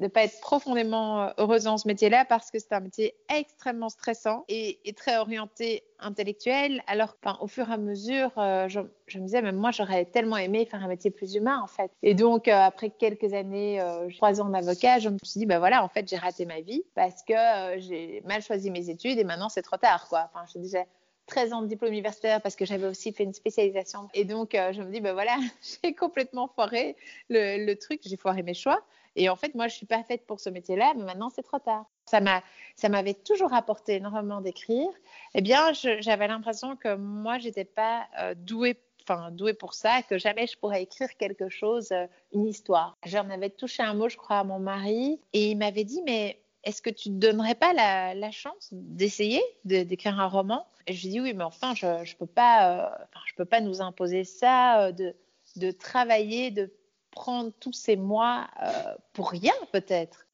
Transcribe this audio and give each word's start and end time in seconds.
de 0.00 0.08
pas 0.08 0.24
être 0.24 0.40
profondément 0.40 1.22
euh, 1.22 1.30
heureuse 1.38 1.64
dans 1.64 1.76
ce 1.76 1.86
métier-là 1.86 2.24
parce 2.24 2.50
que 2.50 2.58
c'est 2.58 2.72
un 2.72 2.80
métier 2.80 3.14
extrêmement 3.28 3.90
stressant 3.90 4.44
et, 4.48 4.78
très 4.96 5.18
orienté 5.18 5.84
intellectuel. 5.98 6.82
Alors, 6.86 7.16
au 7.40 7.46
fur 7.46 7.68
et 7.68 7.74
à 7.74 7.76
mesure, 7.76 8.32
euh, 8.38 8.68
je, 8.68 8.80
me 8.80 9.24
disais, 9.24 9.42
même 9.42 9.56
moi, 9.56 9.70
j'aurais 9.70 10.06
tellement 10.06 10.38
aimé 10.38 10.66
faire 10.66 10.82
un 10.82 10.88
métier 10.88 11.10
plus 11.10 11.34
humain, 11.34 11.60
en 11.62 11.66
fait. 11.66 11.90
Et 12.02 12.14
donc, 12.14 12.48
euh, 12.48 12.52
après 12.52 12.90
quelques 12.90 13.34
années, 13.34 13.80
trois 14.16 14.40
ans 14.40 14.48
d'avocat, 14.48 14.98
je 14.98 15.10
me 15.10 15.18
suis 15.22 15.38
dit, 15.38 15.46
ben 15.46 15.58
voilà, 15.58 15.84
en 15.84 15.88
fait, 15.88 16.08
j'ai 16.08 16.16
raté 16.16 16.46
ma 16.46 16.60
vie 16.60 16.82
parce 16.94 17.22
que 17.22 17.34
j'ai 17.78 18.22
mal 18.24 18.42
choisi 18.42 18.70
mes 18.70 18.88
études 18.88 19.18
et 19.18 19.24
maintenant, 19.24 19.50
c'est 19.50 19.62
trop 19.62 19.76
tard, 19.76 20.08
quoi. 20.08 20.30
Enfin, 20.32 20.44
je 20.52 20.58
disais, 20.58 20.86
13 21.26 21.52
ans 21.52 21.62
de 21.62 21.68
diplôme 21.68 21.92
universitaire 21.92 22.40
parce 22.40 22.56
que 22.56 22.64
j'avais 22.64 22.86
aussi 22.86 23.12
fait 23.12 23.24
une 23.24 23.34
spécialisation. 23.34 24.08
Et 24.14 24.24
donc, 24.24 24.52
je 24.54 24.82
me 24.82 24.90
dis, 24.90 25.00
ben 25.00 25.12
voilà, 25.12 25.36
j'ai 25.84 25.94
complètement 25.94 26.48
foiré 26.48 26.96
le, 27.28 27.64
le 27.64 27.76
truc, 27.76 28.00
j'ai 28.04 28.16
foiré 28.16 28.42
mes 28.42 28.54
choix. 28.54 28.82
Et 29.16 29.28
en 29.28 29.36
fait, 29.36 29.54
moi, 29.54 29.68
je 29.68 29.74
suis 29.74 29.86
pas 29.86 30.02
faite 30.02 30.26
pour 30.26 30.40
ce 30.40 30.50
métier-là, 30.50 30.92
mais 30.96 31.04
maintenant, 31.04 31.30
c'est 31.30 31.42
trop 31.42 31.58
tard. 31.58 31.86
Ça 32.06 32.20
m'a, 32.20 32.42
ça 32.76 32.88
m'avait 32.88 33.14
toujours 33.14 33.52
apporté 33.52 33.94
énormément 33.96 34.40
d'écrire. 34.40 34.88
Eh 35.34 35.40
bien, 35.40 35.72
j'avais 35.72 36.28
l'impression 36.28 36.76
que 36.76 36.94
moi, 36.94 37.38
j'étais 37.38 37.64
pas 37.64 38.06
euh, 38.20 38.34
douée, 38.36 38.76
enfin, 39.02 39.30
douée 39.30 39.54
pour 39.54 39.74
ça, 39.74 40.02
que 40.02 40.18
jamais 40.18 40.46
je 40.46 40.56
pourrais 40.58 40.82
écrire 40.82 41.08
quelque 41.16 41.48
chose, 41.48 41.90
euh, 41.92 42.06
une 42.32 42.46
histoire. 42.46 42.96
J'en 43.04 43.28
avais 43.30 43.50
touché 43.50 43.82
un 43.82 43.94
mot, 43.94 44.08
je 44.08 44.16
crois, 44.16 44.38
à 44.38 44.44
mon 44.44 44.60
mari, 44.60 45.20
et 45.32 45.50
il 45.50 45.58
m'avait 45.58 45.84
dit, 45.84 46.02
mais 46.06 46.40
est-ce 46.62 46.82
que 46.82 46.90
tu 46.90 47.10
ne 47.10 47.18
donnerais 47.18 47.54
pas 47.54 47.72
la, 47.72 48.30
chance 48.30 48.68
d'essayer 48.72 49.42
d'écrire 49.64 50.20
un 50.20 50.26
roman? 50.26 50.66
Et 50.86 50.92
je 50.92 51.00
lui 51.02 51.08
ai 51.08 51.10
dit 51.10 51.20
oui, 51.20 51.34
mais 51.34 51.44
enfin, 51.44 51.74
je 51.74 51.86
ne 51.86 52.16
peux, 52.18 52.26
pas, 52.26 52.84
euh, 52.84 53.04
je 53.26 53.34
peux 53.34 53.44
pas 53.44 53.60
nous 53.60 53.80
imposer 53.80 54.24
ça, 54.24 54.92
de, 54.92 55.14
de 55.56 55.70
travailler, 55.70 56.50
de 56.50 56.70
prendre 57.10 57.50
tous 57.60 57.72
ces 57.72 57.96
mois 57.96 58.46
euh, 58.62 58.70
pour 59.12 59.30
rien 59.30 59.52
peut-être. 59.72 60.26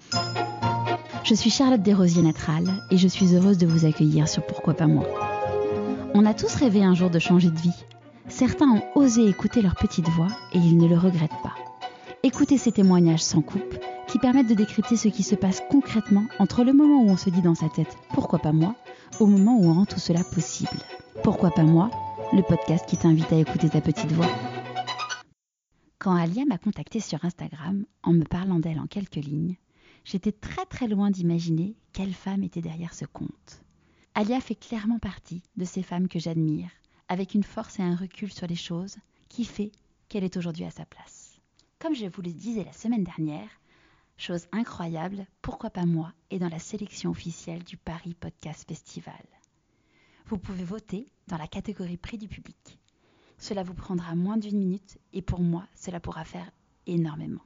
Je 1.24 1.34
suis 1.34 1.50
Charlotte 1.50 1.82
Desrosiers-Natral 1.82 2.64
et 2.90 2.96
je 2.96 3.08
suis 3.08 3.34
heureuse 3.34 3.58
de 3.58 3.66
vous 3.66 3.84
accueillir 3.84 4.28
sur 4.28 4.44
Pourquoi 4.46 4.74
pas 4.74 4.86
moi. 4.86 5.06
On 6.14 6.24
a 6.24 6.34
tous 6.34 6.54
rêvé 6.54 6.84
un 6.84 6.94
jour 6.94 7.10
de 7.10 7.18
changer 7.18 7.50
de 7.50 7.58
vie. 7.58 7.84
Certains 8.28 8.68
ont 8.68 8.82
osé 8.94 9.26
écouter 9.26 9.62
leur 9.62 9.74
petite 9.74 10.08
voix 10.08 10.28
et 10.52 10.58
ils 10.58 10.78
ne 10.78 10.88
le 10.88 10.96
regrettent 10.96 11.42
pas. 11.42 11.54
Écoutez 12.22 12.58
ces 12.58 12.72
témoignages 12.72 13.22
sans 13.22 13.42
coupe 13.42 13.76
qui 14.08 14.18
permettent 14.18 14.48
de 14.48 14.54
décrypter 14.54 14.96
ce 14.96 15.08
qui 15.08 15.22
se 15.22 15.34
passe 15.34 15.62
concrètement 15.70 16.24
entre 16.38 16.64
le 16.64 16.72
moment 16.72 17.02
où 17.02 17.10
on 17.10 17.16
se 17.16 17.30
dit 17.30 17.42
dans 17.42 17.54
sa 17.54 17.68
tête 17.68 17.96
pourquoi 18.14 18.38
pas 18.38 18.52
moi 18.52 18.74
au 19.20 19.26
moment 19.26 19.58
où 19.58 19.66
on 19.68 19.74
rend 19.74 19.84
tout 19.84 20.00
cela 20.00 20.22
possible. 20.24 20.78
Pourquoi 21.22 21.50
pas 21.50 21.62
moi 21.62 21.90
Le 22.32 22.42
podcast 22.42 22.86
qui 22.86 22.96
t'invite 22.96 23.32
à 23.32 23.36
écouter 23.36 23.68
ta 23.68 23.80
petite 23.80 24.12
voix. 24.12 24.26
Quand 26.06 26.14
Alia 26.14 26.44
m'a 26.44 26.56
contactée 26.56 27.00
sur 27.00 27.24
Instagram 27.24 27.84
en 28.04 28.12
me 28.12 28.22
parlant 28.22 28.60
d'elle 28.60 28.78
en 28.78 28.86
quelques 28.86 29.16
lignes, 29.16 29.56
j'étais 30.04 30.30
très 30.30 30.64
très 30.64 30.86
loin 30.86 31.10
d'imaginer 31.10 31.74
quelle 31.92 32.14
femme 32.14 32.44
était 32.44 32.60
derrière 32.60 32.94
ce 32.94 33.06
compte. 33.06 33.64
Alia 34.14 34.40
fait 34.40 34.54
clairement 34.54 35.00
partie 35.00 35.42
de 35.56 35.64
ces 35.64 35.82
femmes 35.82 36.06
que 36.06 36.20
j'admire, 36.20 36.70
avec 37.08 37.34
une 37.34 37.42
force 37.42 37.80
et 37.80 37.82
un 37.82 37.96
recul 37.96 38.32
sur 38.32 38.46
les 38.46 38.54
choses 38.54 38.98
qui 39.28 39.44
fait 39.44 39.72
qu'elle 40.08 40.22
est 40.22 40.36
aujourd'hui 40.36 40.62
à 40.62 40.70
sa 40.70 40.86
place. 40.86 41.40
Comme 41.80 41.96
je 41.96 42.06
vous 42.06 42.22
le 42.22 42.32
disais 42.32 42.62
la 42.62 42.72
semaine 42.72 43.02
dernière, 43.02 43.50
chose 44.16 44.46
incroyable, 44.52 45.26
pourquoi 45.42 45.70
pas 45.70 45.86
moi, 45.86 46.12
est 46.30 46.38
dans 46.38 46.48
la 46.48 46.60
sélection 46.60 47.10
officielle 47.10 47.64
du 47.64 47.76
Paris 47.76 48.14
Podcast 48.14 48.64
Festival. 48.68 49.26
Vous 50.26 50.38
pouvez 50.38 50.62
voter 50.62 51.10
dans 51.26 51.36
la 51.36 51.48
catégorie 51.48 51.96
prix 51.96 52.16
du 52.16 52.28
public. 52.28 52.78
Cela 53.38 53.62
vous 53.62 53.74
prendra 53.74 54.14
moins 54.14 54.36
d'une 54.36 54.58
minute 54.58 54.98
et 55.12 55.22
pour 55.22 55.40
moi, 55.40 55.66
cela 55.74 56.00
pourra 56.00 56.24
faire 56.24 56.50
énormément. 56.86 57.42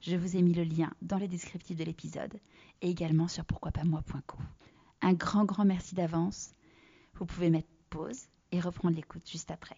Je 0.00 0.16
vous 0.16 0.36
ai 0.36 0.42
mis 0.42 0.54
le 0.54 0.62
lien 0.62 0.92
dans 1.02 1.18
les 1.18 1.28
descriptifs 1.28 1.76
de 1.76 1.84
l'épisode 1.84 2.38
et 2.80 2.90
également 2.90 3.28
sur 3.28 3.44
pourquoipasmoi.co. 3.44 4.38
Un 5.02 5.12
grand, 5.14 5.44
grand 5.44 5.64
merci 5.64 5.94
d'avance. 5.94 6.52
Vous 7.14 7.26
pouvez 7.26 7.50
mettre 7.50 7.68
pause 7.90 8.28
et 8.52 8.60
reprendre 8.60 8.94
l'écoute 8.94 9.28
juste 9.28 9.50
après. 9.50 9.76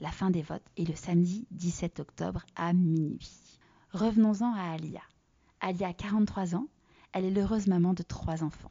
La 0.00 0.10
fin 0.10 0.30
des 0.30 0.42
votes 0.42 0.66
est 0.78 0.88
le 0.88 0.94
samedi 0.94 1.46
17 1.50 2.00
octobre 2.00 2.42
à 2.56 2.72
minuit. 2.72 3.58
Revenons-en 3.92 4.54
à 4.54 4.72
Alia. 4.72 5.02
Alia 5.60 5.88
a 5.88 5.92
43 5.92 6.54
ans. 6.54 6.68
Elle 7.12 7.26
est 7.26 7.30
l'heureuse 7.30 7.66
maman 7.66 7.92
de 7.92 8.02
trois 8.02 8.42
enfants. 8.42 8.70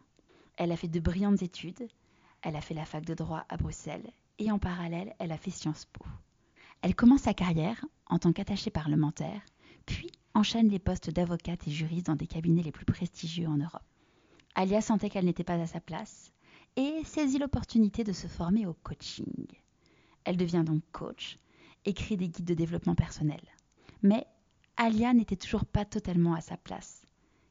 Elle 0.57 0.71
a 0.71 0.77
fait 0.77 0.87
de 0.87 0.99
brillantes 0.99 1.43
études. 1.43 1.87
Elle 2.41 2.55
a 2.55 2.61
fait 2.61 2.73
la 2.73 2.85
fac 2.85 3.05
de 3.05 3.13
droit 3.13 3.45
à 3.49 3.57
Bruxelles 3.57 4.09
et 4.39 4.51
en 4.51 4.57
parallèle, 4.57 5.13
elle 5.19 5.31
a 5.31 5.37
fait 5.37 5.51
Sciences 5.51 5.85
Po. 5.85 6.05
Elle 6.81 6.95
commence 6.95 7.21
sa 7.21 7.33
carrière 7.33 7.85
en 8.07 8.17
tant 8.19 8.33
qu'attachée 8.33 8.71
parlementaire, 8.71 9.41
puis 9.85 10.11
enchaîne 10.33 10.69
les 10.69 10.79
postes 10.79 11.09
d'avocate 11.09 11.67
et 11.67 11.71
juriste 11.71 12.07
dans 12.07 12.15
des 12.15 12.27
cabinets 12.27 12.63
les 12.63 12.71
plus 12.71 12.85
prestigieux 12.85 13.47
en 13.47 13.57
Europe. 13.57 13.83
Alia 14.55 14.81
sentait 14.81 15.09
qu'elle 15.09 15.25
n'était 15.25 15.43
pas 15.43 15.61
à 15.61 15.67
sa 15.67 15.79
place 15.79 16.31
et 16.75 17.01
saisit 17.03 17.37
l'opportunité 17.37 18.03
de 18.03 18.13
se 18.13 18.27
former 18.27 18.65
au 18.65 18.73
coaching. 18.73 19.45
Elle 20.23 20.37
devient 20.37 20.63
donc 20.65 20.81
coach, 20.91 21.37
écrit 21.85 22.17
des 22.17 22.29
guides 22.29 22.45
de 22.45 22.53
développement 22.53 22.95
personnel. 22.95 23.41
Mais 24.01 24.25
Alia 24.77 25.13
n'était 25.13 25.35
toujours 25.35 25.65
pas 25.65 25.85
totalement 25.85 26.33
à 26.33 26.41
sa 26.41 26.55
place, 26.55 27.05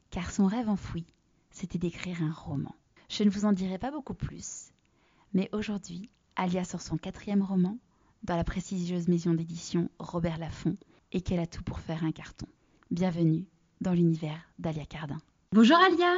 car 0.09 0.31
son 0.31 0.47
rêve 0.47 0.69
enfoui, 0.69 1.05
c'était 1.51 1.77
d'écrire 1.77 2.23
un 2.23 2.31
roman. 2.31 2.75
Je 3.09 3.23
ne 3.23 3.29
vous 3.29 3.45
en 3.45 3.53
dirai 3.53 3.77
pas 3.77 3.91
beaucoup 3.91 4.13
plus, 4.13 4.71
mais 5.33 5.49
aujourd'hui, 5.51 6.09
Alia 6.35 6.63
sort 6.63 6.81
son 6.81 6.97
quatrième 6.97 7.43
roman 7.43 7.77
dans 8.23 8.35
la 8.35 8.43
prestigieuse 8.43 9.07
maison 9.07 9.33
d'édition 9.33 9.89
Robert 9.99 10.37
Laffont 10.37 10.75
et 11.11 11.21
qu'elle 11.21 11.39
a 11.39 11.47
tout 11.47 11.63
pour 11.63 11.79
faire 11.79 12.03
un 12.03 12.11
carton. 12.11 12.47
Bienvenue 12.91 13.45
dans 13.81 13.93
l'univers 13.93 14.39
d'Alia 14.57 14.85
Cardin. 14.85 15.17
Bonjour 15.51 15.77
Alia. 15.77 16.13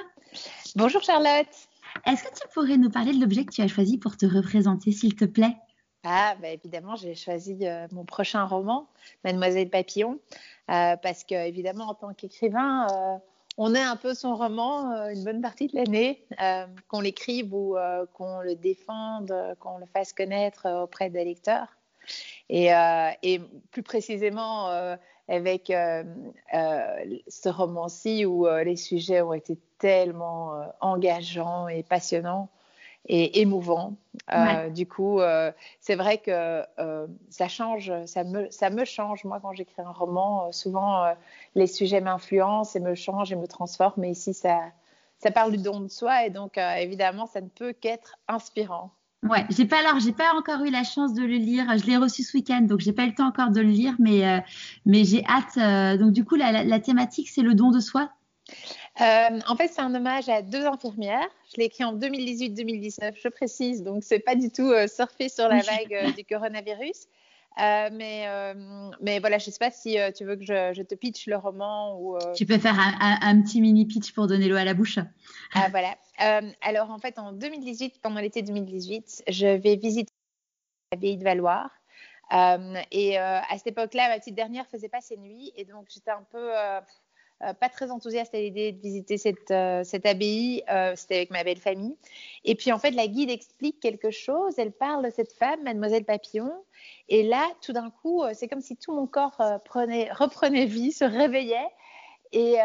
Bonjour 0.76 1.02
Charlotte. 1.02 1.48
Est-ce 2.06 2.24
que 2.24 2.34
tu 2.34 2.48
pourrais 2.54 2.78
nous 2.78 2.90
parler 2.90 3.14
de 3.14 3.20
l'objet 3.20 3.46
que 3.46 3.54
tu 3.54 3.62
as 3.62 3.68
choisi 3.68 3.98
pour 3.98 4.18
te 4.18 4.26
représenter, 4.26 4.92
s'il 4.92 5.16
te 5.16 5.26
plaît? 5.26 5.56
Ah, 6.04 6.36
bah 6.42 6.50
évidemment, 6.50 6.96
j'ai 6.96 7.14
choisi 7.14 7.58
euh, 7.62 7.88
mon 7.92 8.06
prochain 8.06 8.44
roman, 8.46 8.90
Mademoiselle 9.24 9.70
Papillon, 9.70 10.20
euh, 10.72 10.96
parce 10.98 11.24
que 11.24 11.36
évidemment, 11.36 11.90
en 11.90 11.94
tant 11.94 12.14
qu'écrivain, 12.14 12.88
euh, 12.92 13.18
on 13.58 13.76
est 13.76 13.82
un 13.82 13.96
peu 13.96 14.14
son 14.14 14.36
roman 14.36 14.92
euh, 14.92 15.10
une 15.10 15.24
bonne 15.24 15.42
partie 15.42 15.68
de 15.68 15.76
l'année, 15.76 16.26
euh, 16.42 16.66
qu'on 16.88 17.02
l'écrive 17.02 17.54
ou 17.54 17.78
euh, 17.78 18.06
qu'on 18.14 18.40
le 18.42 18.56
défende, 18.56 19.34
qu'on 19.60 19.78
le 19.78 19.86
fasse 19.86 20.14
connaître 20.14 20.68
auprès 20.84 21.10
des 21.10 21.26
lecteurs. 21.26 21.68
Et, 22.50 22.70
plus 23.72 23.84
précisément 23.84 24.68
avec 25.30 25.68
ce 25.68 27.50
roman-ci 27.50 28.26
où 28.26 28.46
les 28.46 28.76
sujets 28.76 29.22
ont 29.22 29.34
été 29.34 29.58
tellement 29.80 30.62
engageants 30.82 31.70
et 31.70 31.84
passionnants 31.84 32.50
et 33.08 33.42
émouvant. 33.42 33.96
Euh, 34.34 34.70
du 34.70 34.88
coup, 34.88 35.20
euh, 35.20 35.52
c'est 35.80 35.96
vrai 35.96 36.20
que 36.20 36.64
euh, 36.80 37.08
ça 37.30 37.48
change, 37.48 37.92
ça 38.06 38.24
me, 38.24 38.50
ça 38.52 38.70
me 38.70 38.86
change. 38.86 39.24
Moi, 39.24 39.40
quand 39.42 39.54
j'écris 39.54 39.82
un 39.82 39.92
roman, 39.92 40.52
souvent 40.52 41.14
les 41.56 41.68
sujets 41.68 42.02
m'influencent 42.02 42.78
et 42.78 42.82
me 42.82 42.96
changent 42.96 43.32
et 43.32 43.36
me 43.36 43.48
transforment. 43.48 44.02
Mais 44.02 44.12
ici, 44.12 44.34
ça, 44.34 44.60
ça 45.18 45.32
parle 45.32 45.52
du 45.52 45.58
don 45.58 45.82
de 45.82 45.88
soi 45.88 46.26
et 46.26 46.30
donc 46.30 46.58
évidemment, 46.58 47.26
ça 47.26 47.42
ne 47.42 47.50
peut 47.50 47.74
qu'être 47.74 48.18
inspirant. 48.28 48.92
Ouais, 49.24 49.46
j'ai 49.50 49.66
pas 49.66 49.78
alors 49.78 50.00
j'ai 50.00 50.14
pas 50.14 50.34
encore 50.36 50.64
eu 50.64 50.72
la 50.72 50.84
chance 50.84 51.14
de 51.14 51.22
le 51.22 51.36
lire. 51.36 51.66
Je 51.78 51.86
l'ai 51.86 51.98
reçu 51.98 52.24
ce 52.24 52.36
week-end, 52.36 52.62
donc 52.62 52.80
j'ai 52.80 52.92
pas 52.94 53.04
eu 53.04 53.10
le 53.10 53.14
temps 53.14 53.28
encore 53.28 53.52
de 53.52 53.62
le 53.62 53.70
lire, 53.70 53.94
mais 54.00 54.44
mais 54.86 55.04
j'ai 55.04 55.24
hâte. 55.26 56.00
donc 56.00 56.12
du 56.12 56.26
coup, 56.26 56.36
la, 56.36 56.64
la 56.64 56.80
thématique 56.80 57.30
c'est 57.30 57.44
le 57.44 57.54
don 57.54 57.72
de 57.72 57.80
soi? 57.80 58.10
Euh, 59.00 59.40
en 59.48 59.56
fait, 59.56 59.70
c'est 59.70 59.82
un 59.82 59.96
hommage 59.96 60.28
à 60.28 60.42
deux 60.42 60.66
infirmières. 60.66 61.28
Je 61.52 61.58
l'ai 61.58 61.66
écrit 61.66 61.84
en 61.84 61.96
2018-2019, 61.96 63.14
je 63.22 63.28
précise. 63.30 63.84
Donc, 63.84 64.04
c'est 64.04 64.20
pas 64.20 64.36
du 64.36 64.52
tout 64.52 64.70
euh, 64.70 64.88
surfer 64.88 65.30
sur 65.30 65.48
la 65.48 65.62
vague 65.62 65.94
euh, 65.94 66.12
du 66.12 66.26
coronavirus. 66.26 67.08
mais, 67.58 68.28
mais 69.02 69.20
voilà, 69.20 69.38
je 69.38 69.50
sais 69.50 69.60
pas 69.60 69.72
si 69.72 69.98
tu 70.16 70.26
veux 70.26 70.36
que 70.36 70.44
je, 70.44 70.82
te 70.82 70.96
pitch 70.96 71.28
le 71.28 71.38
roman 71.38 71.98
ou. 72.00 72.18
Tu 72.36 72.46
peux 72.46 72.58
faire 72.58 72.78
un, 72.78 73.42
petit 73.42 73.62
mini 73.62 73.86
pitch 73.86 74.14
pour 74.14 74.28
donner 74.28 74.48
l'eau 74.48 74.58
à 74.58 74.66
la 74.66 74.74
bouche. 74.74 75.00
Ah, 75.54 75.70
voilà. 75.70 75.96
alors, 76.62 76.92
en 76.92 77.00
fait, 77.00 77.18
en 77.18 77.32
2018, 77.32 78.02
pendant 78.02 78.20
l'été 78.20 78.42
2018, 78.42 79.24
je 79.30 79.48
vais 79.48 79.78
visiter 79.78 80.12
l'abbaye 80.92 81.18
de 81.18 81.24
Valoir. 81.24 81.70
et 82.92 83.18
à 83.18 83.58
cette 83.58 83.68
époque-là, 83.68 84.10
ma 84.10 84.20
petite 84.20 84.36
dernière 84.36 84.68
faisait 84.68 84.90
pas 84.90 85.02
ses 85.02 85.16
nuits. 85.16 85.54
Et 85.56 85.64
donc, 85.64 85.88
j'étais 85.90 86.12
un 86.12 86.26
peu 86.30 86.52
pas 87.60 87.70
très 87.70 87.92
enthousiaste 87.92 88.34
à 88.36 88.40
l'idée 88.40 88.72
de 88.72 88.80
visiter 88.80 89.18
cette, 89.18 89.54
cette 89.84 90.06
abbaye. 90.06 90.64
C'était 90.96 91.16
avec 91.16 91.32
ma 91.32 91.44
belle 91.44 91.58
famille. 91.58 91.96
Et 92.46 92.56
puis 92.56 92.72
en 92.72 92.80
fait, 92.80 92.92
la 92.92 93.08
guide 93.08 93.30
explique 93.30 93.80
quelque 93.80 94.12
chose. 94.12 94.54
Elle 94.58 94.72
parle 94.72 95.06
de 95.06 95.10
cette 95.10 95.34
femme, 95.34 95.64
Mademoiselle 95.64 96.06
Papillon. 96.06 96.52
Et 97.10 97.24
là, 97.24 97.48
tout 97.62 97.74
d'un 97.74 97.90
coup, 97.90 98.24
c'est 98.34 98.48
comme 98.48 98.62
si 98.62 98.76
tout 98.78 98.94
mon 98.94 99.08
corps 99.08 99.42
prenait, 99.66 100.12
reprenait 100.14 100.66
vie, 100.66 100.92
se 100.92 101.06
réveillait. 101.06 101.70
Et, 102.34 102.58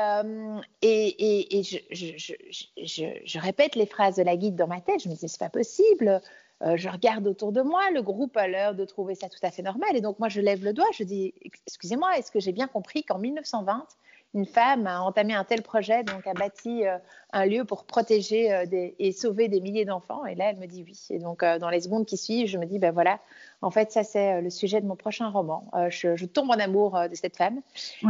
et, 0.82 1.58
et, 1.58 1.62
je, 1.62 1.78
je, 1.90 2.34
je, 2.82 3.04
je, 3.24 3.38
répète 3.38 3.74
les 3.74 3.86
phrases 3.86 4.16
de 4.16 4.22
la 4.22 4.36
guide 4.36 4.54
dans 4.54 4.68
ma 4.68 4.80
tête. 4.80 5.02
Je 5.02 5.08
me 5.08 5.14
dis, 5.14 5.28
c'est 5.28 5.40
pas 5.40 5.50
possible. 5.50 6.20
Euh, 6.62 6.76
je 6.76 6.88
regarde 6.88 7.26
autour 7.26 7.52
de 7.52 7.60
moi, 7.60 7.90
le 7.90 8.02
groupe 8.02 8.36
a 8.36 8.48
l'air 8.48 8.74
de 8.74 8.84
trouver 8.86 9.14
ça 9.14 9.28
tout 9.28 9.38
à 9.42 9.50
fait 9.50 9.62
normal. 9.62 9.94
Et 9.94 10.00
donc, 10.00 10.18
moi, 10.18 10.28
je 10.28 10.40
lève 10.40 10.64
le 10.64 10.72
doigt, 10.72 10.86
je 10.92 11.04
dis, 11.04 11.34
excusez-moi, 11.66 12.16
est-ce 12.16 12.30
que 12.30 12.40
j'ai 12.40 12.52
bien 12.52 12.66
compris 12.66 13.04
qu'en 13.04 13.18
1920, 13.18 13.86
une 14.36 14.46
femme 14.46 14.86
a 14.86 15.00
entamé 15.00 15.34
un 15.34 15.44
tel 15.44 15.62
projet, 15.62 16.04
donc 16.04 16.26
a 16.26 16.34
bâti 16.34 16.86
euh, 16.86 16.98
un 17.32 17.46
lieu 17.46 17.64
pour 17.64 17.84
protéger 17.84 18.52
euh, 18.52 18.64
et 18.70 19.12
sauver 19.12 19.48
des 19.48 19.60
milliers 19.60 19.84
d'enfants 19.84 20.26
Et 20.26 20.34
là, 20.34 20.50
elle 20.50 20.58
me 20.58 20.66
dit 20.66 20.84
oui. 20.86 21.06
Et 21.10 21.18
donc, 21.18 21.42
dans 21.42 21.70
les 21.70 21.80
secondes 21.80 22.06
qui 22.06 22.16
suivent, 22.16 22.46
je 22.46 22.58
me 22.58 22.66
dis, 22.66 22.78
ben 22.78 22.92
voilà, 22.92 23.18
en 23.62 23.70
fait, 23.70 23.90
ça, 23.90 24.04
c'est 24.04 24.40
le 24.42 24.50
sujet 24.50 24.80
de 24.80 24.86
mon 24.86 24.96
prochain 24.96 25.30
roman. 25.30 25.70
Je, 25.88 26.24
tombe 26.26 26.50
en 26.50 26.58
amour 26.58 26.98
de 27.10 27.14
cette 27.14 27.36
femme. 27.36 27.60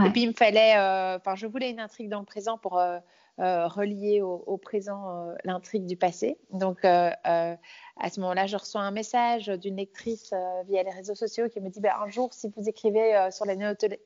Et 0.05 0.11
puis, 0.11 0.23
il 0.23 0.29
me 0.29 0.33
fallait, 0.33 0.75
enfin, 1.17 1.37
je 1.37 1.47
voulais 1.47 1.71
une 1.71 1.81
intrigue 1.81 2.09
dans 2.09 2.19
le 2.19 2.27
présent 2.27 2.59
pour 2.59 2.79
euh, 2.79 2.99
relier 3.39 4.23
au, 4.23 4.57
présent 4.57 5.11
euh, 5.11 5.35
l'intrigue 5.45 5.85
du 5.85 5.97
passé. 5.97 6.39
Donc, 6.53 6.85
euh, 6.85 7.11
à 7.25 8.11
ce 8.11 8.21
moment-là, 8.21 8.47
je 8.47 8.57
reçois 8.57 8.81
un 8.81 8.91
message 8.91 9.49
d'une 9.49 9.77
lectrice 9.77 10.33
via 10.69 10.83
les 10.83 10.91
réseaux 10.91 11.15
sociaux 11.15 11.49
qui 11.49 11.61
me 11.61 11.69
dit 11.69 11.81
bah, 11.81 11.97
Un 12.03 12.09
jour, 12.09 12.33
si 12.33 12.53
vous 12.57 12.69
écrivez 12.69 13.29
sur 13.31 13.47
la 13.47 13.55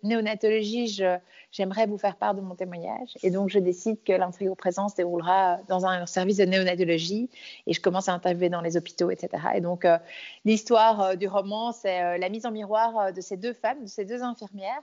néonatologie, 0.02 1.02
j'aimerais 1.50 1.86
vous 1.86 1.98
faire 1.98 2.16
part 2.16 2.34
de 2.34 2.40
mon 2.40 2.54
témoignage. 2.54 3.16
Et 3.22 3.30
donc, 3.30 3.48
je 3.48 3.58
décide 3.58 4.02
que 4.04 4.12
l'intrigue 4.12 4.50
au 4.50 4.54
présent 4.54 4.88
se 4.88 4.96
déroulera 4.96 5.58
dans 5.68 5.86
un 5.86 6.06
service 6.06 6.36
de 6.36 6.44
néonatologie 6.44 7.30
et 7.66 7.72
je 7.72 7.80
commence 7.80 8.08
à 8.08 8.12
interviewer 8.12 8.48
dans 8.48 8.60
les 8.60 8.76
hôpitaux, 8.76 9.10
etc. 9.10 9.42
Et 9.54 9.60
donc, 9.60 9.86
l'histoire 10.44 11.16
du 11.16 11.26
roman, 11.26 11.72
c'est 11.72 12.18
la 12.18 12.28
mise 12.28 12.46
en 12.46 12.52
miroir 12.52 13.12
de 13.12 13.20
ces 13.20 13.36
deux 13.36 13.54
femmes, 13.54 13.82
de 13.82 13.88
ces 13.88 14.04
deux 14.04 14.22
infirmières 14.22 14.82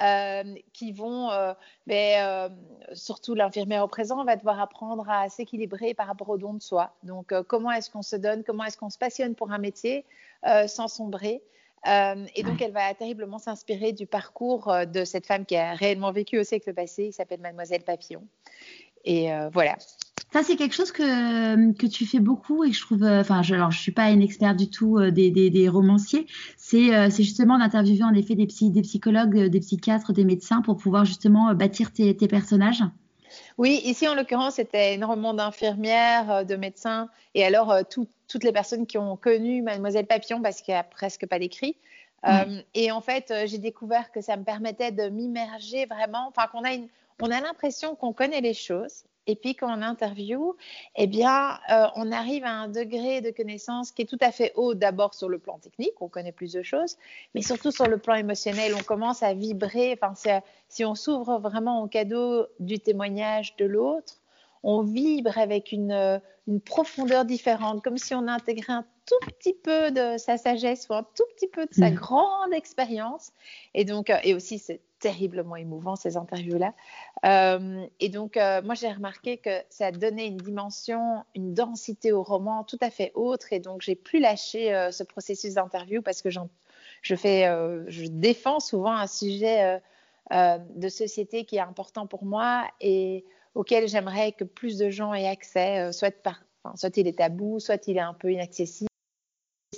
euh, 0.00 0.54
qui 0.72 0.90
vont, 0.90 1.30
euh, 1.30 1.52
ben, 1.86 2.24
euh, 2.24 2.48
surtout 2.94 3.34
l'infirmière 3.34 3.84
au 3.84 3.88
présent, 3.88 4.24
va 4.24 4.36
devoir 4.36 4.58
apprendre 4.60 5.08
à 5.08 5.28
s'équilibrer 5.28 5.94
par 5.94 6.06
rapport 6.06 6.28
au 6.30 6.38
don 6.38 6.54
de 6.54 6.62
soi. 6.62 6.94
Donc, 7.02 7.32
comment 7.44 7.70
est-ce 7.70 7.90
qu'on 7.90 8.02
se 8.02 8.16
donne, 8.16 8.42
comment 8.42 8.64
est-ce 8.64 8.76
qu'on 8.76 8.90
se 8.90 8.98
passionne 8.98 9.34
pour 9.34 9.52
un 9.52 9.58
métier 9.58 10.04
sans 10.66 10.88
sombrer. 10.88 11.40
et 11.86 12.42
donc, 12.42 12.60
elle 12.60 12.72
va 12.72 12.92
terriblement 12.94 13.38
s'inspirer 13.38 13.92
du 13.92 14.06
parcours 14.06 14.72
de 14.86 15.04
cette 15.04 15.26
femme 15.26 15.46
qui 15.46 15.56
a 15.56 15.74
réellement 15.74 16.10
vécu 16.10 16.38
au 16.38 16.44
siècle 16.44 16.74
passé, 16.74 17.06
qui 17.06 17.12
s'appelle 17.12 17.40
Mademoiselle 17.40 17.82
Papillon. 17.82 18.24
Et 19.04 19.30
voilà. 19.52 19.76
Ça, 20.32 20.42
c'est 20.42 20.56
quelque 20.56 20.74
chose 20.74 20.92
que, 20.92 21.72
que 21.74 21.86
tu 21.86 22.06
fais 22.06 22.18
beaucoup 22.18 22.64
et 22.64 22.70
que 22.70 22.76
je 22.76 22.80
trouve. 22.80 23.02
Euh, 23.04 23.20
enfin, 23.20 23.42
je, 23.42 23.54
alors, 23.54 23.70
je 23.70 23.78
suis 23.78 23.92
pas 23.92 24.08
une 24.10 24.22
experte 24.22 24.56
du 24.56 24.70
tout 24.70 24.96
euh, 24.96 25.10
des, 25.10 25.30
des, 25.30 25.50
des, 25.50 25.68
romanciers. 25.68 26.26
C'est 26.56 26.94
euh, 26.94 27.10
justement 27.10 27.58
d'interviewer 27.58 28.04
en 28.04 28.14
effet 28.14 28.34
des, 28.34 28.46
psy, 28.46 28.70
des 28.70 28.80
psychologues, 28.80 29.48
des 29.48 29.60
psychiatres, 29.60 30.14
des 30.14 30.24
médecins 30.24 30.62
pour 30.62 30.78
pouvoir 30.78 31.04
justement 31.04 31.54
bâtir 31.54 31.92
tes, 31.92 32.16
tes 32.16 32.28
personnages. 32.28 32.82
Oui, 33.58 33.82
ici 33.84 34.08
en 34.08 34.14
l'occurrence, 34.14 34.54
c'était 34.54 34.94
énormément 34.94 35.34
d'infirmières, 35.34 36.46
de 36.46 36.56
médecins, 36.56 37.08
et 37.34 37.44
alors 37.44 37.74
toutes 37.88 38.44
les 38.44 38.52
personnes 38.52 38.86
qui 38.86 38.98
ont 38.98 39.16
connu 39.16 39.62
Mademoiselle 39.62 40.06
Papillon, 40.06 40.42
parce 40.42 40.60
qu'il 40.60 40.72
n'y 40.72 40.78
a 40.78 40.84
presque 40.84 41.26
pas 41.26 41.38
d'écrit. 41.38 41.76
et 42.74 42.92
en 42.92 43.00
fait, 43.00 43.32
j'ai 43.46 43.56
découvert 43.56 44.12
que 44.12 44.20
ça 44.20 44.36
me 44.36 44.44
permettait 44.44 44.92
de 44.92 45.08
m'immerger 45.08 45.86
vraiment, 45.86 46.28
enfin 46.28 46.46
qu'on 46.52 46.62
a 46.62 46.74
une, 46.74 46.88
on 47.22 47.30
a 47.30 47.40
l'impression 47.40 47.94
qu'on 47.94 48.12
connaît 48.12 48.40
les 48.40 48.52
choses, 48.52 49.04
et 49.28 49.36
puis 49.36 49.54
quand 49.54 49.68
on 49.68 49.80
interview, 49.82 50.56
eh 50.96 51.06
bien, 51.06 51.58
euh, 51.70 51.86
on 51.94 52.10
arrive 52.10 52.44
à 52.44 52.50
un 52.50 52.68
degré 52.68 53.20
de 53.20 53.30
connaissance 53.30 53.92
qui 53.92 54.02
est 54.02 54.06
tout 54.06 54.18
à 54.20 54.32
fait 54.32 54.52
haut, 54.56 54.74
d'abord 54.74 55.14
sur 55.14 55.28
le 55.28 55.38
plan 55.38 55.58
technique, 55.58 56.02
on 56.02 56.08
connaît 56.08 56.32
plus 56.32 56.52
de 56.52 56.62
choses, 56.64 56.96
mais 57.34 57.40
surtout 57.42 57.70
sur 57.70 57.86
le 57.86 57.98
plan 57.98 58.16
émotionnel, 58.16 58.74
on 58.74 58.82
commence 58.82 59.22
à 59.22 59.34
vibrer. 59.34 59.96
Enfin, 60.02 60.42
si 60.68 60.84
on 60.84 60.96
s'ouvre 60.96 61.38
vraiment 61.38 61.84
au 61.84 61.86
cadeau 61.86 62.46
du 62.58 62.80
témoignage 62.80 63.54
de 63.56 63.66
l'autre, 63.66 64.14
on 64.64 64.82
vibre 64.82 65.38
avec 65.38 65.70
une, 65.70 66.20
une, 66.48 66.60
profondeur 66.60 67.24
différente, 67.24 67.84
comme 67.84 67.98
si 67.98 68.14
on 68.14 68.26
intégrait 68.26 68.72
un 68.72 68.86
tout 69.06 69.26
petit 69.26 69.54
peu 69.54 69.92
de 69.92 70.18
sa 70.18 70.38
sagesse 70.38 70.88
ou 70.88 70.94
un 70.94 71.04
tout 71.14 71.24
petit 71.36 71.48
peu 71.48 71.66
de 71.66 71.74
sa 71.74 71.90
mmh. 71.90 71.94
grande 71.94 72.52
expérience. 72.52 73.32
Et 73.74 73.84
donc, 73.84 74.10
euh, 74.10 74.16
et 74.24 74.34
aussi, 74.34 74.58
c'est 74.58 74.80
terriblement 75.02 75.56
émouvant 75.56 75.96
ces 75.96 76.16
interviews-là. 76.16 76.72
Euh, 77.26 77.84
et 77.98 78.08
donc, 78.08 78.36
euh, 78.36 78.62
moi, 78.62 78.74
j'ai 78.74 78.90
remarqué 78.90 79.36
que 79.36 79.50
ça 79.68 79.90
donnait 79.90 80.28
une 80.28 80.36
dimension, 80.36 81.24
une 81.34 81.52
densité 81.54 82.12
au 82.12 82.22
roman 82.22 82.62
tout 82.62 82.78
à 82.80 82.88
fait 82.88 83.10
autre. 83.14 83.52
Et 83.52 83.58
donc, 83.58 83.82
j'ai 83.82 83.96
plus 83.96 84.20
lâché 84.20 84.72
euh, 84.72 84.92
ce 84.92 85.02
processus 85.02 85.54
d'interview 85.54 86.02
parce 86.02 86.22
que 86.22 86.30
je 86.30 87.14
fais, 87.16 87.44
je 87.88 88.06
défends 88.06 88.60
souvent 88.60 88.94
un 88.94 89.08
sujet 89.08 89.80
de 90.30 90.88
société 90.88 91.44
qui 91.44 91.56
est 91.56 91.60
important 91.60 92.06
pour 92.06 92.24
moi 92.24 92.64
et 92.80 93.24
auquel 93.56 93.88
j'aimerais 93.88 94.30
que 94.30 94.44
plus 94.44 94.78
de 94.78 94.88
gens 94.88 95.12
aient 95.12 95.26
accès, 95.26 95.92
soit, 95.92 96.14
par, 96.22 96.44
soit 96.76 96.96
il 96.96 97.08
est 97.08 97.18
tabou, 97.18 97.58
soit 97.58 97.88
il 97.88 97.96
est 97.96 98.00
un 98.00 98.14
peu 98.14 98.30
inaccessible 98.30 98.91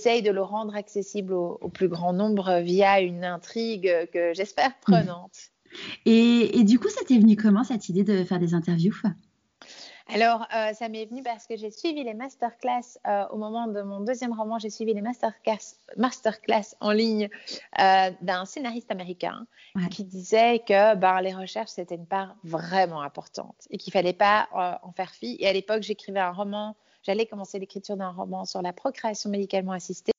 de 0.04 0.30
le 0.30 0.42
rendre 0.42 0.76
accessible 0.76 1.32
au, 1.32 1.68
plus 1.72 1.88
grand 1.88 2.12
nombre 2.12 2.60
via 2.60 3.00
une 3.00 3.24
intrigue 3.24 3.90
que 4.12 4.32
j'espère 4.34 4.70
mmh. 4.70 4.92
prenante. 4.92 5.50
Et, 6.06 6.62
du 6.64 6.78
coup, 6.78 6.88
ça 6.88 7.00
t'est 7.06 7.18
venu 7.18 7.36
comment 7.36 7.64
cette 7.64 7.88
idée 7.88 8.04
de 8.04 8.24
faire 8.24 8.38
des 8.38 8.54
interviews 8.54 8.94
alors, 10.08 10.46
euh, 10.54 10.74
ça 10.74 10.90
m'est 10.90 11.06
venu 11.06 11.22
parce 11.22 11.46
que 11.46 11.56
j'ai 11.56 11.70
suivi 11.70 12.04
les 12.04 12.12
masterclass 12.12 12.98
euh, 13.06 13.24
au 13.30 13.38
moment 13.38 13.68
de 13.68 13.80
mon 13.80 14.00
deuxième 14.00 14.38
roman. 14.38 14.58
J'ai 14.58 14.68
suivi 14.68 14.92
les 14.92 15.00
masterclass, 15.00 15.78
masterclass 15.96 16.76
en 16.80 16.90
ligne 16.92 17.30
euh, 17.80 18.10
d'un 18.20 18.44
scénariste 18.44 18.90
américain 18.90 19.46
qui 19.90 20.04
disait 20.04 20.58
que 20.58 20.94
ben, 20.94 21.22
les 21.22 21.32
recherches, 21.32 21.70
c'était 21.70 21.94
une 21.94 22.06
part 22.06 22.36
vraiment 22.44 23.00
importante 23.00 23.66
et 23.70 23.78
qu'il 23.78 23.94
fallait 23.94 24.12
pas 24.12 24.46
en 24.82 24.92
faire 24.92 25.10
fi. 25.10 25.38
Et 25.40 25.48
à 25.48 25.54
l'époque, 25.54 25.82
j'écrivais 25.82 26.20
un 26.20 26.32
roman 26.32 26.76
j'allais 27.04 27.26
commencer 27.26 27.58
l'écriture 27.58 27.96
d'un 27.96 28.10
roman 28.10 28.44
sur 28.44 28.62
la 28.62 28.72
procréation 28.72 29.30
médicalement 29.30 29.72
assistée. 29.72 30.12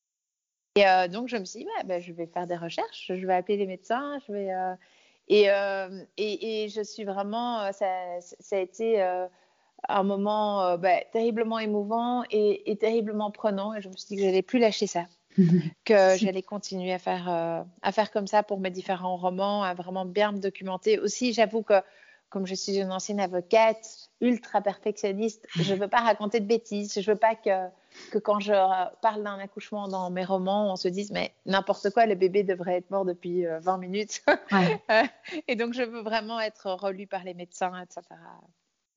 Et 0.76 0.88
euh, 0.88 1.08
donc, 1.08 1.28
je 1.28 1.38
me 1.38 1.46
suis 1.46 1.60
dit, 1.60 1.68
bah, 1.86 2.00
je 2.00 2.12
vais 2.12 2.28
faire 2.28 2.48
des 2.48 2.56
recherches, 2.56 3.12
je 3.14 3.26
vais 3.26 3.34
appeler 3.34 3.58
les 3.58 3.68
médecins, 3.68 4.20
je 4.28 4.34
vais. 4.34 4.54
Euh, 4.54 4.74
euh, 5.32 6.04
et, 6.18 6.64
et, 6.64 6.70
je 6.70 6.82
suis 6.82 7.06
vraiment. 7.06 7.72
Ça, 7.72 7.88
ça 8.20 8.58
a 8.58 8.60
été 8.60 9.02
un 9.88 10.04
moment 10.04 10.78
bah, 10.78 11.02
terriblement 11.12 11.60
émouvant 11.60 12.24
et, 12.30 12.70
et, 12.70 12.76
terriblement 12.76 13.32
prenant. 13.32 13.74
Et 13.74 13.82
je 13.82 13.90
me 13.90 13.96
suis 13.96 14.10
dit 14.10 14.16
que 14.18 14.22
j'allais 14.24 14.42
plus 14.42 14.60
lâcher 14.60 14.88
ça. 14.88 15.06
que 15.86 16.16
j'allais 16.18 16.44
continuer 16.44 16.94
à 16.94 17.00
faire, 17.00 17.28
à 17.82 17.92
faire 17.92 18.12
comme 18.12 18.28
ça 18.28 18.44
pour 18.44 18.60
mes 18.60 18.70
différents 18.70 19.18
romans, 19.18 19.64
à 19.64 19.74
vraiment 19.74 20.06
bien 20.06 20.32
me 20.32 20.40
documenter. 20.40 21.00
Aussi, 21.00 21.34
j'avoue 21.34 21.62
que 21.62 21.82
comme 22.30 22.46
je 22.46 22.56
suis 22.56 22.78
une 22.78 22.92
ancienne 22.92 23.20
avocate, 23.20 24.05
ultra 24.22 24.62
perfectionniste, 24.62 25.46
je 25.56 25.74
ne 25.74 25.80
veux 25.80 25.88
pas 25.88 26.02
raconter 26.02 26.40
de 26.40 26.46
bêtises. 26.46 26.94
Je 26.94 27.00
ne 27.00 27.14
veux 27.14 27.20
pas 27.20 27.36
que, 27.36 27.68
que 28.12 28.18
quand 28.18 28.40
je 28.40 28.54
parle 29.02 29.24
d'un 29.24 29.38
accouchement 29.40 29.88
dans 29.88 30.10
mes 30.10 30.24
romans, 30.24 30.72
on 30.72 30.76
se 30.76 30.88
dise, 30.88 31.12
mais 31.12 31.34
n'importe 31.46 31.90
quoi, 31.92 32.06
le 32.06 32.16
bébé 32.16 32.44
devrait 32.44 32.78
être 32.78 32.90
mort 32.90 33.06
depuis 33.06 33.46
20 33.46 33.74
euh, 33.74 33.78
minutes. 33.78 34.24
et 35.48 35.56
donc, 35.56 35.74
je 35.74 35.84
veux 35.84 36.02
vraiment 36.02 36.40
être 36.40 36.72
relue 36.72 37.08
par 37.08 37.24
les 37.24 37.34
médecins, 37.34 37.74
etc. 37.82 38.02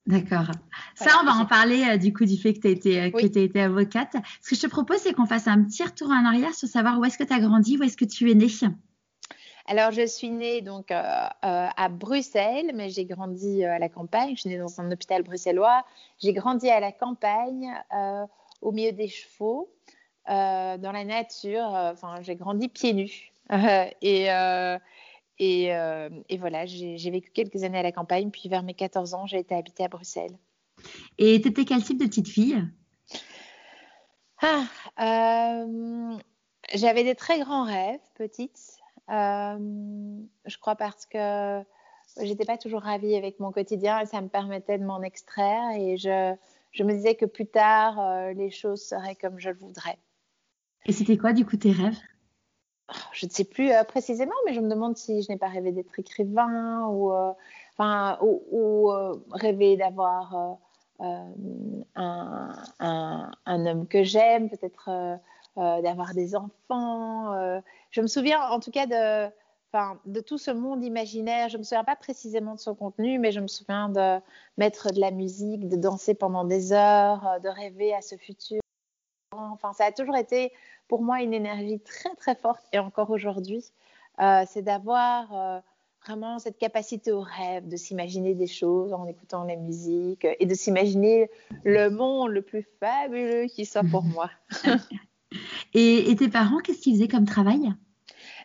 D'accord. 0.09 0.47
Ça, 0.95 1.11
on 1.21 1.25
va 1.25 1.33
en 1.33 1.45
parler 1.45 1.83
euh, 1.87 1.97
du 1.97 2.13
coup 2.13 2.25
du 2.25 2.35
fait 2.35 2.53
que 2.53 2.61
tu 2.61 2.67
as, 2.67 2.71
été, 2.71 2.99
euh, 2.99 3.43
été 3.45 3.61
avocate. 3.61 4.15
Ce 4.41 4.49
que 4.49 4.55
je 4.55 4.61
te 4.61 4.67
propose, 4.67 4.97
c'est 4.97 5.13
qu'on 5.13 5.27
fasse 5.27 5.47
un 5.47 5.63
petit 5.63 5.83
retour 5.83 6.09
en 6.09 6.25
arrière 6.25 6.55
sur 6.55 6.67
savoir 6.67 6.99
où 6.99 7.05
est-ce 7.05 7.17
que 7.17 7.23
tu 7.23 7.33
as 7.33 7.39
grandi, 7.39 7.77
où 7.77 7.83
est-ce 7.83 7.97
que 7.97 8.05
tu 8.05 8.31
es 8.31 8.33
née. 8.33 8.47
Alors, 9.69 9.91
je 9.91 10.03
suis 10.07 10.31
née 10.31 10.61
donc 10.61 10.89
euh, 10.89 10.95
euh, 10.97 11.67
à 11.77 11.89
Bruxelles, 11.89 12.71
mais 12.73 12.89
j'ai 12.89 13.05
grandi 13.05 13.63
euh, 13.63 13.75
à 13.75 13.77
la 13.77 13.87
campagne. 13.87 14.35
Je 14.35 14.41
suis 14.41 14.49
née 14.49 14.57
dans 14.57 14.81
un 14.81 14.91
hôpital 14.91 15.21
bruxellois. 15.21 15.85
J'ai 16.17 16.33
grandi 16.33 16.67
à 16.71 16.79
la 16.79 16.91
campagne, 16.91 17.71
au 18.61 18.71
milieu 18.71 18.91
des 18.93 19.07
chevaux, 19.07 19.71
dans 20.27 20.91
la 20.91 21.05
nature. 21.05 21.69
Enfin, 21.69 22.15
j'ai 22.21 22.35
grandi 22.35 22.67
pieds 22.67 22.93
nus. 22.93 23.31
et, 24.01 24.25
et, 25.37 25.65
et, 25.67 26.37
voilà, 26.39 26.65
j'ai 26.65 27.11
vécu 27.11 27.29
quelques 27.29 27.63
années 27.63 27.77
à 27.77 27.83
la 27.83 27.91
campagne, 27.91 28.31
puis 28.31 28.49
vers 28.49 28.63
mes 28.63 28.73
14 28.73 29.13
ans, 29.13 29.27
j'ai 29.27 29.37
été 29.37 29.53
habitée 29.53 29.83
à 29.83 29.87
Bruxelles. 29.87 30.35
Et 31.19 31.39
tu 31.41 31.49
étais 31.49 31.65
quel 31.65 31.83
type 31.83 31.99
de 31.99 32.07
petite 32.07 32.27
fille? 32.27 32.57
Ah, 34.41 35.63
J'avais 36.73 37.03
des 37.03 37.13
très 37.13 37.39
grands 37.39 37.65
rêves, 37.65 37.99
petite. 38.15 38.78
Euh, 39.09 39.57
je 40.45 40.57
crois 40.59 40.75
parce 40.75 41.05
que 41.05 41.63
j'étais 42.21 42.45
pas 42.45 42.57
toujours 42.57 42.81
ravie 42.81 43.15
avec 43.15 43.39
mon 43.39 43.51
quotidien 43.51 43.99
et 44.01 44.05
ça 44.05 44.21
me 44.21 44.27
permettait 44.27 44.77
de 44.77 44.85
m'en 44.85 45.01
extraire 45.01 45.71
et 45.75 45.97
je, 45.97 46.35
je, 46.71 46.83
me 46.83 46.93
disais 46.93 47.15
que 47.15 47.25
plus 47.25 47.47
tard, 47.47 47.99
euh, 47.99 48.33
les 48.33 48.51
choses 48.51 48.83
seraient 48.83 49.15
comme 49.15 49.39
je 49.39 49.49
le 49.49 49.57
voudrais. 49.57 49.97
Et 50.85 50.91
c'était 50.91 51.17
quoi 51.17 51.33
du 51.33 51.45
coup 51.45 51.57
tes 51.57 51.71
rêves? 51.71 51.97
Je 53.11 53.25
ne 53.25 53.31
sais 53.31 53.43
plus 53.43 53.71
précisément, 53.87 54.33
mais 54.45 54.53
je 54.53 54.61
me 54.61 54.69
demande 54.69 54.97
si 54.97 55.21
je 55.21 55.31
n'ai 55.31 55.37
pas 55.37 55.47
rêvé 55.47 55.71
d'être 55.71 55.99
écrivain 55.99 56.87
ou, 56.87 57.11
enfin, 57.77 58.17
ou, 58.21 58.91
rêver 59.31 59.77
d'avoir 59.77 60.57
un, 60.99 61.31
un, 62.79 63.65
homme 63.67 63.87
que 63.87 64.03
j'aime, 64.03 64.49
peut-être 64.49 65.19
d'avoir 65.83 66.13
des 66.13 66.35
enfants. 66.35 67.61
je 67.91 68.01
me 68.01 68.07
souviens 68.07 68.41
en 68.49 68.59
tout 68.59 68.71
cas 68.71 68.85
de 68.85 69.31
enfin, 69.71 69.99
de 70.05 70.19
tout 70.19 70.37
ce 70.37 70.51
monde 70.51 70.83
imaginaire. 70.83 71.49
Je 71.49 71.55
ne 71.55 71.59
me 71.59 71.63
souviens 71.63 71.83
pas 71.83 71.95
précisément 71.95 72.55
de 72.55 72.59
son 72.59 72.75
contenu, 72.75 73.19
mais 73.19 73.31
je 73.31 73.39
me 73.39 73.47
souviens 73.47 73.89
de 73.89 74.19
mettre 74.57 74.91
de 74.91 74.99
la 74.99 75.11
musique, 75.11 75.67
de 75.67 75.75
danser 75.75 76.15
pendant 76.15 76.43
des 76.43 76.73
heures, 76.73 77.25
euh, 77.27 77.39
de 77.39 77.49
rêver 77.49 77.93
à 77.93 78.01
ce 78.01 78.15
futur. 78.15 78.59
Enfin, 79.31 79.73
ça 79.73 79.85
a 79.85 79.91
toujours 79.91 80.17
été 80.17 80.51
pour 80.87 81.01
moi 81.01 81.21
une 81.21 81.33
énergie 81.33 81.79
très 81.79 82.13
très 82.15 82.35
forte 82.35 82.63
et 82.73 82.79
encore 82.79 83.11
aujourd'hui, 83.11 83.63
euh, 84.19 84.43
c'est 84.47 84.63
d'avoir 84.63 85.33
euh, 85.33 85.59
vraiment 86.03 86.39
cette 86.39 86.57
capacité 86.57 87.11
au 87.11 87.21
rêve, 87.21 87.67
de 87.67 87.77
s'imaginer 87.77 88.33
des 88.33 88.47
choses 88.47 88.91
en 88.91 89.05
écoutant 89.05 89.43
la 89.43 89.55
musique 89.55 90.25
et 90.39 90.45
de 90.45 90.55
s'imaginer 90.55 91.29
le 91.63 91.89
monde 91.89 92.31
le 92.31 92.41
plus 92.41 92.67
fabuleux 92.79 93.45
qui 93.45 93.65
soit 93.65 93.83
pour 93.83 94.03
moi. 94.15 94.31
Et, 95.73 96.11
et 96.11 96.15
tes 96.15 96.29
parents, 96.29 96.59
qu'est-ce 96.59 96.79
qu'ils 96.79 96.95
faisaient 96.95 97.07
comme 97.07 97.25
travail? 97.25 97.73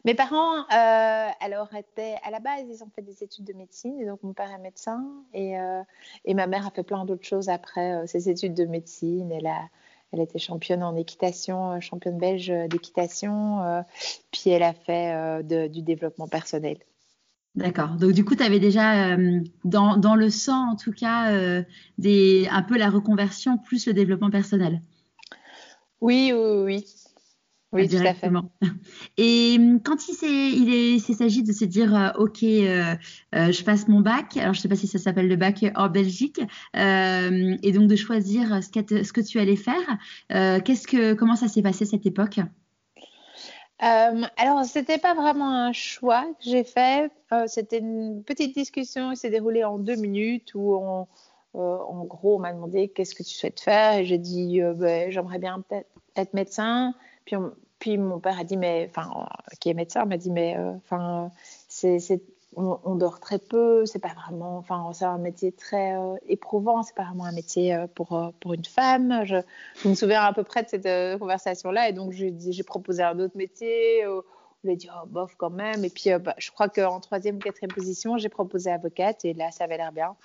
Mes 0.05 0.15
parents, 0.15 0.59
euh, 0.59 1.29
alors, 1.41 1.75
étaient 1.75 2.17
à 2.25 2.31
la 2.31 2.39
base, 2.39 2.65
ils 2.69 2.83
ont 2.83 2.91
fait 2.95 3.01
des 3.01 3.23
études 3.23 3.47
de 3.47 3.55
médecine, 3.55 3.99
et 3.99 4.05
donc 4.05 4.23
mon 4.23 4.35
père 4.35 4.51
est 4.53 4.59
médecin, 4.59 5.03
et, 5.33 5.59
euh, 5.59 5.83
et 6.27 6.35
ma 6.35 6.47
mère 6.47 6.67
a 6.67 6.71
fait 6.71 6.83
plein 6.83 7.07
d'autres 7.07 7.25
choses 7.25 7.49
après 7.49 7.95
euh, 7.95 8.07
ses 8.07 8.29
études 8.29 8.53
de 8.53 8.67
médecine. 8.67 9.33
Elle 9.33 9.47
a, 9.47 9.63
elle 10.13 10.21
était 10.21 10.39
championne 10.39 10.83
en 10.83 10.95
équitation, 10.95 11.81
championne 11.81 12.19
belge 12.19 12.53
d'équitation, 12.69 13.83
puis 14.31 14.51
elle 14.51 14.63
a 14.63 14.73
fait 14.73 15.43
du 15.43 15.83
développement 15.83 16.29
personnel. 16.29 16.77
D'accord. 17.57 17.97
Donc 17.97 18.13
du 18.13 18.25
coup, 18.25 18.37
tu 18.37 18.45
avais 18.45 18.61
déjà 18.61 19.17
dans, 19.65 19.97
dans, 19.97 20.15
le 20.15 20.31
sang, 20.31 20.71
en 20.71 20.77
tout 20.77 20.93
cas, 20.93 21.33
des, 21.99 22.47
un 22.49 22.63
peu 22.63 22.79
la 22.79 22.91
reconversion 22.91 23.59
plus 23.59 23.89
le 23.89 23.93
développement 23.93 24.31
personnel? 24.31 24.83
Oui, 26.01 26.33
oui, 26.33 26.63
oui. 26.63 26.85
Oui, 27.75 27.89
directement. 27.89 28.51
Et 29.17 29.57
hum, 29.59 29.81
quand 29.83 29.97
il 30.09 31.01
s'agit 31.01 31.43
de 31.43 31.53
se 31.53 31.65
dire, 31.65 31.95
euh, 31.95 32.23
OK, 32.23 32.43
euh, 32.45 32.95
euh, 33.35 33.53
je 33.53 33.65
passe 33.65 33.89
mon 33.89 34.01
bac, 34.01 34.37
alors 34.37 34.55
je 34.55 34.61
ne 34.61 34.63
sais 34.63 34.69
pas 34.69 34.77
si 34.77 34.87
ça 34.87 34.99
s'appelle 34.99 35.27
le 35.29 35.37
bac 35.37 35.65
en 35.75 35.89
Belgique, 35.89 36.41
et 36.75 37.73
donc 37.73 37.89
de 37.89 37.97
choisir 37.97 38.63
ce 38.63 38.69
que, 38.69 39.03
ce 39.03 39.13
que 39.13 39.21
tu 39.21 39.41
allais 39.41 39.57
faire, 39.57 39.99
qu'est-ce 40.65 40.87
que, 40.87 41.15
comment 41.15 41.37
ça 41.37 41.49
s'est 41.49 41.63
passé 41.63 41.85
cette 41.85 42.07
époque? 42.07 42.39
Alors, 43.79 44.65
ce 44.65 44.79
n'était 44.79 44.99
pas 44.99 45.15
vraiment 45.15 45.67
un 45.67 45.73
choix 45.73 46.25
que 46.39 46.49
j'ai 46.49 46.65
fait. 46.65 47.11
C'était 47.47 47.79
une 47.79 48.23
petite 48.23 48.55
discussion 48.55 49.11
qui 49.11 49.17
s'est 49.17 49.31
déroulée 49.31 49.65
en 49.65 49.79
deux 49.79 49.97
minutes 49.97 50.55
où 50.55 50.75
on, 50.75 51.07
en 51.55 52.05
gros, 52.05 52.37
on 52.37 52.39
m'a 52.39 52.53
demandé 52.53 52.89
qu'est-ce 52.89 53.15
que 53.15 53.25
tu 53.25 53.35
souhaites 53.35 53.61
faire 53.61 53.99
et 53.99 54.05
j'ai 54.05 54.19
dit 54.19 54.61
ben, 54.77 55.11
j'aimerais 55.11 55.39
bien 55.39 55.61
peut-être 55.61 55.89
être 56.17 56.35
médecin. 56.35 56.95
Puis 57.25 57.37
on, 57.37 57.53
puis 57.85 57.99
mon 57.99 58.19
père 58.19 58.39
a 58.39 58.45
dit, 58.45 58.57
mais, 58.57 58.89
enfin, 58.89 59.29
qui 59.61 59.69
est 59.69 59.75
médecin, 59.75 60.07
m'a 60.07 60.17
dit, 60.17 60.31
mais, 60.31 60.57
euh, 60.57 60.73
enfin, 60.77 61.31
c'est, 61.69 61.99
on, 62.57 62.95
dort 62.95 63.21
très 63.21 63.39
peu, 63.39 63.85
c'est 63.85 63.99
pas 63.99 64.15
vraiment, 64.15 64.57
enfin, 64.57 64.91
c'est 64.95 65.05
un 65.05 65.19
métier 65.19 65.53
très 65.53 65.95
euh, 65.95 66.15
éprouvant, 66.27 66.83
c'est 66.83 66.95
pas 66.95 67.03
vraiment 67.03 67.27
un 67.27 67.33
métier 67.33 67.75
euh, 67.75 67.87
pour, 67.95 68.33
pour 68.41 68.55
une 68.55 68.65
femme. 68.65 69.25
Je, 69.25 69.37
me 69.87 69.95
souviens 69.95 70.23
à 70.23 70.33
peu 70.33 70.45
près 70.45 70.63
de 70.63 70.69
cette 70.71 71.19
conversation-là, 71.19 71.91
et 71.91 71.93
donc 71.93 72.13
j'ai, 72.13 72.35
j'ai 72.49 72.63
proposé 72.63 73.03
un 73.03 73.19
autre 73.19 73.37
métier. 73.37 74.07
on 74.07 74.23
lui 74.63 74.73
a 74.73 74.77
dit, 74.77 74.89
oh, 74.91 75.07
bof, 75.07 75.35
quand 75.37 75.51
même. 75.51 75.85
Et 75.85 75.91
puis, 75.91 76.09
bah, 76.19 76.35
je 76.39 76.51
crois 76.53 76.71
qu'en 76.71 77.01
troisième 77.01 77.37
ou 77.37 77.41
quatrième 77.41 77.73
position, 77.73 78.17
j'ai 78.17 78.31
proposé 78.31 78.71
avocate, 78.71 79.27
et 79.27 79.35
là, 79.35 79.51
ça 79.51 79.65
avait 79.65 79.77
l'air 79.77 79.93
bien. 79.93 80.17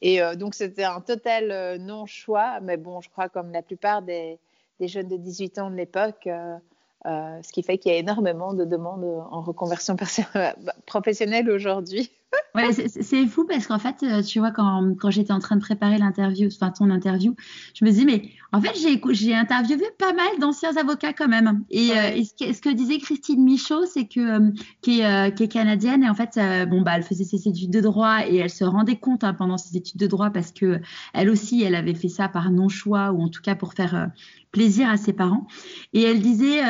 Et 0.00 0.20
donc, 0.36 0.54
c'était 0.54 0.84
un 0.84 1.02
total 1.02 1.76
non-choix, 1.80 2.60
mais 2.60 2.78
bon, 2.78 3.02
je 3.02 3.10
crois 3.10 3.28
comme 3.28 3.52
la 3.52 3.60
plupart 3.60 4.00
des, 4.00 4.38
des 4.80 4.88
jeunes 4.88 5.08
de 5.08 5.16
18 5.16 5.58
ans 5.58 5.70
de 5.70 5.76
l'époque, 5.76 6.26
euh, 6.26 6.58
ce 7.04 7.52
qui 7.52 7.62
fait 7.62 7.78
qu'il 7.78 7.92
y 7.92 7.94
a 7.94 7.98
énormément 7.98 8.54
de 8.54 8.64
demandes 8.64 9.04
en 9.30 9.42
reconversion 9.42 9.96
professionnelle 10.86 11.50
aujourd'hui. 11.50 12.10
Ouais, 12.54 12.72
c'est 12.72 13.26
fou 13.26 13.44
parce 13.48 13.66
qu'en 13.66 13.80
fait, 13.80 14.04
euh, 14.04 14.22
tu 14.22 14.38
vois, 14.38 14.52
quand, 14.52 14.94
quand 15.00 15.10
j'étais 15.10 15.32
en 15.32 15.40
train 15.40 15.56
de 15.56 15.60
préparer 15.60 15.98
l'interview, 15.98 16.48
enfin 16.54 16.70
ton 16.70 16.88
interview, 16.88 17.34
je 17.74 17.84
me 17.84 17.90
dis, 17.90 18.04
mais 18.04 18.30
en 18.52 18.60
fait, 18.60 18.70
j'ai 19.10 19.34
interviewé 19.34 19.84
pas 19.98 20.12
mal 20.12 20.38
d'anciens 20.38 20.76
avocats 20.76 21.12
quand 21.12 21.26
même. 21.26 21.64
Et, 21.70 21.90
euh, 21.90 22.22
ce, 22.22 22.60
que, 22.60 22.72
disait 22.72 22.98
Christine 22.98 23.42
Michaud, 23.42 23.86
c'est 23.86 24.06
que 24.06 24.20
euh, 24.20 24.50
qui, 24.82 25.00
est, 25.00 25.34
qui, 25.34 25.42
est, 25.42 25.48
canadienne 25.48 26.04
et 26.04 26.08
en 26.08 26.14
fait, 26.14 26.38
bon 26.68 26.82
bah, 26.82 26.92
elle 26.94 27.02
faisait 27.02 27.24
ses 27.24 27.48
études 27.48 27.72
de 27.72 27.80
droit 27.80 28.20
et 28.24 28.36
elle 28.36 28.50
se 28.50 28.64
rendait 28.64 28.98
compte 28.98 29.24
hein, 29.24 29.34
pendant 29.34 29.58
ses 29.58 29.76
études 29.76 29.98
de 29.98 30.06
droit 30.06 30.30
parce 30.30 30.52
que 30.52 30.80
elle 31.12 31.30
aussi, 31.30 31.64
elle 31.64 31.74
avait 31.74 31.94
fait 31.94 32.08
ça 32.08 32.28
par 32.28 32.52
non 32.52 32.68
choix 32.68 33.10
ou 33.10 33.20
en 33.20 33.28
tout 33.30 33.42
cas 33.42 33.56
pour 33.56 33.74
faire 33.74 34.12
plaisir 34.52 34.88
à 34.88 34.96
ses 34.96 35.12
parents. 35.12 35.48
Et 35.92 36.02
elle 36.02 36.20
disait 36.20 36.60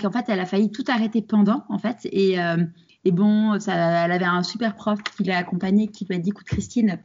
qu'en 0.00 0.12
fait, 0.12 0.26
elle 0.28 0.38
a 0.38 0.46
failli 0.46 0.70
tout 0.70 0.84
arrêter 0.86 1.20
pendant 1.20 1.64
en 1.68 1.78
fait 1.78 1.98
et 2.04 2.38
et 3.04 3.12
bon, 3.12 3.58
ça, 3.58 4.04
elle 4.04 4.12
avait 4.12 4.24
un 4.24 4.42
super 4.42 4.74
prof 4.74 5.02
qui 5.02 5.24
l'a 5.24 5.38
accompagnée, 5.38 5.88
qui 5.88 6.04
lui 6.04 6.14
a 6.14 6.18
dit, 6.18 6.30
écoute 6.30 6.46
Christine, 6.46 6.98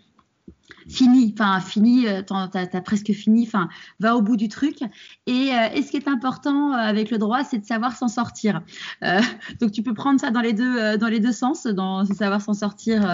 fini, 0.89 1.33
enfin 1.38 1.59
fini, 1.59 2.07
euh, 2.07 2.21
t'as 2.21 2.50
as 2.53 2.81
presque 2.81 3.12
fini, 3.12 3.43
enfin 3.45 3.69
va 4.00 4.15
au 4.15 4.21
bout 4.21 4.38
du 4.38 4.47
truc. 4.47 4.79
Et, 5.25 5.51
euh, 5.51 5.69
et 5.74 5.81
ce 5.81 5.91
qui 5.91 5.97
est 5.97 6.07
important 6.07 6.71
euh, 6.71 6.77
avec 6.77 7.12
le 7.12 7.17
droit, 7.17 7.43
c'est 7.43 7.59
de 7.59 7.65
savoir 7.65 7.95
s'en 7.95 8.07
sortir. 8.07 8.62
donc 9.59 9.71
tu 9.71 9.83
peux 9.83 9.93
prendre 9.93 10.19
ça 10.19 10.31
dans 10.31 10.41
les 10.41 10.53
deux 10.53 10.97
dans 10.97 11.07
les 11.07 11.19
deux 11.19 11.31
sens, 11.31 11.65
dans 11.65 12.05
savoir 12.05 12.41
s'en 12.41 12.53
sortir, 12.53 13.07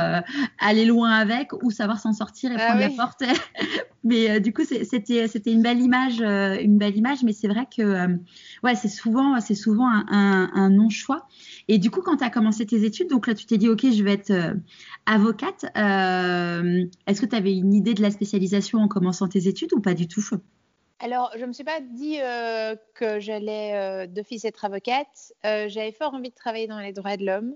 aller 0.59 0.85
loin 0.85 1.11
avec, 1.11 1.51
ou 1.63 1.71
savoir 1.71 1.99
s'en 1.99 2.13
sortir 2.13 2.51
et 2.51 2.55
ah 2.57 2.65
prendre 2.65 2.79
la 2.79 2.89
porte. 2.89 3.23
mais 4.03 4.39
du 4.39 4.53
coup 4.53 4.63
c'était 4.65 5.27
c'était 5.27 5.51
une 5.51 5.61
belle 5.61 5.79
image, 5.79 6.19
une 6.19 6.77
belle 6.77 6.97
image, 6.97 7.23
mais 7.23 7.33
c'est 7.33 7.47
vrai 7.47 7.67
que 7.75 8.07
ouais 8.63 8.75
c'est 8.75 8.89
souvent 8.89 9.39
c'est 9.39 9.55
souvent 9.55 9.87
un, 9.87 10.05
un, 10.09 10.51
un 10.53 10.69
non 10.69 10.89
choix. 10.89 11.27
Et 11.67 11.77
du 11.77 11.89
coup 11.89 12.01
quand 12.01 12.17
tu 12.17 12.23
as 12.23 12.29
commencé 12.29 12.65
tes 12.65 12.83
études, 12.83 13.09
donc 13.09 13.27
là 13.27 13.33
tu 13.33 13.45
t'es 13.45 13.57
dit 13.57 13.69
ok 13.69 13.85
je 13.91 14.03
vais 14.03 14.13
être 14.13 14.33
avocate. 15.05 15.65
Est-ce 15.75 17.21
que 17.21 17.25
tu 17.25 17.35
avais 17.43 17.55
une 17.55 17.73
idée 17.73 17.93
de 17.93 18.01
la 18.01 18.11
spécialisation 18.11 18.79
en 18.79 18.87
commençant 18.87 19.27
tes 19.27 19.47
études 19.47 19.73
ou 19.73 19.81
pas 19.81 19.93
du 19.93 20.07
tout? 20.07 20.23
Alors, 20.99 21.31
je 21.35 21.41
ne 21.41 21.47
me 21.47 21.53
suis 21.53 21.65
pas 21.65 21.81
dit 21.81 22.17
euh, 22.21 22.75
que 22.95 23.19
j'allais 23.19 23.73
euh, 23.75 24.07
d'office 24.07 24.45
être 24.45 24.63
avocate. 24.63 25.33
Euh, 25.45 25.67
j'avais 25.67 25.91
fort 25.91 26.13
envie 26.13 26.29
de 26.29 26.35
travailler 26.35 26.67
dans 26.67 26.79
les 26.79 26.93
droits 26.93 27.17
de 27.17 27.25
l'homme. 27.25 27.55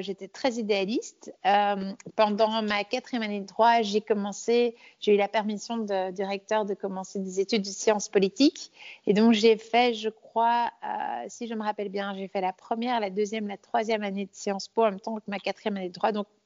J'étais 0.00 0.26
très 0.26 0.54
idéaliste. 0.54 1.32
pendant 2.16 2.62
ma 2.62 2.82
quatrième 2.82 3.22
année 3.22 3.40
de 3.40 3.46
droit, 3.46 3.82
j'ai 3.82 4.00
commencé, 4.00 4.74
j'ai 4.98 5.14
eu 5.14 5.16
la 5.16 5.28
permission 5.28 5.76
de, 5.76 6.10
du 6.10 6.24
recteur 6.24 6.64
de 6.64 6.74
commencer 6.74 7.20
des 7.20 7.38
études 7.38 7.62
de 7.62 7.68
sciences 7.68 8.08
politiques. 8.08 8.72
Et 9.06 9.14
donc, 9.14 9.34
j'ai 9.34 9.56
fait, 9.56 9.94
je 9.94 10.08
crois, 10.08 10.68
si 11.28 11.46
je 11.46 11.54
me 11.54 11.62
rappelle 11.62 11.90
bien, 11.90 12.12
j'ai 12.16 12.26
fait 12.26 12.40
la 12.40 12.52
première, 12.52 12.98
la 12.98 13.10
deuxième, 13.10 13.46
la 13.46 13.56
troisième 13.56 14.02
année 14.02 14.24
de 14.24 14.34
Sciences 14.34 14.66
Po 14.66 14.82
en 14.82 14.90
même 14.90 15.00
temps 15.00 15.14
que 15.14 15.22
ma 15.28 15.38
quatrième 15.38 15.76
année 15.76 15.90
de 15.90 15.94
droit. 15.94 16.10
Donc, 16.10 16.26
euh, 16.26 16.41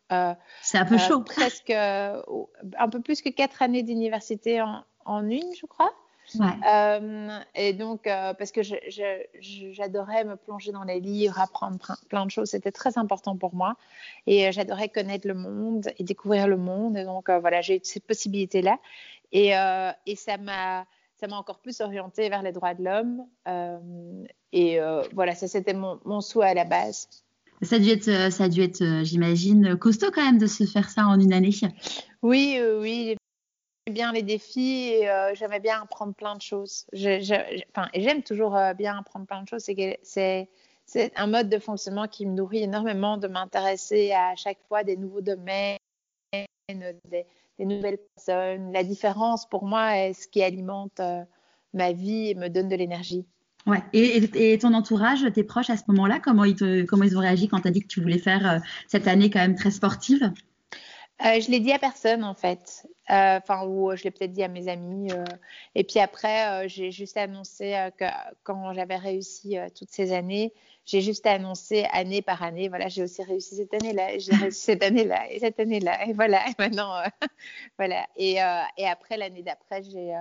c'est 0.63 0.79
un 0.79 0.85
peu 0.85 0.95
euh, 0.95 0.99
chaud. 0.99 1.21
presque 1.21 1.71
euh, 1.71 2.23
un 2.79 2.89
peu 2.89 3.01
plus 3.01 3.23
que 3.23 3.29
quatre 3.29 3.63
années 3.63 3.83
d'université 3.83 4.61
en, 4.61 4.85
en, 5.05 5.29
une, 5.29 5.55
je 5.59 5.67
crois. 5.67 5.93
Ouais. 6.41 7.45
et 7.55 7.73
donc, 7.73 8.03
parce 8.03 8.51
que 8.51 8.61
j'adorais 8.63 10.25
me 10.25 10.35
plonger 10.35 10.73
dans 10.73 10.83
les 10.83 10.99
livres, 10.99 11.39
apprendre 11.41 11.79
plein 12.09 12.27
de 12.27 12.33
choses, 12.33 12.51
c'était 12.51 12.73
très 12.73 12.99
important 12.99 13.37
pour 13.37 13.55
moi. 13.55 13.77
Et 14.27 14.51
j'adorais 14.51 14.89
connaître 14.89 15.29
le 15.29 15.35
monde 15.35 15.89
et 15.99 16.03
découvrir 16.03 16.49
le 16.49 16.57
monde. 16.57 16.97
Et 16.97 17.05
donc, 17.05 17.31
voilà, 17.31 17.61
j'ai 17.61 17.77
eu 17.77 17.81
cette 17.85 18.09
possibilité-là. 18.09 18.81
Et, 19.31 19.51
et 20.07 20.17
ça 20.17 20.37
m'a 20.37 20.85
ça 21.21 21.29
m'a 21.29 21.37
encore 21.37 21.61
plus 21.61 21.81
orientée 21.81 22.29
vers 22.29 22.43
les 22.43 22.51
droits 22.51 22.75
de 22.75 22.83
l'homme. 22.83 23.25
et 24.53 24.81
voilà, 25.13 25.37
ça 25.37 25.47
c'était 25.47 25.75
mon, 25.75 26.01
mon 26.05 26.21
souhait 26.21 26.49
à 26.49 26.55
la 26.55 26.65
base. 26.65 27.09
Ça 27.63 27.77
a 27.77 27.79
dû 27.79 27.89
être, 27.91 28.09
euh, 28.09 28.31
ça 28.31 28.45
a 28.45 28.49
dû 28.49 28.63
être, 28.63 28.83
euh, 28.83 29.05
j'imagine, 29.05 29.77
costaud 29.77 30.11
quand 30.13 30.25
même 30.25 30.39
de 30.39 30.47
se 30.47 30.65
faire 30.65 30.91
ça 30.91 31.07
en 31.07 31.19
une 31.19 31.33
année. 31.33 31.51
Oui, 32.23 32.57
euh, 32.59 32.81
oui, 32.81 33.17
bien 33.91 34.13
les 34.13 34.23
défis 34.23 34.91
et 34.93 35.09
j'aimais 35.35 35.61
bien 35.61 35.83
apprendre 35.83 36.15
plein 36.15 36.35
de 36.35 36.43
choses. 36.43 36.87
j'aime 36.93 38.23
toujours 38.25 38.59
bien 38.77 38.99
apprendre 38.99 39.27
plein 39.27 39.43
de 39.43 39.49
choses. 39.49 39.63
C'est, 40.03 40.49
c'est, 40.85 41.13
un 41.17 41.27
mode 41.29 41.49
de 41.49 41.59
fonctionnement 41.59 42.09
qui 42.09 42.27
me 42.27 42.33
nourrit 42.33 42.65
énormément 42.65 43.17
de 43.17 43.29
m'intéresser 43.29 44.13
à 44.13 44.35
chaque 44.35 44.59
fois 44.69 44.83
des 44.83 44.97
nouveaux 44.97 45.21
domaines, 45.21 45.79
des, 46.69 47.27
nouvelles 47.61 47.99
personnes. 48.17 48.73
La 48.73 48.83
différence 48.83 49.49
pour 49.49 49.65
moi 49.65 49.97
est 49.97 50.15
ce 50.15 50.27
qui 50.27 50.43
alimente 50.43 51.01
ma 51.73 51.93
vie 51.93 52.31
et 52.31 52.35
me 52.35 52.49
donne 52.49 52.69
de 52.69 52.77
l'énergie. 52.77 53.25
Ouais. 53.67 53.83
Et, 53.93 54.59
ton 54.59 54.75
entourage, 54.75 55.25
tes 55.35 55.43
proches 55.43 55.71
à 55.71 55.77
ce 55.77 55.83
moment-là, 55.89 56.21
comment 56.21 56.45
ils, 56.45 56.87
ont 57.17 57.21
réagi 57.21 57.49
quand 57.49 57.61
tu 57.61 57.69
as 57.69 57.73
dit 57.73 57.81
que 57.81 57.89
tu 57.89 58.01
voulais 58.01 58.19
faire 58.19 58.49
euh, 58.49 58.59
cette 58.87 59.09
année 59.09 59.29
quand 59.29 59.41
même 59.41 59.57
très 59.57 59.73
sportive? 59.73 60.33
Euh, 61.25 61.41
Je 61.41 61.51
l'ai 61.51 61.59
dit 61.59 61.73
à 61.73 61.79
personne 61.79 62.23
en 62.23 62.35
fait. 62.35 62.87
enfin, 63.09 63.67
ou 63.67 63.97
je 63.97 64.05
l'ai 64.05 64.13
peut-être 64.13 64.33
dit 64.33 64.45
à 64.45 64.49
mes 64.49 64.69
amis. 64.69 65.09
et 65.75 65.83
puis 65.83 65.99
après, 65.99 66.69
j'ai 66.69 66.93
juste 66.93 67.17
annoncé 67.17 67.75
que 67.99 68.05
quand 68.45 68.73
j'avais 68.73 68.97
réussi 68.97 69.57
toutes 69.77 69.91
ces 69.91 70.13
années, 70.13 70.53
j'ai 70.85 71.01
juste 71.01 71.27
annoncé 71.27 71.87
année 71.93 72.23
par 72.23 72.45
année, 72.45 72.69
voilà, 72.69 72.87
j'ai 72.87 73.03
aussi 73.03 73.23
réussi 73.25 73.57
cette 73.57 73.75
année-là, 73.75 74.19
j'ai 74.19 74.33
réussi 74.37 74.61
cette 74.61 74.85
année-là, 74.85 75.33
et 75.33 75.41
cette 75.41 75.59
année-là, 75.59 76.07
et 76.07 76.13
voilà, 76.13 76.47
et 76.49 76.53
maintenant, 76.57 76.93
voilà. 77.79 78.07
Et 78.17 78.39
après, 78.39 79.17
l'année 79.17 79.43
d'après, 79.43 79.83
j'ai 79.83 80.15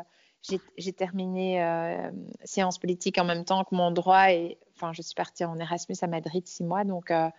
j'ai 0.77 0.93
terminé 0.93 1.63
euh, 1.63 2.11
sciences 2.43 2.77
politiques 2.77 3.17
en 3.17 3.25
même 3.25 3.45
temps 3.45 3.63
que 3.63 3.75
mon 3.75 3.91
droit 3.91 4.31
et 4.31 4.57
enfin 4.75 4.93
je 4.93 5.01
suis 5.01 5.15
partie 5.15 5.45
en 5.45 5.57
Erasmus 5.59 5.95
à 6.01 6.07
Madrid 6.07 6.45
six 6.47 6.63
mois 6.63 6.83
donc 6.83 7.11
euh, 7.11 7.29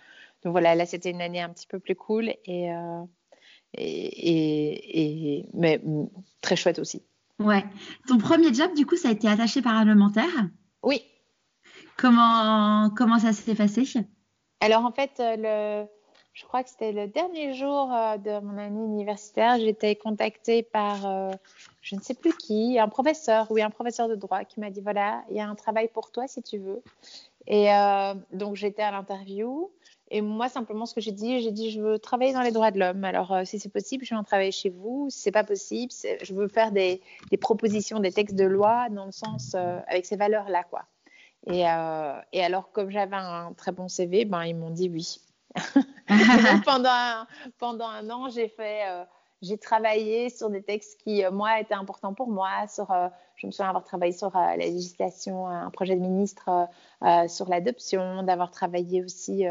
donc 0.42 0.52
voilà 0.52 0.74
là 0.74 0.86
c'était 0.86 1.10
une 1.10 1.20
année 1.20 1.40
un 1.40 1.48
petit 1.50 1.66
peu 1.66 1.78
plus 1.78 1.94
cool 1.94 2.30
et, 2.44 2.72
euh, 2.72 3.02
et, 3.74 5.38
et, 5.38 5.46
mais 5.54 5.80
très 6.40 6.56
chouette 6.56 6.78
aussi. 6.78 7.02
Ouais. 7.38 7.64
Ton 8.08 8.18
premier 8.18 8.52
job 8.54 8.74
du 8.74 8.86
coup 8.86 8.96
ça 8.96 9.08
a 9.08 9.12
été 9.12 9.28
attaché 9.28 9.62
parlementaire? 9.62 10.48
Oui. 10.82 11.02
Comment 11.96 12.90
comment 12.96 13.18
ça 13.18 13.32
s'est 13.32 13.54
passé? 13.54 13.84
Alors 14.60 14.84
en 14.84 14.92
fait 14.92 15.12
le 15.18 15.86
je 16.36 16.44
crois 16.44 16.62
que 16.62 16.68
c'était 16.68 16.92
le 16.92 17.06
dernier 17.06 17.54
jour 17.54 17.90
euh, 17.90 18.18
de 18.18 18.44
mon 18.44 18.58
année 18.58 18.84
universitaire, 18.84 19.56
été 19.56 19.96
contactée 19.96 20.62
par 20.62 21.06
euh, 21.06 21.30
je 21.86 21.94
ne 21.94 22.00
sais 22.00 22.14
plus 22.14 22.36
qui, 22.36 22.80
un 22.80 22.88
professeur, 22.88 23.46
oui, 23.50 23.62
un 23.62 23.70
professeur 23.70 24.08
de 24.08 24.16
droit 24.16 24.44
qui 24.44 24.58
m'a 24.58 24.70
dit 24.70 24.80
voilà, 24.80 25.22
il 25.30 25.36
y 25.36 25.40
a 25.40 25.48
un 25.48 25.54
travail 25.54 25.86
pour 25.86 26.10
toi 26.10 26.26
si 26.26 26.42
tu 26.42 26.58
veux. 26.58 26.82
Et 27.46 27.72
euh, 27.72 28.14
donc 28.32 28.56
j'étais 28.56 28.82
à 28.82 28.90
l'interview. 28.90 29.70
Et 30.10 30.20
moi, 30.20 30.48
simplement, 30.48 30.84
ce 30.86 30.94
que 30.94 31.00
j'ai 31.00 31.12
dit, 31.12 31.40
j'ai 31.42 31.50
dit, 31.50 31.70
je 31.70 31.80
veux 31.80 31.98
travailler 31.98 32.32
dans 32.32 32.42
les 32.42 32.52
droits 32.52 32.70
de 32.70 32.78
l'homme. 32.78 33.02
Alors, 33.02 33.40
si 33.44 33.58
c'est 33.58 33.72
possible, 33.72 34.04
je 34.04 34.14
vais 34.14 34.18
en 34.18 34.22
travailler 34.22 34.52
chez 34.52 34.70
vous. 34.70 35.08
Si 35.10 35.18
c'est 35.18 35.32
pas 35.32 35.42
possible, 35.42 35.92
je 36.22 36.32
veux 36.32 36.46
faire 36.46 36.70
des, 36.70 37.02
propositions, 37.40 37.98
des 37.98 38.12
textes 38.12 38.36
de 38.36 38.44
loi 38.44 38.88
dans 38.90 39.06
le 39.06 39.10
sens 39.10 39.56
avec 39.88 40.06
ces 40.06 40.14
valeurs-là, 40.14 40.62
quoi. 40.62 40.84
Et, 41.48 41.64
alors, 41.64 42.70
comme 42.70 42.90
j'avais 42.90 43.16
un 43.16 43.52
très 43.54 43.72
bon 43.72 43.88
CV, 43.88 44.24
ben 44.24 44.44
ils 44.44 44.54
m'ont 44.54 44.70
dit 44.70 44.88
oui. 44.88 45.18
pendant, 46.64 47.26
pendant 47.58 47.88
un 47.88 48.08
an, 48.10 48.28
j'ai 48.28 48.48
fait, 48.48 48.88
euh, 48.88 49.04
j'ai 49.42 49.58
travaillé 49.58 50.30
sur 50.30 50.50
des 50.50 50.62
textes 50.62 51.00
qui, 51.02 51.24
euh, 51.24 51.30
moi, 51.30 51.60
étaient 51.60 51.74
importants 51.74 52.14
pour 52.14 52.28
moi. 52.28 52.50
Euh, 52.78 53.08
je 53.36 53.46
me 53.46 53.52
souviens 53.52 53.68
avoir 53.68 53.84
travaillé 53.84 54.12
sur 54.12 54.30
la 54.34 54.56
législation, 54.56 55.46
un 55.46 55.70
projet 55.70 55.94
de 55.94 56.00
ministre 56.00 56.68
sur 57.28 57.48
l'adoption, 57.48 58.22
d'avoir 58.22 58.50
travaillé 58.50 59.04
aussi 59.04 59.44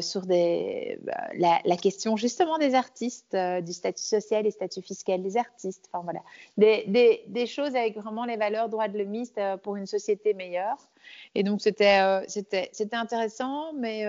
sur 0.00 0.22
la, 0.26 1.76
question 1.80 2.16
justement 2.16 2.58
des 2.58 2.74
artistes, 2.74 3.34
du 3.34 3.72
statut 3.72 4.02
social 4.02 4.46
et 4.46 4.50
statut 4.50 4.82
fiscal 4.82 5.22
des 5.22 5.38
artistes. 5.38 5.88
Enfin 5.90 6.04
voilà, 6.04 6.20
des, 6.58 7.46
choses 7.46 7.74
avec 7.74 7.96
vraiment 7.96 8.26
les 8.26 8.36
valeurs 8.36 8.68
droits 8.68 8.88
de 8.88 8.98
l'homiste 8.98 9.40
pour 9.62 9.76
une 9.76 9.86
société 9.86 10.34
meilleure. 10.34 10.90
Et 11.34 11.42
donc 11.42 11.62
c'était 11.62 12.22
c'était 12.28 12.96
intéressant, 12.96 13.72
mais 13.72 14.04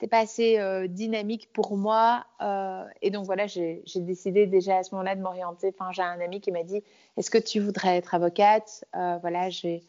c'était 0.00 0.10
pas 0.10 0.20
assez 0.20 0.58
euh, 0.58 0.86
dynamique 0.86 1.52
pour 1.52 1.76
moi. 1.76 2.24
Euh, 2.40 2.84
et 3.02 3.10
donc 3.10 3.26
voilà, 3.26 3.46
j'ai 3.46 3.82
décidé 3.96 4.46
déjà 4.46 4.78
à 4.78 4.82
ce 4.82 4.94
moment-là 4.94 5.14
de 5.14 5.20
m'orienter. 5.20 5.74
Enfin, 5.78 5.92
j'ai 5.92 6.00
un 6.00 6.20
ami 6.20 6.40
qui 6.40 6.50
m'a 6.52 6.62
dit 6.62 6.82
Est-ce 7.18 7.30
que 7.30 7.36
tu 7.36 7.60
voudrais 7.60 7.98
être 7.98 8.14
avocate? 8.14 8.86
Euh, 8.96 9.18
Voilà, 9.20 9.50
j'ai. 9.50 9.82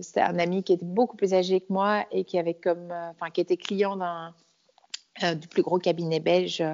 C'était 0.00 0.22
un 0.22 0.38
ami 0.38 0.62
qui 0.62 0.72
était 0.72 0.86
beaucoup 0.86 1.18
plus 1.18 1.34
âgé 1.34 1.60
que 1.60 1.70
moi 1.70 2.06
et 2.10 2.24
qui 2.24 2.38
avait 2.38 2.54
comme, 2.54 2.90
enfin, 3.10 3.28
qui 3.28 3.42
était 3.42 3.58
client 3.58 3.94
d'un 3.94 4.34
du 5.34 5.48
plus 5.48 5.60
gros 5.60 5.78
cabinet 5.78 6.18
belge 6.18 6.64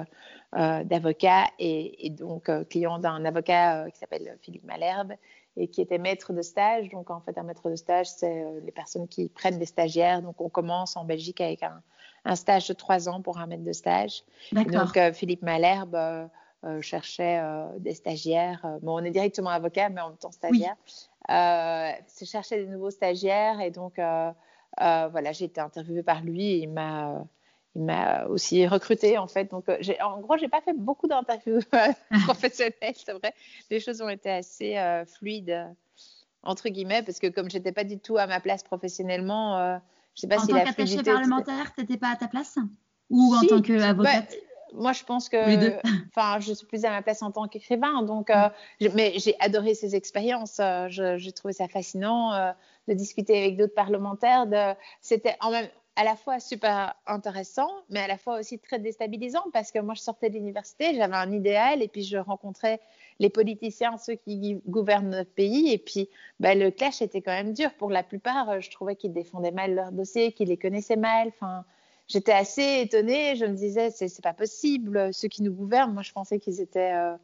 d'avocats 0.53 1.47
et, 1.59 2.05
et, 2.05 2.09
donc 2.09 2.49
client 2.69 2.97
d'un 2.97 3.25
avocat 3.25 3.91
qui 3.91 3.99
s'appelle 3.99 4.37
Philippe 4.41 4.63
Malherbe 4.63 5.11
et 5.57 5.67
qui 5.67 5.81
était 5.81 5.97
maître 5.97 6.31
de 6.31 6.41
stage. 6.41 6.87
Donc 6.87 7.09
en 7.09 7.19
fait, 7.19 7.37
un 7.37 7.43
maître 7.43 7.69
de 7.69 7.75
stage, 7.75 8.07
c'est 8.07 8.45
les 8.63 8.71
personnes 8.71 9.09
qui 9.09 9.27
prennent 9.27 9.59
des 9.59 9.65
stagiaires. 9.65 10.21
Donc 10.21 10.39
on 10.39 10.47
commence 10.47 10.95
en 10.95 11.03
Belgique 11.03 11.41
avec 11.41 11.63
un, 11.63 11.83
un 12.27 12.35
stage 12.35 12.67
de 12.67 12.73
trois 12.73 13.09
ans 13.09 13.21
pour 13.21 13.37
un 13.39 13.47
maître 13.47 13.63
de 13.63 13.71
stage. 13.71 14.23
donc, 14.51 14.97
euh, 14.97 15.13
Philippe 15.13 15.41
Malherbe 15.41 15.95
euh, 15.95 16.27
euh, 16.65 16.81
cherchait 16.81 17.41
des 17.79 17.93
stagiaires. 17.93 18.65
bon, 18.81 19.01
on 19.01 19.03
est 19.03 19.11
directement 19.11 19.49
avocat, 19.49 19.89
mais 19.89 20.01
en 20.01 20.09
même 20.09 20.17
temps 20.17 20.31
stagiaire. 20.31 20.75
Oui. 21.29 22.25
cherchait 22.25 22.57
des 22.57 22.67
nouveaux 22.67 22.91
stagiaires 22.91 23.61
et 23.61 23.71
donc, 23.71 23.93
voilà, 23.97 25.31
j'ai 25.31 25.45
été 25.45 25.61
interviewée 25.61 26.03
par 26.03 26.21
lui 26.21 26.45
et 26.45 26.57
il 26.57 26.69
m'a 26.69 27.23
il 27.75 27.83
m'a 27.83 28.25
aussi 28.25 28.65
recruté 28.65 29.19
en 29.19 29.27
fait. 29.27 29.51
Donc, 29.51 29.65
en 30.01 30.19
gros, 30.19 30.35
j'ai 30.37 30.47
pas 30.47 30.61
fait 30.61 30.73
beaucoup 30.73 31.07
d'interviews 31.07 31.59
professionnelles, 32.25 32.95
c'est 32.95 33.13
vrai. 33.13 33.33
Les 33.69 33.79
choses 33.79 34.01
ont 34.01 34.09
été 34.09 34.29
assez 34.29 34.75
fluides 35.17 35.67
entre 36.43 36.69
guillemets 36.69 37.03
parce 37.03 37.19
que 37.19 37.27
comme 37.27 37.49
j'étais 37.49 37.71
pas 37.71 37.83
du 37.83 37.99
tout 37.99 38.17
à 38.17 38.25
ma 38.25 38.39
place 38.39 38.63
professionnellement, 38.63 39.79
je 40.17 40.21
sais 40.21 40.27
pas 40.27 40.37
en 40.37 40.41
si 40.41 40.47
tant 40.47 40.63
qu'attaché 40.63 41.03
parlementaire, 41.03 41.73
tu 41.75 41.81
n'étais 41.81 41.97
pas 41.97 42.09
à 42.09 42.15
ta 42.15 42.27
place 42.27 42.57
Ou 43.11 43.35
en 43.35 43.45
tant 43.45 43.61
qu'avocate 43.61 44.29
bah, 44.29 44.37
moi, 44.73 44.91
je 44.91 45.03
pense 45.03 45.29
que, 45.29 45.37
enfin, 46.09 46.39
je 46.39 46.53
suis 46.53 46.65
plus 46.65 46.83
à 46.85 46.89
ma 46.89 47.01
place 47.01 47.21
en 47.21 47.31
tant 47.31 47.47
qu'écrivain, 47.47 48.01
donc, 48.01 48.29
euh, 48.29 48.49
mais 48.93 49.13
j'ai 49.17 49.35
adoré 49.39 49.75
ces 49.75 49.95
expériences. 49.95 50.59
Euh, 50.59 50.87
j'ai 50.89 51.31
trouvé 51.31 51.53
ça 51.53 51.67
fascinant 51.67 52.33
euh, 52.33 52.51
de 52.87 52.93
discuter 52.93 53.37
avec 53.37 53.57
d'autres 53.57 53.75
parlementaires. 53.75 54.45
C'était 54.99 55.37
en 55.39 55.51
même, 55.51 55.69
à 55.95 56.03
la 56.03 56.15
fois 56.15 56.39
super 56.39 56.95
intéressant, 57.05 57.69
mais 57.89 58.01
à 58.01 58.07
la 58.07 58.17
fois 58.17 58.39
aussi 58.39 58.59
très 58.59 58.79
déstabilisant 58.79 59.43
parce 59.53 59.71
que 59.71 59.79
moi, 59.79 59.93
je 59.93 60.01
sortais 60.01 60.29
de 60.29 60.35
l'université, 60.35 60.93
j'avais 60.95 61.15
un 61.15 61.31
idéal 61.31 61.81
et 61.81 61.87
puis 61.87 62.03
je 62.03 62.17
rencontrais 62.17 62.79
les 63.19 63.29
politiciens, 63.29 63.97
ceux 63.97 64.15
qui 64.15 64.61
gouvernent 64.67 65.09
notre 65.09 65.31
pays. 65.31 65.71
Et 65.71 65.77
puis, 65.77 66.09
bah, 66.39 66.55
le 66.55 66.71
clash 66.71 67.01
était 67.01 67.21
quand 67.21 67.31
même 67.31 67.53
dur. 67.53 67.73
Pour 67.73 67.89
la 67.89 68.03
plupart, 68.03 68.61
je 68.61 68.69
trouvais 68.69 68.95
qu'ils 68.95 69.13
défendaient 69.13 69.51
mal 69.51 69.73
leurs 69.73 69.91
dossiers, 69.91 70.31
qu'ils 70.31 70.49
les 70.49 70.57
connaissaient 70.57 70.97
mal. 70.97 71.29
Enfin, 71.29 71.65
j'étais 72.07 72.31
assez 72.31 72.81
étonnée. 72.81 73.35
Je 73.35 73.45
me 73.45 73.55
disais, 73.55 73.89
c'est 73.91 74.21
pas 74.21 74.33
possible. 74.33 75.13
Ceux 75.13 75.27
qui 75.27 75.43
nous 75.43 75.53
gouvernent, 75.53 75.93
moi, 75.93 76.03
je 76.03 76.11
pensais 76.11 76.39
qu'ils 76.39 76.61
étaient. 76.61 76.93
Euh, 76.93 77.15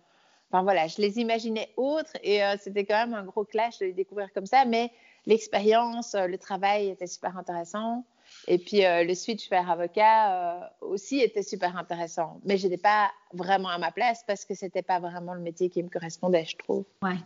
enfin, 0.52 0.64
voilà, 0.64 0.88
je 0.88 1.02
les 1.02 1.20
imaginais 1.20 1.70
autres. 1.78 2.14
Et 2.24 2.44
euh, 2.44 2.56
c'était 2.60 2.86
quand 2.86 2.98
même 2.98 3.14
un 3.14 3.24
gros 3.24 3.46
clash 3.46 3.80
de 3.80 3.86
les 3.86 3.94
découvrir 3.94 4.34
comme 4.34 4.48
ça. 4.48 4.66
Mais 4.66 4.92
l'expérience, 5.26 6.16
le 6.16 6.38
travail 6.38 6.90
était 6.90 7.08
super 7.08 7.38
intéressant. 7.38 8.04
Et 8.48 8.58
puis 8.58 8.86
euh, 8.86 9.04
le 9.04 9.16
switch 9.16 9.50
vers 9.50 9.70
avocat 9.70 10.58
euh, 10.58 10.60
aussi 10.82 11.20
était 11.20 11.44
super 11.44 11.78
intéressant. 11.78 12.42
Mais 12.44 12.58
je 12.58 12.68
n'étais 12.68 12.82
pas 12.82 13.12
vraiment 13.34 13.70
à 13.70 13.78
ma 13.78 13.92
place 13.92 14.24
parce 14.28 14.46
que 14.46 14.54
ce 14.54 14.66
n'était 14.66 14.82
pas 14.82 15.00
vraiment 15.00 15.34
le 15.34 15.42
métier 15.42 15.70
qui 15.70 15.82
me 15.82 15.90
correspondait, 15.90 16.46
je 16.46 16.58
trouve. 16.58 16.84
Ouais. 17.02 17.18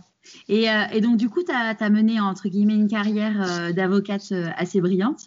Et, 0.47 0.69
euh, 0.69 0.83
et 0.93 1.01
donc, 1.01 1.17
du 1.17 1.29
coup, 1.29 1.43
tu 1.43 1.51
as, 1.51 1.75
as, 1.79 1.89
mené, 1.89 2.19
entre 2.19 2.49
guillemets, 2.49 2.75
une 2.75 2.87
carrière 2.87 3.73
d'avocate 3.73 4.31
assez 4.55 4.81
brillante. 4.81 5.25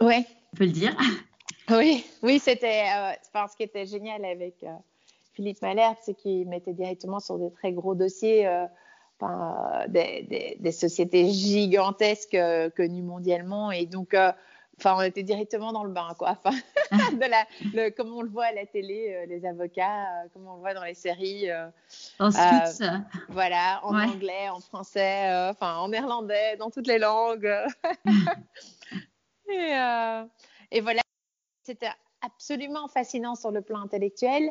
Oui. 0.00 0.24
On 0.52 0.56
peut 0.56 0.64
le 0.64 0.72
dire. 0.72 0.96
Oui, 1.70 2.04
oui 2.22 2.40
c'était 2.40 2.84
ce 3.22 3.56
qui 3.56 3.62
était 3.62 3.86
génial 3.86 4.22
avec 4.26 4.66
Philippe 5.32 5.62
Malherbe, 5.62 5.96
c'est 6.02 6.12
qu'il 6.12 6.46
mettait 6.46 6.74
directement 6.74 7.20
sur 7.20 7.38
des 7.38 7.50
très 7.50 7.72
gros 7.72 7.94
dossiers. 7.94 8.46
des, 9.88 10.26
des, 10.28 10.58
des, 10.60 10.72
sociétés 10.72 11.30
gigantesques 11.30 12.36
connues 12.76 13.02
mondialement. 13.02 13.70
Et 13.70 13.86
donc, 13.86 14.14
Enfin, 14.78 14.96
on 14.98 15.02
était 15.02 15.22
directement 15.22 15.72
dans 15.72 15.84
le 15.84 15.90
bain, 15.90 16.14
quoi. 16.18 16.36
Enfin, 16.44 16.56
de 17.12 17.30
la, 17.30 17.46
le, 17.72 17.90
comme 17.90 18.12
on 18.12 18.22
le 18.22 18.28
voit 18.28 18.46
à 18.46 18.52
la 18.52 18.66
télé, 18.66 19.14
euh, 19.14 19.26
les 19.26 19.46
avocats, 19.46 20.02
euh, 20.02 20.28
comme 20.32 20.46
on 20.46 20.54
le 20.54 20.60
voit 20.60 20.74
dans 20.74 20.84
les 20.84 20.94
séries. 20.94 21.50
Euh, 21.50 21.68
en 22.18 22.30
suite. 22.30 22.84
voilà, 23.28 23.80
en 23.84 23.96
anglais, 23.96 24.48
en 24.48 24.60
français, 24.60 25.48
enfin, 25.50 25.76
en 25.76 25.88
néerlandais, 25.88 26.56
dans 26.56 26.70
toutes 26.70 26.86
les 26.86 26.98
langues. 26.98 27.50
et, 29.48 29.72
et, 30.70 30.80
voilà, 30.80 31.02
c'était 31.62 31.90
absolument 32.22 32.88
fascinant 32.88 33.34
sur 33.34 33.50
le 33.50 33.62
plan 33.62 33.80
intellectuel, 33.80 34.50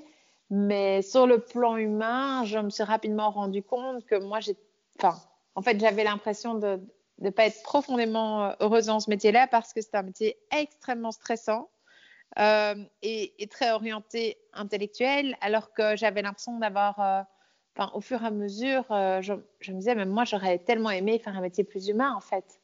mais 0.50 1.02
sur 1.02 1.28
le 1.28 1.40
plan 1.40 1.76
humain, 1.78 2.46
je 2.46 2.60
me 2.60 2.70
suis 2.70 2.84
rapidement 2.84 3.30
rendu 3.30 3.62
compte 3.62 4.06
que 4.06 4.16
moi, 4.16 4.40
j'ai, 4.40 4.56
enfin, 5.00 5.18
en 5.56 5.62
fait, 5.62 5.80
j'avais 5.80 6.04
l'impression 6.04 6.56
de 6.56 6.80
de 7.24 7.30
pas 7.30 7.46
être 7.46 7.64
profondément 7.64 8.46
euh, 8.46 8.54
heureuse 8.60 8.88
dans 8.88 9.00
ce 9.00 9.10
métier-là 9.10 9.48
parce 9.48 9.74
que 9.74 9.82
c'est 9.82 9.96
un 9.96 10.04
métier 10.04 10.38
extrêmement 10.52 11.12
stressant 11.12 11.70
euh, 12.38 12.76
et, 13.02 13.48
très 13.50 13.72
orienté 13.72 14.38
intellectuel, 14.54 15.38
alors 15.42 15.74
que 15.74 15.96
j'avais 15.96 16.22
l'impression 16.22 16.60
d'avoir, 16.60 17.00
euh, 17.00 17.86
au 17.94 18.02
fur 18.02 18.22
et 18.24 18.28
à 18.28 18.32
mesure, 18.32 18.86
je, 18.90 19.34
me 19.34 19.78
disais, 19.78 19.96
même 19.96 20.10
moi, 20.10 20.26
j'aurais 20.26 20.60
tellement 20.60 20.90
aimé 20.90 21.20
faire 21.20 21.38
un 21.38 21.42
métier 21.42 21.64
plus 21.64 21.88
humain, 21.88 22.14
en 22.16 22.22
fait. 22.22 22.60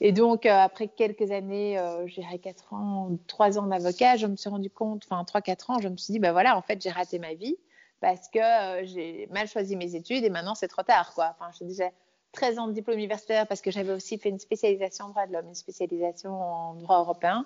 Et 0.00 0.12
donc, 0.12 0.46
après 0.46 0.88
quelques 0.88 1.30
années, 1.30 1.82
j'irai 2.06 2.38
4 2.38 2.74
ans, 2.74 3.10
3 3.26 3.58
ans 3.58 3.66
d'avocat, 3.66 4.16
je 4.16 4.26
me 4.26 4.36
suis 4.36 4.50
rendu 4.50 4.70
compte, 4.70 5.06
enfin 5.10 5.22
3-4 5.24 5.72
ans, 5.72 5.78
je 5.80 5.88
me 5.88 5.96
suis 5.96 6.12
dit, 6.12 6.18
ben 6.18 6.32
voilà, 6.32 6.56
en 6.56 6.62
fait, 6.62 6.82
j'ai 6.82 6.90
raté 6.90 7.18
ma 7.18 7.34
vie 7.34 7.56
parce 8.00 8.28
que 8.28 8.40
j'ai 8.84 9.28
mal 9.30 9.48
choisi 9.48 9.76
mes 9.76 9.94
études 9.94 10.24
et 10.24 10.30
maintenant 10.30 10.54
c'est 10.54 10.68
trop 10.68 10.82
tard, 10.82 11.14
quoi. 11.14 11.34
Enfin, 11.38 11.50
je 11.58 11.64
disais, 11.64 11.92
13 12.32 12.58
ans 12.58 12.66
de 12.68 12.72
diplôme 12.72 12.96
universitaire 12.98 13.46
parce 13.46 13.60
que 13.60 13.70
j'avais 13.70 13.92
aussi 13.92 14.18
fait 14.18 14.28
une 14.28 14.38
spécialisation 14.38 15.06
en 15.06 15.08
droit 15.08 15.26
de 15.26 15.32
l'homme, 15.32 15.48
une 15.48 15.54
spécialisation 15.54 16.40
en 16.40 16.74
droit 16.74 16.98
européen. 17.00 17.44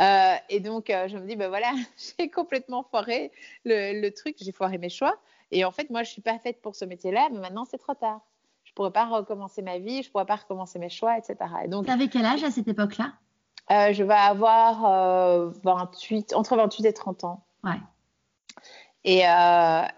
Euh, 0.00 0.34
et 0.48 0.60
donc, 0.60 0.90
euh, 0.90 1.08
je 1.08 1.16
me 1.16 1.26
dis, 1.26 1.36
ben 1.36 1.48
voilà, 1.48 1.72
j'ai 2.18 2.28
complètement 2.28 2.82
foiré 2.82 3.30
le, 3.64 4.08
truc, 4.10 4.36
j'ai 4.40 4.52
foiré 4.52 4.78
mes 4.78 4.88
choix. 4.88 5.16
Et 5.50 5.64
en 5.64 5.70
fait, 5.70 5.88
moi, 5.90 6.02
je 6.02 6.10
suis 6.10 6.22
pas 6.22 6.38
faite 6.38 6.60
pour 6.60 6.74
ce 6.74 6.84
métier-là, 6.84 7.28
mais 7.32 7.38
maintenant, 7.38 7.64
c'est 7.64 7.78
trop 7.78 7.94
tard. 7.94 8.20
Je 8.64 8.72
pourrais 8.72 8.90
pas 8.90 9.06
recommencer 9.06 9.62
ma 9.62 9.78
vie, 9.78 10.02
je 10.02 10.10
pourrais 10.10 10.26
pas 10.26 10.36
recommencer 10.36 10.78
mes 10.78 10.90
choix, 10.90 11.16
etc. 11.16 11.36
Et 11.64 11.68
donc, 11.68 11.88
avais 11.88 12.08
quel 12.08 12.26
âge 12.26 12.44
à 12.44 12.50
cette 12.50 12.68
époque-là? 12.68 13.12
euh, 13.70 13.92
Je 13.92 14.02
vais 14.02 14.14
avoir 14.14 15.52
28, 15.64 16.34
entre 16.34 16.56
28 16.56 16.84
et 16.84 16.92
30 16.92 17.24
ans. 17.24 17.44
Ouais. 17.64 17.80
Et, 19.04 19.22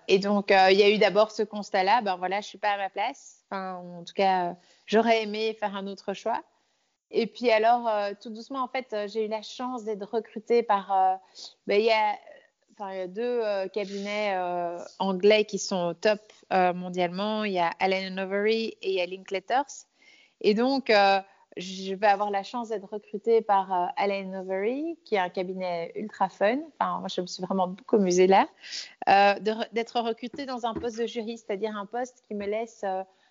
et 0.09 0.19
donc, 0.19 0.51
il 0.51 0.77
y 0.77 0.83
a 0.83 0.91
eu 0.91 0.99
d'abord 0.99 1.31
ce 1.31 1.43
constat-là, 1.43 2.01
ben 2.03 2.17
voilà, 2.17 2.41
je 2.41 2.47
suis 2.47 2.59
pas 2.59 2.71
à 2.71 2.77
ma 2.77 2.91
place 2.91 3.41
en 3.51 4.05
tout 4.05 4.15
cas, 4.15 4.57
j'aurais 4.87 5.23
aimé 5.23 5.57
faire 5.59 5.75
un 5.77 5.87
autre 5.87 6.15
choix. 6.15 6.43
Et 7.11 7.27
puis 7.27 7.51
alors, 7.51 7.89
euh, 7.89 8.13
tout 8.21 8.31
doucement, 8.31 8.63
en 8.63 8.69
fait, 8.69 8.93
euh, 8.93 9.09
j'ai 9.09 9.27
eu 9.27 9.29
la 9.29 9.43
chance 9.43 9.85
d'être 9.85 10.09
recrutée 10.09 10.63
par... 10.63 10.93
Euh, 10.93 11.17
ben, 11.67 11.81
il 11.81 11.87
y 11.87 11.91
a 11.91 12.17
il 12.89 12.97
y 12.97 13.01
a 13.01 13.09
deux 13.09 13.43
cabinets 13.75 14.35
anglais 14.99 15.45
qui 15.45 15.59
sont 15.59 15.89
au 15.89 15.93
top 15.93 16.23
mondialement. 16.51 17.45
Il 17.45 17.53
y 17.53 17.59
a 17.59 17.71
Allen 17.79 18.19
Overy 18.19 18.69
et 18.81 18.89
il 18.89 18.95
y 18.95 19.03
a 19.03 19.07
Linkletters. 19.07 19.85
Et 20.41 20.55
donc, 20.55 20.91
je 21.57 21.95
vais 21.95 22.07
avoir 22.07 22.31
la 22.31 22.43
chance 22.43 22.69
d'être 22.69 22.89
recrutée 22.89 23.43
par 23.43 23.93
Allen 23.97 24.37
Overy, 24.37 24.99
qui 25.05 25.17
est 25.17 25.19
un 25.19 25.29
cabinet 25.29 25.93
ultra 25.97 26.29
fun. 26.29 26.59
Enfin, 26.79 27.01
moi, 27.01 27.09
je 27.09 27.21
me 27.21 27.27
suis 27.27 27.43
vraiment 27.43 27.69
beaucoup 27.69 27.97
amusée 27.97 28.27
là. 28.27 28.47
d'être 29.73 30.01
recrutée 30.01 30.47
dans 30.47 30.67
un 30.67 30.75
poste 30.75 30.99
de 30.99 31.07
juriste, 31.07 31.47
c'est-à-dire 31.47 31.77
un 31.77 31.87
poste 31.87 32.23
qui 32.29 32.35
me 32.35 32.47
laisse 32.47 32.85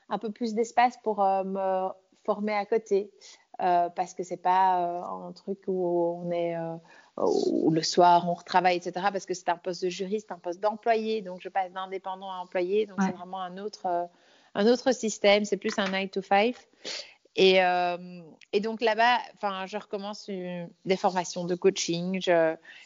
un 0.10 0.18
peu 0.18 0.32
plus 0.32 0.54
d'espace 0.54 0.98
pour 1.04 1.24
euh, 1.24 1.44
me 1.44 1.90
former 2.26 2.54
à 2.54 2.66
côté. 2.66 3.12
Euh, 3.62 3.90
parce 3.90 4.14
que 4.14 4.24
c'est 4.24 4.38
pas 4.38 4.82
euh, 4.82 5.28
un 5.28 5.34
truc 5.34 5.60
où 5.68 6.22
on 6.24 6.32
est 6.32 6.56
où 7.18 7.70
le 7.72 7.84
soir 7.84 8.30
on 8.30 8.34
retravaille, 8.34 8.78
etc. 8.78 9.08
Parce 9.12 9.26
que 9.26 9.34
c'est 9.34 9.50
un 9.50 9.58
poste 9.58 9.84
de 9.84 9.90
juriste, 9.90 10.32
un 10.32 10.40
poste 10.40 10.62
d'employé, 10.62 11.22
donc 11.22 11.42
je 11.42 11.50
passe 11.50 11.72
d'indépendant 11.74 12.32
à 12.32 12.38
employé, 12.38 12.86
donc 12.86 13.02
c'est 13.02 13.12
vraiment 13.12 13.42
un 13.42 13.58
autre 13.58 14.08
un 14.56 14.66
autre 14.66 14.94
système, 14.94 15.44
c'est 15.44 15.58
plus 15.58 15.78
un 15.78 15.90
9 15.90 16.10
to 16.10 16.22
5. 16.22 16.56
Et, 17.36 17.60
et 18.52 18.60
donc 18.60 18.82
là-bas, 18.82 19.18
enfin, 19.36 19.65
je 19.65 19.78
recommence 19.78 20.30
des 20.30 20.98
formations 20.98 21.46
de 21.46 21.56
coaching. 21.56 22.20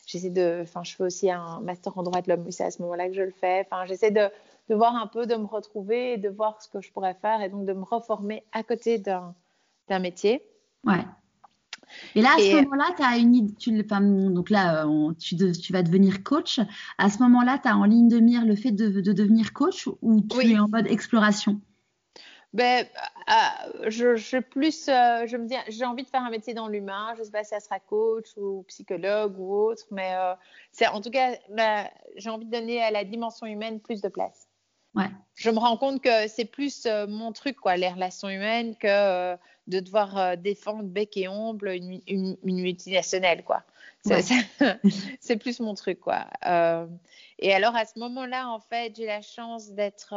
j'essaie 0.06 0.30
de, 0.30 0.60
enfin, 0.62 0.84
je 0.84 0.96
fais 0.96 1.04
aussi 1.04 1.32
un 1.32 1.60
master 1.62 1.98
en 1.98 2.04
droit 2.04 2.22
de 2.22 2.30
l'homme. 2.30 2.52
C'est 2.52 2.66
à 2.66 2.72
ce 2.72 2.82
moment-là 2.82 3.08
que 3.08 3.16
je 3.16 3.24
le 3.24 3.32
fais. 3.32 3.66
Enfin, 3.66 3.86
j'essaie 3.86 4.12
de, 4.12 4.30
de 4.70 4.76
voir 4.76 4.96
un 4.96 5.08
peu, 5.08 5.26
de 5.26 5.36
me 5.36 5.46
retrouver 5.46 6.14
et 6.14 6.18
de 6.18 6.30
voir 6.30 6.62
ce 6.62 6.70
que 6.70 6.82
je 6.82 6.92
pourrais 6.92 7.16
faire 7.16 7.42
et 7.42 7.50
donc 7.50 7.66
de 7.66 7.74
me 7.74 7.84
reformer 7.84 8.44
à 8.52 8.64
côté 8.64 9.00
d'un 9.00 9.34
métier. 10.00 10.44
Ouais. 10.86 11.04
Et 12.16 12.22
là, 12.22 12.30
à 12.36 12.40
ce 12.40 12.56
moment-là, 12.56 12.86
tu 12.96 13.04
as 13.04 13.18
une 13.18 13.36
idée, 13.36 13.54
tu, 13.56 13.72
donc 13.72 14.50
là, 14.50 14.86
euh, 14.86 15.14
tu, 15.20 15.36
tu, 15.36 15.74
vas 15.74 15.84
devenir 15.84 16.24
coach. 16.24 16.60
À 16.98 17.10
ce 17.10 17.20
moment-là, 17.20 17.60
tu 17.62 17.68
as 17.68 17.78
en 17.78 17.84
ligne 17.84 18.08
de 18.08 18.20
mire 18.20 18.46
le 18.46 18.56
fait 18.56 18.72
de, 18.72 19.02
de 19.02 19.14
devenir 19.14 19.54
coach 19.54 19.88
ou 20.02 20.22
tu 20.22 20.52
es 20.52 20.58
en 20.58 20.68
mode 20.68 20.88
exploration? 20.88 21.62
Ben, 22.54 22.86
euh, 23.30 23.90
je, 23.90 24.16
je, 24.16 24.38
plus, 24.38 24.88
euh, 24.88 25.26
je 25.26 25.38
me 25.38 25.48
dis, 25.48 25.56
j'ai 25.70 25.86
envie 25.86 26.04
de 26.04 26.10
faire 26.10 26.22
un 26.22 26.30
métier 26.30 26.54
dans 26.54 26.68
l'humain. 26.68 27.14
Je 27.16 27.20
ne 27.20 27.26
sais 27.26 27.32
pas 27.32 27.44
si 27.44 27.50
ça 27.50 27.60
sera 27.60 27.80
coach 27.80 28.28
ou 28.38 28.64
psychologue 28.68 29.38
ou 29.40 29.54
autre, 29.54 29.84
mais 29.92 30.14
c'est 30.72 30.88
en 30.88 31.02
tout 31.02 31.12
cas, 31.12 31.36
ben, 31.50 31.88
j'ai 32.16 32.30
envie 32.30 32.46
de 32.46 32.52
donner 32.52 32.82
à 32.82 32.92
la 32.92 33.04
dimension 33.04 33.48
humaine 33.48 33.80
plus 33.80 34.02
de 34.02 34.10
place. 34.10 34.48
Je 35.36 35.50
me 35.50 35.58
rends 35.58 35.78
compte 35.78 36.02
que 36.02 36.28
c'est 36.28 36.46
plus 36.46 36.86
euh, 36.86 37.08
mon 37.08 37.32
truc, 37.32 37.58
quoi, 37.58 37.76
les 37.76 37.90
relations 37.90 38.30
humaines, 38.30 38.76
que 38.76 38.88
euh, 38.88 39.36
de 39.66 39.80
devoir 39.80 40.18
euh, 40.18 40.36
défendre 40.36 40.84
bec 40.84 41.18
et 41.18 41.28
ombre 41.28 41.68
une, 41.68 42.02
une, 42.08 42.38
multinationale, 42.44 43.44
quoi. 43.44 43.64
C'est 45.22 45.38
plus 45.38 45.60
mon 45.62 45.76
truc, 45.76 46.02
quoi. 46.02 46.28
et 47.40 47.54
alors, 47.54 47.74
à 47.74 47.86
ce 47.86 47.98
moment-là, 48.00 48.50
en 48.50 48.60
fait, 48.60 48.94
j'ai 48.98 49.06
la 49.06 49.22
chance 49.22 49.72
d'être 49.72 50.14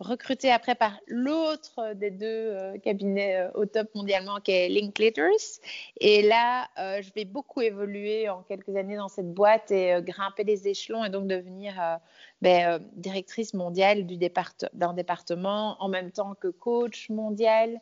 recrutée 0.00 0.50
après 0.50 0.74
par 0.74 0.98
l'autre 1.06 1.94
des 1.94 2.10
deux 2.10 2.56
cabinets 2.82 3.48
au 3.54 3.66
top 3.66 3.94
mondialement, 3.94 4.40
qui 4.40 4.50
est 4.50 4.68
Linklaters. 4.68 5.60
Et 6.00 6.22
là, 6.22 6.68
je 6.76 7.12
vais 7.14 7.24
beaucoup 7.24 7.60
évoluer 7.60 8.28
en 8.28 8.42
quelques 8.42 8.74
années 8.76 8.96
dans 8.96 9.08
cette 9.08 9.32
boîte 9.32 9.70
et 9.70 9.96
grimper 10.00 10.44
les 10.44 10.68
échelons 10.68 11.04
et 11.04 11.10
donc 11.10 11.26
devenir 11.26 11.74
ben, 12.42 12.66
euh, 12.66 12.78
directrice 12.94 13.52
mondiale 13.54 14.06
d'un 14.72 14.92
département, 14.94 15.76
en 15.80 15.88
même 15.88 16.10
temps 16.10 16.34
que 16.34 16.48
coach 16.48 17.10
mondial. 17.10 17.78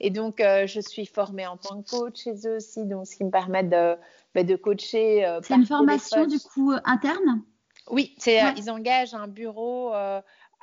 Et 0.00 0.10
donc, 0.10 0.40
euh, 0.40 0.66
je 0.66 0.80
suis 0.80 1.06
formée 1.06 1.46
en 1.46 1.56
tant 1.56 1.82
que 1.82 1.90
coach 1.90 2.24
chez 2.24 2.34
eux 2.48 2.56
aussi, 2.56 2.84
donc 2.84 3.06
ce 3.06 3.16
qui 3.16 3.24
me 3.24 3.30
permet 3.30 3.62
de, 3.62 3.94
ben, 4.34 4.44
de 4.44 4.56
coacher. 4.56 5.24
Euh, 5.24 5.40
c'est 5.42 5.54
une 5.54 5.66
formation 5.66 6.26
du 6.26 6.40
coup 6.40 6.72
interne? 6.84 7.42
Oui, 7.90 8.16
ils 8.26 8.70
engagent 8.70 9.14
un 9.14 9.28
bureau 9.28 9.92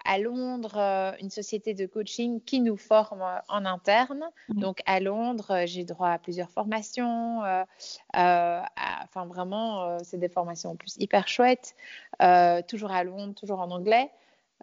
à 0.09 0.17
Londres 0.17 0.75
euh, 0.75 1.11
une 1.21 1.29
société 1.29 1.75
de 1.75 1.85
coaching 1.85 2.41
qui 2.41 2.61
nous 2.61 2.77
forme 2.77 3.21
euh, 3.21 3.37
en 3.47 3.63
interne. 3.63 4.23
Donc 4.49 4.79
à 4.87 4.99
Londres, 4.99 5.51
euh, 5.51 5.63
j'ai 5.67 5.83
droit 5.83 6.09
à 6.09 6.17
plusieurs 6.17 6.49
formations. 6.49 7.41
enfin 8.15 9.25
vraiment, 9.27 9.99
c'est 10.03 10.17
des 10.17 10.27
formations 10.27 10.71
en 10.71 10.75
plus 10.75 10.95
hyper 10.97 11.27
chouettes. 11.27 11.75
toujours 12.67 12.91
à 12.91 13.03
Londres, 13.03 13.35
toujours 13.35 13.59
en 13.59 13.69
anglais. 13.69 14.09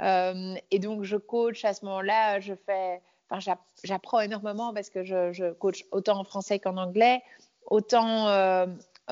et 0.01 0.79
donc 0.81 1.05
je 1.05 1.17
coach 1.17 1.65
à 1.65 1.75
ce 1.75 1.85
moment-là. 1.85 2.41
Je 2.41 2.55
fais, 2.55 3.01
enfin 3.31 3.55
j'apprends 3.85 4.21
énormément 4.21 4.75
parce 4.75 4.91
que 4.91 5.05
je, 5.05 5.33
je, 5.33 5.53
coach 5.53 5.85
autant 5.93 6.19
en 6.19 6.25
français 6.25 6.59
qu'en 6.59 6.77
anglais, 6.77 7.23
autant 7.71 8.27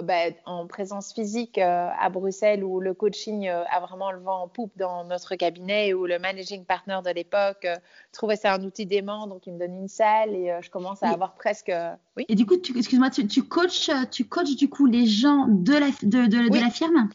bah, 0.02 0.30
en 0.44 0.66
présence 0.66 1.12
physique 1.12 1.56
euh, 1.56 1.88
à 2.00 2.10
Bruxelles 2.10 2.64
où 2.64 2.80
le 2.80 2.94
coaching 2.94 3.46
euh, 3.46 3.62
a 3.70 3.78
vraiment 3.78 4.10
le 4.10 4.18
vent 4.18 4.42
en 4.42 4.48
poupe 4.48 4.72
dans 4.76 5.04
notre 5.04 5.36
cabinet 5.36 5.94
où 5.94 6.04
le 6.06 6.18
managing 6.18 6.64
partner 6.64 6.98
de 7.04 7.10
l'époque 7.10 7.64
euh, 7.64 7.76
trouvait 8.10 8.34
ça 8.34 8.54
un 8.54 8.64
outil 8.64 8.86
dément 8.86 9.28
donc 9.28 9.46
il 9.46 9.52
me 9.52 9.58
donne 9.60 9.76
une 9.76 9.88
salle 9.88 10.34
et 10.34 10.52
je 10.62 10.68
commence 10.68 11.04
à 11.04 11.10
avoir 11.10 11.34
presque 11.34 11.72
oui. 12.16 12.24
Et 12.28 12.34
du 12.34 12.44
coup 12.44 12.54
excuse-moi 12.54 13.10
tu, 13.10 13.28
tu, 13.28 13.44
coaches 13.44 13.90
tu 14.10 14.24
coaches 14.26 14.56
du 14.56 14.68
coup 14.68 14.86
les 14.86 15.06
gens 15.06 15.46
de 15.48 15.74
la 15.74 15.86
de, 16.02 16.26
de, 16.26 16.58
la 16.58 16.70
firme? 16.70 17.08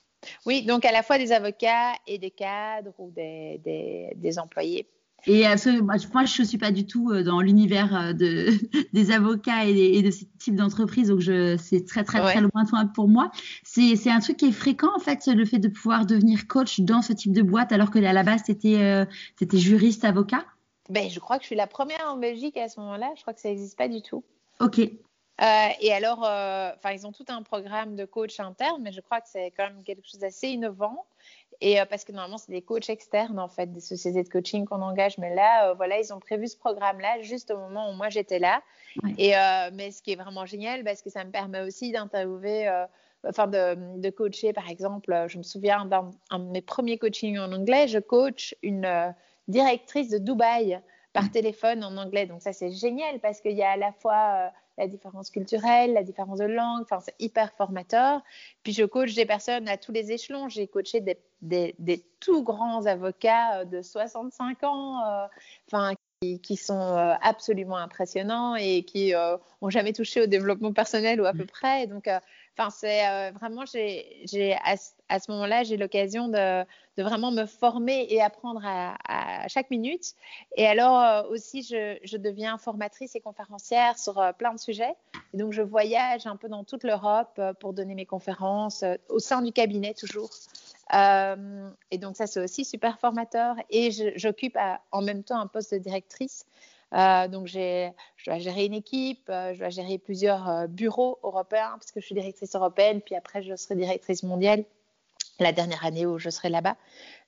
Oui 0.46 0.62
donc 0.62 0.86
à 0.86 0.94
la 0.94 1.04
fois 1.04 1.18
des 1.18 1.34
avocats 1.34 1.94
et 2.08 2.18
des 2.18 2.32
cadres 2.32 2.94
ou 2.98 3.12
des, 3.12 3.60
des, 3.66 4.14
des 4.16 4.40
employés 4.40 4.88
et 5.26 5.48
euh, 5.48 5.56
moi, 5.82 5.96
je 5.98 6.42
ne 6.42 6.48
suis 6.48 6.58
pas 6.58 6.72
du 6.72 6.86
tout 6.86 7.12
euh, 7.12 7.24
dans 7.24 7.42
l'univers 7.42 7.96
euh, 7.96 8.14
de, 8.14 8.50
des 8.94 9.12
avocats 9.12 9.66
et, 9.66 10.02
de 10.02 10.12
ce 10.12 10.24
type 10.38 10.56
d'entreprise, 10.56 11.10
donc 11.10 11.22
c'est 11.22 11.86
très, 11.86 12.04
très, 12.04 12.22
très 12.22 12.42
lointain 12.42 12.88
pour 12.88 13.08
moi. 13.08 13.32
C'est 13.64 14.10
un 14.10 14.20
truc 14.20 14.38
qui 14.38 14.48
est 14.48 14.52
fréquent, 14.52 14.90
en 14.96 15.00
fait, 15.00 15.28
le 15.28 15.46
fait 15.46 15.60
de 15.60 15.68
pouvoir 15.68 16.06
devenir 16.06 16.48
coach 16.48 16.80
dans 16.80 17.02
ce 17.02 17.14
type 17.14 17.34
de 17.34 17.42
boîte, 17.42 17.72
alors 17.72 17.92
que 17.92 18.00
à 18.00 18.14
la 18.14 18.24
base, 18.24 18.44
tu 18.44 18.52
étais, 18.52 19.60
juriste, 19.60 20.06
avocat 20.06 20.46
ben, 20.90 21.10
Je 21.10 21.20
crois 21.20 21.38
que 21.38 21.44
je 21.44 21.48
suis 21.48 21.56
la 21.56 21.68
première 21.68 22.06
en 22.08 22.18
Belgique 22.18 22.58
à 22.58 22.70
ce 22.70 22.80
moment-là. 22.80 23.12
Je 23.16 23.22
crois 23.22 23.34
que 23.34 23.42
ça 23.42 23.50
n'existe 23.50 23.78
pas 23.78 23.88
du 23.88 24.02
tout. 24.02 24.24
OK. 24.60 24.80
Et 25.40 25.94
alors, 25.94 26.20
enfin, 26.20 26.92
ils 26.92 27.08
ont 27.08 27.12
tout 27.12 27.26
un 27.30 27.44
programme 27.44 27.96
de 27.96 28.06
coach 28.06 28.40
interne, 28.40 28.82
mais 28.82 28.92
je 28.92 29.02
crois 29.02 29.22
que 29.22 29.28
c'est 29.30 29.52
quand 29.52 29.66
même 29.66 29.84
quelque 29.84 30.06
chose 30.06 30.20
d'assez 30.20 30.50
innovant. 30.50 31.06
Et 31.62 31.80
euh, 31.80 31.86
parce 31.86 32.06
que 32.06 32.12
normalement, 32.12 32.38
c'est 32.38 32.52
des 32.52 32.62
coachs 32.62 32.90
externes, 32.90 33.40
en 33.40 33.50
fait, 33.50 33.72
des 33.72 33.82
sociétés 33.82 34.24
de 34.24 34.30
coaching 34.30 34.66
qu'on 34.66 34.82
engage. 34.82 35.18
Mais 35.18 35.36
là, 35.36 35.70
euh, 35.70 35.74
voilà, 35.74 36.00
ils 36.00 36.14
ont 36.14 36.20
prévu 36.20 36.48
ce 36.48 36.58
programme-là 36.58 37.22
juste 37.22 37.52
au 37.52 37.58
moment 37.58 37.90
où 37.90 37.94
moi, 37.94 38.10
j'étais 38.10 38.40
là. 38.40 38.62
Et, 39.18 39.36
euh, 39.36 39.70
mais 39.74 39.92
ce 39.92 40.02
qui 40.02 40.14
est 40.14 40.16
vraiment 40.16 40.46
génial, 40.46 40.84
parce 40.84 41.02
que 41.02 41.10
ça 41.10 41.24
me 41.26 41.32
permet 41.32 41.62
aussi 41.62 41.92
d'interviewer, 41.92 42.70
enfin, 43.28 43.48
de, 43.48 44.00
de, 44.00 44.10
coacher, 44.10 44.54
par 44.54 44.70
exemple, 44.70 45.26
je 45.28 45.38
me 45.38 45.44
souviens 45.44 45.86
d'un 45.86 46.12
de 46.32 46.52
mes 46.52 46.62
premiers 46.62 46.98
coachings 46.98 47.38
en 47.38 47.52
anglais, 47.52 47.88
je 47.88 48.00
coach 48.00 48.56
une 48.64 49.14
directrice 49.48 50.10
de 50.10 50.18
Dubaï 50.18 50.80
par 51.12 51.30
téléphone 51.30 51.84
en 51.84 51.98
anglais. 51.98 52.26
Donc 52.26 52.42
ça, 52.42 52.54
c'est 52.54 52.72
génial 52.72 53.20
parce 53.20 53.42
qu'il 53.42 53.58
y 53.58 53.64
a 53.64 53.72
à 53.72 53.78
la 53.78 53.92
fois 53.92 54.52
la 54.80 54.88
différence 54.88 55.30
culturelle, 55.30 55.94
la 55.94 56.04
différence 56.04 56.40
de 56.40 56.46
langue. 56.46 56.82
Enfin, 56.82 57.00
c'est 57.02 57.16
hyper 57.20 57.52
formateur. 57.54 58.22
Puis 58.64 58.74
je 58.74 58.86
coach 58.86 59.14
des 59.14 59.26
personnes 59.26 59.68
à 59.68 59.78
tous 59.78 59.92
les 59.92 60.12
échelons. 60.12 60.50
J'ai 60.50 60.68
coaché 60.68 61.02
des, 61.02 61.20
des, 61.42 61.76
des, 61.78 62.04
tout 62.20 62.44
grands 62.44 62.86
avocats 62.86 63.60
euh, 63.60 63.66
de 63.66 63.82
65 63.82 64.64
ans, 64.64 65.06
euh, 65.06 65.28
enfin, 65.68 65.94
qui, 66.22 66.40
qui, 66.40 66.56
sont 66.56 66.80
euh, 66.80 67.14
absolument 67.22 67.78
impressionnants 67.78 68.56
et 68.56 68.84
qui 68.84 69.14
ont 69.62 69.70
jamais 69.70 69.94
touché 69.94 70.22
au 70.22 70.26
développement 70.26 70.74
personnel 70.74 71.22
ou 71.22 71.26
à 71.26 71.34
peu 71.34 71.46
près. 71.46 71.86
donc, 71.88 72.10
enfin, 72.60 72.70
c'est 72.70 73.32
vraiment, 73.32 73.64
j'ai, 73.66 74.54
à, 74.64 74.76
à, 75.08 75.20
ce 75.20 75.32
moment-là, 75.32 75.64
j'ai 75.64 75.78
l'occasion 75.78 76.28
de, 76.28 76.64
de, 76.98 77.04
vraiment 77.04 77.32
me 77.32 77.46
former 77.46 78.06
et 78.10 78.22
apprendre 78.22 78.62
à, 78.64 78.98
à 79.08 79.48
chaque 79.48 79.72
minute. 79.72 80.14
Et 80.56 80.68
alors 80.68 81.30
aussi, 81.32 81.64
je, 81.64 81.98
je, 82.04 82.18
deviens 82.18 82.58
formatrice 82.58 83.16
et 83.16 83.22
conférencière 83.22 83.98
sur 83.98 84.22
plein 84.38 84.54
de 84.54 84.60
sujets. 84.60 84.94
Et 85.34 85.38
donc, 85.38 85.54
je 85.54 85.62
voyage 85.62 86.28
un 86.28 86.36
peu 86.36 86.50
dans 86.50 86.64
toute 86.64 86.84
l'Europe 86.84 87.40
pour 87.60 87.74
donner 87.74 87.96
mes 87.96 88.06
conférences 88.06 88.84
au 89.08 89.20
sein 89.20 89.42
du 89.42 89.52
cabinet 89.52 89.94
toujours. 89.94 90.30
Euh, 90.94 91.70
et 91.92 91.98
donc 91.98 92.16
ça, 92.16 92.28
c'est 92.28 92.42
aussi 92.42 92.66
super 92.66 93.00
formateur. 93.00 93.56
Et 93.70 93.92
j'occupe 94.16 94.58
en 94.92 95.02
même 95.02 95.24
temps 95.24 95.40
un 95.40 95.48
poste 95.48 95.74
de 95.74 95.80
directrice 95.80 96.46
donc, 96.92 97.48
je 97.48 97.92
dois 98.26 98.40
gérer 98.40 98.66
une 98.66 98.74
équipe, 98.74 99.24
je 99.28 99.58
dois 99.60 99.70
gérer 99.70 99.98
plusieurs 99.98 100.68
bureaux 100.68 101.20
européens 101.24 101.72
parce 101.74 101.92
que 101.92 102.00
je 102.00 102.06
suis 102.06 102.16
directrice 102.16 102.56
européenne, 102.56 103.02
puis 103.02 103.16
après, 103.16 103.44
je 103.44 103.56
serai 103.56 103.76
directrice 103.76 104.24
mondiale 104.24 104.64
la 105.40 105.52
dernière 105.52 105.86
année 105.86 106.06
où 106.06 106.18
je 106.18 106.30
serai 106.30 106.50
là-bas 106.50 106.76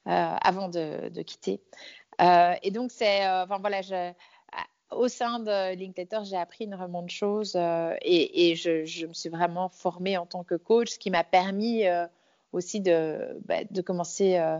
avant 0.06 0.68
de, 0.68 1.22
quitter. 1.22 1.62
et 2.20 2.72
donc, 2.72 2.92
c'est, 2.92 3.28
enfin 3.28 3.60
voilà, 3.60 3.82
au 4.92 5.08
sein 5.08 5.40
de 5.40 5.76
Linklater, 5.76 6.24
j'ai 6.24 6.38
appris 6.38 6.66
énormément 6.66 7.02
de 7.02 7.10
choses 7.10 7.54
euh, 7.56 7.96
et, 8.02 8.56
je, 8.56 9.06
me 9.08 9.14
suis 9.14 9.30
vraiment 9.30 9.70
formée 9.70 10.18
en 10.18 10.26
tant 10.26 10.44
que 10.44 10.56
coach, 10.56 10.92
ce 10.92 11.00
qui 11.00 11.10
m'a 11.10 11.24
permis 11.24 11.88
euh, 11.88 12.06
aussi 12.52 12.82
de, 12.82 13.40
bah, 13.46 13.64
de 13.70 13.82
commencer 13.82 14.38
euh, 14.38 14.58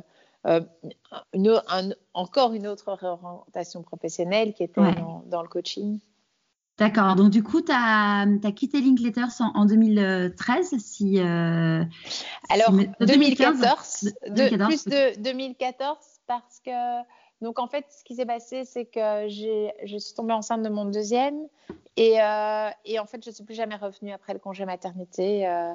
encore 2.14 2.54
une 2.54 2.68
autre 2.68 2.88
orientation 2.88 3.84
professionnelle 3.84 4.54
qui 4.54 4.64
était 4.64 4.82
dans, 5.26 5.42
le 5.42 5.48
coaching. 5.48 6.00
D'accord. 6.78 7.16
Donc, 7.16 7.30
du 7.30 7.44
coup, 7.44 7.62
tu 7.62 7.72
as, 7.72 8.26
quitté 8.56 8.82
Linklater 8.82 9.26
en, 9.40 9.62
en, 9.62 9.66
2013, 9.66 10.78
si. 10.78 11.20
Alors, 11.20 12.72
2014, 13.00 14.14
plus 14.34 14.86
de 14.86 15.22
2014, 15.22 15.98
parce 16.28 16.60
que 16.66 16.72
donc 17.42 17.60
en 17.60 17.68
fait, 17.68 17.86
ce 17.90 18.04
qui 18.04 18.16
s'est 18.16 18.26
passé, 18.26 18.66
c'est 18.66 18.86
que 18.86 19.28
je 19.30 19.98
suis 19.98 20.14
tombée 20.14 20.34
enceinte 20.34 20.62
de 20.62 20.70
mon 20.70 20.86
deuxième 20.86 21.48
et, 21.98 22.22
euh, 22.22 22.70
et 22.86 23.00
en 23.00 23.06
fait, 23.06 23.24
je 23.24 23.30
ne 23.30 23.36
suis 23.36 23.44
plus 23.44 23.56
jamais 23.56 23.76
revenue 23.76 24.12
après 24.12 24.34
le 24.34 24.40
congé 24.40 24.64
maternité. 24.66 25.48
Euh, 25.48 25.74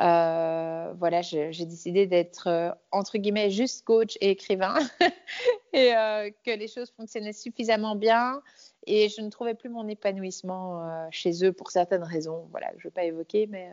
euh, 0.00 0.92
voilà, 0.98 1.22
j'ai 1.22 1.64
décidé 1.64 2.06
d'être 2.06 2.76
entre 2.90 3.18
guillemets 3.18 3.50
juste 3.50 3.84
coach 3.84 4.16
et 4.20 4.30
écrivain 4.30 4.74
et 5.72 5.90
que 6.44 6.50
les 6.50 6.68
choses 6.68 6.90
fonctionnaient 6.90 7.32
suffisamment 7.32 7.94
bien 7.94 8.42
et 8.86 9.08
je 9.08 9.20
ne 9.20 9.30
trouvais 9.30 9.54
plus 9.54 9.70
mon 9.70 9.86
épanouissement 9.88 11.08
chez 11.10 11.44
eux 11.44 11.52
pour 11.52 11.70
certaines 11.70 12.02
raisons. 12.02 12.48
Voilà, 12.50 12.70
je 12.72 12.78
ne 12.78 12.82
veux 12.84 12.90
pas 12.90 13.04
évoquer, 13.04 13.46
mais 13.46 13.70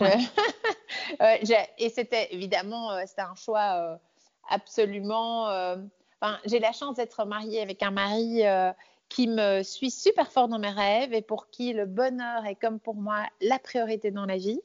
et 1.78 1.88
c'était 1.90 2.28
évidemment 2.32 2.90
c'était 3.06 3.22
un 3.22 3.36
choix 3.36 4.00
absolument 4.48 5.48
j'ai 6.44 6.58
la 6.58 6.72
chance 6.72 6.96
d'être 6.96 7.24
mariée 7.24 7.60
avec 7.60 7.82
un 7.82 7.90
mari 7.90 8.46
euh, 8.46 8.72
qui 9.08 9.28
me 9.28 9.62
suit 9.62 9.90
super 9.90 10.30
fort 10.30 10.48
dans 10.48 10.58
mes 10.58 10.70
rêves 10.70 11.12
et 11.12 11.22
pour 11.22 11.48
qui 11.50 11.72
le 11.72 11.86
bonheur 11.86 12.46
est 12.46 12.54
comme 12.54 12.80
pour 12.80 12.94
moi 12.94 13.24
la 13.40 13.58
priorité 13.58 14.10
dans 14.10 14.26
la 14.26 14.36
vie. 14.36 14.60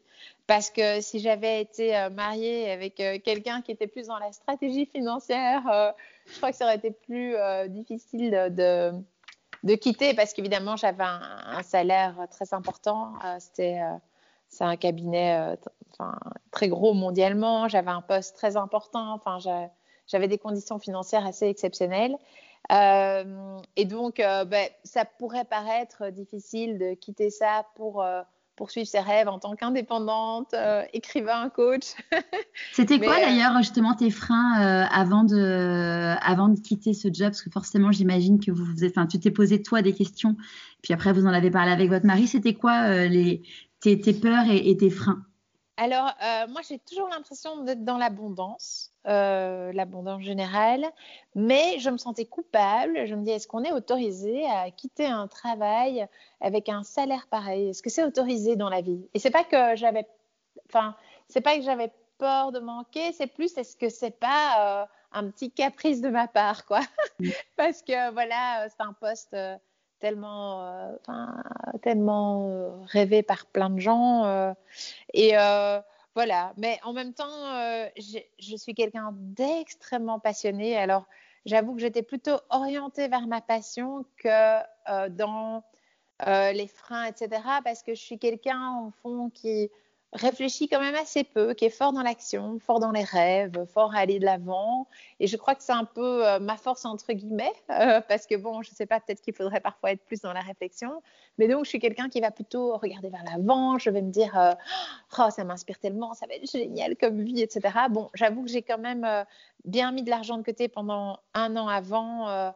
Parce 0.48 0.70
que 0.70 1.02
si 1.02 1.20
j'avais 1.20 1.62
été 1.62 1.96
euh, 1.96 2.10
mariée 2.10 2.72
avec 2.72 3.00
euh, 3.00 3.20
quelqu'un 3.24 3.62
qui 3.62 3.72
était 3.72 3.88
plus 3.88 4.08
dans 4.08 4.18
la 4.18 4.32
stratégie 4.32 4.86
financière, 4.86 5.94
je 6.26 6.38
crois 6.38 6.52
que 6.52 6.58
ça 6.58 6.66
aurait 6.66 6.78
été 6.78 6.92
plus 6.92 7.36
difficile 7.70 8.32
de, 8.32 8.92
de, 9.64 9.76
quitter 9.76 10.14
parce 10.14 10.34
qu'évidemment, 10.34 10.76
j'avais 10.76 11.04
un, 11.04 11.64
salaire 11.64 12.28
très 12.32 12.54
important. 12.54 13.14
C'était 13.40 13.80
c'est 14.48 14.64
un 14.64 14.76
cabinet 14.78 15.58
très 16.52 16.68
gros 16.70 16.94
mondialement. 16.94 17.68
J'avais 17.68 17.92
un 17.92 18.02
poste 18.02 18.36
très 18.36 18.58
important. 18.58 19.20
J'avais 20.10 20.28
des 20.28 20.38
conditions 20.38 20.80
financières 20.80 21.26
assez 21.26 21.48
exceptionnelles. 21.48 22.18
Euh, 22.72 23.60
et 23.76 23.86
donc, 23.86 24.20
euh, 24.20 24.46
ben, 24.46 24.68
ça 24.84 25.06
pourrait 25.06 25.46
paraître 25.46 26.12
difficile 26.12 26.78
de 26.78 26.94
quitter 26.94 27.30
ça 27.30 27.66
pour 27.76 28.04
euh, 28.04 28.22
poursuivre 28.56 28.88
ses 28.88 29.00
rêves 29.00 29.28
en 29.28 29.40
tant 29.40 29.56
qu'indépendante, 29.56 30.54
écrivain, 30.92 31.50
coach. 31.50 31.94
C'était 32.74 33.00
quoi 33.00 33.20
d'ailleurs 33.20 33.58
justement 33.60 33.96
tes 33.96 34.10
freins 34.10 34.88
avant, 34.92 35.24
de, 35.24 36.16
avant 36.22 36.50
de 36.50 36.60
quitter 36.60 36.94
ce 36.94 37.08
job? 37.08 37.30
Parce 37.30 37.42
que 37.42 37.50
forcément, 37.50 37.94
j'imagine 37.94 38.40
que 38.40 38.52
vous, 38.52 38.66
vous 38.66 38.86
enfin, 38.86 39.08
tu 39.08 39.18
t'es 39.18 39.32
posé 39.32 39.62
toi 39.62 39.82
des 39.82 39.94
questions, 39.94 40.36
puis 40.82 40.94
après 40.94 41.14
vous 41.14 41.26
en 41.26 41.34
avez 41.34 41.50
parlé 41.50 41.72
avec 41.72 41.88
votre 41.88 42.06
mari. 42.06 42.28
C'était 42.28 42.54
quoi 42.54 43.06
les, 43.08 43.44
tes, 43.80 43.96
peurs 44.14 44.50
et 44.50 44.76
tes 44.76 44.90
freins? 44.90 45.24
Alors, 45.82 46.12
euh, 46.22 46.46
moi, 46.50 46.60
j'ai 46.68 46.78
toujours 46.78 47.08
l'impression 47.08 47.64
d'être 47.64 47.86
dans 47.86 47.98
l'abondance, 47.98 48.92
euh, 49.08 49.72
l'abondance 49.72 50.22
générale, 50.24 50.86
mais 51.36 51.80
je 51.80 51.90
me 51.90 51.98
sentais 51.98 52.26
coupable. 52.26 53.06
Je 53.06 53.16
me 53.16 53.24
dis, 53.24 53.32
est-ce 53.32 53.48
qu'on 53.48 53.64
est 53.64 53.72
autorisé 53.72 54.46
à 54.46 54.72
quitter 54.72 55.06
un 55.06 55.30
travail 55.30 56.06
avec 56.42 56.68
un 56.68 56.84
salaire 56.84 57.28
pareil? 57.28 57.70
Est-ce 57.70 57.82
que 57.82 57.90
c'est 57.90 58.04
autorisé 58.04 58.58
dans 58.58 58.68
la 58.68 58.82
vie? 58.82 59.08
Et 59.14 59.20
c'est 59.20 59.32
pas 59.32 59.46
que 59.46 59.78
j'avais, 59.78 60.06
enfin, 60.68 60.98
c'est 61.30 61.40
pas 61.40 61.56
que 61.56 61.64
j'avais 61.64 61.94
peur 62.18 62.52
de 62.52 62.60
manquer, 62.60 63.14
c'est 63.14 63.28
plus, 63.28 63.58
est-ce 63.58 63.78
que 63.78 63.88
c'est 63.88 64.20
pas 64.20 64.82
euh, 64.82 64.86
un 65.14 65.32
petit 65.32 65.50
caprice 65.50 66.02
de 66.02 66.10
ma 66.10 66.28
part, 66.28 66.66
quoi? 66.66 66.82
Parce 67.56 67.84
que 67.84 68.12
voilà, 68.12 68.68
c'est 68.68 68.84
un 68.84 68.92
poste 68.92 69.34
tellement, 70.00 70.66
euh, 70.66 70.96
tellement 71.82 72.48
euh, 72.50 72.70
rêvé 72.86 73.24
par 73.24 73.46
plein 73.46 73.70
de 73.70 73.80
gens. 73.80 74.26
Euh, 74.26 74.54
et 75.14 75.34
voilà. 76.16 76.54
Mais 76.58 76.80
en 76.84 76.94
même 76.94 77.14
temps, 77.14 77.30
je 77.98 78.56
suis 78.58 78.74
quelqu'un 78.74 79.12
d'extrêmement 79.14 80.20
passionné. 80.20 80.76
Alors, 80.76 81.06
j'avoue 81.46 81.76
que 81.76 81.82
j'étais 81.82 82.04
plutôt 82.04 82.40
orientée 82.50 83.08
vers 83.08 83.28
ma 83.28 83.42
passion 83.42 84.06
que 84.18 85.08
dans 85.10 85.64
les 86.26 86.68
freins, 86.68 87.06
etc. 87.06 87.42
Parce 87.64 87.84
que 87.84 87.94
je 87.94 88.02
suis 88.02 88.20
quelqu'un, 88.20 88.82
au 88.86 88.92
fond, 89.02 89.30
qui 89.30 89.70
réfléchit 90.14 90.68
quand 90.68 90.80
même 90.80 90.96
assez 90.96 91.24
peu, 91.24 91.54
qui 91.54 91.66
est 91.66 91.70
fort 91.70 91.94
dans 91.94 92.02
l'action, 92.02 92.58
fort 92.60 92.80
dans 92.80 92.92
les 92.92 93.04
rêves, 93.04 93.66
fort 93.66 93.94
à 93.94 94.00
aller 94.00 94.20
de 94.20 94.26
l'avant. 94.26 94.88
Et 95.20 95.28
je 95.28 95.38
crois 95.38 95.54
que 95.54 95.62
c'est 95.62 95.72
un 95.72 95.86
peu 95.86 96.28
euh, 96.28 96.40
ma 96.40 96.58
force 96.58 96.86
entre 96.86 97.14
guillemets, 97.14 97.54
euh, 97.70 98.02
parce 98.02 98.26
que 98.26 98.36
bon, 98.36 98.62
je 98.64 98.72
ne 98.72 98.76
sais 98.76 98.86
pas, 98.88 99.00
peut-être 99.00 99.22
qu'il 99.22 99.36
faudrait 99.36 99.60
parfois 99.60 99.92
être 99.92 100.04
plus 100.06 100.22
dans 100.22 100.34
la 100.34 100.42
réflexion. 100.42 101.04
Mais 101.38 101.48
donc, 101.48 101.66
je 101.66 101.70
suis 101.70 101.80
quelqu'un 101.80 102.10
qui 102.10 102.22
va 102.22 102.32
plutôt 102.32 102.78
regarder 102.78 103.10
vers 103.10 103.24
l'avant. 103.24 103.78
Je 103.78 103.90
vais 103.90 104.02
me 104.02 104.12
dire, 104.12 104.38
euh, 104.38 104.54
oh, 105.20 105.30
ça 105.30 105.44
m'inspire 105.44 105.78
tellement, 105.80 106.14
ça 106.14 106.26
va 106.28 106.34
être 106.36 106.50
génial 106.50 106.96
comme 106.96 107.22
vie, 107.22 107.42
etc. 107.42 107.62
Bon, 107.90 108.10
j'avoue 108.16 108.44
que 108.44 108.50
j'ai 108.50 108.64
quand 108.64 108.80
même 108.80 109.08
bien 109.66 109.92
mis 109.92 110.04
de 110.04 110.10
l'argent 110.10 110.38
de 110.38 110.44
côté 110.44 110.68
pendant 110.68 111.20
un 111.34 111.56
an 111.56 111.68
avant. 111.68 112.54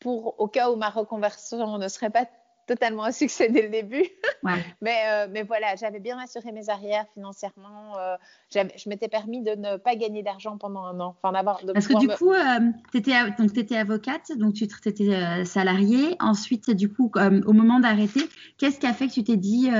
pour 0.00 0.38
au 0.40 0.48
cas 0.48 0.70
où 0.70 0.76
ma 0.76 0.90
reconversion 0.90 1.78
ne 1.78 1.88
serait 1.88 2.10
pas 2.10 2.26
totalement 2.66 3.04
un 3.04 3.12
succès 3.12 3.48
dès 3.48 3.62
le 3.62 3.68
début. 3.68 4.04
mais, 4.80 4.96
euh, 5.06 5.26
mais 5.30 5.42
voilà, 5.42 5.76
j'avais 5.76 6.00
bien 6.00 6.18
assuré 6.18 6.52
mes 6.52 6.68
arrières 6.68 7.06
financièrement. 7.14 7.98
Euh, 7.98 8.16
je 8.52 8.88
m'étais 8.88 9.08
permis 9.08 9.42
de 9.42 9.52
ne 9.52 9.76
pas 9.76 9.96
gagner 9.96 10.22
d'argent 10.22 10.58
pendant 10.58 10.84
un 10.84 10.98
an. 11.00 11.16
Enfin, 11.22 11.32
d'avoir, 11.32 11.60
Parce 11.72 11.86
que 11.86 11.98
du 11.98 12.08
coup, 12.08 12.32
euh, 12.32 12.60
tu 12.92 12.98
étais, 12.98 13.76
avocate, 13.76 14.32
donc 14.36 14.54
tu 14.54 14.64
étais 14.64 15.44
salariée. 15.44 16.16
Ensuite, 16.20 16.70
du 16.70 16.92
coup, 16.92 17.10
au 17.14 17.52
moment 17.52 17.80
d'arrêter, 17.80 18.22
qu'est-ce 18.58 18.78
qui 18.78 18.86
a 18.86 18.92
fait 18.92 19.08
que 19.08 19.12
tu 19.12 19.24
t'es 19.24 19.36
dit 19.36 19.70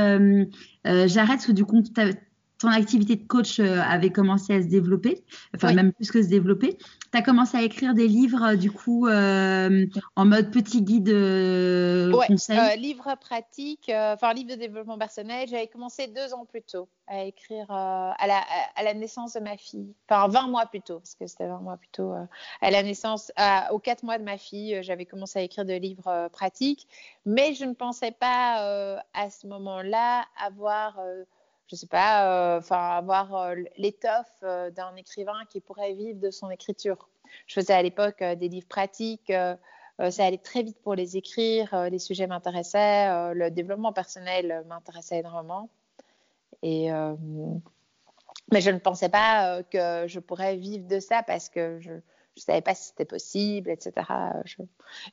j'arrête 0.85 1.37
Parce 1.37 1.47
que 1.47 1.53
du 1.53 1.65
coup, 1.65 1.83
ton 2.59 2.69
activité 2.69 3.17
de 3.17 3.27
coach 3.27 3.61
euh, 3.61 3.81
avait 3.83 4.11
commencé 4.11 4.55
à 4.55 4.63
se 4.63 4.67
développer, 4.67 5.23
enfin 5.55 5.75
même 5.75 5.93
plus 5.93 6.11
que 6.11 6.23
se 6.23 6.29
développer. 6.29 6.79
Tu 7.13 7.19
as 7.19 7.23
commencé 7.23 7.57
à 7.57 7.63
écrire 7.63 7.95
des 7.95 8.09
livres, 8.09 8.43
euh, 8.43 8.57
du 8.57 8.71
coup, 8.71 9.07
euh, 9.07 9.87
en 10.17 10.25
mode 10.25 10.51
petit 10.51 10.83
guide 10.83 11.09
ouais, 11.09 12.27
conseil? 12.27 12.79
livre 12.79 13.15
pratique, 13.21 13.91
enfin 13.93 14.33
livre 14.33 14.51
de 14.51 14.55
développement 14.55 14.99
personnel. 14.99 15.49
J'avais 15.49 15.67
commencé 15.67 16.07
deux 16.07 16.33
ans 16.33 16.47
plus 16.47 16.63
tôt 16.63 16.89
à 17.09 17.23
écrire 17.23 17.71
à, 17.71 18.27
la, 18.27 18.43
à, 18.75 18.83
la, 18.83 18.93
naissance 18.93 19.35
de 19.35 19.41
ma 19.41 19.57
fille, 19.57 19.95
enfin 20.09 20.27
20 20.27 20.49
mois 20.49 20.67
plus 20.67 20.81
tôt, 20.81 20.99
parce 20.99 21.15
que 21.15 21.27
c'était 21.29 21.47
20 21.47 21.61
mois 21.61 21.77
plus 21.77 21.91
tôt. 21.93 22.13
à 22.61 22.71
la 22.71 22.83
naissance, 22.83 23.31
aux 23.71 23.79
4 23.79 24.03
mois 24.03 24.19
de 24.19 24.25
ma 24.25 24.39
fille, 24.39 24.79
j'avais 24.83 25.05
commencé 25.05 25.39
à 25.39 25.43
écrire 25.43 25.65
des 25.65 25.79
livres 25.79 26.29
pratiques, 26.33 26.89
mais 27.25 27.55
je 27.55 27.65
ne 27.65 27.75
pensais 27.75 28.11
pas 28.11 28.99
à 29.15 29.31
ce 29.31 29.47
moment-là 29.47 30.25
avoir 30.45 30.99
je 31.69 31.77
sais 31.77 31.87
pas, 31.87 32.55
euh, 32.55 32.59
enfin 32.59 32.97
avoir 32.97 33.35
euh, 33.35 33.55
l'étoffe 33.77 34.39
euh, 34.43 34.71
d'un 34.71 34.95
écrivain 34.97 35.45
qui 35.51 35.61
pourrait 35.61 35.95
vivre 35.95 36.21
de 36.21 36.31
son 36.31 36.51
écriture. 36.51 37.09
Je 37.47 37.55
faisais 37.55 37.73
à 37.73 37.83
l'époque 37.83 38.23
des 38.23 38.49
livres 38.49 38.69
pratiques. 38.69 39.33
ça 39.33 40.25
allait 40.25 40.39
très 40.39 40.63
vite 40.63 40.79
pour 40.83 40.95
les 40.95 41.17
écrire. 41.17 41.89
les 41.91 41.99
sujets 41.99 42.27
m'intéressaient. 42.29 43.35
le 43.35 43.51
développement 43.51 43.93
personnel 43.93 44.65
m'intéressait 44.69 45.19
énormément. 45.19 45.69
Et, 46.63 46.89
mais 48.53 48.61
je 48.61 48.71
ne 48.71 48.79
pensais 48.79 49.09
pas 49.09 49.63
que 49.65 50.07
je 50.07 50.21
pourrais 50.21 50.57
vivre 50.57 50.87
de 50.87 51.01
ça 51.01 51.25
parce 51.25 51.49
que 51.49 51.81
je, 51.81 51.93
je 52.37 52.43
savais 52.43 52.61
pas 52.61 52.75
si 52.75 52.89
c'était 52.89 53.07
possible, 53.07 53.71
etc. 53.71 54.07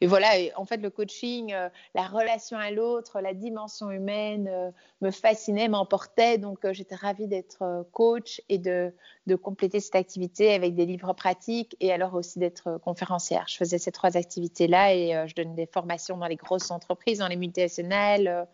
Et 0.02 0.08
voilà, 0.08 0.28
en 0.58 0.66
fait, 0.66 0.78
le 0.78 0.90
coaching, 0.90 1.54
euh, 1.54 1.70
la 1.96 2.06
relation 2.06 2.58
à 2.58 2.70
l'autre, 2.70 3.22
la 3.22 3.34
dimension 3.34 3.92
humaine 3.92 4.50
euh, 4.50 4.72
me 5.02 5.10
fascinait, 5.10 5.70
m'emportait. 5.70 6.38
Donc, 6.38 6.66
euh, 6.66 6.74
j'étais 6.74 6.96
ravie 6.96 7.28
d'être 7.28 7.88
coach 7.94 8.42
et 8.50 8.58
de, 8.58 8.94
compléter 9.42 9.80
cette 9.80 9.96
activité 9.96 10.54
avec 10.54 10.76
des 10.76 10.86
livres 10.86 11.14
pratiques 11.14 11.76
et 11.80 11.92
alors 11.92 12.14
aussi 12.14 12.40
d'être 12.40 12.78
conférencière. 12.84 13.46
Je 13.48 13.56
faisais 13.56 13.78
ces 13.78 13.92
trois 13.92 14.18
activités-là 14.18 14.94
et 14.94 15.28
je 15.28 15.34
donnais 15.34 15.56
des 15.56 15.66
formations 15.66 16.18
dans 16.18 16.28
les 16.28 16.36
grosses 16.36 16.72
entreprises, 16.72 17.20
dans 17.20 17.28
les 17.28 17.36
multinationales. 17.36 18.48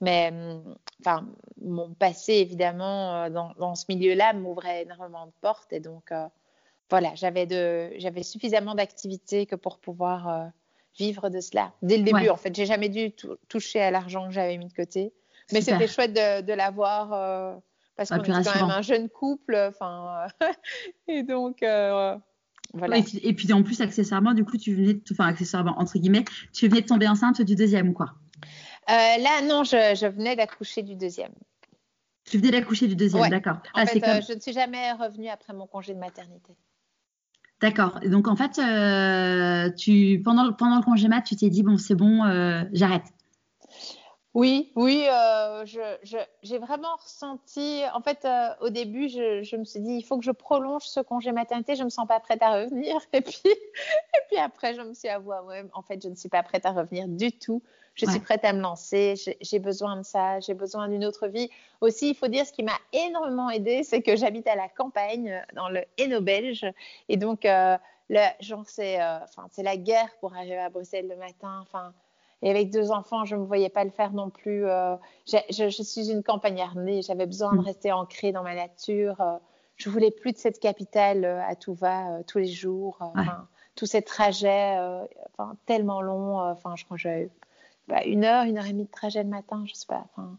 mais 0.00 0.28
hum, 0.30 0.76
enfin, 1.00 1.26
mon 1.60 1.92
passé, 1.94 2.34
évidemment, 2.34 3.28
dans, 3.30 3.52
dans 3.58 3.74
ce 3.74 3.86
milieu-là 3.88 4.34
m'ouvrait 4.34 4.82
énormément 4.82 5.26
de 5.26 5.32
portes 5.40 5.72
et 5.72 5.80
donc 5.80 6.12
voilà, 6.90 7.14
j'avais, 7.14 7.46
de, 7.46 7.90
j'avais 7.98 8.24
suffisamment 8.24 8.74
d'activités 8.74 9.46
que 9.46 9.54
pour 9.54 9.78
pouvoir 9.78 10.28
euh, 10.28 10.46
vivre 10.98 11.28
de 11.30 11.40
cela. 11.40 11.72
Dès 11.82 11.96
le 11.96 12.02
début, 12.02 12.28
en 12.28 12.36
fait, 12.36 12.54
j'ai 12.54 12.66
jamais 12.66 12.88
dû 12.88 13.12
toucher 13.48 13.80
à 13.80 13.90
l'argent 13.90 14.26
que 14.26 14.34
j'avais 14.34 14.58
mis 14.58 14.66
de 14.66 14.72
côté. 14.72 15.12
Mais 15.52 15.60
c'était 15.60 15.88
chouette 15.88 16.12
de, 16.12 16.42
de 16.42 16.52
l'avoir 16.52 17.12
euh, 17.12 17.54
parce 17.96 18.10
qu'on 18.10 18.22
est 18.22 18.44
quand 18.44 18.54
même 18.54 18.70
un 18.70 18.82
jeune 18.82 19.08
couple. 19.08 19.56
Enfin, 19.56 20.26
et 21.08 21.22
donc. 21.22 21.62
Euh, 21.62 22.16
voilà. 22.72 22.98
et, 22.98 23.32
puis, 23.32 23.52
en 23.52 23.64
plus, 23.64 23.80
accessoirement, 23.80 24.32
du 24.32 24.44
coup, 24.44 24.56
tu 24.56 24.74
venais, 24.74 24.94
de, 24.94 25.02
enfin 25.10 25.26
accessoirement 25.26 25.74
entre 25.78 25.98
guillemets, 25.98 26.24
tu 26.52 26.68
venais 26.68 26.82
de 26.82 26.86
tomber 26.86 27.08
enceinte 27.08 27.42
du 27.42 27.56
deuxième, 27.56 27.94
quoi. 27.94 28.14
là, 28.88 29.42
non, 29.42 29.64
je, 29.64 29.96
je 29.96 30.06
venais 30.06 30.36
d'accoucher 30.36 30.82
du 30.82 30.94
deuxième. 30.94 31.32
Tu 32.24 32.38
venais 32.38 32.52
d'accoucher 32.52 32.86
du 32.86 32.94
deuxième, 32.94 33.28
d'accord. 33.28 33.56
En 33.74 33.82
ah, 33.82 33.86
comme... 33.86 34.22
je 34.22 34.34
ne 34.34 34.40
suis 34.40 34.52
jamais 34.52 34.92
revenue 34.92 35.28
après 35.28 35.52
mon 35.52 35.66
congé 35.66 35.94
de 35.94 35.98
maternité. 35.98 36.54
D'accord. 37.60 38.00
Donc 38.06 38.26
en 38.26 38.36
fait, 38.36 38.58
euh, 38.58 39.70
tu, 39.76 40.20
pendant, 40.24 40.52
pendant 40.52 40.76
le 40.76 40.82
congé 40.82 41.08
mat, 41.08 41.20
tu 41.22 41.36
t'es 41.36 41.50
dit 41.50 41.62
bon, 41.62 41.76
c'est 41.76 41.94
bon, 41.94 42.24
euh, 42.24 42.62
j'arrête. 42.72 43.04
Oui, 44.34 44.70
oui, 44.76 45.06
euh, 45.08 45.64
j'ai 45.66 46.58
vraiment 46.58 46.94
ressenti. 47.02 47.82
En 47.92 48.00
fait, 48.00 48.26
au 48.60 48.70
début, 48.70 49.08
je, 49.08 49.56
me 49.56 49.64
suis 49.64 49.80
dit, 49.80 49.94
il 49.94 50.02
faut 50.02 50.18
que 50.18 50.24
je 50.24 50.30
prolonge 50.30 50.84
ce 50.84 51.00
congé 51.00 51.32
maternité. 51.32 51.74
Je 51.74 51.82
me 51.82 51.88
sens 51.88 52.06
pas 52.06 52.20
prête 52.20 52.40
à 52.42 52.62
revenir. 52.62 52.96
Et 53.12 53.22
puis, 53.22 53.42
et 53.44 54.20
puis 54.28 54.38
après, 54.38 54.74
je 54.74 54.82
me 54.82 54.94
suis 54.94 55.08
avouée, 55.08 55.36
ouais, 55.46 55.64
en 55.72 55.82
fait, 55.82 56.00
je 56.02 56.08
ne 56.08 56.14
suis 56.14 56.28
pas 56.28 56.44
prête 56.44 56.64
à 56.64 56.70
revenir 56.70 57.08
du 57.08 57.32
tout 57.32 57.60
je 57.94 58.06
suis 58.06 58.20
prête 58.20 58.44
à 58.44 58.52
me 58.52 58.60
lancer, 58.60 59.14
j'ai 59.40 59.58
besoin 59.58 59.96
de 59.96 60.02
ça, 60.02 60.40
j'ai 60.40 60.54
besoin 60.54 60.88
d'une 60.88 61.04
autre 61.04 61.28
vie. 61.28 61.50
Aussi, 61.80 62.10
il 62.10 62.14
faut 62.14 62.28
dire 62.28 62.46
ce 62.46 62.52
qui 62.52 62.62
m'a 62.62 62.78
énormément 62.92 63.50
aidé, 63.50 63.82
c'est 63.82 64.02
que 64.02 64.16
j'habite 64.16 64.46
à 64.46 64.54
la 64.54 64.68
campagne, 64.68 65.44
dans 65.54 65.68
le 65.68 65.84
Hainaut 65.98 66.20
belge, 66.20 66.66
et 67.08 67.16
donc 67.16 67.44
euh, 67.44 67.76
genre 68.40 68.64
c'est, 68.66 69.00
euh, 69.00 69.18
enfin 69.22 69.46
c'est 69.50 69.62
la 69.62 69.76
guerre 69.76 70.10
pour 70.20 70.34
arriver 70.34 70.58
à 70.58 70.70
Bruxelles 70.70 71.08
le 71.08 71.16
matin, 71.16 71.60
enfin. 71.62 71.92
Et 72.42 72.50
avec 72.50 72.70
deux 72.70 72.90
enfants, 72.90 73.24
je 73.24 73.36
ne 73.36 73.40
me 73.40 73.46
voyais 73.46 73.68
pas 73.68 73.84
le 73.84 73.90
faire 73.90 74.12
non 74.12 74.30
plus. 74.30 74.66
Euh, 74.66 74.96
je, 75.26 75.82
suis 75.82 76.10
une 76.10 76.22
campagnarde 76.22 76.78
née, 76.78 77.02
j'avais 77.02 77.26
besoin 77.26 77.52
de 77.52 77.58
mm. 77.58 77.64
rester 77.64 77.92
ancrée 77.92 78.32
dans 78.32 78.42
ma 78.42 78.54
nature. 78.54 79.20
Euh, 79.20 79.36
je 79.76 79.90
voulais 79.90 80.10
plus 80.10 80.32
de 80.32 80.38
cette 80.38 80.58
capitale 80.58 81.24
à 81.24 81.54
tout 81.54 81.74
va 81.74 82.22
tous 82.26 82.38
les 82.38 82.46
jours. 82.46 82.98
Tous 83.76 83.86
ces 83.86 84.02
trajets 84.02 84.76
tellement 85.64 86.02
longs. 86.02 86.38
Enfin, 86.38 86.76
je 86.76 86.84
crois 86.84 86.98
que 86.98 87.02
j'avais 87.02 87.30
bah, 87.88 88.04
une 88.04 88.24
heure, 88.24 88.44
une 88.44 88.58
heure 88.58 88.66
et 88.66 88.72
demie 88.72 88.84
de 88.84 88.90
trajet 88.90 89.22
le 89.22 89.28
matin, 89.30 89.64
je 89.66 89.74
sais 89.74 89.86
pas. 89.86 90.04
Enfin, 90.10 90.36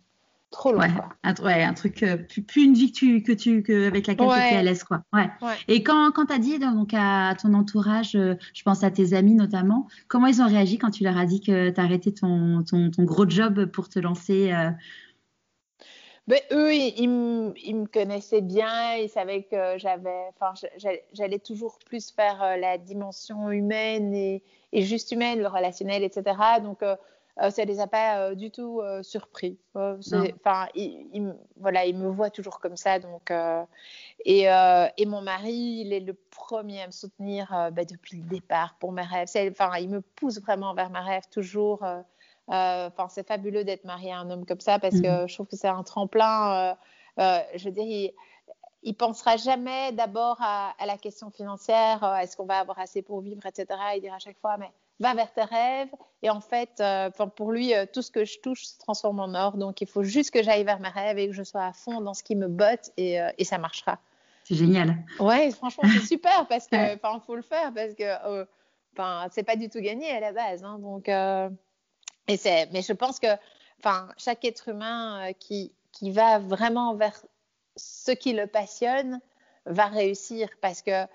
trop 0.51 0.71
long. 0.71 0.79
Ouais, 0.79 0.91
quoi. 0.93 1.09
Un, 1.23 1.33
ouais, 1.43 1.63
un 1.63 1.73
truc, 1.73 2.03
euh, 2.03 2.17
plus, 2.47 2.63
une 2.63 2.73
vie 2.73 2.91
que 2.91 2.97
tu, 2.97 3.23
que 3.23 3.31
tu, 3.31 3.63
que 3.63 3.87
avec 3.87 4.05
laquelle 4.07 4.27
tu 4.27 4.33
es 4.33 4.57
à 4.57 4.61
l'aise, 4.61 4.83
quoi. 4.83 5.03
Ouais. 5.13 5.27
Et 5.67 5.81
quand, 5.81 6.11
quand 6.11 6.27
tu 6.27 6.33
as 6.33 6.37
dit 6.37 6.59
donc, 6.59 6.93
à 6.93 7.33
ton 7.41 7.53
entourage, 7.53 8.15
euh, 8.15 8.35
je 8.53 8.61
pense 8.63 8.83
à 8.83 8.91
tes 8.91 9.13
amis 9.13 9.33
notamment, 9.33 9.87
comment 10.07 10.27
ils 10.27 10.41
ont 10.41 10.47
réagi 10.47 10.77
quand 10.77 10.91
tu 10.91 11.03
leur 11.03 11.17
as 11.17 11.25
dit 11.25 11.41
que 11.41 11.69
tu 11.69 11.81
arrêté 11.81 12.13
ton, 12.13 12.63
ton, 12.63 12.91
ton, 12.91 13.03
gros 13.03 13.27
job 13.27 13.65
pour 13.65 13.89
te 13.89 13.99
lancer 13.99 14.51
euh? 14.51 14.69
ben, 16.27 16.39
eux, 16.51 16.73
ils, 16.73 17.09
me 17.09 17.85
connaissaient 17.85 18.41
bien, 18.41 18.95
ils 18.95 19.09
savaient 19.09 19.43
que 19.43 19.77
j'avais, 19.77 20.29
enfin, 20.29 20.53
j'allais 21.13 21.39
toujours 21.39 21.79
plus 21.85 22.11
faire 22.11 22.57
la 22.59 22.77
dimension 22.77 23.49
humaine 23.51 24.13
et, 24.13 24.43
et, 24.73 24.81
juste 24.83 25.11
humaine, 25.11 25.39
le 25.39 25.47
relationnel, 25.47 26.03
etc. 26.03 26.35
Donc, 26.61 26.83
euh, 26.83 26.95
ça 27.37 27.65
les 27.65 27.79
a 27.79 27.87
pas 27.87 28.17
euh, 28.17 28.35
du 28.35 28.51
tout 28.51 28.81
euh, 28.81 29.03
surpris. 29.03 29.57
Enfin, 29.75 30.67
il, 30.75 31.33
voilà, 31.57 31.85
il 31.85 31.97
me 31.97 32.09
voit 32.09 32.29
toujours 32.29 32.59
comme 32.59 32.77
ça, 32.77 32.99
donc. 32.99 33.31
Et, 34.25 34.43
et, 34.43 35.05
mon 35.05 35.21
mari, 35.21 35.81
il 35.85 35.93
est 35.93 35.99
le 35.99 36.13
premier 36.13 36.81
à 36.81 36.87
me 36.87 36.91
soutenir 36.91 37.47
bah, 37.71 37.85
depuis 37.85 38.17
le 38.17 38.23
départ 38.23 38.75
pour 38.79 38.91
mes 38.91 39.01
rêves. 39.01 39.29
Enfin, 39.51 39.77
il 39.77 39.89
me 39.89 40.01
pousse 40.01 40.39
vraiment 40.41 40.73
vers 40.73 40.89
mes 40.89 40.99
rêves 40.99 41.27
toujours. 41.31 41.83
Enfin, 42.47 43.07
c'est 43.09 43.25
fabuleux 43.25 43.63
d'être 43.63 43.85
marié 43.85 44.11
à 44.11 44.19
un 44.19 44.29
homme 44.29 44.45
comme 44.45 44.59
ça 44.59 44.77
parce 44.79 44.99
que 44.99 45.21
mhm. 45.21 45.27
je 45.27 45.33
trouve 45.33 45.47
que 45.47 45.55
c'est 45.55 45.67
un 45.67 45.83
tremplin. 45.83 46.75
je 47.17 47.63
veux 47.63 47.71
dire, 47.71 47.83
il, 47.83 48.13
il 48.83 48.95
pensera 48.95 49.37
jamais 49.37 49.91
d'abord 49.93 50.37
à, 50.41 50.73
à, 50.79 50.85
la 50.85 50.97
question 50.97 51.29
financière, 51.31 52.03
est-ce 52.21 52.35
qu'on 52.35 52.45
va 52.45 52.59
avoir 52.59 52.79
assez 52.79 53.01
pour 53.01 53.21
vivre, 53.21 53.45
etc. 53.45 53.79
Il 53.95 54.01
dira 54.01 54.15
à 54.15 54.19
chaque 54.19 54.39
fois, 54.39 54.57
mais 54.57 54.71
va 54.99 55.13
vers 55.13 55.31
tes 55.33 55.43
rêves. 55.43 55.89
Et 56.21 56.29
en 56.29 56.41
fait, 56.41 56.79
euh, 56.79 57.09
pour 57.09 57.51
lui, 57.51 57.73
euh, 57.73 57.85
tout 57.91 58.01
ce 58.01 58.11
que 58.11 58.25
je 58.25 58.39
touche 58.39 58.63
se 58.63 58.77
transforme 58.77 59.19
en 59.19 59.33
or. 59.33 59.57
Donc, 59.57 59.81
il 59.81 59.87
faut 59.87 60.03
juste 60.03 60.31
que 60.31 60.43
j'aille 60.43 60.63
vers 60.63 60.79
mes 60.79 60.89
rêves 60.89 61.17
et 61.17 61.27
que 61.27 61.33
je 61.33 61.43
sois 61.43 61.65
à 61.65 61.73
fond 61.73 62.01
dans 62.01 62.13
ce 62.13 62.23
qui 62.23 62.35
me 62.35 62.47
botte 62.47 62.91
et, 62.97 63.19
euh, 63.19 63.29
et 63.37 63.43
ça 63.43 63.57
marchera. 63.57 63.99
C'est 64.43 64.55
génial. 64.55 64.95
Ouais, 65.19 65.51
franchement, 65.51 65.83
c'est 65.91 66.05
super 66.07 66.47
parce 66.47 66.67
que, 66.67 66.95
enfin, 66.95 67.19
faut 67.25 67.35
le 67.35 67.41
faire 67.41 67.73
parce 67.73 67.93
que, 67.93 68.45
enfin, 68.93 69.27
c'est 69.31 69.43
pas 69.43 69.55
du 69.55 69.69
tout 69.69 69.79
gagné 69.79 70.11
à 70.11 70.19
la 70.19 70.31
base. 70.31 70.63
Hein, 70.63 70.79
donc, 70.79 71.07
et 71.07 72.37
c'est, 72.37 72.69
mais 72.71 72.81
je 72.81 72.93
pense 72.93 73.19
que, 73.19 73.27
enfin, 73.79 74.09
chaque 74.17 74.45
être 74.45 74.69
humain 74.69 75.31
qui, 75.39 75.73
qui 75.91 76.11
va 76.11 76.39
vraiment 76.39 76.95
vers 76.95 77.19
ce 77.75 78.11
qui 78.11 78.33
le 78.33 78.47
passionne 78.47 79.19
va 79.65 79.85
réussir 79.85 80.49
parce 80.61 80.81
que 80.81 81.05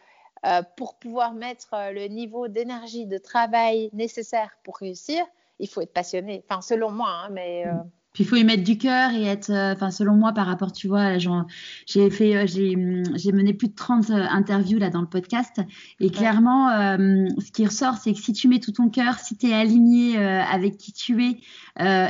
euh, 0.45 0.63
pour 0.77 0.97
pouvoir 0.99 1.33
mettre 1.33 1.75
euh, 1.75 1.93
le 1.93 2.07
niveau 2.09 2.49
d'énergie, 2.49 3.07
de 3.07 3.19
travail 3.19 3.91
nécessaire 3.93 4.51
pour 4.65 4.77
réussir, 4.77 5.25
il 5.59 5.69
faut 5.69 5.81
être 5.81 5.93
passionné. 5.93 6.45
Enfin, 6.49 6.61
selon 6.61 6.91
moi, 6.91 7.09
hein, 7.09 7.29
mais. 7.31 7.67
Euh, 7.67 7.73
puis 8.17 8.25
il 8.25 8.27
faut 8.29 8.37
y 8.37 8.45
mettre 8.45 8.65
du 8.65 8.79
cœur 8.79 9.11
et 9.11 9.25
être, 9.25 9.51
euh, 9.51 9.75
enfin 9.75 9.91
selon 9.91 10.15
moi 10.15 10.33
par 10.33 10.47
rapport, 10.47 10.73
tu 10.73 10.89
vois, 10.89 11.19
j'ai 11.19 12.09
fait, 12.09 12.35
euh, 12.35 12.47
j'ai 12.47 12.75
mené 13.33 13.53
plus 13.53 13.69
de 13.69 13.75
30 13.75 14.09
euh, 14.09 14.25
interviews 14.31 14.79
là 14.79 14.89
dans 14.89 15.03
le 15.03 15.07
podcast. 15.07 15.61
Et 16.01 16.09
clairement, 16.09 16.71
ce 16.97 17.53
qui 17.53 17.67
ressort, 17.67 17.99
c'est 17.99 18.15
que 18.15 18.19
si 18.19 18.33
tu 18.33 18.49
mets 18.49 18.59
tout 18.59 18.73
ton 18.73 18.89
cœur, 18.89 19.19
si 19.19 19.37
tu 19.37 19.51
es 19.51 19.53
aligné 19.53 20.17
avec 20.17 20.79
qui 20.79 20.95
tu 20.95 21.23
es 21.27 21.41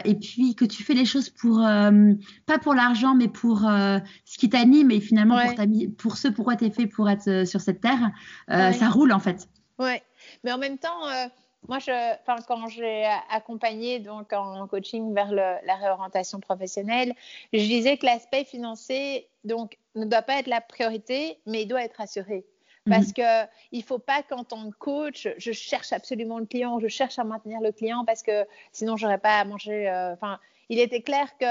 et 0.04 0.14
puis 0.14 0.54
que 0.54 0.64
tu 0.64 0.84
fais 0.84 0.94
les 0.94 1.06
choses 1.06 1.28
pour, 1.28 1.56
pas 1.56 2.58
pour 2.62 2.74
l'argent, 2.74 3.16
mais 3.16 3.26
pour 3.26 3.62
ce 3.62 4.38
qui 4.38 4.48
t'anime 4.48 4.92
et 4.92 5.00
finalement 5.00 5.40
pour, 5.44 5.96
pour 5.98 6.16
ce 6.18 6.28
pourquoi 6.28 6.54
tu 6.54 6.66
es 6.66 6.70
fait 6.70 6.86
pour 6.86 7.10
être 7.10 7.44
sur 7.48 7.60
cette 7.60 7.80
terre, 7.80 8.12
ça 8.48 8.88
roule 8.90 9.10
en 9.10 9.18
fait. 9.18 9.48
Ouais, 9.80 10.04
mais 10.44 10.52
en 10.52 10.58
même 10.58 10.78
temps 10.78 11.00
moi, 11.68 11.78
je, 11.78 12.16
quand 12.46 12.68
j'ai 12.68 13.04
accompagné 13.30 13.98
donc 13.98 14.32
en 14.32 14.66
coaching 14.66 15.14
vers 15.14 15.32
la 15.32 15.74
réorientation 15.76 16.40
professionnelle, 16.40 17.14
je 17.52 17.58
disais 17.58 17.96
que 17.96 18.06
l'aspect 18.06 18.44
financier 18.44 19.28
donc 19.44 19.78
ne 19.94 20.04
doit 20.04 20.22
pas 20.22 20.38
être 20.38 20.48
la 20.48 20.60
priorité, 20.60 21.38
mais 21.46 21.62
il 21.62 21.66
doit 21.66 21.82
être 21.82 22.00
assuré. 22.00 22.44
Mhm. 22.86 22.92
Parce 22.92 23.12
que 23.12 23.48
il 23.72 23.82
faut 23.82 23.98
pas 23.98 24.22
qu'en 24.22 24.44
tant 24.44 24.70
que 24.70 24.76
coach, 24.76 25.28
je 25.36 25.52
cherche 25.52 25.92
absolument 25.92 26.38
le 26.38 26.46
client, 26.46 26.78
je 26.78 26.88
cherche 26.88 27.18
à 27.18 27.24
maintenir 27.24 27.60
le 27.60 27.72
client 27.72 28.04
parce 28.04 28.22
que 28.22 28.46
sinon 28.72 28.96
j'aurais 28.96 29.18
pas 29.18 29.40
à 29.40 29.44
manger. 29.44 29.88
Euh, 29.88 30.14
il 30.68 30.78
était 30.78 31.02
clair 31.02 31.36
que 31.38 31.46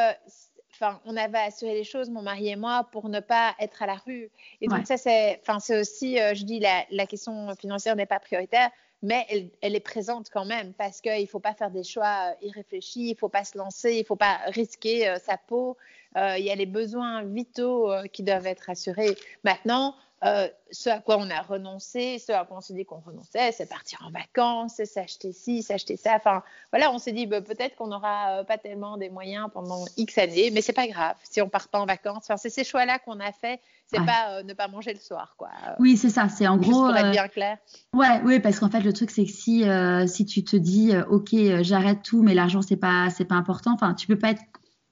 Enfin, 0.77 0.99
on 1.05 1.15
avait 1.15 1.37
assuré 1.37 1.73
les 1.73 1.85
choses, 1.85 2.09
mon 2.09 2.21
mari 2.21 2.49
et 2.49 2.57
moi, 2.57 2.89
pour 2.91 3.07
ne 3.07 3.21
pas 3.21 3.55
être 3.59 3.81
à 3.81 3.85
la 3.85 3.95
rue. 3.95 4.29
Et 4.59 4.67
donc, 4.67 4.85
ça, 4.85 4.97
c'est, 4.97 5.39
enfin, 5.41 5.61
c'est 5.61 5.79
aussi, 5.79 6.19
euh, 6.19 6.33
je 6.33 6.43
dis, 6.43 6.59
la, 6.59 6.83
la 6.91 7.05
question 7.05 7.55
financière 7.55 7.95
n'est 7.95 8.05
pas 8.05 8.19
prioritaire, 8.19 8.69
mais 9.01 9.25
elle, 9.61 9.75
est 9.75 9.79
présente 9.79 10.29
quand 10.31 10.45
même 10.45 10.73
parce 10.73 11.01
qu'il 11.01 11.21
ne 11.21 11.25
faut 11.27 11.39
pas 11.39 11.53
faire 11.53 11.69
des 11.69 11.83
choix 11.83 12.31
euh, 12.31 12.45
irréfléchis, 12.45 13.09
il 13.09 13.11
ne 13.11 13.17
faut 13.17 13.29
pas 13.29 13.43
se 13.43 13.57
lancer, 13.57 13.93
il 13.93 13.99
ne 13.99 14.05
faut 14.05 14.15
pas 14.15 14.39
risquer 14.47 15.07
euh, 15.07 15.17
sa 15.23 15.37
peau. 15.37 15.77
Euh, 16.17 16.37
il 16.37 16.45
y 16.45 16.49
a 16.49 16.55
les 16.55 16.65
besoins 16.65 17.23
vitaux 17.23 17.91
qui 18.13 18.23
doivent 18.23 18.47
être 18.47 18.69
assurés. 18.69 19.15
Maintenant, 19.43 19.95
euh, 20.23 20.47
ce 20.71 20.89
à 20.89 20.99
quoi 20.99 21.17
on 21.19 21.29
a 21.29 21.41
renoncé, 21.41 22.19
ce 22.19 22.31
à 22.31 22.45
quoi 22.45 22.57
on 22.57 22.61
s'est 22.61 22.73
dit 22.73 22.85
qu'on 22.85 22.99
renonçait, 22.99 23.51
c'est 23.51 23.67
partir 23.67 23.99
en 24.07 24.11
vacances, 24.11 24.75
c'est 24.77 24.85
s'acheter 24.85 25.33
ci, 25.33 25.61
s'acheter 25.61 25.97
ça. 25.97 26.15
Enfin, 26.15 26.41
voilà, 26.71 26.91
on 26.91 26.97
s'est 26.97 27.11
dit 27.11 27.25
bah, 27.25 27.41
peut-être 27.41 27.75
qu'on 27.75 27.87
n'aura 27.87 28.39
euh, 28.39 28.43
pas 28.43 28.57
tellement 28.57 28.97
des 28.97 29.09
moyens 29.09 29.49
pendant 29.53 29.85
X 29.97 30.17
années, 30.17 30.51
mais 30.51 30.61
c'est 30.61 30.73
pas 30.73 30.87
grave 30.87 31.15
si 31.29 31.41
on 31.41 31.49
part 31.49 31.67
pas 31.67 31.79
en 31.79 31.85
vacances. 31.85 32.23
Enfin, 32.23 32.37
c'est 32.37 32.49
ces 32.49 32.63
choix-là 32.63 32.97
qu'on 32.99 33.19
a 33.19 33.31
fait. 33.33 33.59
C'est 33.87 34.03
pas 34.03 34.39
euh, 34.39 34.43
ne 34.43 34.53
pas 34.53 34.67
manger 34.67 34.93
le 34.93 34.99
soir, 34.99 35.35
quoi. 35.37 35.49
Oui, 35.77 35.95
c'est 35.95 36.09
ça. 36.09 36.27
C'est 36.27 36.47
en 36.47 36.57
Juste 36.57 36.71
gros. 36.71 36.87
Pour 36.87 36.95
être 36.95 37.11
bien 37.11 37.27
clair. 37.27 37.57
Ouais, 37.93 38.19
oui, 38.23 38.39
parce 38.39 38.59
qu'en 38.59 38.69
fait, 38.69 38.79
le 38.79 38.93
truc, 38.93 39.11
c'est 39.11 39.25
que 39.25 39.31
si 39.31 39.63
si 40.07 40.25
tu 40.25 40.43
te 40.43 40.55
dis, 40.55 40.93
ok, 41.09 41.61
j'arrête 41.61 42.01
tout, 42.01 42.23
mais 42.23 42.33
l'argent 42.33 42.63
c'est 42.63 42.77
pas 42.77 43.09
c'est 43.11 43.25
pas 43.25 43.35
important. 43.35 43.73
Enfin, 43.73 43.93
tu 43.93 44.07
peux 44.07 44.17
pas 44.17 44.31
être 44.31 44.41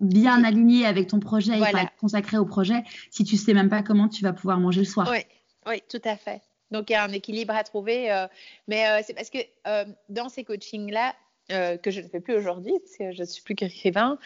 bien 0.03 0.43
aligné 0.43 0.85
avec 0.85 1.07
ton 1.07 1.19
projet 1.19 1.57
et 1.57 1.61
être 1.61 1.95
consacré 1.99 2.37
au 2.37 2.45
projet 2.45 2.83
si 3.11 3.23
tu 3.23 3.37
sais 3.37 3.53
même 3.53 3.69
pas 3.69 3.83
comment 3.83 4.07
tu 4.07 4.23
vas 4.23 4.33
pouvoir 4.33 4.59
manger 4.59 4.81
le 4.81 4.85
soir. 4.85 5.07
Oui, 5.11 5.19
oui 5.67 5.81
tout 5.89 6.01
à 6.03 6.17
fait. 6.17 6.41
Donc 6.73 6.89
il 6.89 6.93
y 6.93 6.95
a 6.95 7.03
un 7.03 7.11
équilibre 7.11 7.55
à 7.55 7.63
trouver. 7.63 8.11
Euh, 8.11 8.27
mais 8.67 8.87
euh, 8.87 9.01
c'est 9.05 9.13
parce 9.13 9.29
que 9.29 9.37
euh, 9.67 9.85
dans 10.09 10.27
ces 10.27 10.43
coachings-là, 10.43 11.15
que 11.49 11.91
je 11.91 12.01
ne 12.01 12.07
fais 12.07 12.21
plus 12.21 12.35
aujourd'hui, 12.35 12.73
parce 12.79 12.97
que 12.97 13.11
je 13.11 13.21
ne 13.21 13.27
suis 13.27 13.43
plus 13.43 13.53
qu'écrivain, 13.53 14.17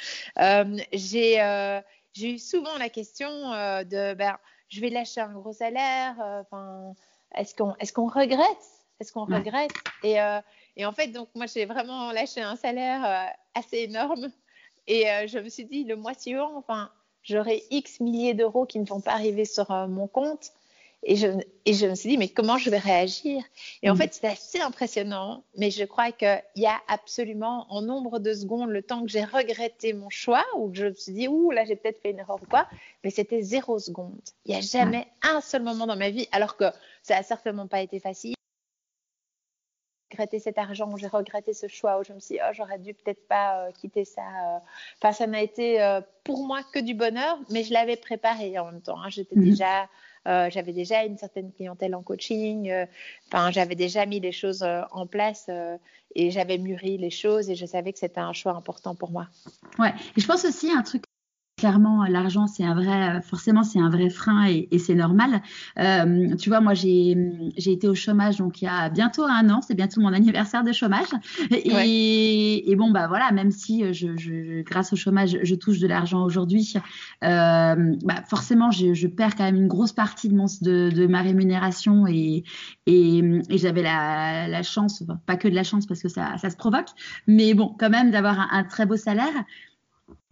j'ai 0.93 1.41
eu 2.21 2.37
souvent 2.37 2.77
la 2.77 2.89
question 2.89 3.27
de 3.27 4.13
ben, 4.13 4.37
je 4.69 4.79
vais 4.79 4.89
lâcher 4.89 5.19
un 5.19 5.33
gros 5.33 5.51
salaire, 5.51 6.15
est-ce 7.35 7.53
qu'on 7.55 7.75
est 7.75 7.91
qu'on 7.91 8.07
regrette? 8.07 8.47
Est-ce 9.01 9.11
qu'on 9.11 9.25
regrette? 9.25 9.73
Et, 10.03 10.17
et, 10.77 10.85
en 10.85 10.93
fait, 10.93 11.07
donc 11.07 11.27
moi 11.35 11.47
j'ai 11.47 11.65
vraiment 11.65 12.11
lâché 12.11 12.39
un 12.39 12.55
salaire 12.55 13.33
assez 13.55 13.79
énorme 13.79 14.29
et 14.88 15.10
euh, 15.10 15.27
je 15.27 15.40
me 15.40 15.50
suis 15.50 15.65
dit, 15.65 15.83
le 15.83 15.96
mois 15.96 16.13
suivant, 16.13 16.52
enfin, 16.56 16.90
j'aurai 17.23 17.63
X 17.71 18.00
milliers 18.00 18.33
d'euros 18.33 18.65
qui 18.65 18.79
ne 18.79 18.85
vont 18.85 19.02
pas 19.02 19.12
arriver 19.13 19.46
sur 19.46 19.69
euh, 19.71 19.88
mon 19.88 20.08
compte. 20.08 20.52
Et 21.04 21.15
je, 21.15 21.27
et 21.65 21.73
je 21.73 21.85
me 21.85 21.94
suis 21.94 22.10
dit, 22.10 22.17
mais 22.17 22.27
comment 22.27 22.58
je 22.58 22.71
vais 22.71 22.79
réagir? 22.79 23.44
Et 23.83 23.90
en 23.90 23.94
Mm. 23.94 23.98
fait, 23.98 24.13
c'est 24.15 24.27
assez 24.27 24.60
impressionnant, 24.60 25.44
mais 25.56 25.69
je 25.69 25.83
crois 25.83 26.12
qu'il 26.12 26.42
y 26.56 26.65
a 26.65 26.75
absolument, 26.88 27.67
en 27.69 27.83
nombre 27.83 28.17
de 28.17 28.33
secondes, 28.33 28.69
le 28.71 28.81
temps 28.81 29.04
que 29.04 29.08
j'ai 29.08 29.23
regretté 29.23 29.94
mon 29.94 30.10
choix, 30.10 30.44
ou 30.56 30.69
que 30.71 30.77
je 30.77 30.85
me 30.88 30.94
suis 30.94 31.13
dit, 31.13 31.27
ouh, 31.27 31.52
là, 31.52 31.65
j'ai 31.65 31.75
peut-être 31.75 32.02
fait 32.02 32.10
une 32.12 32.19
erreur 32.19 32.40
ou 32.42 32.46
quoi, 32.48 32.67
mais 33.04 33.12
c'était 33.12 33.44
zéro 33.44 33.77
seconde. 33.77 34.19
Il 34.46 34.52
n'y 34.54 34.58
a 34.58 34.62
jamais 34.62 35.06
un 35.21 35.40
seul 35.40 35.62
moment 35.62 35.85
dans 35.85 35.96
ma 35.96 36.10
vie, 36.10 36.27
alors 36.31 36.58
que 36.58 36.65
ça 37.04 37.15
n'a 37.15 37.23
certainement 37.23 37.67
pas 37.67 37.81
été 37.81 38.00
facile. 38.00 38.33
Regretté 40.17 40.39
cet 40.39 40.57
argent, 40.57 40.97
j'ai 40.97 41.05
regretté 41.05 41.53
ce 41.53 41.67
choix, 41.67 41.99
où 41.99 42.03
je 42.03 42.11
me 42.11 42.19
suis 42.19 42.35
dit, 42.35 42.41
oh, 42.43 42.51
j'aurais 42.51 42.79
dû 42.79 42.95
peut-être 42.95 43.27
pas 43.27 43.67
euh, 43.67 43.71
quitter 43.71 44.03
ça. 44.03 44.21
euh. 44.21 44.57
Enfin, 44.99 45.13
ça 45.13 45.27
n'a 45.27 45.43
été 45.43 45.79
euh, 45.79 46.01
pour 46.23 46.43
moi 46.47 46.61
que 46.73 46.79
du 46.79 46.95
bonheur, 46.95 47.37
mais 47.51 47.63
je 47.63 47.71
l'avais 47.71 47.97
préparé 47.97 48.57
en 48.57 48.65
même 48.65 48.81
temps. 48.81 48.99
hein. 48.99 49.09
J'étais 49.09 49.35
Mhm. 49.35 49.43
déjà, 49.49 49.87
euh, 50.27 50.49
j'avais 50.49 50.73
déjà 50.73 51.03
une 51.03 51.19
certaine 51.19 51.51
clientèle 51.51 51.93
en 51.93 52.01
coaching. 52.01 52.67
euh, 52.71 52.87
Enfin, 53.31 53.51
j'avais 53.51 53.75
déjà 53.75 54.07
mis 54.07 54.19
les 54.19 54.31
choses 54.31 54.63
euh, 54.63 54.81
en 54.91 55.05
place 55.05 55.51
et 56.15 56.31
j'avais 56.31 56.57
mûri 56.57 56.97
les 56.97 57.11
choses 57.11 57.51
et 57.51 57.55
je 57.55 57.67
savais 57.67 57.93
que 57.93 57.99
c'était 57.99 58.19
un 58.19 58.33
choix 58.33 58.53
important 58.53 58.95
pour 58.95 59.11
moi. 59.11 59.27
Ouais. 59.77 59.93
Et 60.17 60.21
je 60.21 60.25
pense 60.25 60.45
aussi 60.45 60.71
un 60.71 60.81
truc. 60.81 61.03
Clairement, 61.58 62.03
l'argent, 62.05 62.45
c'est 62.45 62.63
un 62.63 62.75
vrai, 62.75 63.19
forcément, 63.23 63.63
c'est 63.63 63.79
un 63.79 63.89
vrai 63.89 64.12
frein 64.12 64.45
et, 64.47 64.67
et 64.69 64.77
c'est 64.77 64.93
normal. 64.93 65.41
Euh, 65.79 66.35
tu 66.35 66.49
vois, 66.49 66.62
moi, 66.62 66.75
j'ai, 66.75 67.17
j'ai 67.58 67.71
été 67.71 67.87
au 67.87 67.95
chômage 67.95 68.37
donc 68.37 68.62
il 68.62 68.65
y 68.65 68.67
a 68.67 68.89
bientôt 68.89 69.23
un 69.23 69.49
an, 69.49 69.62
c'est 69.62 69.73
bientôt 69.73 69.99
mon 70.01 70.13
anniversaire 70.13 70.63
de 70.63 70.71
chômage. 70.71 71.08
Et, 71.49 71.73
Ouais. 71.73 72.63
et 72.63 72.75
bon, 72.75 72.91
bah 72.91 73.08
voilà, 73.08 73.31
même 73.31 73.49
si 73.49 73.91
je, 73.91 74.15
je, 74.17 74.62
grâce 74.62 74.93
au 74.93 74.95
chômage, 74.95 75.39
je 75.41 75.55
touche 75.55 75.79
de 75.79 75.87
l'argent 75.87 76.23
aujourd'hui, 76.23 76.73
euh, 77.23 77.95
bah 78.03 78.21
forcément, 78.29 78.69
je, 78.69 78.93
je 78.93 79.08
perds 79.08 79.35
quand 79.35 79.45
même 79.45 79.55
une 79.55 79.67
grosse 79.67 79.93
partie 79.93 80.29
de, 80.29 80.35
mon, 80.35 80.45
de, 80.62 80.91
de 80.91 81.08
ma 81.08 81.23
rémunération 81.23 82.05
et, 82.05 82.43
et, 82.85 83.17
et 83.49 83.58
j'avais 83.58 83.81
la, 83.81 84.47
la 84.47 84.62
chance, 84.62 85.01
enfin, 85.01 85.19
pas 85.25 85.37
que 85.37 85.47
de 85.47 85.55
la 85.55 85.63
chance 85.63 85.87
parce 85.87 86.03
que 86.03 86.08
ça, 86.10 86.37
ça 86.37 86.51
se 86.51 86.55
provoque, 86.55 86.89
mais 87.25 87.55
bon, 87.55 87.75
quand 87.79 87.89
même 87.89 88.12
d'avoir 88.12 88.39
un, 88.39 88.47
un 88.51 88.63
très 88.63 88.85
beau 88.85 88.95
salaire. 88.95 89.33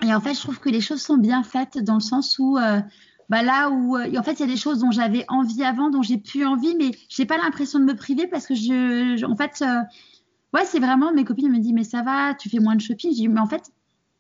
Et 0.03 0.13
en 0.13 0.21
fait, 0.21 0.33
je 0.33 0.39
trouve 0.39 0.59
que 0.59 0.69
les 0.69 0.81
choses 0.81 1.01
sont 1.01 1.17
bien 1.17 1.43
faites 1.43 1.77
dans 1.77 1.95
le 1.95 1.99
sens 1.99 2.37
où, 2.39 2.57
euh, 2.57 2.79
bah 3.29 3.43
là 3.43 3.69
où, 3.69 3.97
euh, 3.97 4.17
en 4.17 4.23
fait, 4.23 4.33
il 4.33 4.39
y 4.41 4.43
a 4.43 4.47
des 4.47 4.57
choses 4.57 4.79
dont 4.79 4.91
j'avais 4.91 5.25
envie 5.27 5.63
avant, 5.63 5.89
dont 5.89 6.01
j'ai 6.01 6.17
plus 6.17 6.45
envie, 6.45 6.75
mais 6.75 6.91
j'ai 7.09 7.25
pas 7.25 7.37
l'impression 7.37 7.79
de 7.79 7.85
me 7.85 7.95
priver 7.95 8.27
parce 8.27 8.45
que 8.45 8.55
je, 8.55 9.15
je 9.17 9.25
en 9.25 9.35
fait, 9.35 9.61
euh, 9.61 9.81
ouais, 10.53 10.65
c'est 10.65 10.79
vraiment, 10.79 11.11
mes 11.13 11.23
copines 11.25 11.49
me 11.49 11.59
disent, 11.59 11.73
mais 11.73 11.83
ça 11.83 12.01
va, 12.01 12.33
tu 12.35 12.49
fais 12.49 12.59
moins 12.59 12.75
de 12.75 12.81
shopping. 12.81 13.11
Je 13.11 13.15
dis, 13.15 13.27
mais 13.27 13.39
en 13.39 13.47
fait, 13.47 13.71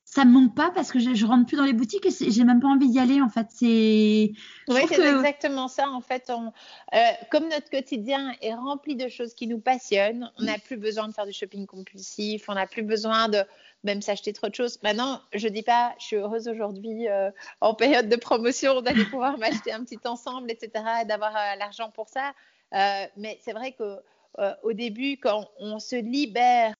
ça 0.05 0.23
me 0.23 0.31
manque 0.31 0.55
pas 0.55 0.71
parce 0.71 0.91
que 0.91 0.99
je, 0.99 1.13
je 1.13 1.25
rentre 1.25 1.45
plus 1.45 1.57
dans 1.57 1.65
les 1.65 1.73
boutiques 1.73 2.05
et 2.05 2.31
j'ai 2.31 2.43
même 2.43 2.59
pas 2.59 2.67
envie 2.67 2.89
d'y 2.89 2.99
aller, 2.99 3.21
en 3.21 3.29
fait. 3.29 3.47
C'est, 3.49 4.31
Oui, 4.69 4.81
c'est 4.87 4.95
que... 4.95 5.17
exactement 5.17 5.67
ça. 5.67 5.89
En 5.89 6.01
fait, 6.01 6.29
on, 6.29 6.53
euh, 6.93 6.97
comme 7.31 7.43
notre 7.49 7.69
quotidien 7.69 8.33
est 8.41 8.53
rempli 8.53 8.95
de 8.95 9.07
choses 9.09 9.33
qui 9.33 9.47
nous 9.47 9.59
passionnent, 9.59 10.31
on 10.39 10.43
n'a 10.43 10.57
plus 10.57 10.77
besoin 10.77 11.07
de 11.07 11.13
faire 11.13 11.25
du 11.25 11.33
shopping 11.33 11.65
compulsif, 11.65 12.45
on 12.47 12.53
n'a 12.53 12.67
plus 12.67 12.83
besoin 12.83 13.29
de 13.29 13.39
même 13.85 14.01
s'acheter 14.01 14.33
trop 14.33 14.49
de 14.49 14.55
choses. 14.55 14.79
Maintenant, 14.83 15.21
je 15.33 15.47
dis 15.47 15.63
pas, 15.63 15.95
je 15.99 16.05
suis 16.05 16.15
heureuse 16.17 16.47
aujourd'hui 16.47 17.07
euh, 17.07 17.31
en 17.61 17.73
période 17.73 18.09
de 18.09 18.15
promotion 18.15 18.81
d'aller 18.81 19.05
pouvoir 19.05 19.37
m'acheter 19.37 19.71
un 19.71 19.83
petit 19.83 19.99
ensemble, 20.05 20.51
etc., 20.51 20.83
et 21.03 21.05
d'avoir 21.05 21.35
euh, 21.35 21.55
l'argent 21.57 21.91
pour 21.91 22.09
ça. 22.09 22.33
Euh, 22.73 23.05
mais 23.15 23.39
c'est 23.41 23.53
vrai 23.53 23.71
que 23.71 23.99
euh, 24.39 24.53
au 24.63 24.73
début, 24.73 25.17
quand 25.17 25.47
on 25.59 25.79
se 25.79 25.95
libère 25.95 26.73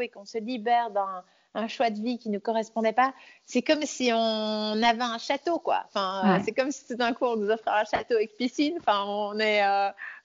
et 0.00 0.08
qu'on 0.08 0.24
se 0.26 0.38
libère 0.38 0.90
d'un 0.90 1.24
un 1.52 1.66
choix 1.66 1.90
de 1.90 2.00
vie 2.00 2.16
qui 2.16 2.28
ne 2.28 2.38
correspondait 2.38 2.92
pas, 2.92 3.12
c'est 3.44 3.60
comme 3.60 3.82
si 3.82 4.12
on 4.14 4.82
avait 4.84 5.02
un 5.02 5.18
château, 5.18 5.58
quoi. 5.58 5.82
Enfin, 5.88 6.36
Ouais. 6.36 6.42
c'est 6.44 6.52
comme 6.52 6.70
si 6.70 6.86
tout 6.86 6.94
d'un 6.94 7.12
coup 7.12 7.24
on 7.24 7.34
nous 7.34 7.50
offrait 7.50 7.72
un 7.72 7.84
château 7.84 8.14
avec 8.14 8.36
piscine. 8.36 8.76
Enfin, 8.78 9.02
on 9.04 9.36
est, 9.40 9.60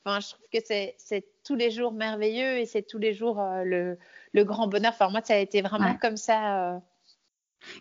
enfin, 0.05 0.19
je 0.19 0.27
trouve 0.29 0.45
que 0.53 0.59
c'est, 0.63 1.25
tous 1.43 1.55
les 1.55 1.71
jours 1.71 1.93
merveilleux 1.93 2.59
et 2.59 2.67
c'est 2.67 2.83
tous 2.83 2.99
les 2.99 3.15
jours 3.15 3.41
le, 3.63 3.97
le 4.35 4.43
grand 4.43 4.67
bonheur. 4.67 4.91
Enfin, 4.93 5.09
moi, 5.09 5.21
ça 5.23 5.33
a 5.33 5.37
été 5.37 5.61
vraiment 5.61 5.85
Ouais. 5.91 5.97
comme 6.01 6.17
ça. 6.17 6.73
euh. 6.75 6.79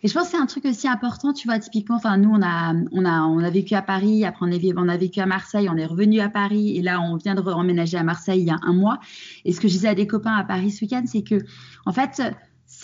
Et 0.01 0.07
je 0.07 0.13
pense 0.13 0.23
que 0.23 0.29
c'est 0.31 0.37
un 0.41 0.47
truc 0.47 0.65
aussi 0.65 0.87
important, 0.87 1.31
tu 1.31 1.47
vois, 1.47 1.59
typiquement, 1.59 1.97
enfin, 1.97 2.17
nous, 2.17 2.31
on 2.31 2.41
a, 2.41 2.73
on 2.91 3.05
a, 3.05 3.21
on 3.21 3.37
a 3.43 3.49
vécu 3.51 3.75
à 3.75 3.83
Paris, 3.83 4.25
après 4.25 4.43
on, 4.47 4.51
est, 4.51 4.73
on 4.75 4.89
a 4.89 4.97
vécu 4.97 5.19
à 5.19 5.27
Marseille, 5.27 5.69
on 5.69 5.77
est 5.77 5.85
revenu 5.85 6.21
à 6.21 6.29
Paris, 6.29 6.75
et 6.75 6.81
là, 6.81 6.99
on 7.01 7.17
vient 7.17 7.35
de 7.35 7.41
emménager 7.41 7.95
à 7.97 8.01
Marseille 8.03 8.39
il 8.41 8.47
y 8.47 8.49
a 8.49 8.57
un 8.63 8.73
mois. 8.73 8.99
Et 9.43 9.51
ce 9.53 9.59
que 9.61 9.67
je 9.67 9.73
disais 9.73 9.89
à 9.89 9.93
des 9.93 10.07
copains 10.07 10.33
à 10.33 10.43
Paris 10.43 10.71
ce 10.71 10.83
week-end, 10.85 11.03
c'est 11.05 11.21
que, 11.21 11.35
en 11.85 11.91
fait, 11.91 12.19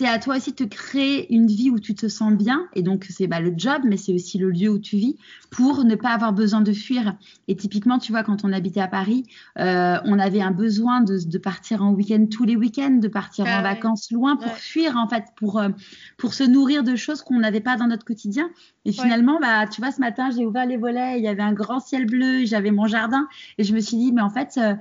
c'est 0.01 0.07
à 0.07 0.17
toi 0.17 0.37
aussi 0.37 0.49
de 0.49 0.55
te 0.55 0.63
créer 0.63 1.31
une 1.31 1.45
vie 1.45 1.69
où 1.69 1.79
tu 1.79 1.93
te 1.93 2.07
sens 2.07 2.33
bien. 2.33 2.67
Et 2.73 2.81
donc, 2.81 3.05
c'est 3.07 3.27
bah, 3.27 3.39
le 3.39 3.53
job, 3.55 3.83
mais 3.85 3.97
c'est 3.97 4.11
aussi 4.11 4.39
le 4.39 4.49
lieu 4.49 4.67
où 4.67 4.79
tu 4.79 4.97
vis 4.97 5.15
pour 5.51 5.83
ne 5.83 5.93
pas 5.93 6.09
avoir 6.09 6.33
besoin 6.33 6.61
de 6.61 6.73
fuir. 6.73 7.15
Et 7.47 7.55
typiquement, 7.55 7.99
tu 7.99 8.11
vois, 8.11 8.23
quand 8.23 8.43
on 8.43 8.51
habitait 8.51 8.81
à 8.81 8.87
Paris, 8.87 9.25
euh, 9.59 9.97
on 10.05 10.17
avait 10.17 10.41
un 10.41 10.49
besoin 10.49 11.01
de, 11.01 11.19
de 11.23 11.37
partir 11.37 11.83
en 11.83 11.91
week-end 11.93 12.25
tous 12.31 12.45
les 12.45 12.55
week-ends, 12.55 12.97
de 12.99 13.07
partir 13.07 13.45
Ah 13.47 13.53
en 13.53 13.57
ouais. 13.57 13.75
vacances 13.75 14.09
loin 14.11 14.37
pour 14.37 14.47
Ouais. 14.47 14.57
fuir, 14.57 14.97
en 14.97 15.07
fait, 15.07 15.25
pour, 15.35 15.59
euh, 15.59 15.69
pour 16.17 16.33
se 16.33 16.43
nourrir 16.43 16.83
de 16.83 16.95
choses 16.95 17.21
qu'on 17.21 17.39
n'avait 17.39 17.61
pas 17.61 17.75
dans 17.77 17.85
notre 17.85 18.03
quotidien. 18.05 18.49
Et 18.85 18.91
finalement, 18.91 19.37
bah, 19.39 19.67
tu 19.67 19.81
vois, 19.81 19.91
ce 19.91 19.99
matin, 19.99 20.31
j'ai 20.35 20.47
ouvert 20.47 20.65
les 20.65 20.77
volets, 20.77 21.19
il 21.19 21.23
y 21.23 21.27
avait 21.27 21.43
un 21.43 21.53
grand 21.53 21.79
ciel 21.79 22.07
bleu, 22.07 22.43
j'avais 22.45 22.71
mon 22.71 22.87
jardin. 22.87 23.27
Et 23.59 23.63
je 23.63 23.75
me 23.75 23.79
suis 23.79 23.97
dit, 23.97 24.11
mais 24.11 24.21
en 24.21 24.31
fait, 24.31 24.57
euh, 24.57 24.73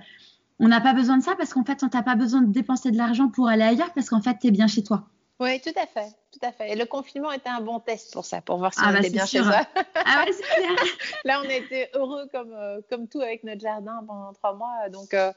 on 0.61 0.68
n'a 0.68 0.80
pas 0.80 0.92
besoin 0.92 1.18
de 1.18 1.22
ça 1.24 1.34
parce 1.36 1.52
qu'en 1.52 1.64
fait, 1.64 1.82
on 1.82 1.88
n'a 1.92 2.02
pas 2.02 2.14
besoin 2.14 2.42
de 2.42 2.52
dépenser 2.52 2.90
de 2.90 2.96
l'argent 2.96 3.28
pour 3.28 3.48
aller 3.48 3.64
ailleurs 3.64 3.92
parce 3.94 4.08
qu'en 4.08 4.20
fait, 4.22 4.36
tu 4.40 4.46
es 4.48 4.50
bien 4.50 4.66
chez 4.68 4.84
toi. 4.84 5.04
Oui, 5.40 5.58
tout 5.62 5.72
à 5.74 5.86
fait, 5.86 6.11
tout 6.32 6.38
à 6.46 6.52
fait. 6.52 6.70
Et 6.72 6.76
le 6.76 6.84
confinement 6.84 7.32
était 7.32 7.48
un 7.48 7.62
bon 7.62 7.80
test 7.80 8.12
pour 8.12 8.26
ça, 8.26 8.42
pour 8.42 8.58
voir 8.58 8.74
si 8.74 8.80
Ah 8.82 8.90
on 8.90 8.92
bah, 8.92 8.98
était 8.98 9.08
bien 9.08 9.24
sûr. 9.24 9.42
chez 9.42 9.50
soi. 9.50 9.62
Ah 9.94 10.24
ouais, 10.26 10.32
c'est 10.32 10.42
clair. 10.42 10.76
Là, 11.24 11.40
on 11.42 11.48
a 11.48 11.54
été 11.54 11.88
heureux 11.94 12.28
comme, 12.30 12.52
euh, 12.52 12.82
comme 12.90 13.08
tout 13.08 13.22
avec 13.22 13.42
notre 13.42 13.62
jardin 13.62 14.04
pendant 14.06 14.34
trois 14.34 14.52
mois. 14.54 14.90
Donc, 14.90 15.14
euh, 15.14 15.32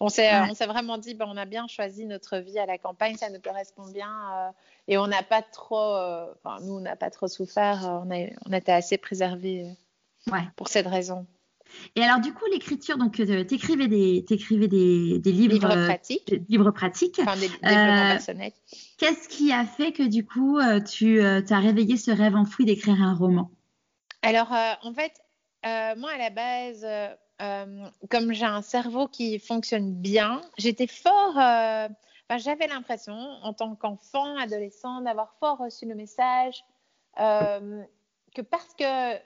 on 0.00 0.08
s'est 0.08 0.28
Ouais. 0.40 0.66
vraiment 0.66 0.98
dit, 0.98 1.14
ben, 1.14 1.26
on 1.28 1.36
a 1.36 1.44
bien 1.44 1.68
choisi 1.68 2.04
notre 2.04 2.38
vie 2.38 2.58
à 2.58 2.66
la 2.66 2.78
campagne, 2.78 3.16
ça 3.16 3.30
nous 3.30 3.38
correspond 3.40 3.86
bien. 3.86 4.10
euh, 4.34 4.50
et 4.88 4.98
on 4.98 5.06
n'a 5.06 5.22
pas 5.22 5.40
trop, 5.42 5.94
enfin, 6.34 6.58
nous, 6.62 6.74
on 6.74 6.80
n'a 6.80 6.96
pas 6.96 7.10
trop 7.10 7.28
souffert. 7.28 7.78
on, 8.04 8.10
a, 8.10 8.26
on 8.46 8.52
était 8.52 8.72
assez 8.72 8.98
préservés 8.98 9.66
Ouais. 10.32 10.42
pour 10.56 10.66
cette 10.66 10.88
raison. 10.88 11.26
Et 11.96 12.02
alors, 12.02 12.20
du 12.20 12.32
coup, 12.32 12.44
l'écriture, 12.50 12.98
donc, 12.98 13.20
euh, 13.20 13.44
t'écrivais 13.44 13.88
des, 13.88 14.24
t'écrivais 14.26 14.68
des, 14.68 15.18
des 15.18 15.32
livres, 15.32 15.54
Livre 15.54 15.70
euh, 15.70 15.86
pratique, 15.86 16.28
des 16.28 16.42
livres 16.48 16.70
pratiques. 16.70 17.20
enfin, 17.20 17.36
des 17.36 17.48
Euh. 17.64 18.50
Qu'est-ce 18.98 19.28
qui 19.28 19.52
a 19.52 19.64
fait 19.64 19.92
que, 19.92 20.02
du 20.02 20.26
coup, 20.26 20.58
euh, 20.58 20.80
tu 20.80 21.20
as 21.22 21.58
réveillé 21.58 21.96
ce 21.96 22.10
rêve 22.10 22.36
enfoui 22.36 22.64
d'écrire 22.64 23.00
un 23.00 23.14
roman? 23.14 23.50
Alors, 24.22 24.50
en 24.50 24.92
fait, 24.94 25.12
moi, 25.96 26.10
à 26.10 26.18
la 26.18 26.30
base, 26.30 26.86
comme 28.10 28.32
j'ai 28.32 28.46
un 28.46 28.62
cerveau 28.62 29.06
qui 29.06 29.38
fonctionne 29.38 29.94
bien, 29.94 30.40
j'étais 30.58 30.86
fort. 30.86 31.36
enfin, 31.36 31.88
J'avais 32.38 32.66
l'impression, 32.66 33.14
en 33.14 33.52
tant 33.52 33.74
qu'enfant, 33.74 34.36
adolescent, 34.36 35.00
d'avoir 35.02 35.34
fort 35.38 35.58
reçu 35.58 35.86
le 35.86 35.94
message 35.94 36.64
que 37.16 38.42
parce 38.42 38.74
que, 38.74 39.16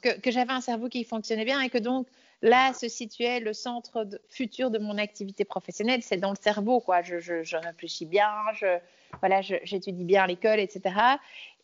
que, 0.00 0.30
j'avais 0.30 0.52
un 0.52 0.60
cerveau 0.60 0.88
qui 0.88 1.04
fonctionnait 1.04 1.44
bien 1.44 1.60
et 1.60 1.70
que 1.70 1.78
donc 1.78 2.06
là 2.42 2.72
se 2.72 2.88
situait 2.88 3.40
le 3.40 3.52
centre 3.52 4.06
futur 4.28 4.70
de 4.70 4.78
mon 4.78 4.98
activité 4.98 5.44
professionnelle, 5.44 6.02
c'est 6.02 6.16
dans 6.16 6.30
le 6.30 6.38
cerveau, 6.40 6.80
quoi. 6.80 7.02
Je, 7.02 7.56
réfléchis 7.56 8.06
bien, 8.06 8.30
je, 8.54 8.78
voilà, 9.20 9.40
j'étudie 9.42 10.04
bien 10.04 10.24
à 10.24 10.26
l'école, 10.26 10.60
etc. 10.60 10.94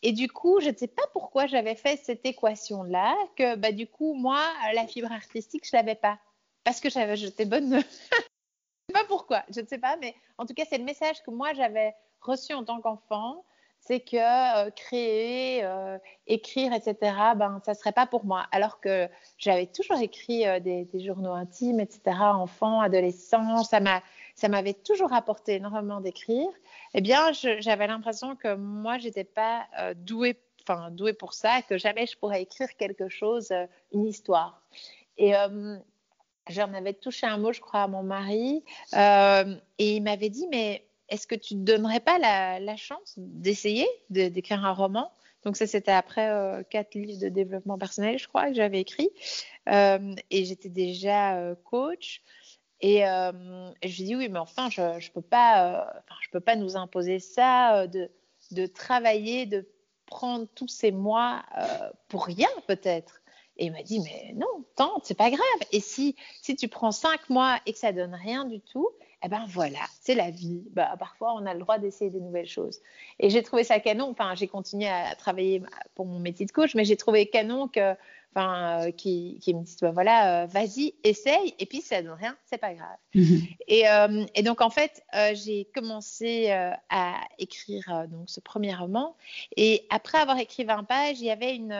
Et 0.03 0.13
du 0.13 0.29
coup, 0.29 0.61
je 0.61 0.71
ne 0.71 0.77
sais 0.77 0.89
pas 0.89 1.07
pourquoi 1.13 1.47
j'avais 1.47 1.75
fait 1.75 1.97
cette 1.97 2.25
équation-là, 2.27 3.17
que 3.37 3.57
bah, 3.57 3.73
du 3.73 3.87
coup, 3.87 4.15
moi, 4.15 4.41
la 4.75 4.87
fibre 4.87 5.11
artistique, 5.11 5.65
je 5.65 5.77
ne 5.77 5.81
l'avais 5.81 5.95
pas. 5.95 6.19
Parce 6.65 6.81
que 6.81 6.89
j'étais 6.91 7.45
bonne. 7.45 7.71
je 7.71 7.77
ne 7.77 7.83
sais 7.83 8.93
pas 8.93 9.05
pourquoi, 9.05 9.45
je 9.55 9.61
ne 9.61 9.67
sais 9.67 9.79
pas, 9.79 9.97
mais 9.97 10.15
en 10.39 10.47
tout 10.47 10.55
cas, 10.55 10.65
c'est 10.69 10.79
le 10.79 10.85
message 10.85 11.23
que 11.23 11.31
moi, 11.31 11.55
j'avais 11.55 11.95
reçu 12.21 12.53
en 12.53 12.65
tant 12.65 12.81
qu'enfant. 12.81 13.45
C'est 13.87 14.01
que 14.01 14.17
euh, 14.17 14.71
créer, 14.71 15.65
euh, 15.65 15.97
écrire, 16.27 16.73
etc., 16.73 16.97
ben, 17.37 17.61
ça 17.65 17.73
ne 17.73 17.77
serait 17.77 17.93
pas 17.93 18.07
pour 18.07 18.25
moi. 18.25 18.45
Alors 18.51 18.81
que 18.81 19.09
j'avais 19.39 19.67
toujours 19.67 20.01
écrit 20.01 20.45
euh, 20.45 20.59
des, 20.59 20.89
journaux 20.95 21.33
intimes, 21.33 21.79
etc., 21.79 22.17
enfant, 22.21 22.81
adolescent, 22.81 23.63
ça 23.63 23.79
m'a, 23.79 24.03
ça 24.35 24.49
m'avait 24.49 24.75
toujours 24.75 25.13
apporté 25.13 25.55
énormément 25.55 26.01
d'écrire 26.01 26.49
eh 26.95 27.01
bien, 27.01 27.31
je- 27.33 27.61
j'avais 27.61 27.87
l'impression 27.87 28.35
que 28.35 28.57
moi, 28.57 28.99
j'étais 28.99 29.25
pas 29.25 29.67
euh, 29.79 29.95
douée, 29.95 30.37
enfin 30.63 30.91
douée 30.91 31.13
pour 31.13 31.33
ça, 31.33 31.63
que 31.63 31.79
jamais 31.79 32.07
je 32.07 32.17
pourrais 32.19 32.43
écrire 32.43 32.75
quelque 32.77 33.09
chose, 33.09 33.53
une 33.93 34.07
histoire. 34.07 34.63
Et 35.19 35.33
j'en 36.49 36.75
avais 36.75 36.93
touché 36.95 37.27
un 37.27 37.39
mot, 37.39 37.53
je 37.53 37.61
crois, 37.61 37.83
à 37.83 37.89
mon 37.89 38.03
mari, 38.03 38.65
et 38.93 39.97
il 39.97 40.03
m'avait 40.03 40.29
dit, 40.29 40.47
mais 40.51 40.87
est-ce 41.09 41.27
que 41.27 41.35
tu 41.35 41.55
ne 41.55 41.65
donnerais 41.65 42.01
pas 42.01 42.19
la, 42.19 42.77
chance 42.77 43.15
d'essayer 43.17 43.87
de- 44.11 44.29
d'écrire 44.29 44.65
un 44.65 44.73
roman? 44.73 45.13
Donc 45.45 45.57
ça, 45.57 45.67
c'était 45.67 45.93
après 45.93 46.29
euh, 46.29 46.63
quatre 46.65 46.95
livres 46.95 47.21
de 47.21 47.29
développement 47.29 47.79
personnel, 47.79 48.19
je 48.19 48.27
crois, 48.29 48.49
que 48.49 48.55
j'avais 48.55 48.81
écrit, 48.81 49.11
Euh, 49.69 50.15
et 50.31 50.45
j'étais 50.45 50.69
déjà 50.69 51.39
euh, 51.39 51.55
coach. 51.65 52.23
Et, 52.81 52.99
et 52.99 53.89
je 53.89 53.97
lui 53.97 54.05
dis 54.05 54.15
oui, 54.17 54.29
mais 54.29 54.39
enfin, 54.39 54.69
je 54.71 54.83
ne 54.83 55.13
peux, 55.13 55.23
pas, 55.23 56.05
peux 56.31 56.41
pas 56.41 56.57
nous 56.57 56.77
imposer 56.77 57.21
ça, 57.21 57.87
de, 57.87 58.11
de 58.51 58.67
travailler, 58.67 59.47
de 59.47 59.67
prendre 60.05 60.47
tous 60.55 60.69
ces 60.69 60.93
mois 60.93 61.43
pour 62.09 62.27
rien 62.27 62.51
peut-être. 62.67 63.23
Et 63.57 63.67
il 63.67 63.73
m'a 63.73 63.83
dit, 63.83 64.01
mais 64.01 64.35
non, 64.35 64.65
tente, 64.77 65.05
c'est 65.05 65.17
pas 65.17 65.31
grave. 65.31 65.61
Et 65.73 65.81
si, 65.81 66.15
si 66.43 66.57
tu 66.57 66.69
prends 66.69 66.93
cinq 66.93 67.31
mois 67.31 67.59
et 67.65 67.73
que 67.73 67.79
ça 67.79 67.93
donne 67.93 68.15
rien 68.15 68.45
du 68.45 68.61
tout, 68.61 68.89
eh 69.25 69.29
ben 69.29 69.45
voilà, 69.49 69.79
c'est 70.01 70.15
la 70.15 70.31
vie. 70.31 70.63
Bah, 70.73 70.95
parfois, 70.99 71.35
on 71.35 71.47
a 71.47 71.55
le 71.55 71.61
droit 71.61 71.79
d'essayer 71.79 72.11
des 72.11 72.21
nouvelles 72.21 72.47
choses. 72.47 72.81
Et 73.19 73.31
j'ai 73.31 73.43
trouvé 73.43 73.65
ça 73.65 73.81
canon. 73.81 74.11
Enfin, 74.11 74.35
j'ai 74.35 74.47
continué 74.47 74.89
à 74.89 75.15
travailler 75.15 75.63
pour 75.95 76.07
mon 76.07 76.19
métier 76.19 76.45
de 76.47 76.53
coach, 76.53 76.75
mais 76.75 76.85
j'ai 76.85 76.97
trouvé 76.97 77.27
canon 77.27 77.67
que 77.67 77.95
enfin, 78.37 78.87
euh, 78.87 78.91
qui, 78.91 79.39
qui, 79.41 79.55
me 79.55 79.63
disent 79.63 79.79
bah, 79.81 79.93
voilà, 79.93 80.43
euh, 80.43 80.47
vas-y, 80.47 80.95
essaye, 81.05 81.55
et 81.59 81.67
puis 81.67 81.81
ça 81.81 82.03
donne 82.03 82.13
rien, 82.13 82.37
c'est 82.45 82.59
pas 82.59 82.75
grave. 82.75 82.97
Mhm. 83.15 83.41
Et, 83.67 83.89
euh, 83.89 84.27
et, 84.35 84.43
donc 84.43 84.61
en 84.61 84.69
fait, 84.71 85.03
j'ai 85.33 85.67
commencé 85.75 86.51
à 86.51 87.15
écrire 87.39 88.07
donc 88.09 88.29
ce 88.29 88.41
premier 88.41 88.75
roman, 88.75 89.17
et 89.57 89.87
après 89.91 90.19
avoir 90.19 90.39
écrit 90.39 90.65
20 90.65 90.85
pages, 90.85 91.21
il 91.21 91.27
y 91.27 91.31
avait 91.31 91.57
une 91.57 91.77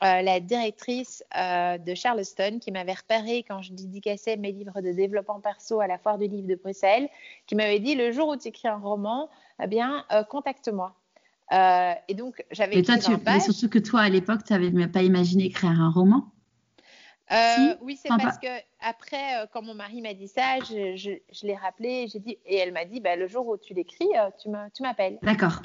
la 0.00 0.40
directrice 0.40 1.24
de 1.34 1.94
Charleston 1.94 2.58
qui 2.60 2.70
m'avait 2.70 2.94
repéré 2.94 3.42
quand 3.42 3.62
je 3.62 3.72
dédicassais 3.72 4.36
mes 4.36 4.52
livres 4.52 4.80
de 4.80 4.92
développement 4.92 5.40
perso 5.40 5.80
à 5.80 5.86
la 5.86 5.98
foire 5.98 6.18
du 6.18 6.28
livre 6.28 6.48
de 6.48 6.54
Bruxelles, 6.54 7.08
qui 7.46 7.54
m'avait 7.54 7.80
dit 7.80 7.94
le 7.94 8.12
jour 8.12 8.28
où 8.28 8.36
tu 8.36 8.48
écris 8.48 8.68
un 8.68 8.78
roman, 8.78 9.30
eh 9.62 9.66
bien 9.66 10.04
contacte-moi. 10.28 10.94
Euh, 11.52 11.94
et 12.08 12.14
donc, 12.14 12.44
j'avais 12.50 12.76
écrit 12.76 12.98
toi, 12.98 13.18
Mais 13.24 13.40
surtout 13.40 13.68
que 13.68 13.78
toi, 13.78 14.00
à 14.00 14.08
l'époque, 14.08 14.44
tu 14.44 14.52
n'avais 14.52 14.70
même 14.70 14.92
pas 14.92 15.02
imaginé 15.02 15.44
écrire 15.44 15.70
un 15.70 15.90
roman. 15.90 16.30
Euh, 17.30 17.74
oui, 17.82 17.98
c'est 18.00 18.08
parce 18.08 18.38
que 18.38 18.46
après, 18.80 19.36
euh, 19.36 19.46
quand 19.52 19.62
mon 19.62 19.74
mari 19.74 20.00
m'a 20.00 20.14
dit 20.14 20.28
ça, 20.28 20.58
je, 20.60 20.96
je, 20.96 21.46
l'ai 21.46 21.56
rappelé, 21.56 22.06
j'ai 22.08 22.20
dit, 22.20 22.38
et 22.46 22.56
elle 22.56 22.72
m'a 22.72 22.86
dit, 22.86 23.00
bah, 23.00 23.16
le 23.16 23.26
jour 23.28 23.46
où 23.46 23.56
tu 23.56 23.74
l'écris, 23.74 24.08
tu 24.42 24.82
m'appelles. 24.82 25.18
D'accord. 25.22 25.60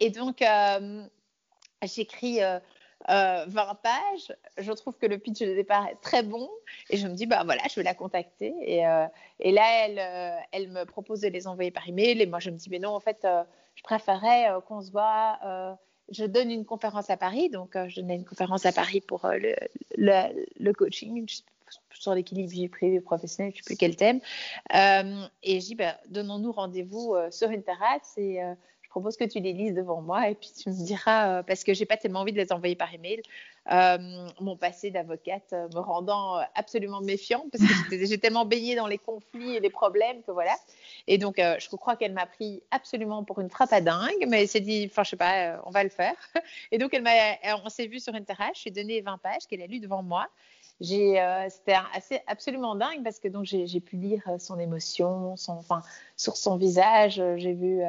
et 0.00 0.10
donc, 0.10 0.42
j'écris 1.82 2.40
20 3.08 3.48
pages. 3.82 4.36
Je 4.58 4.72
trouve 4.72 4.96
que 4.96 5.06
le 5.06 5.18
pitch 5.18 5.40
de 5.40 5.54
départ 5.54 5.86
est 5.88 6.00
très 6.00 6.22
bon, 6.22 6.48
et 6.88 6.96
je 6.96 7.06
me 7.06 7.14
dis, 7.14 7.26
bah 7.26 7.42
voilà, 7.44 7.62
je 7.70 7.76
vais 7.76 7.84
la 7.84 7.94
contacter. 7.94 8.54
Et, 8.62 8.82
et 9.40 9.52
là, 9.52 9.86
elle, 9.86 10.46
elle 10.52 10.68
me 10.68 10.84
propose 10.84 11.20
de 11.20 11.28
les 11.28 11.46
envoyer 11.46 11.70
par 11.70 11.86
email, 11.86 12.20
et 12.20 12.26
moi, 12.26 12.40
je 12.40 12.50
me 12.50 12.56
dis, 12.56 12.70
mais 12.70 12.78
non, 12.78 12.94
en 12.94 13.00
fait 13.00 13.26
je 13.74 13.82
préférais 13.82 14.50
euh, 14.50 14.60
qu'on 14.60 14.80
se 14.80 14.90
voit. 14.90 15.38
Euh, 15.44 15.72
je 16.10 16.24
donne 16.24 16.50
une 16.50 16.64
conférence 16.64 17.10
à 17.10 17.16
Paris, 17.16 17.48
donc 17.48 17.76
euh, 17.76 17.88
je 17.88 18.00
donnais 18.00 18.16
une 18.16 18.24
conférence 18.24 18.66
à 18.66 18.72
Paris 18.72 19.00
pour 19.00 19.26
le, 19.26 20.72
coaching 20.72 21.26
sur 21.94 22.14
l'équilibre 22.14 22.50
vie 22.50 22.68
privée 22.68 23.00
professionnelle, 23.00 23.52
je 23.54 23.60
ne 23.60 23.62
sais 23.62 23.66
plus 23.66 23.76
quel 23.76 23.96
thème. 23.96 24.20
et 24.74 25.60
je 25.60 25.64
dis, 25.64 25.74
bah, 25.74 25.96
donnons-nous 26.08 26.52
rendez-vous 26.52 27.14
sur 27.30 27.48
une 27.48 27.62
terrasse 27.62 28.18
et 28.18 28.40
propose 28.90 29.16
que 29.16 29.24
tu 29.24 29.40
les 29.40 29.54
lises 29.54 29.74
devant 29.74 30.02
moi 30.02 30.28
et 30.28 30.34
puis 30.34 30.50
tu 30.54 30.68
me 30.68 30.84
diras, 30.84 31.42
parce 31.44 31.64
que 31.64 31.72
j'ai 31.72 31.86
pas 31.86 31.96
tellement 31.96 32.20
envie 32.20 32.32
de 32.32 32.36
les 32.36 32.52
envoyer 32.52 32.76
par 32.76 32.92
email, 32.92 33.22
mon 34.38 34.56
passé 34.58 34.90
d'avocate 34.90 35.52
me 35.52 35.78
rendant 35.78 36.40
absolument 36.54 37.00
méfiant 37.00 37.46
parce 37.50 37.64
que 37.88 37.96
j'ai 38.04 38.18
tellement 38.18 38.44
baigné 38.44 38.74
dans 38.74 38.88
les 38.88 38.98
conflits 38.98 39.56
et 39.56 39.60
les 39.60 39.70
problèmes 39.70 40.22
que 40.24 40.32
voilà. 40.32 40.54
Et 41.06 41.18
donc, 41.18 41.36
je 41.38 41.76
crois 41.76 41.96
qu'elle 41.96 42.12
m'a 42.12 42.26
pris 42.26 42.62
absolument 42.70 43.24
pour 43.24 43.40
une 43.40 43.50
frappe 43.50 43.72
à 43.72 43.80
dingue, 43.80 44.26
mais 44.28 44.42
elle 44.42 44.48
s'est 44.48 44.60
dit, 44.60 44.88
enfin, 44.90 45.02
je 45.04 45.10
sais 45.10 45.16
pas, 45.16 45.60
on 45.66 45.70
va 45.70 45.82
le 45.82 45.90
faire. 45.90 46.14
Et 46.70 46.78
donc, 46.78 46.94
elle 46.94 47.02
m'a, 47.02 47.10
on 47.64 47.68
s'est 47.68 47.86
vu 47.86 48.00
sur 48.00 48.14
une 48.14 48.24
terrasse, 48.24 48.58
je 48.58 48.62
lui 48.64 48.70
ai 48.70 48.72
donné 48.72 49.00
20 49.00 49.18
pages 49.18 49.46
qu'elle 49.48 49.62
a 49.62 49.66
lues 49.66 49.80
devant 49.80 50.02
moi. 50.02 50.28
Euh, 50.90 51.48
c'était 51.48 51.76
assez 51.94 52.20
absolument 52.26 52.74
dingue 52.74 53.04
parce 53.04 53.20
que 53.20 53.28
donc 53.28 53.44
j'ai 53.44 53.80
pu 53.80 53.96
lire 53.96 54.22
euh, 54.26 54.38
son 54.38 54.58
émotion, 54.58 55.36
son, 55.36 55.52
enfin, 55.52 55.82
sur 56.16 56.36
son 56.36 56.56
visage, 56.56 57.20
euh, 57.20 57.36
j'ai 57.36 57.52
vu 57.52 57.82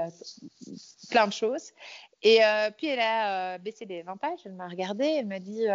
plein 1.10 1.28
de 1.28 1.34
choses. 1.34 1.72
Et 2.22 2.40
puis 2.78 2.88
elle 2.88 3.02
a 3.02 3.58
baissé 3.58 3.84
les 3.84 4.02
20 4.02 4.16
pages, 4.16 4.40
elle 4.46 4.54
m'a 4.54 4.70
regardé, 4.70 5.06
elle 5.06 5.26
m'a 5.26 5.40
dit 5.40 5.66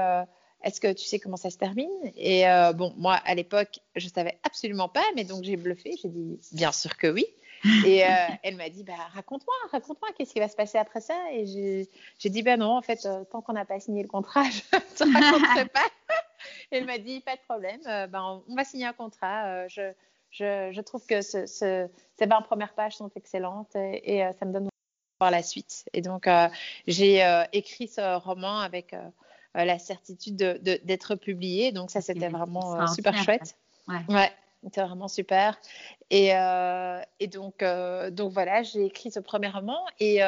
Est-ce 0.64 0.80
que 0.80 0.92
tu 0.92 1.04
sais 1.04 1.18
comment 1.18 1.36
ça 1.36 1.50
se 1.50 1.58
termine? 1.58 1.90
Et 2.16 2.44
bon, 2.74 2.92
moi 2.96 3.14
à 3.24 3.34
l'époque, 3.34 3.80
je 3.96 4.08
savais 4.08 4.38
absolument 4.42 4.88
pas, 4.88 5.04
mais 5.14 5.24
donc 5.24 5.44
j'ai 5.44 5.56
bluffé, 5.56 5.94
j'ai 6.02 6.08
dit 6.08 6.38
Bien 6.52 6.72
sûr 6.72 6.96
que 6.96 7.06
oui. 7.06 7.26
Et 7.86 8.02
elle 8.42 8.56
m'a 8.56 8.68
dit 8.68 8.84
bah, 8.84 8.94
Raconte-moi, 9.14 9.54
raconte-moi, 9.70 10.10
qu'est-ce 10.16 10.32
qui 10.32 10.40
va 10.40 10.48
se 10.48 10.56
passer 10.56 10.78
après 10.78 11.00
ça? 11.00 11.14
Et 11.32 11.46
j'ai 12.18 12.30
dit 12.30 12.42
Ben 12.42 12.58
non, 12.58 12.76
en 12.76 12.82
fait, 12.82 13.08
tant 13.30 13.40
qu'on 13.40 13.52
n'a 13.52 13.64
pas 13.64 13.80
signé 13.80 14.02
le 14.02 14.08
contrat, 14.08 14.44
je 14.44 14.76
ne 14.76 14.80
te 14.96 15.04
raconterai 15.04 15.64
pas. 15.72 15.88
elle 16.70 16.84
m'a 16.84 16.98
dit 16.98 17.20
pas 17.20 17.36
de 17.36 17.40
problème, 17.42 17.80
euh, 17.86 18.06
ben, 18.06 18.42
on 18.48 18.54
va 18.54 18.64
signer 18.64 18.86
un 18.86 18.92
contrat. 18.92 19.46
Euh, 19.46 19.68
je, 19.68 19.92
je, 20.30 20.70
je, 20.72 20.80
trouve 20.80 21.04
que 21.06 21.22
ce, 21.22 21.46
ce, 21.46 21.88
ces 22.18 22.26
20 22.26 22.42
premières 22.42 22.74
pages 22.74 22.96
sont 22.96 23.10
excellentes 23.16 23.74
et, 23.76 24.24
euh, 24.24 24.32
ça 24.38 24.44
me 24.44 24.52
donne 24.52 24.68
voir 25.20 25.30
la 25.30 25.42
suite. 25.42 25.84
Et 25.92 26.00
donc, 26.00 26.28
j'ai 26.86 27.46
écrit 27.52 27.88
ce 27.88 28.18
roman 28.18 28.60
avec 28.60 28.94
la 29.54 29.78
certitude 29.78 30.36
d'être 30.36 31.14
publié. 31.14 31.72
Donc, 31.72 31.90
ça, 31.90 32.00
c'était 32.00 32.28
vraiment 32.28 32.86
super 32.86 33.16
chouette. 33.16 33.56
Ouais. 33.88 34.14
ouais 34.14 34.32
c'était 34.64 34.82
vraiment 34.82 35.08
super. 35.08 35.58
Et, 36.10 36.30
et 37.20 37.26
donc, 37.28 37.64
donc, 38.12 38.32
voilà, 38.32 38.62
j'ai 38.62 38.84
écrit 38.84 39.10
ce 39.10 39.20
premier 39.20 39.48
roman 39.48 39.78
et 40.00 40.22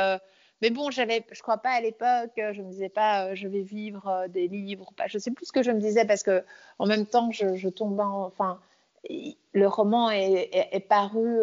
mais 0.62 0.70
bon, 0.70 0.90
j'avais, 0.90 1.24
je 1.32 1.40
crois 1.40 1.58
pas 1.58 1.70
à 1.70 1.80
l'époque, 1.80 2.32
euh, 2.38 2.52
je 2.52 2.62
me 2.62 2.70
disais 2.70 2.90
pas, 2.90 3.26
euh, 3.26 3.34
je 3.34 3.48
vais 3.48 3.62
vivre 3.62 4.06
euh, 4.08 4.28
des 4.28 4.46
livres, 4.46 4.92
pas. 4.96 5.06
Je 5.06 5.18
sais 5.18 5.30
plus 5.30 5.46
ce 5.46 5.52
que 5.52 5.62
je 5.62 5.70
me 5.70 5.80
disais 5.80 6.04
parce 6.04 6.22
que 6.22 6.44
en 6.78 6.86
même 6.86 7.06
temps, 7.06 7.30
je, 7.30 7.54
je 7.54 7.68
tombais, 7.68 8.02
enfin, 8.02 8.60
le 9.08 9.66
roman 9.66 10.10
est, 10.10 10.50
est, 10.52 10.80
paru 10.80 11.40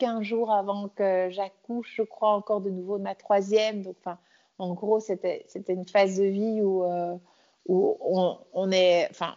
15 0.00 0.22
jours 0.22 0.52
avant 0.52 0.88
que 0.88 1.28
j'accouche, 1.30 1.94
je 1.96 2.02
crois 2.02 2.30
encore 2.30 2.60
de 2.60 2.70
nouveau 2.70 2.98
de 2.98 3.04
ma 3.04 3.14
troisième. 3.14 3.82
Donc, 3.82 3.94
enfin, 4.00 4.18
en 4.58 4.74
gros, 4.74 5.00
c'était, 5.00 5.46
une 5.68 5.86
phase 5.86 6.18
de 6.18 6.24
vie 6.24 6.62
où, 6.62 6.84
où 7.66 7.96
on, 8.00 8.38
on, 8.52 8.70
est, 8.70 9.08
enfin, 9.10 9.34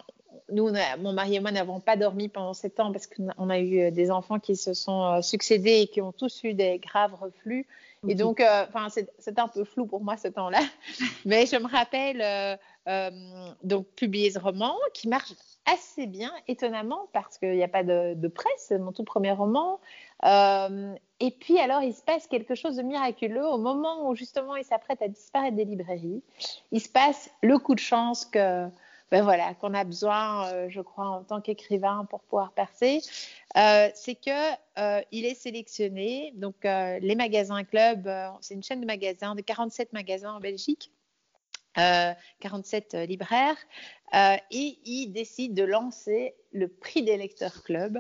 nous, 0.52 0.72
mon 1.00 1.14
mari 1.14 1.36
et 1.36 1.40
moi 1.40 1.52
n'avons 1.52 1.80
pas 1.80 1.96
dormi 1.96 2.30
pendant 2.30 2.54
sept 2.54 2.80
ans 2.80 2.92
parce 2.92 3.08
qu'on 3.08 3.50
a 3.50 3.60
eu 3.60 3.92
des 3.92 4.12
enfants 4.12 4.40
qui 4.40 4.56
se 4.56 4.74
sont 4.74 5.22
succédés 5.22 5.82
et 5.82 5.88
qui 5.88 6.02
ont 6.02 6.12
tous 6.12 6.44
eu 6.44 6.54
des 6.54 6.80
graves 6.80 7.16
reflux. 7.16 7.66
Et 8.08 8.16
donc, 8.16 8.40
euh, 8.40 8.66
enfin, 8.68 8.88
c'est 8.90 9.40
un 9.40 9.48
peu 9.48 9.64
flou 9.64 9.86
pour 9.86 10.02
moi 10.02 10.18
ce 10.18 10.28
temps-là. 10.28 10.60
Mais 11.26 11.46
je 11.46 11.56
me 11.58 11.68
rappelle 11.68 12.22
euh, 12.22 12.56
euh, 12.88 13.12
donc 13.64 13.88
publier 13.96 14.32
ce 14.32 14.40
roman 14.40 14.76
qui 14.94 15.08
marche 15.08 15.34
assez 15.66 16.06
bien, 16.06 16.32
étonnamment, 16.48 17.08
parce 17.14 17.38
qu'il 17.38 17.56
n'y 17.56 17.64
a 17.64 17.68
pas 17.68 17.84
de, 17.84 18.28
presse, 18.28 18.54
c'est 18.68 18.78
mon 18.78 18.92
tout 18.92 19.04
premier 19.04 19.32
roman. 19.32 19.80
Et 20.24 21.32
puis, 21.32 21.60
alors, 21.60 21.82
il 21.82 21.94
se 21.94 22.02
passe 22.02 22.28
quelque 22.28 22.56
chose 22.56 22.76
de 22.76 22.82
miraculeux 22.82 23.46
au 23.46 23.58
moment 23.58 24.10
où 24.10 24.16
justement 24.16 24.56
il 24.56 24.66
s'apprête 24.66 25.02
à 25.02 25.08
disparaître 25.08 25.56
des 25.56 25.66
librairies. 25.66 26.22
Il 26.72 26.82
se 26.82 26.90
passe 26.90 27.30
le 27.42 27.58
coup 27.58 27.76
de 27.76 27.80
chance 27.80 28.26
que 28.26 28.68
ben 29.12 29.24
voilà, 29.24 29.54
qu'on 29.54 29.74
a 29.76 29.84
besoin, 29.84 30.68
je 30.68 30.82
crois, 30.82 31.08
en 31.08 31.24
tant 31.24 31.40
qu'écrivain 31.40 32.06
pour 32.10 32.22
pouvoir 32.22 32.52
percer. 32.54 33.02
Euh, 33.58 33.90
c'est 33.94 34.16
que 34.16 34.54
euh, 34.80 35.02
il 35.12 35.26
est 35.26 35.36
sélectionné. 35.36 36.34
Donc, 36.36 36.66
euh, 36.66 37.00
les 37.00 37.16
magasins 37.16 37.64
club, 37.64 38.10
c'est 38.42 38.54
une 38.54 38.64
chaîne 38.64 38.82
de 38.82 38.86
magasins, 38.86 39.36
de 39.36 39.42
47 39.42 39.94
magasins 39.94 40.34
en 40.34 40.40
Belgique, 40.40 40.92
47 41.76 42.96
libraires, 43.08 43.58
et 44.14 44.78
il 44.86 45.12
décide 45.12 45.54
de 45.54 45.64
lancer 45.64 46.36
le 46.54 46.68
prix 46.68 47.04
des 47.04 47.18
lecteurs 47.18 47.64
club. 47.64 48.00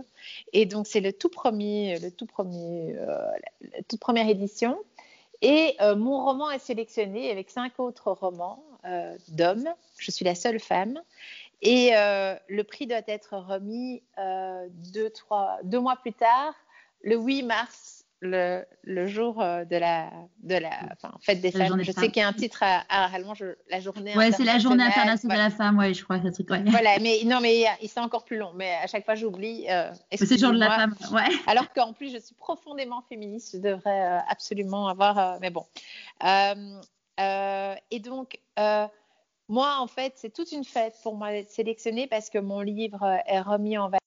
Et 0.53 0.65
donc, 0.65 0.87
c'est 0.87 1.01
le 1.01 1.11
tout 1.11 1.29
premier, 1.29 1.99
le 1.99 2.09
tout 2.11 2.25
premier, 2.25 2.93
la 2.93 3.83
toute 3.87 3.99
première 3.99 4.29
édition. 4.29 4.77
Et 5.41 5.75
mon 5.81 6.23
roman 6.23 6.51
est 6.51 6.59
sélectionné 6.59 7.31
avec 7.31 7.49
cinq 7.49 7.79
autres 7.79 8.11
romans 8.11 8.63
d'hommes. 9.27 9.67
Je 9.97 10.11
suis 10.11 10.23
la 10.23 10.35
seule 10.35 10.59
femme. 10.59 11.01
Et 11.61 11.95
euh, 11.95 12.35
le 12.47 12.63
prix 12.63 12.87
doit 12.87 13.01
être 13.07 13.37
remis 13.37 14.03
euh, 14.17 14.67
deux, 14.93 15.09
trois, 15.09 15.57
deux 15.63 15.79
mois 15.79 15.95
plus 15.95 16.13
tard, 16.13 16.53
le 17.01 17.17
8 17.17 17.43
mars, 17.43 17.94
le, 18.21 18.65
le 18.83 19.07
jour 19.07 19.41
euh, 19.41 19.65
de 19.65 19.75
la, 19.75 20.09
de 20.43 20.55
la 20.55 20.71
enfin, 20.93 21.13
fête 21.21 21.41
des 21.41 21.51
femmes. 21.51 21.81
Je 21.83 21.91
sais 21.91 22.09
qu'il 22.09 22.21
y 22.21 22.25
a 22.25 22.27
un 22.27 22.33
titre 22.33 22.59
à, 22.61 22.83
à 22.89 23.13
allemand, 23.13 23.33
la 23.69 23.79
journée 23.79 24.15
Ouais, 24.15 24.31
c'est 24.31 24.43
la 24.43 24.59
journée 24.59 24.83
internationale 24.83 25.37
de 25.37 25.43
la 25.43 25.49
femme, 25.49 25.77
ouais, 25.77 25.93
je 25.93 26.03
crois, 26.03 26.21
ce 26.21 26.29
truc. 26.29 26.49
Ouais. 26.49 26.63
Voilà, 26.65 26.97
mais 26.99 27.21
non, 27.25 27.39
mais 27.41 27.65
c'est 27.85 27.99
encore 27.99 28.25
plus 28.25 28.37
long. 28.37 28.51
Mais 28.55 28.73
à 28.83 28.87
chaque 28.87 29.05
fois, 29.05 29.15
j'oublie. 29.15 29.65
Euh, 29.69 29.91
c'est 30.11 30.29
le 30.29 30.37
jour 30.37 30.51
de 30.53 30.59
la 30.59 30.71
femme, 30.71 30.95
ouais. 31.11 31.35
Alors 31.47 31.71
qu'en 31.73 31.93
plus, 31.93 32.11
je 32.11 32.19
suis 32.19 32.35
profondément 32.35 33.03
féministe, 33.07 33.51
je 33.53 33.59
devrais 33.59 34.19
absolument 34.27 34.87
avoir. 34.87 35.39
mais 35.39 35.49
bon. 35.49 35.65
et 37.19 37.99
donc 37.99 38.39
moi, 39.47 39.77
en 39.79 39.87
fait, 39.87 40.13
c'est 40.15 40.33
toute 40.33 40.51
une 40.51 40.63
fête 40.63 40.95
pour 41.03 41.15
moi 41.15 41.31
d'être 41.31 41.51
sélectionnée 41.51 42.07
parce 42.07 42.29
que 42.29 42.39
mon 42.39 42.61
livre 42.61 43.03
euh, 43.03 43.17
est 43.27 43.41
remis 43.41 43.77
en 43.77 43.89
valeur. 43.89 43.99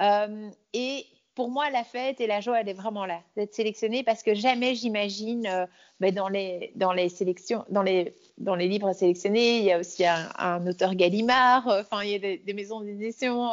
Euh, 0.00 0.50
et 0.72 1.06
pour 1.34 1.50
moi, 1.50 1.70
la 1.70 1.84
fête 1.84 2.20
et 2.20 2.26
la 2.26 2.40
joie, 2.40 2.60
elle 2.60 2.68
est 2.68 2.74
vraiment 2.74 3.06
là, 3.06 3.20
d'être 3.36 3.54
sélectionnée 3.54 4.02
parce 4.02 4.22
que 4.22 4.34
jamais 4.34 4.74
j'imagine, 4.74 5.46
euh, 5.46 5.66
ben, 6.00 6.14
dans, 6.14 6.28
les, 6.28 6.72
dans 6.76 6.92
les 6.92 7.08
sélections, 7.08 7.64
dans 7.70 7.82
les, 7.82 8.14
dans 8.38 8.54
les 8.54 8.68
livres 8.68 8.92
sélectionnés, 8.92 9.58
il 9.58 9.64
y 9.64 9.72
a 9.72 9.78
aussi 9.78 10.04
un, 10.04 10.66
auteur 10.66 10.94
Gallimard, 10.94 11.66
enfin, 11.66 12.02
il 12.02 12.10
y 12.10 12.14
a 12.14 12.18
des, 12.18 12.52
maisons 12.54 12.80
d'édition 12.80 13.50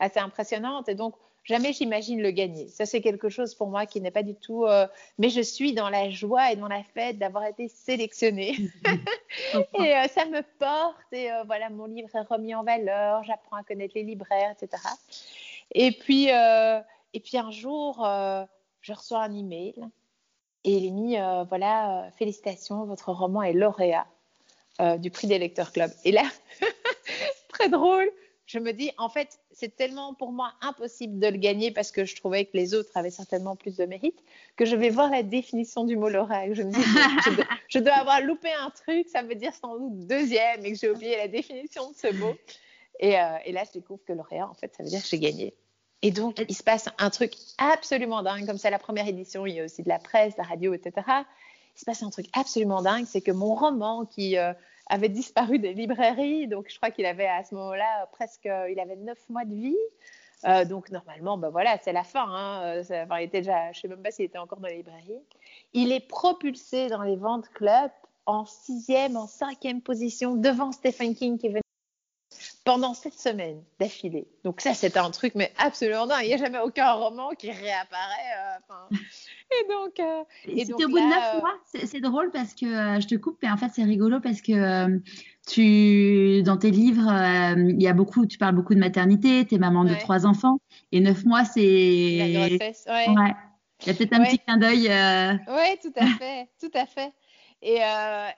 assez 0.00 0.18
impressionnantes. 0.18 0.88
Et 0.88 0.94
donc, 0.94 1.14
jamais 1.44 1.72
j'imagine 1.72 2.22
le 2.22 2.30
gagner. 2.30 2.68
Ça, 2.68 2.86
c'est 2.86 3.00
quelque 3.00 3.28
chose 3.28 3.54
pour 3.54 3.68
moi 3.68 3.86
qui 3.86 4.00
n'est 4.00 4.10
pas 4.10 4.22
du 4.22 4.34
tout. 4.34 4.64
Euh, 4.64 4.86
mais 5.18 5.28
je 5.28 5.40
suis 5.40 5.72
dans 5.72 5.88
la 5.88 6.10
joie 6.10 6.52
et 6.52 6.56
dans 6.56 6.68
la 6.68 6.82
fête 6.94 7.18
d'avoir 7.18 7.44
été 7.44 7.68
sélectionnée. 7.68 8.56
et 9.54 9.96
euh, 9.96 10.06
ça 10.08 10.26
me 10.26 10.42
porte. 10.58 11.12
Et 11.12 11.30
euh, 11.30 11.42
voilà, 11.44 11.70
mon 11.70 11.86
livre 11.86 12.08
est 12.14 12.20
remis 12.20 12.54
en 12.54 12.64
valeur. 12.64 13.22
J'apprends 13.24 13.56
à 13.56 13.62
connaître 13.62 13.94
les 13.94 14.04
libraires, 14.04 14.54
etc. 14.60 14.82
Et 15.72 15.92
puis, 15.92 16.28
et 17.14 17.20
puis 17.20 17.36
un 17.36 17.50
jour, 17.50 18.06
je 18.80 18.92
reçois 18.92 19.22
un 19.22 19.34
email 19.34 19.74
et 20.64 20.76
il 20.76 20.86
est 20.86 20.90
mis 20.90 21.16
voilà, 21.48 22.10
félicitations, 22.16 22.84
votre 22.84 23.12
roman 23.12 23.42
est 23.42 23.52
lauréat 23.52 24.06
du 24.98 25.10
prix 25.10 25.26
des 25.26 25.38
lecteurs 25.38 25.72
club. 25.72 25.90
Et 26.04 26.12
là, 26.12 26.24
très 27.48 27.68
drôle 27.68 28.10
je 28.50 28.58
me 28.58 28.72
dis, 28.72 28.90
en 28.98 29.08
fait, 29.08 29.38
c'est 29.52 29.76
tellement 29.76 30.12
pour 30.12 30.32
moi 30.32 30.52
impossible 30.60 31.20
de 31.20 31.28
le 31.28 31.36
gagner 31.36 31.70
parce 31.70 31.92
que 31.92 32.04
je 32.04 32.16
trouvais 32.16 32.46
que 32.46 32.56
les 32.56 32.74
autres 32.74 32.90
avaient 32.96 33.08
certainement 33.08 33.54
plus 33.54 33.76
de 33.76 33.84
mérite 33.84 34.18
que 34.56 34.64
je 34.64 34.74
vais 34.74 34.90
voir 34.90 35.08
la 35.08 35.22
définition 35.22 35.84
du 35.84 35.96
mot 35.96 36.08
lauréat. 36.08 36.52
Je 36.52 36.64
me 36.64 36.72
dis, 36.72 36.80
je, 37.68 37.78
dois, 37.78 37.94
avoir 37.94 38.20
loupé 38.22 38.48
un 38.50 38.70
truc, 38.70 39.08
ça 39.08 39.22
veut 39.22 39.36
dire 39.36 39.54
sans 39.54 39.78
doute 39.78 40.04
deuxième 40.08 40.66
et 40.66 40.72
que 40.72 40.76
j'ai 40.76 40.90
oublié 40.90 41.16
la 41.16 41.28
définition 41.28 41.92
de 41.92 41.96
ce 41.96 42.12
mot. 42.12 42.34
Et, 42.98 43.20
euh, 43.20 43.36
et, 43.44 43.52
là, 43.52 43.62
je 43.64 43.78
découvre 43.78 44.02
que 44.04 44.12
lauréat, 44.12 44.48
en 44.48 44.54
fait, 44.54 44.74
ça 44.76 44.82
veut 44.82 44.88
dire 44.88 45.00
que 45.00 45.06
j'ai 45.06 45.20
gagné. 45.20 45.54
Et 46.02 46.10
donc, 46.10 46.42
il 46.48 46.54
se 46.54 46.62
passe 46.62 46.88
un 46.98 47.10
truc 47.10 47.34
absolument 47.58 48.22
dingue. 48.22 48.46
Comme 48.46 48.58
c'est 48.58 48.70
la 48.70 48.78
première 48.78 49.06
édition, 49.06 49.46
il 49.46 49.54
y 49.54 49.60
a 49.60 49.64
aussi 49.64 49.82
de 49.82 49.88
la 49.88 49.98
presse, 49.98 50.34
de 50.34 50.38
la 50.38 50.48
radio, 50.48 50.72
etc. 50.72 50.92
Il 51.76 51.80
se 51.80 51.84
passe 51.84 52.02
un 52.02 52.10
truc 52.10 52.26
absolument 52.32 52.82
dingue, 52.82 53.04
c'est 53.06 53.20
que 53.20 53.32
mon 53.32 53.54
roman 53.54 54.06
qui 54.06 54.38
euh, 54.38 54.52
avait 54.86 55.08
disparu 55.08 55.58
des 55.58 55.74
librairies. 55.74 56.48
Donc, 56.48 56.66
je 56.70 56.76
crois 56.76 56.90
qu'il 56.90 57.06
avait 57.06 57.26
à 57.26 57.44
ce 57.44 57.54
moment-là 57.54 58.08
presque, 58.12 58.48
il 58.70 58.80
avait 58.80 58.96
neuf 58.96 59.18
mois 59.28 59.44
de 59.44 59.54
vie. 59.54 59.76
Euh, 60.46 60.64
donc, 60.64 60.90
normalement, 60.90 61.36
ben 61.36 61.50
voilà, 61.50 61.76
c'est 61.82 61.92
la 61.92 62.04
fin. 62.04 62.24
Hein. 62.26 62.82
Il 63.18 63.22
était 63.22 63.40
déjà, 63.40 63.72
je 63.72 63.78
ne 63.78 63.82
sais 63.82 63.88
même 63.88 64.02
pas 64.02 64.10
s'il 64.10 64.24
était 64.24 64.38
encore 64.38 64.58
dans 64.58 64.68
les 64.68 64.78
librairies. 64.78 65.20
Il 65.74 65.92
est 65.92 66.06
propulsé 66.06 66.88
dans 66.88 67.02
les 67.02 67.16
ventes 67.16 67.48
club 67.50 67.90
en 68.26 68.46
sixième, 68.46 69.16
en 69.16 69.26
cinquième 69.26 69.82
position 69.82 70.34
devant 70.34 70.72
Stephen 70.72 71.14
King 71.14 71.38
qui 71.38 71.48
venait 71.48 71.60
pendant 72.64 72.94
sept 72.94 73.14
semaines 73.14 73.62
d'affilée. 73.78 74.26
Donc 74.44 74.60
ça, 74.60 74.74
c'était 74.74 74.98
un 74.98 75.10
truc, 75.10 75.34
mais 75.34 75.52
absolument 75.58 76.06
dingue. 76.06 76.20
Il 76.22 76.28
n'y 76.28 76.34
a 76.34 76.36
jamais 76.36 76.58
aucun 76.58 76.92
roman 76.92 77.30
qui 77.30 77.50
réapparaît. 77.50 78.58
Euh, 78.70 78.96
et 79.50 79.68
donc, 79.68 79.98
euh, 79.98 80.24
c'était 80.44 80.84
au 80.84 80.88
bout 80.88 80.98
de 80.98 81.08
neuf 81.08 81.34
euh, 81.34 81.40
mois. 81.40 81.54
C'est 81.64 82.00
drôle 82.00 82.30
parce 82.30 82.54
que 82.54 82.66
je 82.66 83.06
te 83.06 83.14
coupe, 83.14 83.38
mais 83.42 83.50
en 83.50 83.56
fait, 83.56 83.70
c'est 83.74 83.84
rigolo 83.84 84.20
parce 84.20 84.42
que 84.42 85.00
tu, 85.48 86.42
dans 86.42 86.58
tes 86.58 86.70
livres, 86.70 87.10
il 87.56 87.82
y 87.82 87.88
a 87.88 87.94
beaucoup, 87.94 88.26
tu 88.26 88.36
parles 88.36 88.54
beaucoup 88.54 88.74
de 88.74 88.80
maternité. 88.80 89.46
Tu 89.46 89.54
es 89.54 89.58
maman 89.58 89.84
de 89.84 89.94
trois 89.94 90.26
enfants 90.26 90.58
et 90.92 91.00
neuf 91.00 91.24
mois, 91.24 91.44
c'est 91.44 92.16
la 92.18 92.48
grossesse. 92.48 92.84
Ouais. 92.88 93.06
Il 93.82 93.86
y 93.86 93.90
a 93.90 93.94
peut-être 93.94 94.12
un 94.12 94.24
petit 94.24 94.38
clin 94.38 94.58
d'œil. 94.58 94.88
Oui, 95.48 95.78
tout 95.82 95.92
à 95.96 96.06
fait, 96.06 96.48
tout 96.60 96.70
à 96.74 96.84
fait. 96.84 97.12
Et, 97.62 97.78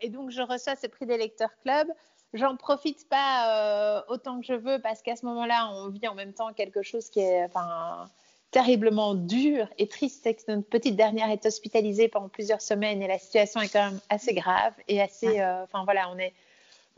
et, 0.00 0.10
donc, 0.10 0.30
je 0.30 0.42
reçois 0.42 0.76
ce 0.76 0.86
prix 0.86 1.06
des 1.06 1.18
lecteurs 1.18 1.56
club 1.62 1.88
j'en 2.34 2.56
profite 2.56 3.08
pas 3.08 3.96
euh, 3.96 4.02
autant 4.08 4.40
que 4.40 4.46
je 4.46 4.54
veux 4.54 4.80
parce 4.80 5.02
qu'à 5.02 5.16
ce 5.16 5.26
moment-là, 5.26 5.70
on 5.72 5.88
vit 5.88 6.06
en 6.08 6.14
même 6.14 6.32
temps 6.32 6.52
quelque 6.52 6.82
chose 6.82 7.10
qui 7.10 7.20
est 7.20 7.44
enfin, 7.44 8.08
terriblement 8.50 9.14
dur 9.14 9.68
et 9.78 9.88
triste. 9.88 10.20
C'est 10.22 10.34
que 10.34 10.42
notre 10.48 10.68
petite 10.68 10.96
dernière 10.96 11.30
est 11.30 11.44
hospitalisée 11.44 12.08
pendant 12.08 12.28
plusieurs 12.28 12.62
semaines 12.62 13.02
et 13.02 13.08
la 13.08 13.18
situation 13.18 13.60
est 13.60 13.72
quand 13.72 13.90
même 13.90 14.00
assez 14.08 14.34
grave 14.34 14.74
et 14.88 15.00
assez. 15.00 15.40
Euh, 15.40 15.64
enfin 15.64 15.84
voilà, 15.84 16.10
on 16.10 16.18
est 16.18 16.32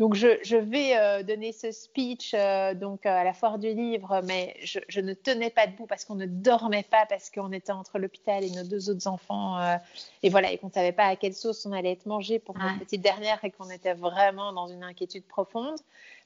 donc, 0.00 0.14
je, 0.14 0.56
vais 0.56 0.96
euh, 0.96 1.22
donner 1.22 1.52
ce 1.52 1.70
speech 1.70 2.32
euh, 2.34 2.74
donc 2.74 3.06
à 3.06 3.22
la 3.22 3.32
foire 3.32 3.58
du 3.58 3.72
livre, 3.72 4.22
mais 4.24 4.56
je, 4.60 5.00
ne 5.00 5.14
tenais 5.14 5.50
pas 5.50 5.68
debout 5.68 5.86
parce 5.86 6.04
qu'on 6.04 6.16
ne 6.16 6.26
dormait 6.26 6.82
pas, 6.82 7.06
parce 7.06 7.30
qu'on 7.30 7.52
était 7.52 7.70
entre 7.70 8.00
l'hôpital 8.00 8.42
et 8.42 8.50
nos 8.50 8.64
deux 8.64 8.90
autres 8.90 9.06
enfants, 9.06 9.58
euh, 9.60 9.76
et 10.24 10.30
voilà, 10.30 10.50
et 10.50 10.58
qu'on 10.58 10.66
ne 10.66 10.72
savait 10.72 10.92
pas 10.92 11.06
à 11.06 11.16
quelle 11.16 11.34
sauce 11.34 11.64
on 11.64 11.72
allait 11.72 11.92
être 11.92 12.06
mangé 12.06 12.40
pour 12.40 12.58
notre 12.58 12.80
petite 12.80 13.02
dernière, 13.02 13.38
et 13.44 13.52
qu'on 13.52 13.70
était 13.70 13.94
vraiment 13.94 14.52
dans 14.52 14.66
une 14.66 14.82
inquiétude 14.82 15.24
profonde. 15.26 15.78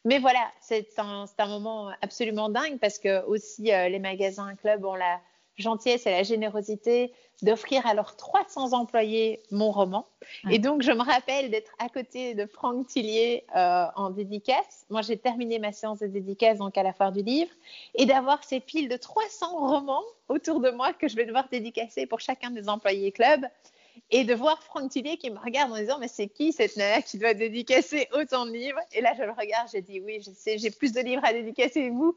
Mais 0.06 0.18
voilà, 0.18 0.50
c'est 0.60 0.98
un, 0.98 1.26
un, 1.36 1.46
moment 1.46 1.90
absolument 2.00 2.48
dingue 2.48 2.78
parce 2.78 2.98
que 2.98 3.22
aussi 3.26 3.64
les 3.64 3.98
magasins 3.98 4.54
clubs 4.54 4.84
ont 4.84 4.94
la 4.94 5.20
gentillesse 5.58 6.06
et 6.06 6.10
la 6.10 6.22
générosité 6.22 7.12
d'offrir 7.42 7.86
à 7.86 7.94
leurs 7.94 8.16
300 8.16 8.72
employés 8.72 9.42
mon 9.50 9.70
roman. 9.70 10.06
Et 10.50 10.58
donc, 10.58 10.82
je 10.82 10.90
me 10.90 11.02
rappelle 11.02 11.50
d'être 11.50 11.72
à 11.78 11.88
côté 11.88 12.34
de 12.34 12.46
Franck 12.46 12.88
Tillier 12.88 13.44
euh, 13.54 13.86
en 13.94 14.10
dédicace. 14.10 14.86
Moi, 14.90 15.02
j'ai 15.02 15.16
terminé 15.16 15.58
ma 15.58 15.72
séance 15.72 16.00
de 16.00 16.06
dédicace 16.06 16.58
donc 16.58 16.76
à 16.76 16.82
la 16.82 16.92
foire 16.92 17.12
du 17.12 17.22
livre. 17.22 17.50
Et 17.94 18.06
d'avoir 18.06 18.42
ces 18.42 18.60
piles 18.60 18.88
de 18.88 18.96
300 18.96 19.56
romans 19.56 20.02
autour 20.28 20.60
de 20.60 20.70
moi 20.70 20.92
que 20.92 21.08
je 21.08 21.16
vais 21.16 21.26
devoir 21.26 21.48
dédicacer 21.48 22.06
pour 22.06 22.20
chacun 22.20 22.50
des 22.50 22.68
employés 22.68 23.12
club. 23.12 23.44
Et 24.10 24.24
de 24.24 24.34
voir 24.34 24.62
Franck 24.62 24.90
Tillier 24.90 25.16
qui 25.16 25.30
me 25.30 25.38
regarde 25.38 25.72
en 25.72 25.76
disant 25.76 25.98
mais 25.98 26.08
c'est 26.08 26.28
qui 26.28 26.52
cette 26.52 26.76
nana 26.76 27.02
qui 27.02 27.18
doit 27.18 27.34
dédicacer 27.34 28.08
autant 28.14 28.46
de 28.46 28.52
livres? 28.52 28.78
Et 28.92 29.00
là 29.00 29.12
je 29.18 29.24
le 29.24 29.32
regarde 29.32 29.68
j'ai 29.72 29.82
dit 29.82 30.00
oui 30.00 30.22
je 30.24 30.30
sais 30.30 30.56
j'ai 30.56 30.70
plus 30.70 30.92
de 30.92 31.00
livres 31.00 31.24
à 31.24 31.32
dédicacer 31.32 31.88
que 31.88 31.92
vous? 31.92 32.16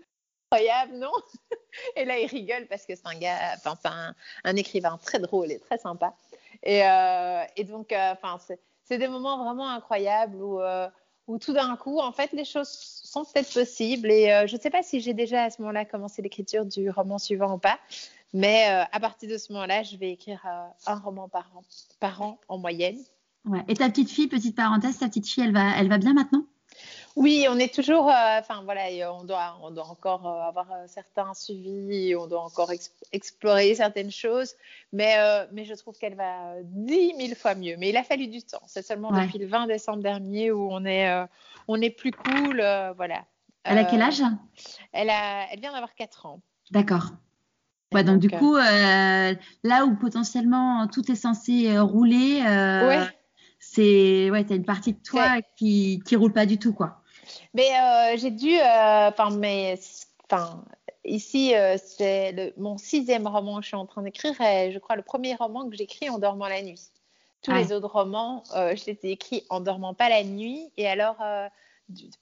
Incroyable, 0.52 0.98
non? 0.98 1.12
Et 1.96 2.06
là, 2.06 2.20
il 2.20 2.28
rigole 2.28 2.68
parce 2.68 2.86
que 2.86 2.96
c'est 2.96 3.08
un 3.08 3.18
gars, 3.18 3.56
enfin, 3.66 4.14
un, 4.44 4.56
écrivain 4.56 5.00
très 5.02 5.20
drôle 5.20 5.52
et 5.52 5.60
très 5.60 5.78
sympa. 5.78 6.14
Et, 6.64 6.84
euh, 6.84 7.44
donc, 7.68 7.92
euh, 7.92 8.14
enfin, 8.14 8.38
c'est 8.84 8.98
des 8.98 9.08
moments 9.08 9.44
vraiment 9.44 9.70
incroyables 9.70 10.36
où, 10.36 10.60
euh, 10.60 10.90
où 11.28 11.38
tout 11.40 11.54
d'un 11.54 11.76
coup, 11.78 12.00
en 12.00 12.12
fait, 12.12 12.34
les 12.34 12.44
choses 12.44 12.68
sont 12.68 13.24
peut-être 13.24 13.54
possibles. 13.54 14.12
Et 14.12 14.48
je 14.48 14.56
ne 14.56 14.60
sais 14.60 14.70
pas 14.70 14.84
si 14.84 15.00
j'ai 15.00 15.14
déjà 15.14 15.46
à 15.46 15.50
ce 15.50 15.62
moment-là 15.62 15.86
commencé 15.86 16.22
l'écriture 16.22 16.66
du 16.66 16.90
roman 16.90 17.18
suivant 17.18 17.56
ou 17.56 17.58
pas. 17.58 17.80
Mais 18.34 18.66
à 18.92 19.00
partir 19.00 19.30
de 19.30 19.38
ce 19.38 19.54
moment-là, 19.54 19.84
je 19.84 19.96
vais 19.96 20.12
écrire 20.12 20.46
un 20.86 20.96
roman 20.96 21.30
par 21.30 21.50
an, 21.56 21.64
par 22.00 22.22
an 22.22 22.40
en 22.50 22.58
moyenne. 22.58 23.00
Ouais. 23.46 23.64
Et 23.70 23.76
ta 23.76 23.90
petite 23.90 24.10
fille, 24.10 24.28
petite 24.28 24.56
parenthèse, 24.56 25.00
ta 25.00 25.08
petite 25.08 25.28
fille, 25.28 25.44
elle 25.44 25.54
va, 25.54 25.78
elle 25.78 25.90
va 25.90 25.98
bien 25.98 26.14
maintenant? 26.14 26.46
Oui, 27.16 27.46
on 27.50 27.58
est 27.58 27.74
toujours, 27.74 28.10
euh, 28.10 28.40
enfin 28.40 28.62
voilà, 28.64 29.12
on 29.14 29.24
doit, 29.24 29.58
on 29.62 29.72
doit 29.72 29.88
encore 29.88 30.26
euh, 30.28 30.48
avoir 30.48 30.72
euh, 30.72 30.86
certains 30.88 31.34
suivis, 31.34 32.16
on 32.16 32.28
doit 32.28 32.42
encore 32.42 32.72
explorer 33.12 33.76
certaines 33.76 34.12
choses, 34.12 34.54
mais, 34.94 35.16
mais 35.52 35.66
je 35.66 35.74
trouve 35.74 35.98
qu'elle 35.98 36.16
va 36.16 36.56
dix 36.64 37.14
mille 37.16 37.36
fois 37.36 37.56
mieux. 37.56 37.76
Mais 37.78 37.90
il 37.90 37.98
a 37.98 38.04
fallu 38.04 38.28
du 38.28 38.42
temps. 38.42 38.62
C'est 38.68 38.86
seulement 38.86 39.12
depuis 39.12 39.40
le 39.40 39.48
20 39.48 39.68
décembre 39.68 40.04
dernier 40.04 40.52
où 40.52 40.70
on 40.72 40.86
est, 40.86 41.10
on 41.68 41.82
est 41.82 41.90
plus 41.90 42.12
cool, 42.12 42.64
voilà. 42.96 43.26
Elle 43.64 43.78
a 43.78 43.84
quel 43.84 44.02
âge? 44.02 44.22
elle, 44.92 45.10
a, 45.10 45.46
elle 45.52 45.60
vient 45.60 45.72
d'avoir 45.72 45.94
4 45.94 46.26
ans. 46.26 46.42
D'accord. 46.72 47.12
Ouais, 47.94 48.06
donc, 48.06 48.20
du 48.20 48.30
coup, 48.30 48.56
là 48.56 49.86
où 49.86 49.96
potentiellement 49.96 50.88
tout 50.88 51.12
est 51.12 51.16
censé 51.16 51.78
rouler, 51.78 52.42
c'est 53.60 54.32
ouais, 54.32 54.46
as 54.50 54.56
une 54.56 54.66
partie 54.66 54.94
de 54.94 55.00
toi 55.04 55.40
qui 55.56 56.02
qui 56.04 56.16
roule 56.16 56.34
pas 56.34 56.48
du 56.48 56.58
tout 56.58 56.74
quoi. 56.74 57.01
Mais 57.54 57.70
euh, 57.70 58.18
j'ai 58.18 58.32
dû, 58.32 58.58
euh, 58.58 59.10
enfin, 59.10 59.30
mais, 59.32 59.78
enfin, 60.26 60.64
ici, 61.04 61.54
euh, 61.56 61.78
c'est 61.78 62.54
mon 62.58 62.78
sixième 62.78 63.28
roman 63.28 63.58
que 63.58 63.64
je 63.64 63.68
suis 63.68 63.76
en 63.76 63.86
train 63.86 64.04
d'écrire 64.04 64.40
et 64.42 64.72
je 64.72 64.80
crois 64.80 64.96
le 64.96 65.02
premier 65.02 65.36
roman 65.36 65.70
que 65.70 65.76
j'écris 65.76 66.10
en 66.10 66.18
dormant 66.18 66.48
la 66.48 66.62
nuit. 66.62 66.82
Tous 67.42 67.52
les 67.52 67.74
autres 67.74 67.88
romans, 67.88 68.44
je 68.54 68.86
les 68.86 69.00
ai 69.04 69.12
écrits 69.14 69.44
en 69.50 69.62
dormant 69.62 69.96
pas 69.96 70.10
la 70.10 70.24
nuit 70.24 70.72
et 70.78 70.88
alors 70.88 71.18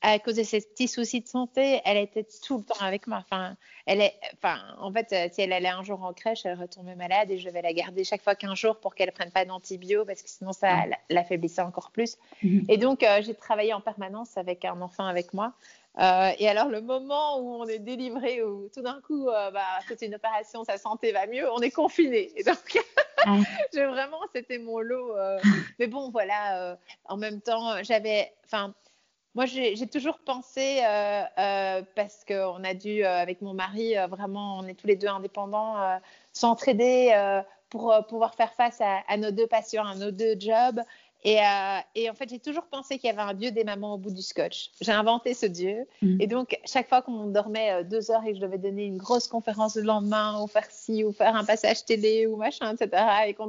à 0.02 0.20
cause 0.20 0.36
de 0.36 0.44
ces 0.44 0.62
petits 0.62 0.88
soucis 0.88 1.22
de 1.22 1.28
santé, 1.28 1.82
elle 1.86 1.98
était 1.98 2.26
tout 2.46 2.58
le 2.58 2.64
temps 2.64 2.84
avec 2.86 3.08
moi. 3.08 3.18
Enfin, 3.20 3.56
elle 3.86 4.02
est, 4.02 4.14
enfin, 4.36 4.60
en 4.80 4.92
fait, 4.92 5.12
euh, 5.14 5.28
si 5.32 5.42
elle 5.42 5.52
allait 5.52 5.70
un 5.70 5.84
jour 5.84 6.04
en 6.04 6.14
crèche, 6.14 6.46
elle 6.46 6.60
retombait 6.60 6.96
malade 6.96 7.32
et 7.32 7.38
je 7.38 7.50
vais 7.50 7.62
la 7.62 7.74
garder 7.74 8.04
chaque 8.04 8.22
fois 8.22 8.36
qu'un 8.36 8.56
jour 8.56 8.80
pour 8.80 8.96
qu'elle 8.96 9.12
prenne 9.12 9.32
pas 9.32 9.46
d'antibio 9.46 10.06
parce 10.06 10.22
que 10.22 10.30
sinon 10.30 10.54
ça 10.54 10.86
l'affaiblissait 11.10 11.62
encore 11.62 11.92
plus. 11.92 12.18
Mhm. 12.44 12.66
Et 12.70 12.78
donc, 12.78 13.04
euh, 13.04 13.22
j'ai 13.22 13.34
travaillé 13.34 13.74
en 13.74 13.82
permanence 13.82 14.38
avec 14.38 14.64
un 14.64 14.80
enfant 14.82 15.06
avec 15.06 15.34
moi. 15.34 15.54
Euh, 15.98 16.32
et 16.38 16.48
alors, 16.48 16.70
le 16.70 16.82
moment 16.82 17.40
où 17.40 17.56
on 17.56 17.68
est 17.68 17.80
délivré, 17.80 18.44
où 18.44 18.70
tout 18.70 18.82
d'un 18.82 19.02
coup, 19.02 19.26
bah, 19.26 19.80
c'est 19.88 20.06
une 20.06 20.16
opération, 20.16 20.64
sa 20.64 20.78
santé 20.78 21.12
va 21.12 21.26
mieux, 21.26 21.52
on 21.52 21.60
est 21.60 21.72
confiné. 21.72 22.32
Et 22.36 22.44
donc, 22.44 22.58
j'ai 23.74 23.86
vraiment, 23.86 24.20
c'était 24.34 24.60
mon 24.60 24.80
lot. 24.80 25.16
mais 25.80 25.88
bon, 25.88 26.10
voilà, 26.12 26.78
en 27.06 27.18
même 27.18 27.42
temps, 27.42 27.84
j'avais, 27.84 28.32
enfin, 28.46 28.74
moi, 29.40 29.46
j'ai 29.46 29.88
toujours 29.88 30.20
pensé, 30.20 30.82
euh, 30.84 31.24
euh, 31.38 31.82
parce 31.96 32.26
qu'on 32.28 32.62
a 32.66 32.74
dû, 32.74 33.06
euh, 33.06 33.22
avec 33.22 33.42
mon 33.42 33.54
mari, 33.54 33.94
vraiment, 34.10 34.58
on 34.58 34.68
est 34.68 34.74
tous 34.74 34.86
les 34.86 34.98
deux 34.98 35.08
indépendants, 35.08 35.78
s'entraider 36.34 37.16
pour 37.70 37.96
pouvoir 38.10 38.36
faire 38.36 38.54
face 38.54 38.82
à, 38.82 39.16
nos 39.16 39.32
deux 39.32 39.48
passions, 39.48 39.84
à 39.84 39.96
nos 39.96 40.12
deux 40.12 40.38
jobs. 40.38 40.82
Et, 41.24 41.40
en 41.40 42.14
fait, 42.16 42.30
j'ai 42.30 42.40
toujours 42.40 42.66
pensé 42.66 42.98
qu'il 42.98 43.10
y 43.10 43.14
avait 43.14 43.22
un 43.22 43.34
dieu 43.34 43.52
des 43.52 43.64
mamans 43.64 43.94
au 43.94 43.98
bout 43.98 44.12
du 44.12 44.22
scotch. 44.22 44.72
J'ai 44.82 44.92
inventé 44.92 45.34
ce 45.34 45.46
dieu. 45.46 45.88
Mm. 46.02 46.20
Et 46.20 46.28
donc, 46.28 46.60
chaque 46.66 46.90
fois 46.90 47.02
qu'on 47.02 47.28
dormait 47.28 47.86
deux 47.86 48.12
heures 48.12 48.26
et 48.26 48.34
que 48.34 48.36
je 48.36 48.42
devais 48.42 48.58
donner 48.58 48.84
une 48.84 48.98
grosse 48.98 49.30
conférence 49.30 49.78
le 49.78 49.84
lendemain, 49.84 50.42
ou 50.42 50.48
faire 50.48 50.70
ci, 50.70 51.06
ou 51.06 51.14
faire 51.14 51.38
un 51.38 51.46
passage 51.46 51.86
télé, 51.86 52.28
ou 52.28 52.36
machin, 52.36 52.76
etc., 52.76 53.04
et 53.28 53.34
qu'on 53.34 53.48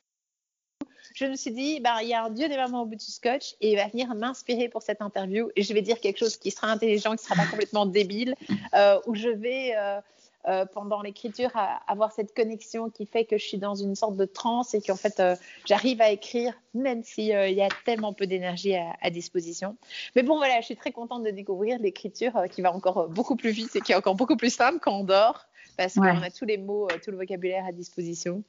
je 1.21 1.27
me 1.27 1.37
suis 1.37 1.51
dit, 1.51 1.81
bah, 1.81 2.03
il 2.03 2.09
y 2.09 2.14
a 2.14 2.25
un 2.25 2.31
dieu 2.31 2.49
des 2.49 2.57
mamans 2.57 2.83
au 2.83 2.87
bout 2.87 2.97
du 2.97 3.05
scotch 3.05 3.55
et 3.61 3.73
il 3.73 3.77
va 3.77 3.87
venir 3.89 4.14
m'inspirer 4.14 4.71
pour 4.71 4.83
cette 4.83 5.03
interview 5.03 5.51
et 5.55 5.62
je 5.62 5.75
vais 5.75 5.83
dire 5.83 6.01
quelque 6.01 6.18
chose 6.18 6.39
qui 6.39 6.51
sera 6.51 6.68
intelligent, 6.68 7.11
qui 7.11 7.23
ne 7.23 7.29
sera 7.29 7.35
pas 7.35 7.47
complètement 7.47 7.85
débile, 7.85 8.35
euh, 8.75 8.99
où 9.07 9.14
je 9.14 9.29
vais 9.29 9.75
euh, 9.77 10.01
euh, 10.49 10.64
pendant 10.64 11.03
l'écriture 11.03 11.51
avoir 11.87 12.12
cette 12.12 12.35
connexion 12.35 12.89
qui 12.89 13.05
fait 13.05 13.27
que 13.27 13.37
je 13.37 13.45
suis 13.45 13.59
dans 13.59 13.75
une 13.75 13.95
sorte 13.95 14.16
de 14.16 14.25
transe 14.25 14.73
et 14.73 14.81
qu'en 14.81 14.97
fait 14.97 15.23
j'arrive 15.66 16.01
à 16.01 16.11
écrire 16.11 16.55
même 16.73 17.05
s'il 17.05 17.27
y 17.27 17.62
a 17.62 17.68
tellement 17.85 18.14
peu 18.14 18.27
d'énergie 18.27 18.75
à, 18.75 19.11
disposition. 19.11 19.77
Mais 20.16 20.23
bon 20.23 20.39
voilà, 20.39 20.59
je 20.61 20.66
suis 20.66 20.77
très 20.77 20.93
contente 20.93 21.23
de 21.23 21.31
découvrir 21.31 21.79
l'écriture 21.81 22.33
qui 22.51 22.62
va 22.62 22.73
encore 22.73 23.09
beaucoup 23.09 23.37
plus 23.37 23.51
vite 23.51 23.77
et 23.77 23.83
qui 23.83 23.93
est 23.93 23.97
encore 23.97 24.14
beaucoup 24.14 24.37
plus 24.37 24.55
simple 24.55 24.79
quand 24.81 24.97
on 24.97 25.05
dort 25.05 25.45
parce 25.77 25.95
qu'on 25.95 26.23
a 26.23 26.31
tous 26.31 26.47
les 26.47 26.57
mots, 26.57 26.89
tout 27.05 27.11
le 27.11 27.18
vocabulaire 27.18 27.66
à 27.66 27.73
disposition. 27.73 28.43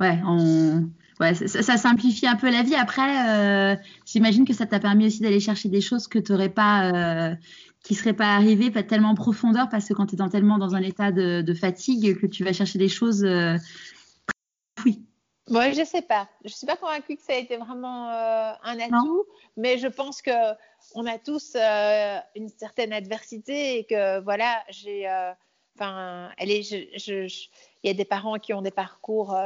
Ouais, 0.00 0.18
on... 0.26 0.88
ouais 1.20 1.34
ça, 1.34 1.76
simplifie 1.76 2.26
un 2.26 2.36
peu 2.36 2.50
la 2.50 2.62
vie. 2.62 2.74
Après, 2.74 3.78
j'imagine 4.06 4.44
que 4.44 4.52
ça 4.52 4.66
t'a 4.66 4.80
permis 4.80 5.06
aussi 5.06 5.20
d'aller 5.20 5.40
chercher 5.40 5.68
des 5.68 5.80
choses 5.80 6.08
que 6.08 6.18
tu 6.18 6.32
n'aurais 6.32 6.48
pas, 6.48 7.36
qui 7.84 7.94
serait 7.94 8.14
pas 8.14 8.34
arrivé 8.34 8.70
pas 8.70 8.82
tellement 8.82 9.10
en 9.10 9.14
profondeur 9.14 9.68
parce 9.68 9.86
que 9.86 9.94
quand 9.94 10.06
tu 10.06 10.16
es 10.16 10.28
tellement 10.28 10.58
dans 10.58 10.74
un 10.74 10.82
état 10.82 11.12
de, 11.12 11.54
fatigue 11.54 12.18
que 12.18 12.26
tu 12.26 12.42
vas 12.42 12.52
chercher 12.52 12.78
des 12.78 12.88
choses 12.88 13.24
euh, 13.24 13.56
oui 14.84 15.00
moi 15.50 15.70
je 15.72 15.84
sais 15.84 16.00
pas. 16.00 16.26
Je 16.42 16.54
suis 16.54 16.66
pas 16.66 16.76
convaincue 16.76 17.16
que 17.16 17.22
ça 17.22 17.34
a 17.34 17.36
été 17.36 17.58
vraiment 17.58 18.08
euh, 18.08 18.52
un 18.62 18.80
atout 18.80 19.26
mais 19.58 19.76
je 19.76 19.88
pense 19.88 20.22
que 20.22 20.30
on 20.94 21.04
a 21.04 21.18
tous 21.18 21.54
euh, 21.54 22.18
une 22.34 22.48
certaine 22.48 22.94
adversité 22.94 23.78
et 23.78 23.84
que 23.84 24.20
voilà 24.20 24.64
j'ai 24.70 25.06
enfin 25.76 26.30
il 26.40 26.98
y 27.84 27.90
a 27.90 27.94
des 27.94 28.04
parents 28.06 28.38
qui 28.38 28.54
ont 28.54 28.62
des 28.62 28.70
parcours 28.70 29.36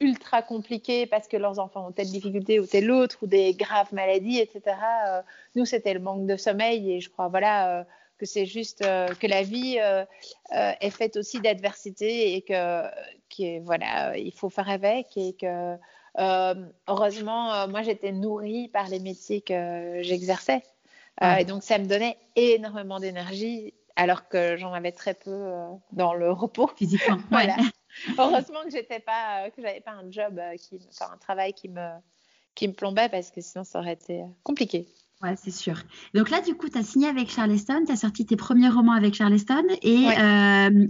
ultra 0.00 0.42
compliqué 0.42 1.06
parce 1.06 1.28
que 1.28 1.36
leurs 1.36 1.58
enfants 1.58 1.88
ont 1.88 1.92
telle 1.92 2.10
difficulté 2.10 2.60
ou 2.60 2.66
telle 2.66 2.90
autre 2.90 3.18
ou 3.22 3.26
des 3.26 3.54
graves 3.54 3.92
maladies, 3.92 4.38
etc. 4.38 4.76
Euh, 5.08 5.22
nous, 5.56 5.64
c'était 5.64 5.94
le 5.94 6.00
manque 6.00 6.26
de 6.26 6.36
sommeil 6.36 6.92
et 6.92 7.00
je 7.00 7.10
crois 7.10 7.28
voilà 7.28 7.80
euh, 7.80 7.84
que 8.18 8.26
c'est 8.26 8.46
juste 8.46 8.84
euh, 8.84 9.08
que 9.20 9.26
la 9.26 9.42
vie 9.42 9.78
est 10.50 10.90
faite 10.90 11.16
aussi 11.16 11.40
d'adversité 11.40 12.34
et 12.34 12.42
que, 12.42 12.82
que 13.36 13.60
voilà 13.60 14.16
il 14.16 14.32
faut 14.32 14.50
faire 14.50 14.68
avec 14.68 15.16
et 15.16 15.34
que 15.34 15.76
heureusement 16.88 17.68
moi 17.68 17.82
j'étais 17.82 18.10
nourrie 18.10 18.68
par 18.68 18.88
les 18.88 18.98
métiers 18.98 19.40
que 19.40 19.98
j'exerçais 20.02 20.62
et 21.38 21.44
donc 21.44 21.62
ça 21.62 21.78
me 21.78 21.86
donnait 21.86 22.16
énormément 22.34 22.98
d'énergie 22.98 23.72
alors 23.94 24.28
que 24.28 24.56
j'en 24.56 24.72
avais 24.72 24.92
très 24.92 25.14
peu 25.14 25.52
dans 25.92 26.14
le 26.14 26.32
repos 26.32 26.68
physiquement. 26.76 27.18
voilà. 27.30 27.54
Heureusement 28.18 28.62
que 28.64 28.70
j'étais 28.70 29.00
pas, 29.00 29.44
euh, 29.46 29.50
que 29.50 29.62
j'avais 29.62 29.80
pas 29.80 29.92
un 29.92 30.10
job, 30.10 30.38
euh, 30.38 30.56
qui, 30.56 30.78
enfin, 30.88 31.12
un 31.12 31.18
travail 31.18 31.52
qui 31.52 31.68
me, 31.68 31.88
qui 32.54 32.68
me 32.68 32.72
plombait 32.72 33.08
parce 33.08 33.30
que 33.30 33.40
sinon 33.40 33.64
ça 33.64 33.80
aurait 33.80 33.94
été 33.94 34.22
euh, 34.22 34.26
compliqué. 34.42 34.86
Ouais, 35.22 35.34
c'est 35.36 35.50
sûr. 35.50 35.74
Donc 36.14 36.30
là, 36.30 36.40
du 36.40 36.54
coup, 36.54 36.68
tu 36.68 36.78
as 36.78 36.84
signé 36.84 37.08
avec 37.08 37.28
Charleston, 37.28 37.82
tu 37.84 37.92
as 37.92 37.96
sorti 37.96 38.24
tes 38.24 38.36
premiers 38.36 38.68
romans 38.68 38.92
avec 38.92 39.14
Charleston 39.14 39.64
et, 39.82 40.04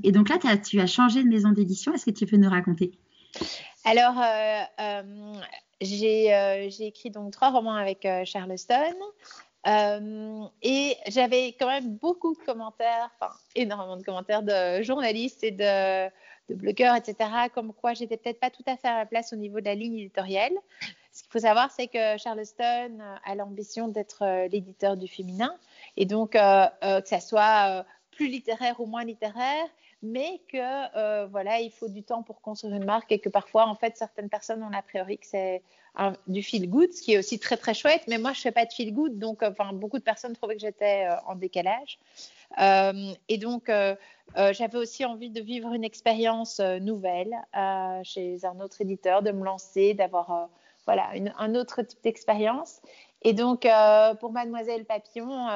et 0.03 0.13
donc 0.13 0.29
là, 0.29 0.37
as, 0.45 0.59
tu 0.59 0.79
as 0.81 0.87
changé 0.87 1.23
de 1.23 1.29
maison 1.29 1.49
d'édition. 1.49 1.95
Est-ce 1.95 2.05
que 2.05 2.11
tu 2.11 2.27
peux 2.27 2.37
nous 2.37 2.51
raconter? 2.51 2.91
Alors, 3.87 4.23
j'ai 5.81 6.87
écrit 6.87 7.11
donc 7.11 7.33
trois 7.33 7.49
romans 7.49 7.73
avec 7.73 8.07
Charleston. 8.27 8.97
et 9.65 10.97
j'avais 11.07 11.57
quand 11.59 11.69
même 11.69 11.97
beaucoup 11.97 12.35
de 12.35 12.45
commentaires, 12.45 13.11
enfin 13.19 13.33
énormément 13.55 13.97
de 13.97 14.03
commentaires 14.03 14.43
de 14.43 14.83
journalistes 14.83 15.43
et 15.43 15.53
de, 15.53 16.11
de 16.49 16.55
blogueurs, 16.55 16.97
etc., 16.97 17.31
comme 17.55 17.73
quoi 17.73 17.95
j'étais 17.95 18.17
peut-être 18.17 18.41
pas 18.41 18.51
tout 18.51 18.63
à 18.67 18.77
fait 18.77 18.89
à 18.89 18.99
la 18.99 19.07
place 19.07 19.33
au 19.33 19.37
niveau 19.37 19.61
de 19.61 19.67
la 19.67 19.75
ligne 19.75 19.99
éditoriale. 19.99 20.53
Ce 21.13 21.23
qu'il 21.23 21.33
faut 21.33 21.41
savoir, 21.41 21.71
c'est 21.73 21.89
que 21.89 22.17
Charleston 22.17 22.99
euh, 23.01 23.17
a 23.25 23.35
l'ambition 23.35 23.89
d'être 23.89 24.23
euh, 24.23 24.47
l'éditeur 24.49 24.97
du 24.97 25.09
féminin, 25.09 25.53
et 25.97 26.07
donc 26.07 26.37
euh, 26.37 26.67
que 26.81 27.09
ça 27.09 27.21
soit 27.21 27.85
plus 28.13 28.29
littéraire 28.29 28.81
ou 28.81 28.87
moins 28.87 29.05
littéraire, 29.05 29.67
mais 30.03 30.41
que 30.53 31.27
voilà, 31.27 31.61
il 31.61 31.73
faut 31.73 31.89
du 31.89 32.03
temps 32.05 32.23
pour 32.23 32.41
construire 32.41 32.75
une 32.75 32.85
marque 32.85 33.11
et 33.11 33.19
que 33.19 33.29
parfois, 33.29 33.67
en 33.67 33.75
fait, 33.75 33.97
certaines 33.97 34.29
personnes 34.29 34.63
ont 34.63 34.73
a 34.73 34.83
priori 34.83 35.19
que 35.19 35.27
c'est 35.27 35.63
du 36.29 36.43
feel 36.43 36.71
good, 36.71 36.93
ce 36.93 37.03
qui 37.03 37.15
est 37.15 37.19
aussi 37.19 37.41
très 37.41 37.57
très 37.57 37.75
chouette. 37.75 38.03
Mais 38.07 38.19
moi, 38.19 38.33
je 38.33 38.41
fais 38.41 38.53
pas 38.53 38.65
de 38.65 38.73
feel 38.73 38.93
good, 38.93 39.19
donc 39.19 39.45
beaucoup 39.73 39.99
de 39.99 40.05
personnes 40.05 40.35
trouvaient 40.35 40.55
que 40.55 40.61
j'étais 40.61 41.09
en 41.27 41.35
décalage. 41.35 41.99
Euh, 42.61 43.13
et 43.29 43.39
donc, 43.39 43.69
euh, 43.69 43.95
euh, 44.37 44.53
j'avais 44.53 44.79
aussi 44.79 45.05
envie 45.05 45.31
de 45.31 45.41
vivre 45.41 45.73
une 45.73 45.85
expérience 45.85 46.61
nouvelle 46.61 47.35
chez 48.05 48.45
un 48.45 48.61
autre 48.61 48.81
éditeur, 48.81 49.23
de 49.23 49.31
me 49.31 49.45
lancer, 49.45 49.95
d'avoir 49.95 50.49
voilà, 50.87 51.11
un 51.39 51.55
autre 51.55 51.83
type 51.83 52.03
d'expérience. 52.03 52.81
Et 53.23 53.33
donc, 53.33 53.67
pour 54.21 54.33
Mademoiselle 54.33 54.85
Papillon, 54.85 55.49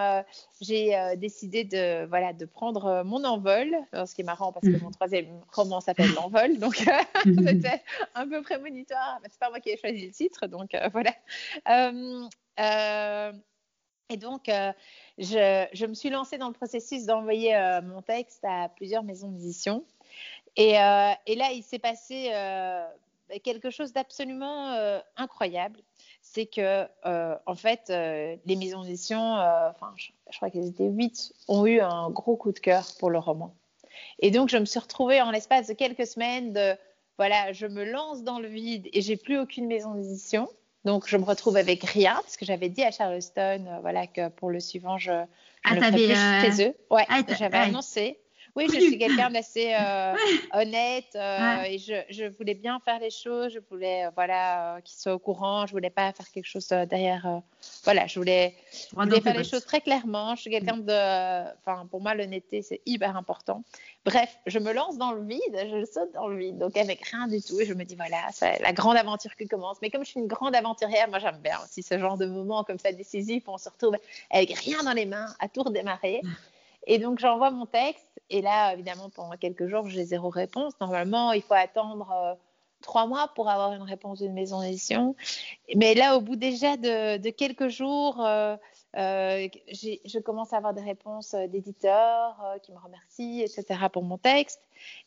j'ai 0.60 0.96
décidé 1.16 1.64
de, 1.64 2.06
voilà, 2.06 2.32
de 2.32 2.44
prendre 2.44 3.02
mon 3.04 3.24
envol, 3.24 3.74
ce 3.92 4.14
qui 4.14 4.22
est 4.22 4.24
marrant 4.24 4.52
parce 4.52 4.66
que 4.66 4.82
mon 4.82 4.90
troisième 4.90 5.40
roman 5.52 5.80
s'appelle 5.80 6.12
L'envol, 6.14 6.58
donc 6.58 6.74
c'était 7.24 7.82
un 8.14 8.28
peu 8.28 8.42
prémonitoire. 8.42 9.20
C'est 9.24 9.38
pas 9.38 9.48
moi 9.48 9.60
qui 9.60 9.70
ai 9.70 9.76
choisi 9.76 10.06
le 10.06 10.12
titre, 10.12 10.46
donc 10.48 10.76
voilà. 10.92 11.12
Et 14.10 14.16
donc, 14.16 14.48
euh, 14.48 14.72
je, 15.18 15.86
me 15.86 15.94
suis 15.94 16.10
lancée 16.10 16.38
dans 16.38 16.48
le 16.48 16.52
processus 16.52 17.06
d'envoyer 17.06 17.56
euh, 17.56 17.80
mon 17.82 18.02
texte 18.02 18.44
à 18.44 18.68
plusieurs 18.68 19.02
maisons 19.02 19.28
d'édition. 19.28 19.84
Et, 20.56 20.78
euh, 20.78 21.12
là, 21.36 21.52
il 21.52 21.62
s'est 21.62 21.78
passé 21.78 22.30
quelque 23.42 23.70
chose 23.70 23.92
d'absolument 23.92 25.00
incroyable. 25.16 25.80
C'est 26.20 26.46
que, 26.46 26.86
en 27.04 27.54
fait, 27.54 27.88
les 27.88 28.56
maisons 28.56 28.82
d'édition, 28.82 29.18
enfin, 29.18 29.94
je, 29.96 30.10
je, 30.30 30.36
crois 30.36 30.50
qu'elles 30.50 30.68
étaient 30.68 30.88
huit, 30.88 31.32
ont 31.48 31.64
eu 31.64 31.80
un 31.80 32.10
gros 32.10 32.36
coup 32.36 32.52
de 32.52 32.58
cœur 32.58 32.84
pour 32.98 33.08
le 33.08 33.18
roman. 33.18 33.54
Et 34.18 34.30
donc, 34.30 34.48
je 34.50 34.58
me 34.58 34.64
suis 34.64 34.80
retrouvée 34.80 35.22
en 35.22 35.30
l'espace 35.30 35.68
de 35.68 35.72
quelques 35.72 36.06
semaines 36.06 36.52
de, 36.52 36.76
voilà, 37.16 37.52
je 37.52 37.66
me 37.66 37.84
lance 37.84 38.22
dans 38.22 38.40
le 38.40 38.48
vide 38.48 38.88
et 38.92 39.00
j'ai 39.00 39.16
plus 39.16 39.38
aucune 39.38 39.66
maison 39.66 39.94
d'édition. 39.94 40.48
Donc, 40.84 41.08
je 41.08 41.16
me 41.16 41.24
retrouve 41.24 41.56
avec 41.56 41.84
rien 41.84 42.14
parce 42.14 42.36
que 42.36 42.44
j'avais 42.44 42.68
dit 42.68 42.82
à 42.82 42.90
Charleston, 42.90 43.64
euh, 43.66 43.78
voilà, 43.80 44.06
que 44.06 44.28
pour 44.28 44.50
le 44.50 44.60
suivant, 44.60 44.98
je, 44.98 45.12
je 45.12 45.70
ah, 45.70 45.74
ne 45.74 45.90
plus 45.90 46.10
euh, 46.10 46.40
chez 46.40 46.68
eux. 46.68 46.74
Ouais, 46.90 47.06
ah, 47.08 47.20
j'avais 47.38 47.58
annoncé. 47.58 48.18
Oui, 48.54 48.66
je 48.72 48.78
suis 48.78 48.98
quelqu'un 48.98 49.30
d'assez 49.30 49.72
euh, 49.72 50.14
honnête 50.52 51.14
et 51.66 51.78
je, 51.78 51.94
je, 52.10 52.24
voulais 52.36 52.54
bien 52.54 52.78
faire 52.84 52.98
les 52.98 53.10
choses. 53.10 53.52
Je 53.54 53.60
voulais, 53.70 54.08
voilà, 54.14 54.78
qu'ils 54.84 54.98
soient 54.98 55.14
au 55.14 55.18
courant. 55.18 55.66
Je 55.66 55.72
voulais 55.72 55.90
pas 55.90 56.12
faire 56.12 56.30
quelque 56.30 56.46
chose 56.46 56.68
derrière. 56.68 57.40
voilà, 57.84 58.06
je 58.06 58.18
voulais, 58.18 58.54
je 58.72 58.94
voulais 58.94 59.20
faire 59.20 59.36
les 59.36 59.44
choses 59.44 59.64
très 59.64 59.80
clairement. 59.80 60.34
Je 60.34 60.42
suis 60.42 60.50
quelqu'un 60.50 60.76
de, 60.76 61.42
enfin, 61.64 61.86
pour 61.86 62.00
moi, 62.02 62.14
l'honnêteté 62.14 62.62
c'est 62.62 62.80
hyper 62.84 63.16
important. 63.16 63.62
Bref, 64.04 64.36
je 64.46 64.58
me 64.58 64.72
lance 64.72 64.98
dans 64.98 65.12
le 65.12 65.24
vide, 65.24 65.40
je 65.54 65.84
saute 65.84 66.12
dans 66.12 66.26
le 66.26 66.36
vide, 66.36 66.58
donc 66.58 66.76
avec 66.76 67.06
rien 67.06 67.28
du 67.28 67.40
tout. 67.40 67.60
Et 67.60 67.64
je 67.64 67.72
me 67.74 67.84
dis, 67.84 67.94
voilà, 67.94 68.18
c'est 68.32 68.60
la 68.60 68.72
grande 68.72 68.96
aventure 68.96 69.34
qui 69.36 69.46
commence. 69.46 69.78
Mais 69.80 69.90
comme 69.90 70.04
je 70.04 70.10
suis 70.10 70.20
une 70.20 70.26
grande 70.26 70.54
aventurière, 70.54 71.08
moi 71.08 71.20
j'aime 71.20 71.38
bien 71.38 71.58
aussi 71.64 71.82
ce 71.82 71.98
genre 71.98 72.18
de 72.18 72.26
moment 72.26 72.64
comme 72.64 72.78
ça 72.78 72.92
décisif 72.92 73.44
où 73.46 73.52
on 73.52 73.58
se 73.58 73.68
retrouve 73.68 73.96
avec 74.30 74.52
rien 74.58 74.82
dans 74.82 74.92
les 74.92 75.06
mains, 75.06 75.26
à 75.38 75.48
tout 75.48 75.62
redémarrer. 75.62 76.20
Et 76.86 76.98
donc 76.98 77.18
j'envoie 77.18 77.50
mon 77.50 77.66
texte. 77.66 78.06
Et 78.30 78.40
là, 78.40 78.72
évidemment, 78.72 79.10
pendant 79.10 79.36
quelques 79.36 79.68
jours, 79.68 79.88
j'ai 79.88 80.04
zéro 80.04 80.30
réponse. 80.30 80.72
Normalement, 80.80 81.32
il 81.32 81.42
faut 81.42 81.54
attendre 81.54 82.10
euh, 82.12 82.34
trois 82.80 83.06
mois 83.06 83.28
pour 83.34 83.48
avoir 83.50 83.72
une 83.74 83.82
réponse 83.82 84.20
d'une 84.20 84.32
maison 84.32 84.62
d'édition. 84.62 85.14
Mais 85.76 85.94
là, 85.94 86.16
au 86.16 86.20
bout 86.20 86.36
déjà 86.36 86.76
de, 86.76 87.30
quelques 87.30 87.68
jours, 87.68 88.24
euh, 88.24 88.56
euh, 88.96 89.48
je 89.68 90.18
commence 90.18 90.52
à 90.52 90.56
avoir 90.56 90.72
des 90.72 90.82
réponses 90.82 91.34
d'éditeurs 91.34 92.42
qui 92.62 92.72
me 92.72 92.78
remercient, 92.78 93.42
etc. 93.42 93.80
pour 93.92 94.02
mon 94.02 94.18
texte. 94.18 94.60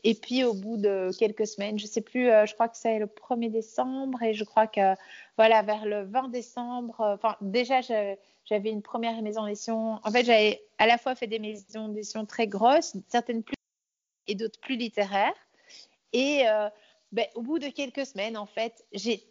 Et 0.03 0.13
puis 0.13 0.43
au 0.43 0.53
bout 0.53 0.77
de 0.77 1.09
quelques 1.17 1.47
semaines, 1.47 1.79
je 1.79 1.87
sais 1.87 2.01
plus, 2.01 2.27
je 2.27 2.53
crois 2.53 2.69
que 2.69 2.77
c'est 2.77 2.99
le 2.99 3.07
1er 3.07 3.51
décembre 3.51 4.21
et 4.21 4.33
je 4.33 4.43
crois 4.43 4.67
que 4.67 4.95
voilà 5.37 5.63
vers 5.63 5.85
le 5.85 6.03
20 6.03 6.29
décembre, 6.29 6.95
enfin 6.99 7.35
déjà 7.41 7.81
j'avais 8.45 8.69
une 8.69 8.81
première 8.81 9.21
maison 9.21 9.45
d'édition. 9.45 9.99
En 10.03 10.11
fait, 10.11 10.25
j'avais 10.25 10.63
à 10.77 10.87
la 10.87 10.97
fois 10.97 11.15
fait 11.15 11.27
des 11.27 11.39
maisons 11.39 11.89
d'édition 11.89 12.25
très 12.25 12.47
grosses, 12.47 12.95
certaines 13.07 13.43
plus 13.43 13.55
et 14.27 14.35
d'autres 14.35 14.59
plus 14.59 14.75
littéraires. 14.75 15.33
Et 16.13 16.43
ben, 17.11 17.25
au 17.35 17.41
bout 17.41 17.59
de 17.59 17.67
quelques 17.67 18.05
semaines, 18.05 18.37
en 18.37 18.45
fait, 18.45 18.85
j'ai 18.91 19.23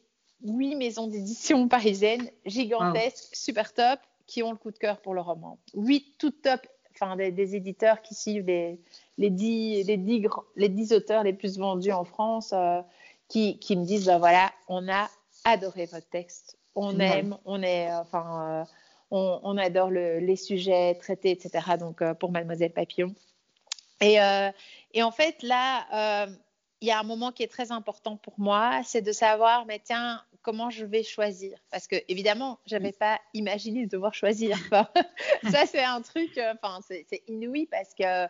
huit 0.44 0.76
maisons 0.76 1.06
d'édition 1.06 1.68
parisiennes 1.68 2.28
gigantesques, 2.44 3.34
super 3.34 3.72
top 3.72 4.00
qui 4.26 4.42
ont 4.42 4.50
le 4.50 4.56
coup 4.56 4.70
de 4.70 4.78
cœur 4.78 5.00
pour 5.00 5.14
le 5.14 5.20
roman. 5.20 5.58
Huit 5.74 6.16
tout 6.18 6.30
top, 6.30 6.66
enfin 6.94 7.16
des, 7.16 7.56
éditeurs 7.56 8.00
qui 8.02 8.14
suivent 8.14 8.46
les, 8.46 8.80
les, 9.18 9.30
dix, 9.30 9.84
les, 9.84 9.96
dix, 9.96 10.26
les 10.56 10.68
dix 10.68 10.92
auteurs 10.92 11.22
les 11.22 11.32
plus 11.32 11.58
vendus 11.58 11.92
en 11.92 12.04
France, 12.04 12.52
euh, 12.52 12.80
qui, 13.28 13.58
qui, 13.58 13.76
me 13.76 13.84
disent, 13.84 14.06
bah, 14.06 14.18
voilà, 14.18 14.50
on 14.68 14.88
a 14.88 15.10
adoré 15.44 15.86
votre 15.86 16.08
texte, 16.08 16.56
on 16.74 16.98
aime, 17.00 17.36
on 17.44 17.62
est, 17.62 17.90
euh, 17.90 18.00
enfin, 18.00 18.62
euh, 18.62 18.64
on, 19.10 19.40
on, 19.42 19.56
adore 19.56 19.90
le, 19.90 20.18
les 20.18 20.36
sujets 20.36 20.94
traités, 20.96 21.30
etc. 21.30 21.76
Donc 21.78 22.02
pour 22.14 22.30
Mademoiselle 22.32 22.72
Papillon. 22.72 23.14
Et, 24.00 24.16
et 24.92 25.02
en 25.02 25.10
fait, 25.10 25.42
là, 25.42 26.26
il 26.80 26.88
y 26.88 26.90
a 26.90 26.98
un 26.98 27.04
moment 27.04 27.32
qui 27.32 27.42
est 27.42 27.48
très 27.48 27.72
important 27.72 28.16
pour 28.16 28.34
moi, 28.36 28.82
c'est 28.84 29.00
de 29.00 29.12
savoir, 29.12 29.64
mais 29.66 29.80
tiens, 29.82 30.20
comment 30.44 30.70
je 30.70 30.84
vais 30.84 31.02
choisir? 31.02 31.58
Parce 31.70 31.88
que 31.88 31.96
évidemment, 32.08 32.60
j'avais 32.66 32.92
pas 32.92 33.18
imaginé 33.32 33.86
devoir 33.86 34.14
choisir. 34.14 34.56
ça, 35.50 35.66
c'est 35.66 35.82
un 35.82 36.02
truc, 36.02 36.36
euh, 36.38 36.54
enfin, 36.62 36.80
c'est 36.86 37.22
inouï 37.26 37.66
parce 37.66 37.94
que 37.94 38.26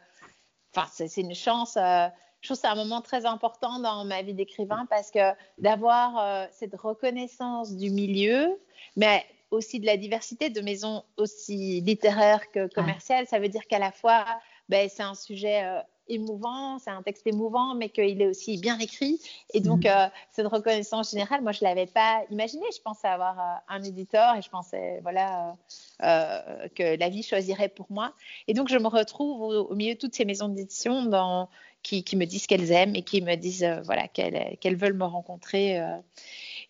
enfin, 0.74 0.88
c'est 0.92 1.20
une 1.20 1.34
chance. 1.34 1.76
Euh, 1.76 2.06
je 2.40 2.48
trouve 2.48 2.56
que 2.56 2.60
c'est 2.60 2.68
un 2.68 2.76
moment 2.76 3.00
très 3.00 3.26
important 3.26 3.80
dans 3.80 4.04
ma 4.04 4.22
vie 4.22 4.34
d'écrivain 4.34 4.86
parce 4.88 5.10
que 5.10 5.32
d'avoir 5.58 6.18
euh, 6.18 6.46
cette 6.52 6.74
reconnaissance 6.76 7.76
du 7.76 7.90
milieu, 7.90 8.60
mais 8.96 9.26
aussi 9.54 9.80
de 9.80 9.86
la 9.86 9.96
diversité 9.96 10.50
de 10.50 10.60
maisons 10.60 11.04
aussi 11.16 11.80
littéraires 11.80 12.50
que 12.50 12.66
commerciales, 12.68 13.26
ça 13.26 13.38
veut 13.38 13.48
dire 13.48 13.66
qu'à 13.66 13.78
la 13.78 13.92
fois, 13.92 14.24
ben, 14.68 14.88
c'est 14.88 15.02
un 15.02 15.14
sujet 15.14 15.64
euh, 15.64 15.80
émouvant, 16.08 16.78
c'est 16.78 16.90
un 16.90 17.02
texte 17.02 17.26
émouvant, 17.26 17.74
mais 17.74 17.88
qu'il 17.88 18.20
est 18.20 18.26
aussi 18.26 18.58
bien 18.58 18.78
écrit. 18.78 19.20
Et 19.52 19.60
donc, 19.60 19.84
mhm. 19.84 20.10
cette 20.32 20.46
reconnaissance 20.46 21.10
générale, 21.10 21.42
moi, 21.42 21.52
je 21.52 21.64
ne 21.64 21.68
l'avais 21.68 21.86
pas 21.86 22.22
imaginé. 22.30 22.64
Je 22.74 22.80
pensais 22.80 23.08
avoir 23.08 23.62
un 23.68 23.82
éditeur 23.82 24.36
et 24.36 24.42
je 24.42 24.50
pensais, 24.50 25.00
voilà, 25.02 25.56
que 26.00 26.98
la 26.98 27.08
vie 27.08 27.22
choisirait 27.22 27.68
pour 27.68 27.86
moi. 27.90 28.12
Et 28.48 28.54
donc, 28.54 28.68
je 28.68 28.78
me 28.78 28.88
retrouve 28.88 29.40
au, 29.40 29.68
au 29.70 29.74
milieu 29.74 29.94
de 29.94 29.98
toutes 29.98 30.14
ces 30.14 30.24
maisons 30.24 30.48
d'édition 30.48 31.06
dans 31.06 31.48
qui, 31.84 32.16
me 32.16 32.24
disent 32.24 32.46
qu'elles 32.46 32.72
aiment 32.72 32.96
et 32.96 33.02
qui 33.02 33.20
me 33.20 33.34
disent 33.36 33.64
euh, 33.64 33.82
voilà 33.82 34.08
qu'elles 34.08 34.76
veulent 34.76 34.94
me 34.94 35.04
rencontrer. 35.04 35.78
Euh. 35.78 35.96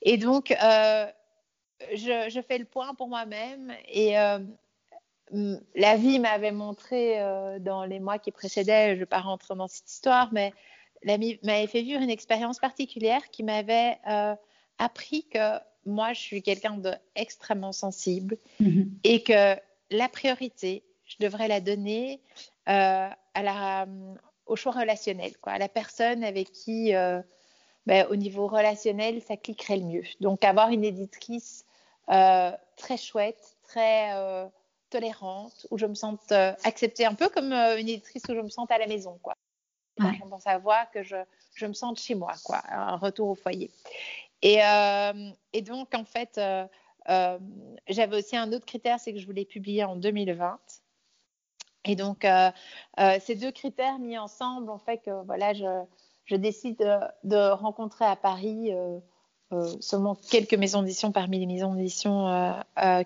Et 0.03 0.18
donc, 0.18 0.55
euh, 1.83 2.29
je, 2.29 2.41
fais 2.41 2.59
le 2.59 2.64
point 2.64 2.95
pour 2.95 3.09
moi-même 3.09 3.72
et 3.89 4.14
la 5.75 5.97
vie 5.97 6.18
m'avait 6.18 6.53
montré 6.53 7.18
dans 7.61 7.85
les 7.85 7.99
mois 7.99 8.18
qui 8.18 8.31
précédaient, 8.31 8.91
je 8.91 8.95
ne 8.95 8.99
vais 9.01 9.07
pas 9.07 9.20
rentrer 9.20 9.55
dans 9.55 9.68
cette 9.68 9.91
histoire, 9.91 10.33
mais 10.33 10.53
la 11.03 11.16
vie 11.16 11.39
m'avait 11.43 11.66
fait 11.66 11.83
vivre 11.83 12.01
une 12.01 12.11
expérience 12.11 12.59
particulière 12.59 13.31
qui 13.31 13.43
m'avait 13.43 13.99
appris 14.79 15.25
que 15.25 15.59
moi, 15.87 16.12
je 16.12 16.20
suis 16.20 16.43
quelqu'un 16.43 16.79
d'extrêmement 16.79 17.72
sensible 17.72 18.37
mm-hmm. 18.61 18.89
et 19.05 19.22
que 19.22 19.57
la 19.91 20.09
priorité, 20.09 20.83
je 21.05 21.16
devrais 21.20 21.49
la 21.49 21.61
donner 21.61 22.20
à 22.66 23.16
la, 23.43 23.87
au 24.47 24.57
choix 24.57 24.72
relationnel, 24.72 25.37
quoi, 25.39 25.53
à 25.53 25.59
la 25.59 25.68
personne 25.68 26.25
avec 26.25 26.53
qui, 26.53 26.95
euh, 26.95 27.20
ben, 27.87 28.07
au 28.11 28.16
niveau 28.16 28.47
relationnel, 28.47 29.22
ça 29.22 29.37
cliquerait 29.37 29.78
le 29.78 29.85
mieux. 29.85 30.03
Donc, 30.20 30.45
avoir 30.45 30.70
une 30.70 30.85
éditrice 30.85 31.64
euh, 32.11 32.51
très 32.76 32.97
chouette, 32.97 33.57
très 33.62 34.14
euh, 34.14 34.47
tolérante, 34.91 35.66
où 35.70 35.78
je 35.78 35.87
me 35.87 35.95
sente 35.95 36.32
acceptée, 36.32 37.05
un 37.05 37.14
peu 37.14 37.28
comme 37.28 37.53
une 37.53 37.89
éditrice 37.89 38.22
où 38.28 38.35
je 38.35 38.41
me 38.41 38.49
sens 38.49 38.70
à 38.70 38.78
la 38.78 38.87
maison, 38.87 39.18
quoi. 39.22 39.35
Ouais. 40.01 40.18
Dans 40.28 40.41
sa 40.41 40.59
voix, 40.59 40.87
que 40.87 41.05
je, 41.05 41.16
je, 41.55 41.66
me 41.66 41.72
sente 41.72 42.01
chez 42.01 42.16
moi, 42.16 42.35
quoi, 42.45 42.62
un 42.68 42.97
retour 42.97 43.28
au 43.28 43.35
foyer. 43.37 43.70
Et, 44.43 44.59
et 45.53 45.62
donc, 45.62 45.95
en 45.95 46.05
fait, 46.05 46.41
j'avais 47.89 48.16
aussi 48.16 48.37
un 48.37 48.53
autre 48.53 48.66
critère, 48.66 48.99
c'est 48.99 49.12
que 49.12 49.20
je 49.20 49.26
voulais 49.26 49.45
publier 49.45 49.85
en 49.85 49.95
2020. 49.95 50.59
Et 51.85 51.97
donc, 51.97 52.24
euh, 52.24 52.51
euh, 52.99 53.18
ces 53.20 53.35
deux 53.35 53.53
critères 53.53 53.99
mis 53.99 54.18
ensemble 54.18 54.70
ont 54.70 54.78
fait 54.78 54.99
que 54.99 55.24
voilà, 55.24 55.53
je, 55.53 55.85
décide 56.33 56.79
de, 57.25 57.53
rencontrer 57.53 58.05
à 58.05 58.16
Paris 58.16 58.72
euh, 58.72 58.99
seulement 59.81 60.16
quelques 60.31 60.55
maisons 60.55 60.83
d'édition 60.83 61.12
parmi 61.12 61.39
les 61.39 61.47
maisons 61.47 61.75
d'édition 61.75 62.55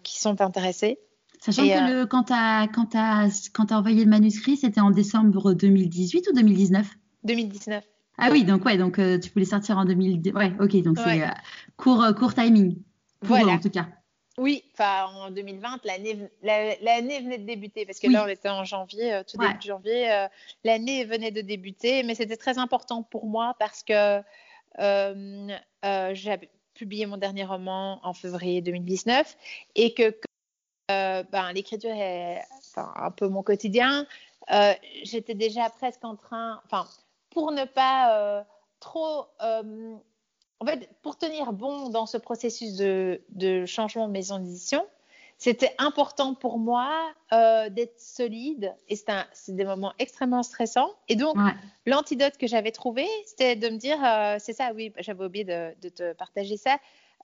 qui 0.03 0.19
sont 0.21 0.41
intéressées. 0.41 0.99
Sachant 1.41 1.63
que 1.63 1.93
le, 1.93 2.07
quand 2.07 2.25
tu 2.25 2.33
as, 2.33 3.77
envoyé 3.77 4.05
le 4.05 4.11
manuscrit, 4.11 4.57
c'était 4.57 4.81
en 4.81 4.91
décembre 4.91 5.53
2018 5.53 6.29
ou 6.31 6.33
2019 6.35 6.87
2019. 7.25 7.85
Ah 8.21 8.29
oui, 8.33 8.45
donc 8.45 8.65
ouais, 8.65 8.77
donc 8.79 8.95
tu 8.97 9.31
voulais 9.31 9.45
sortir 9.45 9.79
en 9.79 9.85
2019. 9.85 10.35
Ouais, 10.35 10.53
ok, 10.61 10.83
donc 10.83 10.99
c'est 10.99 11.23
court, 11.77 12.05
court 12.17 12.35
timing. 12.35 12.77
Pour 13.21 13.37
voilà. 13.37 13.55
en 13.55 13.59
tout 13.59 13.71
cas. 13.71 13.89
Oui, 14.39 14.65
enfin 14.73 15.07
en 15.07 15.31
2020, 15.33 15.81
l'année 15.85 17.21
venait 17.21 17.39
de 17.39 17.45
débuter 17.45 17.85
parce 17.85 17.99
que 17.99 18.07
là 18.09 18.25
on 18.25 18.29
était 18.29 18.49
en 18.49 18.65
janvier, 18.65 19.13
euh, 19.13 19.23
tout 19.25 19.37
début 19.37 19.67
janvier, 19.67 20.13
euh, 20.13 20.29
l'année 20.63 21.05
venait 21.05 21.33
de 21.33 21.41
débuter, 21.41 22.05
mais 22.05 22.15
c'était 22.15 22.37
très 22.37 22.57
important 22.57 23.03
pour 23.03 23.27
moi 23.27 23.57
parce 23.59 23.83
que 23.83 24.23
euh, 24.79 25.57
j'ai 26.13 26.51
publié 26.75 27.07
mon 27.07 27.17
dernier 27.17 27.45
roman 27.45 27.99
en 28.05 28.15
février 28.15 28.63
2019 28.63 29.37
et 29.75 29.93
que 29.93 30.17
ben, 30.89 31.53
l'écriture 31.53 31.91
est 31.91 32.45
un 32.77 33.11
peu 33.11 33.27
mon 33.27 33.43
quotidien. 33.43 34.07
J'étais 35.03 35.35
déjà 35.35 35.69
presque 35.69 36.05
en 36.05 36.15
train, 36.15 36.61
enfin 36.65 36.87
pour 37.31 37.51
ne 37.51 37.65
pas 37.65 38.47
trop 38.79 39.27
en 40.61 40.67
fait, 40.67 40.89
pour 41.03 41.17
tenir 41.17 41.53
bon 41.53 41.89
dans 41.89 42.07
ce 42.07 42.17
processus 42.17 42.75
de, 42.77 43.65
changement 43.67 44.09
de 44.09 44.13
maison 44.13 44.39
d'édition, 44.39 44.85
c'était 45.37 45.73
important 45.79 46.35
pour 46.35 46.59
moi 46.59 47.13
euh, 47.33 47.69
d'être 47.71 48.01
solide 48.01 48.75
et 48.89 48.97
c'est 48.97 49.55
des 49.55 49.65
moments 49.65 49.93
extrêmement 50.01 50.43
stressants. 50.43 50.91
Et 51.09 51.15
donc, 51.15 51.37
l'antidote 51.87 52.37
que 52.39 52.49
j'avais 52.49 52.73
trouvé, 52.73 53.07
c'était 53.25 53.55
de 53.55 53.69
me 53.69 53.77
dire, 53.77 53.99
euh, 54.05 54.37
c'est 54.41 54.53
ça, 54.53 54.73
oui, 54.75 54.93
j'avais 54.99 55.25
oublié 55.25 55.45
de, 55.45 55.89
te 55.91 56.13
partager 56.15 56.57
ça. 56.57 56.79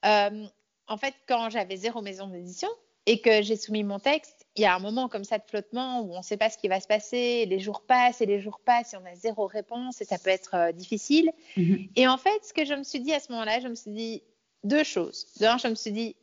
Euh, 0.05 0.47
en 0.87 0.97
fait, 0.97 1.14
quand 1.26 1.51
j'avais 1.51 1.76
zéro 1.76 2.03
maison 2.03 2.28
d'édition 2.28 2.68
et 3.07 3.20
que 3.20 3.43
j'ai 3.43 3.57
soumis 3.57 3.82
mon 3.82 3.99
texte, 3.99 4.43
il 4.57 4.62
y 4.62 4.66
a 4.66 4.74
un 4.74 4.78
moment 4.78 5.09
comme 5.09 5.24
ça 5.24 5.38
de 5.38 5.44
flottement 5.44 6.02
où 6.02 6.14
on 6.14 6.18
ne 6.18 6.22
sait 6.22 6.36
pas 6.36 6.48
ce 6.48 6.57
qui 6.57 6.68
va 6.68 6.80
se 6.80 6.86
passer, 6.86 7.44
les 7.46 7.59
jours 7.59 7.82
passent 7.82 8.20
et 8.20 8.26
les 8.26 8.40
jours 8.40 8.61
passent 8.64 8.94
et 8.94 8.96
on 8.96 9.05
a 9.05 9.14
zéro 9.14 9.46
réponse 9.46 10.00
et 10.00 10.05
ça 10.05 10.18
peut 10.18 10.30
être 10.30 10.55
euh, 10.55 10.72
difficile. 10.72 11.32
Mhm. 11.57 11.88
Et 11.96 12.07
en 12.07 12.16
fait, 12.16 12.44
ce 12.44 12.52
que 12.52 12.64
je 12.64 12.74
me 12.74 12.84
suis 12.84 13.00
dit 13.00 13.12
à 13.12 13.20
ce 13.20 13.32
moment-là, 13.32 13.61
je 13.61 13.68
me 13.68 13.74
suis 13.74 13.90
dit 13.90 14.22
deux 14.62 14.84
choses. 14.84 15.26
D'un, 15.40 15.59
je 15.59 15.66
me 15.68 15.74
suis 15.74 15.90
dit, 15.90 16.14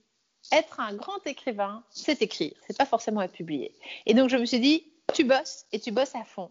être 0.52 0.80
un 0.80 0.94
grand 0.94 1.26
écrivain, 1.26 1.84
c'est 1.90 2.22
écrire, 2.22 2.54
c'est 2.68 2.78
pas 2.78 2.86
forcément 2.86 3.22
être 3.22 3.34
publié. 3.34 3.76
Et 4.06 4.14
donc, 4.14 4.30
je 4.30 4.38
me 4.38 4.46
suis 4.46 4.60
dit, 4.60 4.86
tu 5.14 5.26
bosses 5.26 5.66
et 5.74 5.80
tu 5.80 5.92
bosses 5.92 6.16
à 6.16 6.24
fond. 6.24 6.50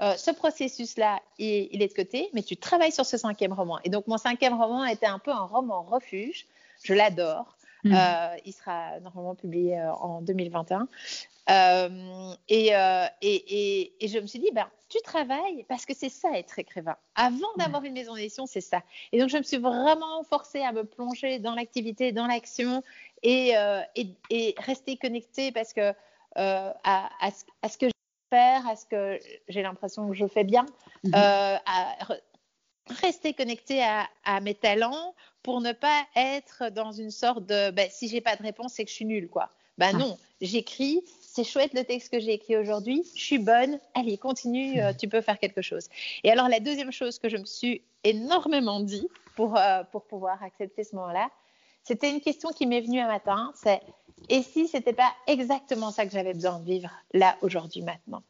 Euh, 0.00 0.16
ce 0.16 0.30
processus-là, 0.30 1.20
il, 1.38 1.68
il, 1.72 1.82
est 1.82 1.88
de 1.88 1.94
côté, 1.94 2.30
mais 2.32 2.42
tu 2.42 2.56
travailles 2.56 2.92
sur 2.92 3.04
ce 3.04 3.18
cinquième 3.18 3.52
roman. 3.52 3.78
Et 3.84 3.90
donc, 3.90 4.06
mon 4.06 4.16
cinquième 4.16 4.54
roman 4.54 4.86
était 4.86 5.06
un 5.06 5.18
peu 5.18 5.30
un 5.30 5.44
roman 5.44 5.82
refuge. 5.82 6.46
Je 6.82 6.94
l'adore. 6.94 7.58
Mm. 7.84 7.94
Euh, 7.94 8.36
il 8.44 8.52
sera 8.52 9.00
normalement 9.00 9.34
publié 9.34 9.78
euh, 9.78 9.92
en 9.92 10.20
2021. 10.22 10.88
Euh, 11.48 12.34
et, 12.48 12.72
et, 13.22 14.04
et, 14.04 14.08
je 14.08 14.18
me 14.18 14.26
suis 14.26 14.38
dit, 14.38 14.50
ben, 14.52 14.68
tu 14.88 14.98
travailles 15.02 15.64
parce 15.68 15.84
que 15.84 15.94
c'est 15.94 16.08
ça 16.08 16.30
être 16.34 16.58
écrivain. 16.58 16.96
Avant 17.16 17.52
d'avoir 17.56 17.82
une 17.84 17.94
maison 17.94 18.14
d'édition, 18.14 18.46
c'est 18.46 18.60
ça. 18.60 18.82
Et 19.12 19.18
donc, 19.18 19.30
je 19.30 19.38
me 19.38 19.42
suis 19.42 19.56
vraiment 19.56 20.22
forcée 20.24 20.62
à 20.62 20.72
me 20.72 20.84
plonger 20.84 21.38
dans 21.38 21.54
l'activité, 21.54 22.12
dans 22.12 22.26
l'action 22.26 22.82
et, 23.22 23.54
et, 24.30 24.54
rester 24.58 24.96
connectée 24.96 25.50
parce 25.50 25.72
que 25.72 25.92
à, 26.36 27.10
à, 27.20 27.30
ce, 27.68 27.78
que 27.78 27.86
je 27.86 27.92
faire, 28.30 28.68
à 28.68 28.76
ce 28.76 28.86
que 28.86 29.18
j'ai 29.48 29.62
l'impression 29.62 30.08
que 30.08 30.14
je 30.14 30.26
fais 30.26 30.44
bien, 30.44 30.66
mm-hmm. 31.04 31.60
à 31.66 31.96
rester 33.00 33.34
connectée 33.34 33.82
à, 33.82 34.08
à, 34.24 34.40
mes 34.40 34.54
talents 34.54 35.14
pour 35.42 35.60
ne 35.60 35.72
pas 35.72 36.04
être 36.16 36.70
dans 36.70 36.92
une 36.92 37.10
sorte 37.10 37.46
de 37.46 37.70
ben, 37.70 37.88
si 37.90 38.08
j'ai 38.08 38.20
pas 38.20 38.36
de 38.36 38.42
réponse, 38.42 38.74
c'est 38.74 38.84
que 38.84 38.90
je 38.90 38.96
suis 38.96 39.04
nulle, 39.04 39.28
quoi. 39.28 39.50
Ben 39.78 39.96
non, 39.96 40.18
j'écris, 40.42 41.02
c'est 41.22 41.44
chouette 41.44 41.72
le 41.72 41.84
texte 41.84 42.12
que 42.12 42.20
j'ai 42.20 42.34
écrit 42.34 42.54
aujourd'hui, 42.56 43.02
je 43.14 43.22
suis 43.22 43.38
bonne, 43.38 43.78
allez, 43.94 44.18
continue, 44.18 44.78
euh, 44.78 44.92
tu 44.92 45.08
peux 45.08 45.22
faire 45.22 45.38
quelque 45.38 45.62
chose. 45.62 45.88
Et 46.22 46.30
alors, 46.30 46.48
la 46.48 46.60
deuxième 46.60 46.92
chose 46.92 47.18
que 47.18 47.30
je 47.30 47.38
me 47.38 47.46
suis 47.46 47.82
énormément 48.04 48.80
dit 48.80 49.08
pour, 49.36 49.56
euh, 49.56 49.82
pour 49.90 50.04
pouvoir 50.04 50.42
accepter 50.42 50.84
ce 50.84 50.94
moment-là, 50.96 51.30
c'était 51.82 52.10
une 52.10 52.20
question 52.20 52.50
qui 52.50 52.66
m'est 52.66 52.82
venue 52.82 53.00
un 53.00 53.06
matin, 53.06 53.52
c'est 53.54 53.80
et 54.28 54.42
si 54.42 54.68
c'était 54.68 54.92
pas 54.92 55.12
exactement 55.26 55.90
ça 55.90 56.04
que 56.04 56.12
j'avais 56.12 56.34
besoin 56.34 56.58
de 56.58 56.64
vivre 56.64 56.90
là, 57.14 57.36
aujourd'hui, 57.40 57.80
maintenant? 57.80 58.22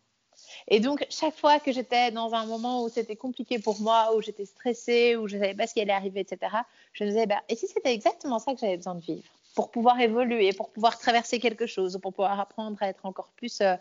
Et 0.73 0.79
donc, 0.79 1.05
chaque 1.11 1.37
fois 1.37 1.59
que 1.59 1.73
j'étais 1.73 2.13
dans 2.13 2.33
un 2.33 2.47
moment 2.47 2.85
où 2.85 2.89
c'était 2.89 3.17
compliqué 3.17 3.59
pour 3.59 3.81
moi, 3.81 4.15
où 4.15 4.23
j'étais 4.23 4.45
stressée, 4.45 5.17
où 5.17 5.27
je 5.27 5.37
ne 5.37 5.43
savais 5.43 5.55
pas 5.55 5.67
ce 5.67 5.75
qui 5.75 5.81
allait 5.81 5.93
arriver, 5.93 6.21
etc., 6.21 6.53
je 6.93 7.03
me 7.03 7.09
disais, 7.09 7.27
bah, 7.27 7.43
et 7.49 7.57
si 7.57 7.67
c'était 7.67 7.93
exactement 7.93 8.39
ça 8.39 8.55
que 8.55 8.61
j'avais 8.61 8.77
besoin 8.77 8.95
de 8.95 9.01
vivre 9.01 9.25
pour 9.57 9.73
pouvoir 9.73 10.01
évoluer, 10.01 10.53
pour 10.53 10.71
pouvoir 10.71 10.97
traverser 10.97 11.41
quelque 11.41 11.67
chose, 11.67 11.99
pour 12.01 12.13
pouvoir 12.13 12.39
apprendre 12.39 12.81
à 12.81 12.89
être 12.89 13.05
encore 13.05 13.31
plus 13.35 13.61
euh, 13.63 13.75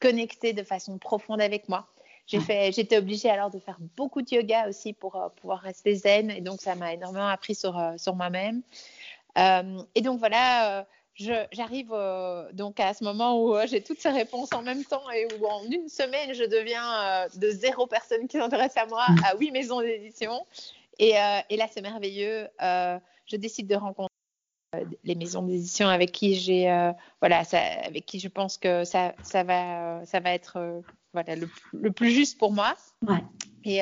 connectée 0.00 0.54
de 0.54 0.62
façon 0.62 0.96
profonde 0.96 1.42
avec 1.42 1.68
moi. 1.68 1.86
J'étais 2.26 2.96
obligée 2.96 3.28
alors 3.28 3.50
de 3.50 3.58
faire 3.58 3.76
beaucoup 3.96 4.22
de 4.22 4.34
yoga 4.34 4.66
aussi 4.66 4.94
pour 4.94 5.16
euh, 5.16 5.28
pouvoir 5.40 5.58
rester 5.58 5.94
zen, 5.94 6.30
et 6.30 6.40
donc 6.40 6.62
ça 6.62 6.74
m'a 6.74 6.94
énormément 6.94 7.28
appris 7.28 7.54
sur, 7.54 7.78
euh, 7.78 7.98
sur 7.98 8.16
moi-même. 8.16 8.62
et 9.36 10.00
donc 10.00 10.18
voilà 10.18 10.86
j'arrive 11.14 11.92
euh, 11.92 12.50
donc 12.52 12.80
à 12.80 12.94
ce 12.94 13.04
moment 13.04 13.42
où 13.42 13.54
euh, 13.54 13.66
j'ai 13.66 13.82
toutes 13.82 14.00
ces 14.00 14.10
réponses 14.10 14.52
en 14.52 14.62
même 14.62 14.84
temps 14.84 15.10
et 15.10 15.26
où 15.38 15.46
en 15.46 15.64
une 15.64 15.88
semaine, 15.88 16.34
je 16.34 16.44
deviens 16.44 17.02
euh, 17.02 17.28
de 17.36 17.50
zéro 17.50 17.86
personne 17.86 18.26
qui 18.28 18.38
s'intéresse 18.38 18.76
à 18.76 18.86
moi 18.86 19.04
à 19.24 19.36
huit 19.36 19.50
maisons 19.50 19.80
d'édition. 19.80 20.46
Et, 20.98 21.14
et, 21.48 21.56
là, 21.56 21.66
c'est 21.70 21.80
merveilleux. 21.80 22.46
je 22.60 23.36
décide 23.36 23.66
de 23.66 23.74
rencontrer 23.74 24.10
les 25.02 25.14
maisons 25.14 25.42
d'édition 25.42 25.88
avec 25.88 26.12
qui 26.12 26.34
j'ai, 26.34 26.64
voilà, 27.20 27.42
ça, 27.44 27.58
avec 27.86 28.04
qui 28.04 28.20
je 28.20 28.28
pense 28.28 28.58
que 28.58 28.84
ça, 28.84 29.14
ça 29.22 29.42
va, 29.42 30.04
ça 30.04 30.20
va 30.20 30.34
être 30.34 30.82
voilà, 31.14 31.36
le, 31.36 31.48
le, 31.72 31.90
plus 31.90 32.10
juste 32.10 32.36
pour 32.36 32.52
moi. 32.52 32.76
Ouais. 33.08 33.24
Et 33.64 33.80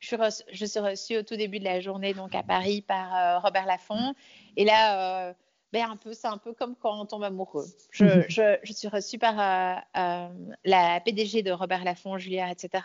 je, 0.00 0.06
suis 0.06 0.16
je 0.52 0.64
suis 0.64 0.80
reçue 0.80 1.18
au 1.18 1.22
tout 1.22 1.36
début 1.36 1.58
de 1.58 1.64
la 1.64 1.80
journée 1.80 2.14
donc 2.14 2.34
à 2.34 2.42
Paris 2.42 2.80
par 2.80 3.42
Robert 3.42 3.66
Laffont. 3.66 4.14
Et 4.56 4.64
là, 4.64 5.34
ben, 5.74 5.90
un 5.90 5.96
peu, 5.96 6.14
c'est 6.14 6.28
un 6.28 6.38
peu 6.38 6.52
comme 6.52 6.76
quand 6.76 7.00
on 7.00 7.04
tombe 7.04 7.24
amoureux. 7.24 7.66
Je, 7.90 8.04
mhm. 8.04 8.58
suis 8.62 8.86
reçue 8.86 9.18
par 9.18 9.40
euh, 9.40 9.80
euh, 9.96 10.28
la 10.64 11.00
PDG 11.00 11.42
de 11.42 11.50
Robert 11.50 11.82
Laffont, 11.82 12.16
Julia, 12.16 12.48
etc. 12.52 12.84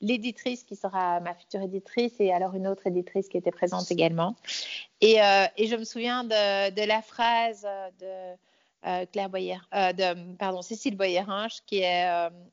l'éditrice 0.00 0.64
qui 0.64 0.74
sera 0.74 1.20
ma 1.20 1.34
future 1.34 1.60
éditrice 1.60 2.14
et 2.20 2.32
alors 2.32 2.54
une 2.54 2.66
autre 2.66 2.86
éditrice 2.86 3.28
qui 3.28 3.36
était 3.36 3.50
présente 3.50 3.90
également. 3.90 4.36
Et, 5.02 5.22
euh, 5.22 5.44
et 5.58 5.66
je 5.66 5.76
me 5.76 5.84
souviens 5.84 6.24
de, 6.24 6.70
de 6.70 6.82
la 6.82 7.02
phrase 7.02 7.66
de 8.00 9.04
Claire 9.12 9.28
Boyer, 9.28 9.58
de, 9.72 10.36
pardon, 10.36 10.62
Cécile 10.62 10.96
Boyerange, 10.96 11.60
qui 11.66 11.80
est 11.80 12.06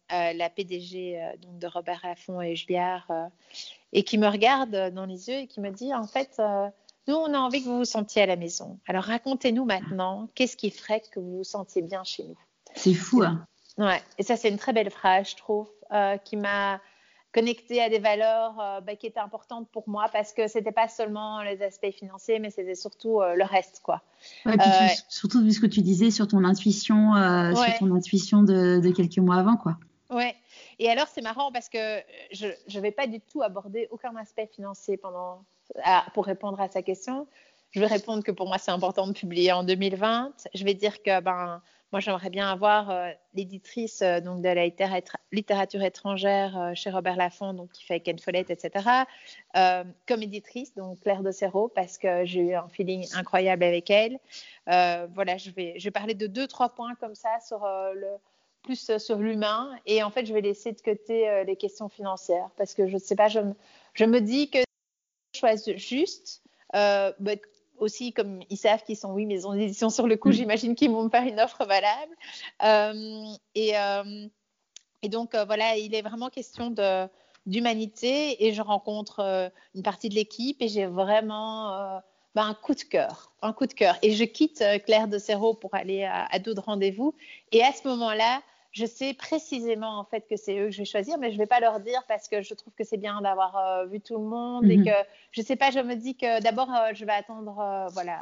la 0.10 0.50
PDG 0.50 1.18
donc 1.42 1.60
de 1.60 1.68
Robert 1.68 2.02
Laffont 2.04 2.42
et 2.42 2.58
Julliard, 2.58 3.10
et 3.94 4.04
qui 4.04 4.18
me 4.18 4.28
regarde 4.28 4.92
dans 4.94 5.06
les 5.06 5.30
yeux 5.30 5.40
et 5.40 5.48
qui 5.48 5.62
me 5.62 5.72
dit 5.72 5.94
en 5.94 6.08
fait, 6.08 6.42
nous, 7.08 7.16
on 7.16 7.34
a 7.34 7.38
envie 7.38 7.64
que 7.64 7.68
vous 7.68 7.80
vous 7.80 7.86
sentiez 7.86 8.22
à 8.22 8.26
la 8.26 8.36
maison. 8.36 8.80
Alors 8.88 9.04
racontez-nous 9.04 9.66
maintenant, 9.66 10.30
qu'est-ce 10.36 10.56
qui 10.56 10.70
ferait 10.70 11.02
que 11.12 11.20
vous 11.20 11.38
vous 11.38 11.44
sentiez 11.44 11.82
bien 11.82 12.04
chez 12.04 12.24
nous? 12.24 12.38
C'est 12.76 12.94
fou, 12.94 13.24
hein 13.24 13.46
Ouais, 13.78 14.02
et 14.18 14.24
ça, 14.24 14.36
c'est 14.36 14.50
une 14.50 14.58
très 14.58 14.74
belle 14.74 14.92
phrase, 14.92 15.30
je 15.30 15.36
trouve, 15.38 15.70
qui 16.26 16.38
m'a 16.38 16.80
connecté 17.34 17.82
à 17.82 17.90
des 17.90 18.00
valeurs 18.00 18.60
euh, 18.60 18.82
bah, 18.82 18.96
qui 18.96 19.08
étaient 19.08 19.20
importantes 19.20 19.70
pour 19.72 19.88
moi 19.88 20.08
parce 20.12 20.34
que 20.34 20.48
c'était 20.48 20.72
pas 20.72 20.88
seulement 20.88 21.42
les 21.42 21.62
aspects 21.62 21.92
financiers, 21.92 22.40
mais 22.40 22.50
c'était 22.50 22.76
surtout 22.76 23.22
euh, 23.22 23.36
le 23.36 23.44
reste, 23.44 23.82
quoi. 23.84 24.02
Ouais, 24.46 24.58
puis 24.58 24.70
euh, 24.70 24.88
surtout 25.08 25.42
vu 25.44 25.52
ce 25.52 25.60
que 25.60 25.68
tu 25.68 25.82
disais 25.82 26.12
sur 26.12 26.28
ton 26.28 26.44
intuition, 26.44 27.14
sur 27.56 27.80
ton 27.80 27.96
intuition 27.96 28.44
de, 28.44 28.80
de, 28.80 28.92
quelques 28.92 29.18
mois 29.18 29.38
avant, 29.38 29.58
quoi. 29.58 29.78
Ouais. 30.10 30.36
Et 30.80 30.90
alors 30.90 31.08
c'est 31.08 31.22
marrant 31.22 31.52
parce 31.52 31.70
que 31.70 32.02
je 32.32 32.48
ne 32.48 32.82
vais 32.82 32.92
pas 32.92 33.08
du 33.08 33.22
tout 33.22 33.42
aborder 33.42 33.88
aucun 33.92 34.16
aspect 34.18 34.50
financier 34.54 34.98
pendant 34.98 35.46
pour 36.14 36.26
répondre 36.26 36.60
à 36.60 36.68
sa 36.68 36.82
question. 36.82 37.28
Je 37.72 37.80
vais 37.80 37.88
répondre 37.88 38.24
que 38.24 38.32
pour 38.32 38.48
moi 38.48 38.58
c'est 38.58 38.72
important 38.72 39.08
de 39.08 39.14
publier 39.14 39.52
en 39.52 39.64
2020. 39.64 40.34
Je 40.54 40.64
vais 40.64 40.74
dire 40.74 41.02
que 41.04 41.22
ben 41.22 41.62
moi, 41.92 42.00
j'aimerais 42.00 42.30
bien 42.30 42.50
avoir 42.50 42.90
euh, 42.90 43.10
l'éditrice 43.34 44.02
euh, 44.02 44.22
donc 44.22 44.42
de 44.42 44.48
la 44.48 44.66
littérature 45.32 45.82
étrangère 45.82 46.58
euh, 46.58 46.72
chez 46.74 46.90
Robert 46.90 47.18
Laffont, 47.18 47.54
donc 47.54 47.72
qui 47.72 47.84
fait 47.84 48.00
Ken 48.00 48.18
Follett, 48.18 48.50
etc. 48.50 48.86
comme 50.08 50.24
éditrice, 50.24 50.74
donc 50.76 51.02
Claire 51.02 51.22
de 51.22 51.32
parce 51.68 51.98
que 51.98 52.24
j'ai 52.26 52.40
eu 52.42 52.54
un 52.56 52.70
feeling 52.70 53.06
incroyable 53.14 53.64
avec 53.64 53.90
elle. 53.90 54.20
voilà, 54.66 55.38
je 55.38 55.52
vais, 55.52 55.74
je 55.78 55.84
vais 55.84 55.92
parler 55.92 56.14
de 56.14 56.28
deux, 56.28 56.48
trois 56.48 56.70
points 56.70 56.96
comme 56.96 57.16
ça 57.16 57.38
plus 58.64 58.96
sur 59.00 59.18
l'humain, 59.18 59.72
et 59.88 60.04
en 60.04 60.12
fait, 60.12 60.26
je 60.26 60.34
vais 60.34 60.42
laisser 60.42 60.72
de 60.72 60.82
côté 60.82 61.44
les 61.48 61.56
questions 61.56 61.90
financières, 61.90 62.50
parce 62.58 62.76
que 62.76 62.88
je 62.88 62.94
ne 62.94 63.00
sais 63.00 63.16
pas, 63.16 63.28
je 63.28 63.40
me, 63.40 63.56
je 63.96 64.06
me 64.06 64.22
dis 64.22 64.50
que 64.50 64.60
je 65.42 65.48
choisis 65.48 65.78
juste. 65.78 66.42
Euh, 66.76 67.12
bah, 67.20 67.34
aussi, 67.78 68.14
comme 68.14 68.42
ils 68.50 68.58
savent 68.58 68.84
qu'ils 68.84 68.98
sont, 68.98 69.12
oui, 69.12 69.26
maison 69.26 69.54
d'édition 69.54 69.90
sur 69.90 70.08
le 70.08 70.16
coup, 70.16 70.30
mm. 70.30 70.34
j'imagine 70.34 70.76
qu'ils 70.76 70.92
vont 70.92 71.04
me 71.04 71.10
faire 71.10 71.24
une 71.24 71.40
offre 71.40 71.66
valable. 71.66 72.16
Euh, 72.64 73.26
et, 73.56 73.78
euh, 73.78 74.28
et, 75.02 75.10
donc, 75.10 75.36
voilà, 75.36 75.78
il 75.78 75.96
est 75.96 76.02
vraiment 76.02 76.30
question 76.30 76.70
de 76.70 77.08
d'humanité 77.48 78.46
et 78.46 78.54
je 78.54 78.62
rencontre 78.62 79.52
une 79.74 79.82
partie 79.82 80.10
de 80.10 80.14
l'équipe 80.14 80.62
et 80.62 80.68
j'ai 80.68 80.86
vraiment 80.86 82.00
ben, 82.36 82.46
un 82.46 82.54
coup 82.54 82.76
de 82.76 82.82
cœur, 82.82 83.32
un 83.42 83.52
coup 83.52 83.66
de 83.66 83.74
cœur. 83.74 83.98
Et 84.04 84.12
je 84.12 84.24
quitte 84.26 84.64
Claire 84.86 85.08
de 85.08 85.18
Serrault 85.18 85.56
pour 85.56 85.74
aller 85.74 86.04
à, 86.04 86.26
à 86.26 86.38
d'autres 86.38 86.62
rendez-vous. 86.62 87.16
Et 87.52 87.64
à 87.64 87.72
ce 87.72 87.88
moment-là, 87.88 88.44
je 88.72 88.86
sais 88.86 89.14
précisément 89.14 90.00
en 90.00 90.06
fait 90.06 90.26
que 90.30 90.38
c'est 90.38 90.58
eux 90.58 90.66
que 90.66 90.72
je 90.72 90.80
vais 90.80 90.86
choisir, 90.86 91.18
mais 91.18 91.30
je 91.30 91.36
ne 91.36 91.40
vais 91.40 91.48
pas 91.48 91.60
leur 91.60 91.80
dire 91.82 92.04
parce 92.08 92.28
que 92.28 92.42
je 92.42 92.54
trouve 92.54 92.74
que 92.74 92.84
c'est 92.84 92.98
bien 92.98 93.22
d'avoir 93.22 93.58
euh, 93.58 93.86
vu 93.86 94.00
tout 94.00 94.18
le 94.18 94.24
monde 94.24 94.70
et 94.70 94.78
mhm. 94.78 94.86
que 94.86 94.92
je 95.32 95.42
ne 95.42 95.46
sais 95.46 95.58
pas, 95.58 95.72
je 95.72 95.80
me 95.80 95.96
dis 95.96 96.16
que 96.16 96.42
d'abord 96.42 96.74
euh, 96.74 96.92
je 96.94 97.04
vais 97.04 97.12
attendre 97.12 97.60
euh, 97.60 97.88
voilà 97.92 98.22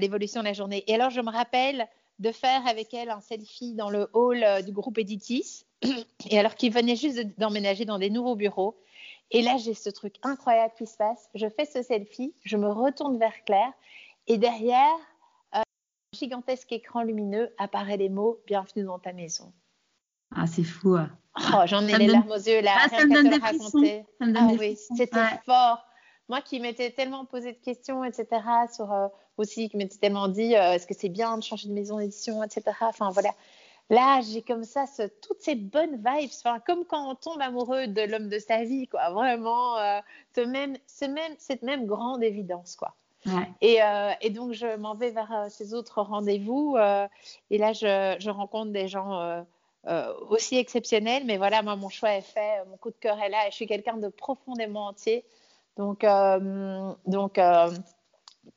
l'évolution 0.00 0.40
de 0.40 0.46
la 0.46 0.54
journée. 0.54 0.84
Et 0.86 0.94
alors 0.94 1.10
je 1.10 1.20
me 1.20 1.30
rappelle 1.30 1.86
de 2.18 2.32
faire 2.32 2.66
avec 2.66 2.94
elle 2.94 3.10
un 3.10 3.20
selfie 3.20 3.74
dans 3.74 3.90
le 3.90 4.08
hall 4.14 4.44
du 4.64 4.72
groupe 4.72 4.96
Editis, 4.98 5.66
et 6.30 6.38
alors 6.38 6.54
qu'ils 6.54 6.72
venaient 6.72 6.96
juste 6.96 7.20
d'emménager 7.38 7.84
dans 7.84 7.98
des 7.98 8.10
nouveaux 8.10 8.36
bureaux. 8.36 8.78
Et 9.30 9.42
là 9.42 9.58
j'ai 9.58 9.74
ce 9.74 9.90
truc 9.90 10.14
incroyable 10.22 10.72
qui 10.78 10.86
se 10.86 10.96
passe. 10.96 11.28
Je 11.34 11.48
fais 11.48 11.66
ce 11.66 11.82
selfie, 11.82 12.32
je 12.42 12.56
me 12.56 12.70
retourne 12.70 13.18
vers 13.18 13.44
Claire 13.44 13.72
et 14.28 14.38
derrière 14.38 14.96
gigantesque 16.12 16.72
écran 16.72 17.02
lumineux 17.02 17.54
apparaît 17.58 17.96
les 17.96 18.08
mots 18.08 18.40
Bienvenue 18.46 18.84
dans 18.84 18.98
ta 18.98 19.12
maison. 19.12 19.52
Ah, 20.34 20.46
c'est 20.46 20.64
fou. 20.64 20.94
Hein. 20.94 21.10
Oh, 21.38 21.62
j'en 21.64 21.86
ai 21.86 21.96
les 21.96 22.06
larmes 22.06 22.30
aux 22.30 22.36
yeux 22.36 22.60
là. 22.60 22.72
Ah, 22.76 22.88
ça 22.88 23.06
me 23.06 23.14
donne 23.14 23.30
des 23.30 23.36
raconter. 23.36 24.04
ah 24.20 24.48
oui, 24.58 24.76
c'était 24.76 25.20
fort. 25.44 25.84
Moi 26.28 26.40
qui 26.40 26.60
m'étais 26.60 26.90
tellement 26.90 27.24
posé 27.24 27.52
de 27.52 27.58
questions, 27.58 28.04
etc., 28.04 28.26
sur 28.72 28.92
euh, 28.92 29.08
aussi, 29.38 29.68
qui 29.68 29.76
m'étais 29.76 29.98
tellement 29.98 30.28
dit 30.28 30.54
euh, 30.54 30.72
est-ce 30.72 30.86
que 30.86 30.94
c'est 30.94 31.08
bien 31.08 31.36
de 31.36 31.42
changer 31.42 31.68
de 31.68 31.74
maison 31.74 31.98
d'édition, 31.98 32.42
etc. 32.42 32.62
Enfin 32.82 33.10
voilà. 33.10 33.30
Là, 33.90 34.20
j'ai 34.22 34.42
comme 34.42 34.64
ça 34.64 34.86
ce, 34.86 35.02
toutes 35.20 35.40
ces 35.42 35.54
bonnes 35.54 35.96
vibes, 35.96 36.30
enfin, 36.44 36.60
comme 36.60 36.84
quand 36.86 37.10
on 37.10 37.14
tombe 37.14 37.40
amoureux 37.42 37.88
de 37.88 38.02
l'homme 38.02 38.28
de 38.28 38.38
sa 38.38 38.64
vie, 38.64 38.86
quoi. 38.86 39.10
Vraiment, 39.10 39.76
euh, 39.78 40.00
ce 40.34 40.40
même, 40.40 40.76
ce 40.86 41.04
même, 41.04 41.34
cette 41.38 41.62
même 41.62 41.86
grande 41.86 42.22
évidence, 42.22 42.76
quoi. 42.76 42.94
Euh, 43.26 44.12
et, 44.20 44.30
donc, 44.30 44.52
je 44.52 44.76
m'en 44.76 44.94
vais 44.94 45.10
vers 45.10 45.32
euh, 45.32 45.46
ces 45.48 45.74
autres 45.74 46.02
rendez-vous. 46.02 46.76
Euh, 46.76 47.06
et 47.50 47.58
là, 47.58 47.72
je, 47.72 48.30
rencontre 48.30 48.72
des 48.72 48.88
gens 48.88 49.44
aussi 50.28 50.56
exceptionnels. 50.56 51.24
Mais 51.26 51.36
voilà, 51.36 51.62
moi, 51.62 51.76
mon 51.76 51.88
choix 51.88 52.14
est 52.14 52.22
fait. 52.22 52.64
Mon 52.68 52.76
coup 52.76 52.90
de 52.90 52.96
cœur 52.96 53.20
est 53.20 53.28
là. 53.28 53.46
Et 53.46 53.50
je 53.50 53.56
suis 53.56 53.66
quelqu'un 53.66 53.96
de 53.96 54.08
profondément 54.08 54.86
entier. 54.86 55.24
Donc, 55.76 56.04
donc 57.06 57.40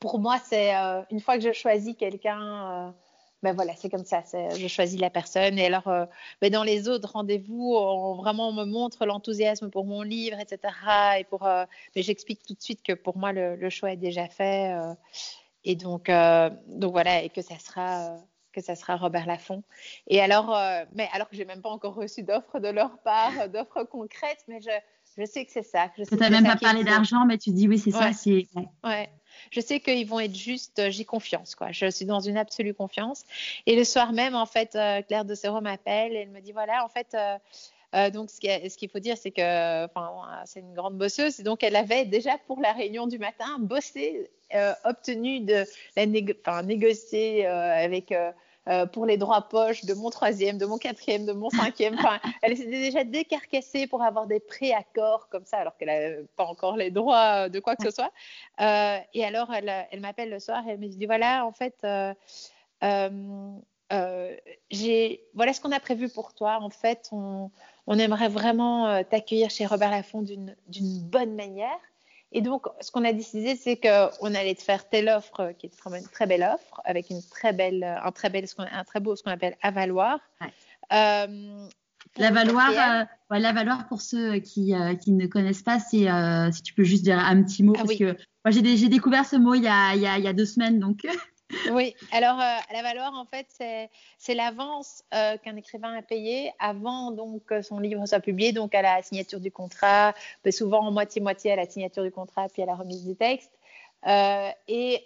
pour 0.00 0.18
moi, 0.18 0.38
c'est 0.44 0.74
une 1.10 1.20
fois 1.20 1.36
que 1.36 1.44
je 1.44 1.52
choisis 1.52 1.96
quelqu'un 1.96 2.94
ben 3.42 3.54
voilà, 3.54 3.76
c'est 3.76 3.90
comme 3.90 4.04
ça. 4.04 4.22
Je 4.32 4.66
choisis 4.66 4.98
la 4.98 5.10
personne. 5.10 5.58
Et 5.58 5.66
alors, 5.66 5.88
euh, 5.88 6.06
ben 6.40 6.50
dans 6.50 6.62
les 6.62 6.88
autres 6.88 7.12
rendez-vous, 7.12 7.74
on, 7.76 8.14
vraiment, 8.14 8.48
on 8.48 8.52
me 8.52 8.64
montre 8.64 9.04
l'enthousiasme 9.04 9.70
pour 9.70 9.84
mon 9.84 10.02
livre, 10.02 10.38
etc. 10.40 10.72
Et 11.18 11.24
pour, 11.24 11.46
euh, 11.46 11.64
mais 11.94 12.02
j'explique 12.02 12.42
tout 12.46 12.54
de 12.54 12.62
suite 12.62 12.82
que 12.82 12.92
pour 12.92 13.18
moi, 13.18 13.32
le, 13.32 13.70
choix 13.70 13.92
est 13.92 13.96
déjà 13.96 14.28
fait. 14.28 14.72
Euh, 14.72 14.94
et 15.64 15.74
donc, 15.74 16.10
donc 16.68 16.92
voilà, 16.92 17.22
et 17.22 17.28
que 17.28 17.42
ça 17.42 17.58
sera 17.58 18.16
que 18.52 18.62
ça 18.62 18.74
sera 18.74 18.96
Robert 18.96 19.26
Laffont. 19.26 19.64
Et 20.06 20.20
alors, 20.20 20.56
mais 20.94 21.08
alors 21.12 21.28
que 21.28 21.36
j'ai 21.36 21.44
même 21.44 21.60
pas 21.60 21.68
encore 21.68 21.94
reçu 21.94 22.22
d'offres 22.22 22.58
de 22.58 22.68
leur 22.68 22.98
part, 23.02 23.50
d'offres 23.50 23.84
concrètes, 23.84 24.44
mais 24.48 24.60
je, 24.62 24.70
je 25.18 25.26
sais 25.26 25.44
que 25.44 25.52
c'est 25.52 25.62
ça. 25.62 25.90
Tu 25.94 26.16
n'as 26.16 26.30
même 26.30 26.44
pas 26.44 26.56
parlé 26.56 26.84
d'argent, 26.84 27.26
mais 27.26 27.36
tu 27.36 27.50
dis 27.50 27.68
oui, 27.68 27.78
c'est 27.78 27.90
ça. 27.90 28.12
C'est... 28.12 28.46
Ouais 28.84 29.10
je 29.50 29.60
sais 29.60 29.80
qu'ils 29.80 30.06
vont 30.06 30.20
être 30.20 30.34
justes, 30.34 30.78
euh, 30.78 30.90
j'ai 30.90 31.04
confiance, 31.04 31.54
quoi. 31.54 31.72
Je 31.72 31.90
suis 31.90 32.04
dans 32.04 32.20
une 32.20 32.36
absolue 32.36 32.74
confiance. 32.74 33.24
Et 33.66 33.76
le 33.76 33.84
soir 33.84 34.12
même, 34.12 34.34
en 34.34 34.46
fait, 34.46 34.74
euh, 34.76 35.02
Claire 35.02 35.24
de 35.24 35.34
Serrault 35.34 35.60
m'appelle 35.60 36.12
et 36.12 36.20
elle 36.20 36.30
me 36.30 36.40
dit, 36.40 36.52
voilà, 36.52 36.84
en 36.84 36.88
fait, 36.88 37.16
euh, 37.94 38.10
donc, 38.10 38.30
ce 38.30 38.76
qu'il 38.76 38.88
faut 38.90 38.98
dire, 38.98 39.16
c'est 39.16 39.30
que, 39.30 39.86
c'est 40.44 40.60
une 40.60 40.74
grande 40.74 40.98
bosseuse. 40.98 41.40
Donc, 41.40 41.62
elle 41.62 41.76
avait 41.76 42.04
déjà 42.04 42.36
pour 42.46 42.60
la 42.60 42.72
réunion 42.72 43.06
du 43.06 43.18
matin 43.18 43.56
bossé, 43.58 44.28
obtenu 44.84 45.40
de 45.40 45.64
la 45.96 46.06
négocier 46.62 47.46
avec 47.46 48.12
euh, 48.68 48.84
pour 48.86 49.06
les 49.06 49.16
droits 49.16 49.42
poches 49.42 49.84
de 49.84 49.94
mon 49.94 50.10
troisième, 50.10 50.58
de 50.58 50.66
mon 50.66 50.78
quatrième, 50.78 51.24
de 51.24 51.32
mon 51.32 51.50
cinquième. 51.50 51.94
Enfin, 52.06 52.18
elle 52.42 52.56
s'était 52.56 52.70
déjà 52.70 53.04
décarcassée 53.04 53.86
pour 53.86 54.02
avoir 54.02 54.26
des 54.26 54.40
préaccords 54.40 55.28
comme 55.28 55.44
ça, 55.44 55.58
alors 55.58 55.76
qu'elle 55.76 55.88
n'avait 55.88 56.24
pas 56.36 56.44
encore 56.44 56.76
les 56.76 56.90
droits 56.90 57.48
de 57.48 57.60
quoi 57.60 57.76
que 57.76 57.84
ce 57.84 57.90
soit. 57.90 58.12
Euh, 58.60 58.98
et 59.14 59.24
alors, 59.24 59.52
elle, 59.54 59.72
elle 59.90 60.00
m'appelle 60.00 60.30
le 60.30 60.40
soir 60.40 60.66
et 60.66 60.72
elle 60.72 60.78
me 60.78 60.88
dit 60.88 61.06
voilà, 61.06 61.46
en 61.46 61.52
fait, 61.52 61.76
euh, 61.84 62.12
voilà 65.34 65.52
ce 65.52 65.60
qu'on 65.60 65.72
a 65.72 65.80
prévu 65.80 66.08
pour 66.08 66.34
toi. 66.34 66.58
En 66.60 66.70
fait, 66.70 67.08
on, 67.12 67.50
on 67.86 67.98
aimerait 67.98 68.28
vraiment 68.28 69.02
t'accueillir 69.04 69.50
chez 69.50 69.66
Robert 69.66 69.90
Laffont 69.90 70.22
d'une 70.22 70.54
bonne 71.02 71.34
manière. 71.34 71.78
Et 72.32 72.40
donc, 72.40 72.66
ce 72.80 72.90
qu'on 72.90 73.04
a 73.04 73.12
décidé, 73.12 73.56
c'est 73.56 73.76
qu'on 73.76 74.34
allait 74.34 74.54
te 74.54 74.62
faire 74.62 74.88
telle 74.88 75.08
offre, 75.08 75.52
qui 75.58 75.66
est 75.66 75.80
vraiment 75.80 75.96
une 75.96 76.08
très 76.08 76.26
belle 76.26 76.42
offre, 76.42 76.80
avec 76.84 77.10
une 77.10 77.22
très 77.22 77.52
belle, 77.52 77.84
un 77.84 78.12
très 78.12 78.30
bel, 78.30 78.44
un 78.58 78.84
très 78.84 79.00
beau, 79.00 79.16
ce 79.16 79.22
qu'on 79.22 79.30
appelle 79.30 79.56
avaloir. 79.62 80.18
Ouais. 80.40 80.52
Euh, 80.92 81.68
L'avaloir, 82.18 82.70
euh, 83.30 83.88
pour 83.88 84.00
ceux 84.00 84.38
qui, 84.38 84.74
euh, 84.74 84.94
qui, 84.94 85.12
ne 85.12 85.26
connaissent 85.26 85.62
pas, 85.62 85.78
c'est 85.78 86.06
si 86.52 86.62
tu 86.62 86.74
peux 86.74 86.84
juste 86.84 87.04
dire 87.04 87.18
un 87.18 87.42
petit 87.42 87.62
mot, 87.62 87.74
ah 87.76 87.82
parce 87.82 87.96
que 87.96 88.16
moi 88.44 88.50
j'ai 88.50 88.88
découvert 88.88 89.26
ce 89.26 89.36
mot 89.36 89.54
il 89.54 89.64
y 89.64 89.68
a, 89.68 89.94
il 89.94 90.00
y 90.00 90.06
a, 90.06 90.18
il 90.18 90.24
y 90.24 90.28
a 90.28 90.32
deux 90.32 90.46
semaines, 90.46 90.78
donc 90.78 91.00
oui, 91.70 91.94
alors 92.12 92.40
euh, 92.40 92.56
la 92.72 92.82
valeur, 92.82 93.12
en 93.14 93.24
fait, 93.24 93.46
c'est 94.18 94.34
l'avance 94.34 95.04
euh, 95.14 95.36
qu'un 95.38 95.56
écrivain 95.56 95.94
a 95.96 96.02
payé 96.02 96.52
avant 96.58 97.12
donc 97.12 97.44
que 97.44 97.62
son 97.62 97.78
livre 97.78 98.04
soit 98.06 98.20
publié, 98.20 98.52
donc 98.52 98.74
à 98.74 98.82
la 98.82 99.02
signature 99.02 99.40
du 99.40 99.50
contrat, 99.50 100.14
mais 100.44 100.50
souvent 100.50 100.80
en 100.80 100.90
moitié-moitié 100.90 101.52
à 101.52 101.56
la 101.56 101.66
signature 101.66 102.02
du 102.02 102.10
contrat, 102.10 102.48
puis 102.48 102.62
à 102.62 102.66
la 102.66 102.74
remise 102.74 103.04
du 103.04 103.14
texte. 103.14 103.52
Euh, 104.06 104.50
et 104.68 105.04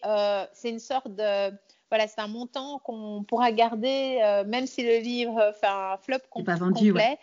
c'est 0.53 0.71
une 0.71 0.81
sorte 0.81 1.15
de. 1.15 1.55
Voilà, 1.91 2.07
c'est 2.07 2.21
un 2.21 2.29
montant 2.29 2.79
qu'on 2.79 3.25
pourra 3.27 3.51
garder, 3.51 4.45
même 4.47 4.67
si 4.67 4.85
le 4.85 4.99
livre 4.99 5.53
fait 5.61 5.67
un 5.67 5.97
flop 5.97 6.19
complet. 6.31 7.19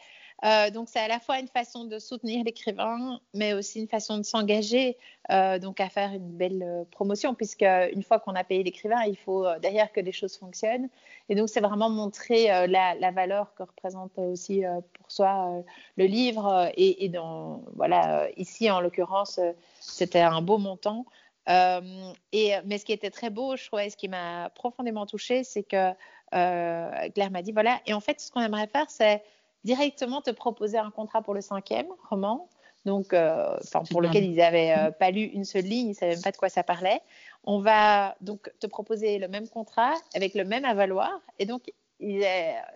Euh, 0.46 0.70
donc, 0.70 0.88
c'est 0.90 1.00
à 1.00 1.08
la 1.08 1.20
fois 1.20 1.40
une 1.40 1.48
façon 1.48 1.86
de 1.86 1.98
soutenir 1.98 2.44
l'écrivain, 2.44 3.20
mais 3.34 3.54
aussi 3.54 3.80
une 3.80 3.88
façon 3.88 4.18
de 4.18 4.24
s'engager, 4.24 4.98
euh, 5.32 5.58
donc 5.58 5.80
à 5.80 5.90
faire 5.90 6.14
une 6.14 6.30
belle 6.38 6.64
euh, 6.64 6.84
promotion, 6.92 7.34
puisque 7.34 7.64
une 7.64 8.04
fois 8.04 8.20
qu'on 8.20 8.36
a 8.36 8.44
payé 8.44 8.64
l'écrivain, 8.64 9.04
il 9.06 9.18
faut 9.18 9.46
derrière 9.60 9.92
que 9.92 10.00
les 10.00 10.12
choses 10.12 10.38
fonctionnent. 10.38 10.90
Et 11.30 11.36
donc, 11.36 11.50
c'est 11.50 11.60
vraiment 11.60 11.90
montrer 11.90 12.48
la, 12.68 13.12
valeur 13.12 13.54
que 13.56 13.64
représente 13.64 14.18
aussi 14.18 14.64
pour 14.94 15.12
soi 15.12 15.64
le 15.98 16.06
livre. 16.06 16.72
Et, 16.76 17.04
et 17.06 17.10
dans, 17.10 17.64
voilà, 17.76 18.30
ici, 18.38 18.70
en 18.70 18.80
l'occurrence, 18.80 19.40
c'était 19.82 20.22
un 20.22 20.42
beau 20.42 20.58
montant. 20.58 21.06
et, 21.48 22.54
mais 22.66 22.78
ce 22.78 22.86
qui 22.86 22.94
était 22.94 23.10
très 23.10 23.30
beau, 23.30 23.58
je 23.58 23.66
trouvais, 23.66 23.90
ce 23.90 23.98
qui 23.98 24.08
m'a 24.08 24.50
profondément 24.52 25.06
touchée, 25.06 25.44
c'est 25.44 25.64
que 25.64 25.92
Claire 26.32 27.32
m'a 27.32 27.42
dit 27.42 27.52
voilà, 27.52 27.82
et 27.86 27.94
en 27.94 28.00
fait, 28.00 28.22
ce 28.22 28.32
qu'on 28.32 28.42
aimerait 28.42 28.68
faire, 28.68 28.90
c'est 28.90 29.22
directement 29.68 30.22
te 30.22 30.32
proposer 30.32 30.78
un 30.78 30.92
contrat 30.92 31.22
pour 31.22 31.34
le 31.34 31.42
cinquième 31.42 31.88
roman, 32.10 32.48
donc 32.86 33.12
euh, 33.12 33.58
pour 33.92 34.02
lequel 34.02 34.24
ils 34.24 34.38
n'avaient 34.38 34.74
euh, 34.78 34.92
pas 34.92 35.12
lu 35.12 35.24
une 35.24 35.44
seule 35.44 35.66
ligne, 35.66 35.88
ils 35.88 35.90
ne 35.90 35.94
savaient 35.94 36.14
même 36.14 36.22
pas 36.22 36.32
de 36.32 36.38
quoi 36.38 36.48
ça 36.48 36.64
parlait. 36.64 37.02
On 37.44 37.60
va 37.60 38.16
donc 38.22 38.50
te 38.62 38.68
proposer 38.68 39.20
le 39.20 39.28
même 39.28 39.50
contrat 39.50 39.94
avec 40.16 40.36
le 40.36 40.46
même 40.46 40.64
avaloir, 40.64 41.12
et 41.38 41.46
donc 41.46 41.64
il 42.00 42.26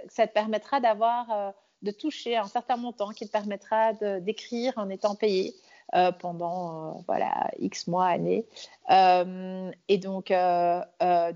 ça 0.09 0.27
te 0.27 0.33
permettra 0.33 0.81
d'avoir, 0.81 1.31
euh, 1.31 1.51
de 1.81 1.91
toucher 1.91 2.35
un 2.35 2.47
certain 2.47 2.75
montant 2.75 3.11
qui 3.11 3.25
te 3.25 3.31
permettra 3.31 3.93
d'écrire 4.19 4.73
en 4.75 4.89
étant 4.89 5.15
payé. 5.15 5.53
pendant 6.19 7.03
voilà 7.07 7.51
X 7.59 7.87
mois, 7.87 8.07
années. 8.07 8.45
et 9.93 9.97
donc, 9.97 10.25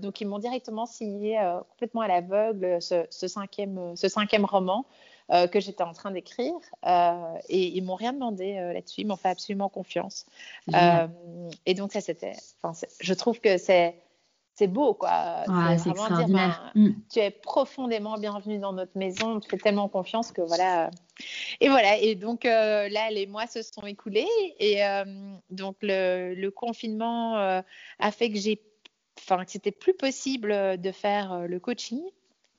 donc 0.02 0.20
ils 0.20 0.28
m'ont 0.30 0.42
directement 0.46 0.86
signé 0.86 1.30
complètement 1.70 2.02
à 2.02 2.08
l'aveugle 2.08 2.80
ce, 2.80 3.06
ce, 3.10 3.26
cinquième, 3.28 3.94
ce 3.96 4.08
cinquième 4.08 4.46
roman. 4.46 4.86
Euh, 5.32 5.48
que 5.48 5.58
j'étais 5.58 5.82
en 5.82 5.92
train 5.92 6.12
d'écrire. 6.12 6.54
Euh, 6.86 7.34
et 7.48 7.76
ils 7.76 7.82
m'ont 7.82 7.96
rien 7.96 8.12
demandé 8.12 8.58
euh, 8.58 8.72
là-dessus. 8.72 9.00
Ils 9.00 9.08
m'ont 9.08 9.16
fait 9.16 9.28
absolument 9.28 9.68
confiance. 9.68 10.24
et 11.66 11.74
donc, 11.74 11.92
ça, 11.92 12.00
c'était. 12.00 12.34
Je 13.00 13.14
trouve 13.14 13.40
que 13.40 13.58
c'est. 13.58 14.00
C'est 14.58 14.68
beau, 14.68 14.94
quoi. 14.94 15.44
c'est 15.76 15.90
vraiment 15.90 16.16
dire, 16.16 16.28
ben, 16.28 16.56
mm. 16.74 16.90
tu 17.12 17.18
es 17.18 17.30
profondément 17.30 18.16
bienvenue 18.16 18.58
dans 18.58 18.72
notre 18.72 18.96
maison, 18.96 19.32
on 19.32 19.40
te 19.40 19.46
fait 19.46 19.58
tellement 19.58 19.86
confiance 19.86 20.32
que 20.32 20.40
voilà. 20.40 20.88
Et 21.60 21.68
voilà, 21.68 21.98
et 21.98 22.14
donc 22.14 22.44
là, 22.44 23.10
les 23.10 23.26
mois 23.26 23.46
se 23.46 23.60
sont 23.60 23.84
écoulés, 23.84 24.26
et 24.58 24.80
donc 25.50 25.76
le, 25.82 26.32
le 26.34 26.50
confinement 26.50 27.36
a 27.36 28.10
fait 28.12 28.30
que 28.32 28.38
j'ai, 28.38 28.62
enfin, 29.18 29.44
que 29.44 29.50
c'était 29.50 29.72
plus 29.72 29.92
possible 29.92 30.80
de 30.80 30.90
faire 30.90 31.46
le 31.46 31.60
coaching. 31.60 32.00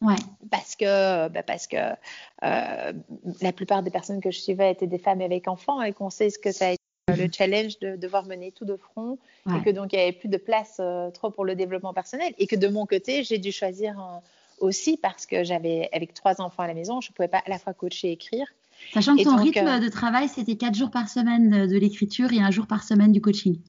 Ouais. 0.02 0.16
Parce 0.52 0.76
que, 0.76 1.28
bah 1.30 1.44
parce 1.44 1.68
que 1.68 1.78
euh, 1.78 2.94
la 3.42 3.52
plupart 3.52 3.84
des 3.84 3.90
personnes 3.90 4.22
que 4.22 4.32
je 4.32 4.40
suivais 4.40 4.72
étaient 4.72 4.88
des 4.88 5.00
femmes 5.00 5.22
avec 5.22 5.48
enfants 5.48 5.82
et 5.82 5.94
qu'on 5.94 6.10
sait 6.10 6.30
ce 6.30 6.38
que 6.38 6.52
ça 6.52 6.68
a 6.68 6.72
été 6.72 6.82
euh, 7.10 7.16
le 7.16 7.28
challenge 7.32 7.80
de 7.80 7.96
devoir 7.96 8.26
mener 8.26 8.52
tout 8.52 8.66
de 8.66 8.76
front 8.76 9.18
et 9.56 9.64
que 9.64 9.70
donc 9.70 9.94
il 9.94 9.96
n'y 9.96 10.04
avait 10.04 10.12
plus 10.12 10.30
de 10.30 10.38
place 10.38 10.78
euh, 10.80 11.10
trop 11.12 11.32
pour 11.32 11.46
le 11.46 11.56
développement 11.56 11.94
personnel. 11.94 12.34
Et 12.38 12.48
que 12.48 12.56
de 12.56 12.68
mon 12.68 12.86
côté 12.86 13.24
j'ai 13.24 13.40
dû 13.40 13.52
choisir 13.52 14.22
aussi 14.60 14.98
parce 14.98 15.26
que 15.26 15.44
j'avais 15.44 15.90
avec 15.94 16.14
trois 16.14 16.42
enfants 16.42 16.64
à 16.64 16.68
la 16.68 16.74
maison 16.74 17.02
je 17.02 17.12
ne 17.12 17.16
pouvais 17.16 17.28
pas 17.28 17.42
à 17.46 17.50
la 17.50 17.58
fois 17.58 17.74
coacher 17.74 18.10
et 18.10 18.12
écrire. 18.12 18.48
Sachant 18.94 19.16
que 19.16 19.24
ton 19.24 19.38
rythme 19.38 19.80
de 19.80 19.90
travail 19.90 20.28
c'était 20.28 20.58
quatre 20.58 20.76
jours 20.76 20.92
par 20.92 21.10
semaine 21.10 21.66
de 21.66 21.78
l'écriture 21.78 22.32
et 22.34 22.40
un 22.40 22.52
jour 22.52 22.68
par 22.68 22.84
semaine 22.84 23.12
du 23.12 23.22
coaching 23.22 23.60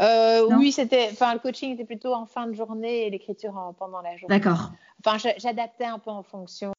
euh, 0.00 0.46
oui, 0.56 0.72
c'était, 0.72 1.08
enfin, 1.12 1.32
le 1.32 1.40
coaching 1.40 1.72
était 1.72 1.84
plutôt 1.84 2.14
en 2.14 2.26
fin 2.26 2.46
de 2.46 2.52
journée 2.52 3.06
et 3.06 3.10
l'écriture 3.10 3.74
pendant 3.78 4.00
la 4.00 4.16
journée. 4.16 4.38
D'accord. 4.38 4.70
Enfin, 5.04 5.18
j'adaptais 5.38 5.84
un 5.84 5.98
peu 5.98 6.10
en 6.10 6.22
fonction. 6.22 6.72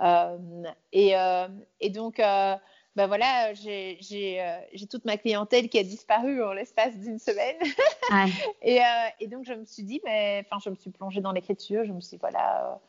Euh, 0.00 0.36
et, 0.92 1.16
euh, 1.16 1.48
et, 1.80 1.90
donc, 1.90 2.16
ben 2.18 3.06
voilà, 3.06 3.54
j'ai 3.54 3.98
toute 4.90 5.04
ma 5.04 5.16
clientèle 5.16 5.68
qui 5.68 5.78
a 5.78 5.82
disparu 5.82 6.42
en 6.42 6.52
l'espace 6.52 6.96
d'une 6.98 7.18
semaine. 7.18 7.56
et, 8.62 8.80
et, 9.20 9.26
donc, 9.26 9.44
je 9.44 9.54
me 9.54 9.64
suis 9.64 9.84
dit, 9.84 10.00
mais 10.04 10.44
enfin, 10.50 10.60
je 10.64 10.70
me 10.70 10.74
suis 10.74 10.90
plongée 10.90 11.20
dans 11.20 11.32
l'écriture. 11.32 11.84
Je 11.84 11.92
me 11.92 12.00
suis 12.00 12.16
dit, 12.16 12.20
voilà. 12.20 12.80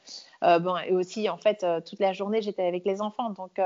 bon, 0.60 0.78
et 0.78 0.94
aussi, 0.94 1.30
en 1.30 1.38
fait, 1.38 1.66
toute 1.86 2.00
la 2.00 2.14
journée, 2.14 2.42
j'étais 2.42 2.66
avec 2.66 2.84
les 2.86 3.02
enfants. 3.02 3.30
Donc, 3.30 3.60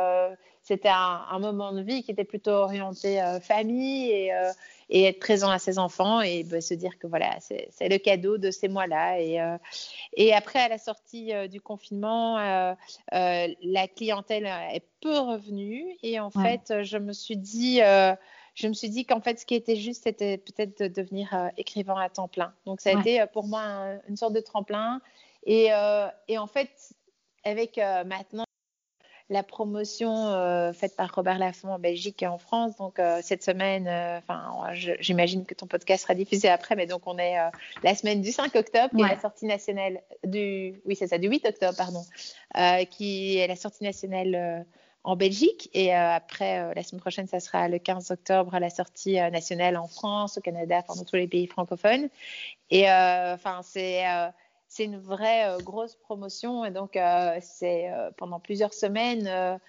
c'était 0.61 0.89
un, 0.89 1.25
un, 1.31 1.39
moment 1.39 1.71
de 1.71 1.81
vie 1.81 2.03
qui 2.03 2.11
était 2.11 2.25
plutôt 2.25 2.51
orienté 2.51 3.21
famille 3.41 4.11
et 4.11 4.31
et 4.89 5.03
être 5.03 5.19
présent 5.19 5.49
à 5.49 5.59
ses 5.59 5.79
enfants 5.79 6.21
et 6.21 6.43
bah, 6.43 6.61
se 6.61 6.73
dire 6.73 6.97
que 6.97 7.07
voilà, 7.07 7.37
c'est 7.39 7.89
le 7.89 7.97
cadeau 7.97 8.37
de 8.37 8.51
ces 8.51 8.67
mois-là. 8.67 9.19
Et, 9.19 9.41
euh, 9.41 9.57
et 10.13 10.33
après, 10.33 10.59
à 10.59 10.69
la 10.69 10.77
sortie 10.77 11.33
euh, 11.33 11.47
du 11.47 11.59
confinement, 11.59 12.37
euh, 12.37 12.73
la 13.11 13.87
clientèle 13.87 14.45
est 14.45 14.83
peu 15.01 15.17
revenue 15.17 15.85
et 16.03 16.19
en 16.19 16.29
fait, 16.29 16.83
je 16.83 16.97
me 16.97 17.13
suis 17.13 17.37
dit 17.37 17.79
je 18.55 18.67
me 18.67 18.73
suis 18.73 18.89
dit 18.89 19.05
qu'en 19.05 19.21
fait, 19.21 19.39
ce 19.39 19.45
qui 19.45 19.53
était 19.53 19.75
juste, 19.75 20.05
c'était 20.05 20.39
peut-être 20.39 20.81
de 20.81 20.87
devenir 20.87 21.51
écrivain 21.57 21.99
à 21.99 22.09
temps 22.09 22.27
plein. 22.27 22.53
Donc, 22.65 22.81
ça 22.81 22.89
a 22.89 22.99
été 22.99 23.23
pour 23.31 23.45
moi 23.45 23.99
une 24.09 24.17
sorte 24.17 24.33
de 24.33 24.39
tremplin. 24.39 24.99
Et, 25.45 25.69
et 26.27 26.37
en 26.39 26.47
fait, 26.47 26.71
avec 27.43 27.77
maintenant 27.77 28.46
la 29.29 29.43
promotion 29.43 30.27
euh, 30.27 30.71
faite 30.71 30.95
par 30.95 31.13
Robert 31.13 31.37
Laffont 31.37 31.69
en 31.69 31.79
Belgique 31.79 32.23
et 32.23 32.27
en 32.27 32.37
France. 32.37 32.77
Donc 32.77 32.97
euh, 32.99 33.19
cette 33.21 33.43
semaine, 33.43 33.87
euh, 33.87 34.19
enfin, 34.19 34.73
j'imagine 34.99 35.45
que 35.45 35.53
ton 35.53 35.67
podcast 35.67 36.03
sera 36.03 36.15
diffusé 36.15 36.47
après, 36.47 36.75
mais 36.75 36.85
donc 36.85 37.01
on 37.05 37.17
est 37.17 37.35
la 37.83 37.95
semaine 37.95 38.21
du 38.21 38.31
5 38.31 38.55
octobre, 38.55 38.89
qui 38.95 39.01
est 39.01 39.07
la 39.07 39.19
sortie 39.19 39.45
nationale 39.45 40.01
du, 40.23 40.81
oui 40.85 40.95
c'est 40.95 41.07
ça, 41.07 41.17
du 41.17 41.27
8 41.27 41.45
octobre 41.45 41.75
pardon, 41.75 42.03
qui 42.89 43.37
est 43.37 43.47
la 43.47 43.55
sortie 43.55 43.83
nationale 43.83 44.65
en 45.03 45.15
Belgique 45.15 45.69
et 45.73 45.93
après 45.93 46.73
la 46.73 46.83
semaine 46.83 47.01
prochaine, 47.01 47.27
ça 47.27 47.39
sera 47.39 47.67
le 47.67 47.79
15 47.79 48.11
octobre 48.11 48.57
la 48.59 48.69
sortie 48.69 49.15
nationale 49.15 49.77
en 49.77 49.87
France, 49.87 50.37
au 50.37 50.41
Canada, 50.41 50.81
enfin 50.87 50.99
dans 50.99 51.05
tous 51.05 51.15
les 51.15 51.27
pays 51.27 51.47
francophones. 51.47 52.09
Et 52.69 52.85
enfin 52.85 53.61
c'est 53.63 54.03
c'est 54.67 54.83
une 54.83 54.97
vraie 54.97 55.49
euh, 55.49 55.57
grosse 55.59 55.95
promotion 55.95 56.65
et 56.65 56.71
donc 56.71 56.95
euh, 56.95 57.37
c'est 57.41 57.89
euh, 57.89 58.09
pendant 58.17 58.39
plusieurs 58.39 58.73
semaines 58.73 59.59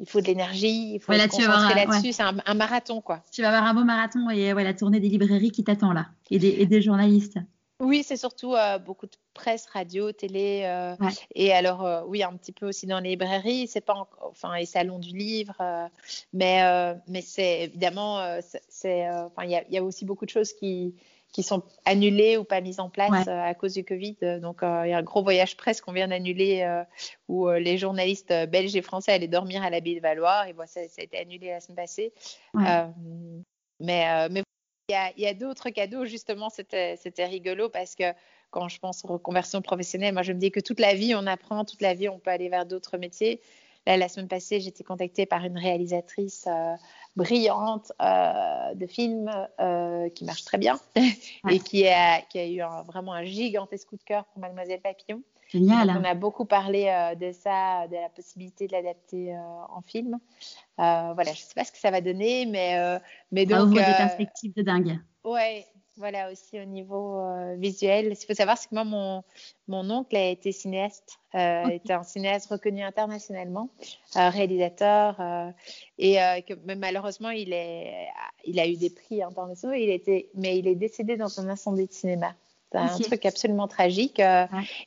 il 0.00 0.08
faut 0.08 0.20
de 0.20 0.26
l'énergie, 0.26 0.94
il 0.94 1.00
faut 1.00 1.12
se 1.12 1.28
concentrer 1.28 1.74
là-dessus. 1.74 2.12
C'est 2.12 2.22
un, 2.22 2.54
marathon, 2.54 3.00
quoi. 3.00 3.20
Tu 3.32 3.42
vas 3.42 3.48
avoir 3.48 3.64
un 3.64 3.74
beau 3.74 3.82
marathon 3.82 4.30
et 4.30 4.52
ouais, 4.52 4.62
la 4.62 4.72
tournée 4.72 5.00
des 5.00 5.08
librairies 5.08 5.50
qui 5.50 5.64
t'attend 5.64 5.92
là, 5.92 6.06
et 6.30 6.38
des, 6.38 6.80
journalistes. 6.80 7.38
Oui, 7.80 8.04
c'est 8.04 8.16
surtout 8.16 8.54
beaucoup 8.86 9.06
de 9.06 9.16
presse, 9.34 9.66
radio, 9.66 10.12
télé, 10.12 10.94
et 11.34 11.52
alors 11.52 12.04
oui, 12.06 12.22
un 12.22 12.36
petit 12.36 12.52
peu 12.52 12.68
aussi 12.68 12.86
dans 12.86 13.00
les 13.00 13.10
librairies. 13.10 13.66
C'est 13.66 13.80
pas, 13.80 14.08
enfin, 14.22 14.56
les 14.56 14.66
salons 14.66 15.00
du 15.00 15.16
livre, 15.16 15.56
mais 16.32 16.94
mais 17.08 17.20
c'est 17.20 17.62
évidemment, 17.62 18.38
c'est, 18.68 19.10
enfin, 19.10 19.42
il 19.42 19.50
y, 19.50 19.74
y, 19.74 19.78
a 19.78 19.82
aussi 19.82 20.04
beaucoup 20.04 20.26
de 20.26 20.30
choses 20.30 20.52
qui 20.52 20.94
qui 21.32 21.42
sont 21.42 21.62
annulées 21.84 22.36
ou 22.36 22.44
pas 22.44 22.60
mises 22.60 22.80
en 22.80 22.88
place 22.88 23.26
euh, 23.28 23.42
à 23.42 23.54
cause 23.54 23.74
du 23.74 23.84
Covid. 23.84 24.16
Donc, 24.40 24.62
euh, 24.62 24.82
il 24.86 24.90
y 24.90 24.92
a 24.92 24.98
un 24.98 25.02
gros 25.02 25.22
voyage 25.22 25.56
presse 25.56 25.80
qu'on 25.80 25.92
vient 25.92 26.08
d'annuler 26.08 26.62
euh, 26.62 26.82
où 27.28 27.48
les 27.50 27.76
journalistes 27.78 28.32
belges 28.48 28.74
et 28.76 28.82
français 28.82 29.12
allaient 29.12 29.28
dormir 29.28 29.62
à 29.62 29.70
l'abbaye 29.70 29.96
de 29.96 30.00
Valois. 30.00 30.48
Et 30.48 30.52
voilà, 30.52 30.68
ça, 30.68 30.80
a 30.80 31.02
été 31.02 31.18
annulé 31.18 31.48
la 31.48 31.60
semaine 31.60 31.76
passée. 31.76 32.12
mais 32.54 34.28
mais 34.30 34.42
il 34.88 35.22
y 35.22 35.26
a, 35.26 35.34
d'autres 35.34 35.68
cadeaux, 35.68 36.06
justement, 36.06 36.48
c'était 36.48 37.26
rigolo 37.26 37.68
parce 37.68 37.94
que 37.94 38.14
quand 38.50 38.68
je 38.68 38.78
pense 38.78 39.04
aux 39.04 39.08
reconversions 39.08 39.60
professionnelles, 39.60 40.14
moi, 40.14 40.22
je 40.22 40.32
me 40.32 40.38
dis 40.38 40.50
que 40.50 40.60
toute 40.60 40.80
la 40.80 40.94
vie, 40.94 41.14
on 41.14 41.26
apprend, 41.26 41.66
toute 41.66 41.82
la 41.82 41.92
vie, 41.92 42.08
on 42.08 42.18
peut 42.18 42.30
aller 42.30 42.48
vers 42.48 42.64
d'autres 42.64 42.96
métiers. 42.96 43.42
Là, 43.86 43.98
la 43.98 44.08
semaine 44.08 44.28
passée, 44.28 44.66
été 44.66 44.82
contactée 44.84 45.26
par 45.26 45.44
une 45.44 45.58
réalisatrice 45.58 46.48
brillante 47.18 47.92
euh, 48.00 48.74
de 48.74 48.86
films 48.86 49.30
euh, 49.60 50.08
qui 50.10 50.24
marche 50.24 50.44
très 50.44 50.56
bien 50.56 50.78
et 51.50 51.58
qui 51.58 51.86
a, 51.86 52.22
qui 52.22 52.38
a 52.38 52.46
eu 52.46 52.62
vraiment 52.86 53.12
un 53.12 53.24
gigantesque 53.24 53.88
coup 53.88 53.96
de 53.96 54.04
cœur 54.04 54.24
pour 54.26 54.40
Mademoiselle 54.40 54.80
Papillon. 54.80 55.20
Génial. 55.48 55.90
on 55.90 56.04
a 56.04 56.14
beaucoup 56.14 56.44
parlé 56.44 56.86
euh, 56.86 57.14
de 57.14 57.32
ça, 57.32 57.88
de 57.88 57.94
la 57.96 58.08
possibilité 58.10 58.66
de 58.66 58.72
l'adapter 58.72 59.36
en 59.36 59.82
film. 59.82 60.18
voilà, 60.76 61.24
je 61.24 61.30
ne 61.30 61.34
sais 61.36 61.54
pas 61.54 61.64
ce 61.64 61.72
que 61.72 61.78
ça 61.78 61.90
va 61.90 62.00
donner, 62.00 62.46
mais, 62.46 63.00
mais 63.32 63.46
donc. 63.46 63.58
Ça 63.58 63.64
ouvre 63.64 63.74
des 63.74 63.96
perspectives 63.96 64.54
de 64.54 64.62
dingue. 64.62 64.98
Ouais, 65.24 65.66
voilà, 65.98 66.30
aussi 66.30 66.60
au 66.60 66.64
niveau 66.64 67.20
euh, 67.20 67.56
visuel. 67.56 68.14
Ce 68.14 68.20
qu'il 68.20 68.28
faut 68.28 68.38
savoir, 68.38 68.56
c'est 68.56 68.68
que 68.68 68.74
moi, 68.74 68.84
mon, 68.84 69.22
mon 69.66 69.90
oncle 69.90 70.16
a 70.16 70.28
été 70.28 70.52
cinéaste, 70.52 71.18
euh, 71.34 71.66
était 71.68 71.92
un 71.92 72.04
cinéaste 72.04 72.50
reconnu 72.50 72.82
internationalement, 72.82 73.68
euh, 74.16 74.28
réalisateur, 74.30 75.20
et 75.98 76.14
que 76.46 76.54
malheureusement, 76.74 77.30
il, 77.30 77.52
est, 77.52 78.06
il 78.44 78.58
a 78.60 78.66
eu 78.66 78.76
des 78.76 78.90
prix 78.90 79.22
internationaux, 79.22 79.74
il 79.74 79.90
était, 79.90 80.28
mais 80.34 80.58
il 80.58 80.68
est 80.68 80.76
décédé 80.76 81.16
dans 81.16 81.40
un 81.40 81.48
incendie 81.48 81.86
de 81.86 81.92
cinéma. 81.92 82.34
C'est 82.70 82.78
un 82.78 82.98
truc 82.98 83.24
absolument 83.24 83.66
tragique. 83.66 84.20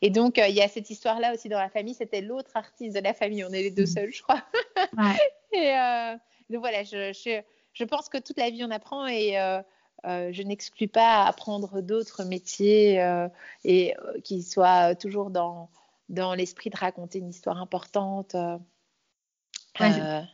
Et 0.01 0.09
donc, 0.11 0.37
il 0.37 0.53
y 0.53 0.61
a 0.61 0.67
cette 0.67 0.89
histoire-là 0.89 1.33
aussi 1.33 1.49
dans 1.49 1.59
la 1.59 1.69
famille. 1.69 1.95
C'était 1.95 2.21
l'autre 2.21 2.51
artiste 2.53 2.95
de 2.95 3.01
la 3.01 3.13
famille. 3.13 3.43
On 3.43 3.49
est 3.49 3.63
les 3.63 3.71
deux 3.71 3.83
mm. 3.83 3.87
seuls, 3.87 4.11
je 4.11 4.21
crois. 4.21 4.43
et 5.51 5.73
donc 6.51 6.59
voilà, 6.61 6.83
je, 6.83 7.11
je, 7.11 7.41
je, 7.73 7.83
pense 7.85 8.07
que 8.07 8.19
toute 8.19 8.37
la 8.37 8.51
vie, 8.51 8.63
on 8.63 8.69
apprend. 8.69 9.07
Et 9.07 9.35
je 10.05 10.41
n'exclus 10.43 10.87
pas 10.87 11.25
apprendre 11.25 11.81
d'autres 11.81 12.23
métiers 12.23 13.01
euh, 13.01 13.27
et 13.63 13.95
euh, 13.97 14.19
qui 14.23 14.43
soient 14.43 14.95
toujours 14.95 15.29
dans, 15.29 15.69
dans 16.09 16.33
l'esprit 16.33 16.69
de 16.69 16.77
raconter 16.77 17.19
une 17.19 17.29
histoire 17.29 17.57
importante. 17.57 18.35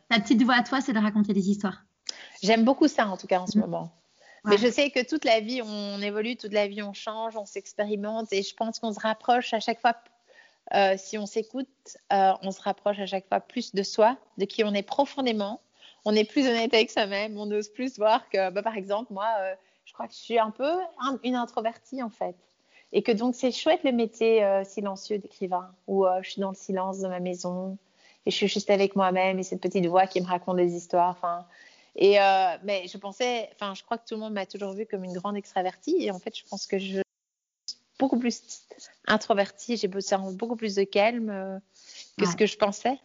Ta 0.09 0.19
petite 0.19 0.41
voix 0.43 0.55
à 0.55 0.63
toi, 0.63 0.81
c'est 0.81 0.93
de 0.93 0.99
raconter 0.99 1.33
des 1.33 1.49
histoires. 1.49 1.83
J'aime 2.41 2.63
beaucoup 2.63 2.87
ça, 2.87 3.07
en 3.07 3.17
tout 3.17 3.27
cas, 3.27 3.39
en 3.39 3.47
ce 3.47 3.57
mm. 3.57 3.61
moment. 3.61 3.91
Mais 4.45 4.57
je 4.57 4.71
sais 4.71 4.89
que 4.91 5.05
toute 5.05 5.25
la 5.25 5.41
vie, 5.41 5.61
on 5.61 6.01
évolue, 6.01 6.37
toute 6.37 6.53
la 6.53 6.67
vie, 6.67 6.81
on 6.81 6.93
change, 6.93 7.35
on 7.35 7.45
s'expérimente. 7.45 8.31
Et 8.31 8.43
je 8.43 8.55
pense 8.55 8.79
qu'on 8.79 8.93
se 8.93 8.99
rapproche 8.99 9.53
à 9.53 9.59
chaque 9.59 9.81
fois, 9.81 9.95
euh, 10.73 10.95
si 10.97 11.17
on 11.17 11.25
s'écoute, 11.25 11.67
euh, 12.13 12.31
on 12.41 12.51
se 12.51 12.61
rapproche 12.61 12.99
à 12.99 13.05
chaque 13.05 13.27
fois 13.27 13.41
plus 13.41 13.75
de 13.75 13.83
soi, 13.83 14.17
de 14.37 14.45
qui 14.45 14.63
on 14.63 14.73
est 14.73 14.83
profondément. 14.83 15.61
On 16.07 16.15
est 16.15 16.23
plus 16.23 16.47
honnête 16.47 16.73
avec 16.73 16.89
soi-même. 16.89 17.37
On 17.37 17.49
ose 17.51 17.69
plus 17.69 17.97
voir 17.97 18.29
que, 18.29 18.49
bah, 18.49 18.63
par 18.63 18.77
exemple, 18.77 19.11
moi, 19.11 19.27
euh, 19.39 19.55
je 19.85 19.93
crois 19.93 20.07
que 20.07 20.13
je 20.13 20.19
suis 20.19 20.39
un 20.39 20.51
peu 20.51 20.71
une 21.23 21.35
introvertie, 21.35 22.01
en 22.01 22.09
fait. 22.09 22.35
Et 22.93 23.03
que 23.03 23.11
donc, 23.11 23.35
c'est 23.35 23.51
chouette 23.51 23.83
le 23.83 23.91
métier 23.91 24.41
silencieux 24.63 25.17
d'écrivain, 25.17 25.73
où 25.87 26.05
je 26.21 26.29
suis 26.29 26.39
dans 26.39 26.51
le 26.51 26.55
silence 26.55 26.99
de 26.99 27.07
ma 27.09 27.19
maison 27.19 27.77
et 28.27 28.31
je 28.31 28.35
suis 28.35 28.49
juste 28.49 28.69
avec 28.69 28.97
moi-même 28.97 29.39
et 29.39 29.43
cette 29.43 29.61
petite 29.61 29.85
voix 29.85 30.05
qui 30.05 30.19
me 30.19 30.25
raconte 30.25 30.57
des 30.57 30.73
histoires. 30.73 31.11
Enfin, 31.11 31.45
et 31.95 32.19
euh, 32.19 32.57
mais 32.63 32.85
je 32.87 32.97
pensais, 32.97 33.49
enfin, 33.53 33.73
je 33.73 33.83
crois 33.83 33.97
que 33.97 34.05
tout 34.05 34.15
le 34.15 34.19
monde 34.19 34.33
m'a 34.33 34.45
toujours 34.45 34.73
vue 34.73 34.85
comme 34.85 35.05
une 35.05 35.13
grande 35.13 35.37
extravertie. 35.37 35.95
Et 36.01 36.11
en 36.11 36.19
fait, 36.19 36.37
je 36.37 36.43
pense 36.43 36.67
que 36.67 36.77
je 36.77 36.85
suis 36.85 37.03
beaucoup 37.97 38.19
plus 38.19 38.41
introvertie. 39.07 39.77
J'ai 39.77 39.87
besoin 39.87 40.19
beaucoup 40.33 40.57
plus 40.57 40.75
de 40.75 40.83
calme 40.83 41.29
euh, 41.29 41.57
que 42.17 42.25
ce 42.25 42.35
que 42.35 42.45
je 42.45 42.57
pensais. 42.57 42.99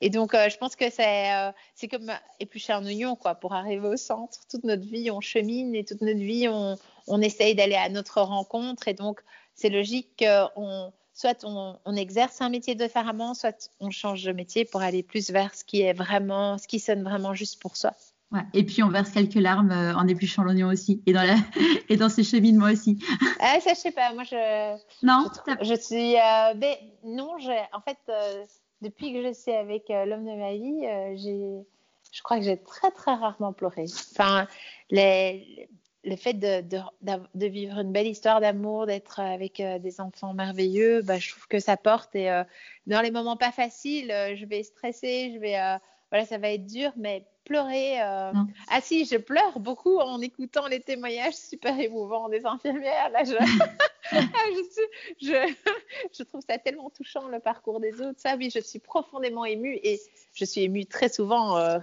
Et 0.00 0.10
donc, 0.10 0.34
euh, 0.34 0.48
je 0.50 0.56
pense 0.58 0.76
que 0.76 0.90
c'est 0.90 1.30
c'est 1.74 1.88
comme 1.88 2.12
éplucher 2.40 2.72
un 2.72 2.84
oignon, 2.84 3.16
quoi. 3.16 3.34
Pour 3.34 3.54
arriver 3.54 3.88
au 3.88 3.96
centre, 3.96 4.40
toute 4.50 4.64
notre 4.64 4.86
vie, 4.86 5.10
on 5.10 5.20
chemine 5.20 5.74
et 5.74 5.84
toute 5.84 6.02
notre 6.02 6.18
vie, 6.18 6.48
on, 6.48 6.76
on 7.06 7.20
essaye 7.22 7.54
d'aller 7.54 7.76
à 7.76 7.88
notre 7.88 8.20
rencontre. 8.20 8.88
Et 8.88 8.94
donc, 8.94 9.20
c'est 9.54 9.70
logique 9.70 10.08
qu'on 10.18 10.92
soit 11.14 11.44
on, 11.44 11.78
on, 11.84 11.96
exerce 11.96 12.40
un 12.42 12.50
métier 12.50 12.74
différemment, 12.74 13.34
soit 13.34 13.70
on 13.80 13.90
change 13.90 14.22
de 14.22 14.32
métier 14.32 14.64
pour 14.64 14.82
aller 14.82 15.02
plus 15.02 15.30
vers 15.30 15.54
ce 15.54 15.64
qui 15.64 15.80
est 15.80 15.94
vraiment, 15.94 16.58
ce 16.58 16.68
qui 16.68 16.78
sonne 16.78 17.02
vraiment 17.02 17.34
juste 17.34 17.60
pour 17.60 17.76
soi. 17.76 17.92
Et 18.52 18.64
puis 18.64 18.82
on 18.82 18.88
verse 18.88 19.10
quelques 19.10 19.34
larmes 19.34 19.70
euh, 19.70 19.94
en 19.94 20.06
épluchant 20.08 20.42
l'oignon 20.42 20.68
aussi 20.68 21.02
et 21.06 21.12
dans 21.12 21.22
la... 21.22 21.36
et 21.88 21.96
dans 21.96 22.08
ces 22.08 22.24
cheminements 22.24 22.66
aussi. 22.66 22.98
Ah, 23.40 23.60
ça 23.60 23.74
je 23.74 23.78
sais 23.78 23.92
pas, 23.92 24.12
moi 24.12 24.24
je 24.24 24.76
non 25.02 25.26
je, 25.60 25.74
suis 25.74 26.16
euh, 26.16 26.74
non 27.04 27.36
en 27.72 27.80
fait 27.80 27.98
euh, 28.08 28.44
depuis 28.82 29.12
que 29.12 29.22
je 29.22 29.32
suis 29.32 29.52
avec 29.52 29.88
l'homme 29.88 30.24
de 30.24 30.36
ma 30.36 30.54
vie 30.54 31.16
j'ai 31.16 31.64
je 32.12 32.22
crois 32.22 32.38
que 32.38 32.44
j'ai 32.44 32.56
très 32.56 32.90
très 32.90 33.14
rarement 33.14 33.52
pleuré. 33.52 33.84
Enfin 34.12 34.46
le 34.90 36.14
fait 36.14 36.34
de, 36.34 36.60
de, 36.60 36.78
de, 37.34 37.46
vivre 37.46 37.80
une 37.80 37.90
belle 37.90 38.06
histoire 38.06 38.40
d'amour, 38.40 38.86
d'être 38.86 39.18
avec 39.18 39.60
des 39.60 40.00
enfants 40.00 40.34
merveilleux, 40.34 41.02
bah, 41.02 41.18
je 41.18 41.32
trouve 41.32 41.48
que 41.48 41.58
ça 41.58 41.76
porte 41.76 42.14
et 42.14 42.28
dans 42.86 43.00
les 43.00 43.10
moments 43.10 43.36
pas 43.36 43.50
faciles, 43.50 44.14
je 44.36 44.46
vais 44.46 44.62
stresser, 44.62 45.32
je 45.34 45.40
vais 45.40 45.56
voilà 46.10 46.24
ça 46.24 46.38
va 46.38 46.50
être 46.50 46.66
dur, 46.66 46.92
mais 46.96 47.26
pleurer. 47.44 48.00
Euh... 48.02 48.32
Ah 48.70 48.80
si, 48.80 49.04
je 49.06 49.16
pleure 49.16 49.58
beaucoup 49.58 49.98
en 49.98 50.20
écoutant 50.20 50.66
les 50.66 50.80
témoignages 50.80 51.34
super 51.34 51.78
émouvants 51.78 52.28
des 52.28 52.44
infirmières. 52.44 53.08
Là, 53.10 53.24
je, 53.24 53.34
ah, 54.12 54.18
je, 54.52 55.26
je, 55.26 55.54
je, 56.18 56.22
trouve 56.24 56.42
ça 56.46 56.58
tellement 56.58 56.90
touchant 56.90 57.28
le 57.28 57.38
parcours 57.40 57.80
des 57.80 58.00
autres. 58.00 58.20
Ça, 58.20 58.36
oui, 58.36 58.50
je 58.52 58.60
suis 58.60 58.78
profondément 58.78 59.44
émue 59.44 59.78
et 59.82 60.00
je 60.34 60.44
suis 60.44 60.62
émue 60.62 60.86
très 60.86 61.08
souvent 61.08 61.56
euh, 61.56 61.78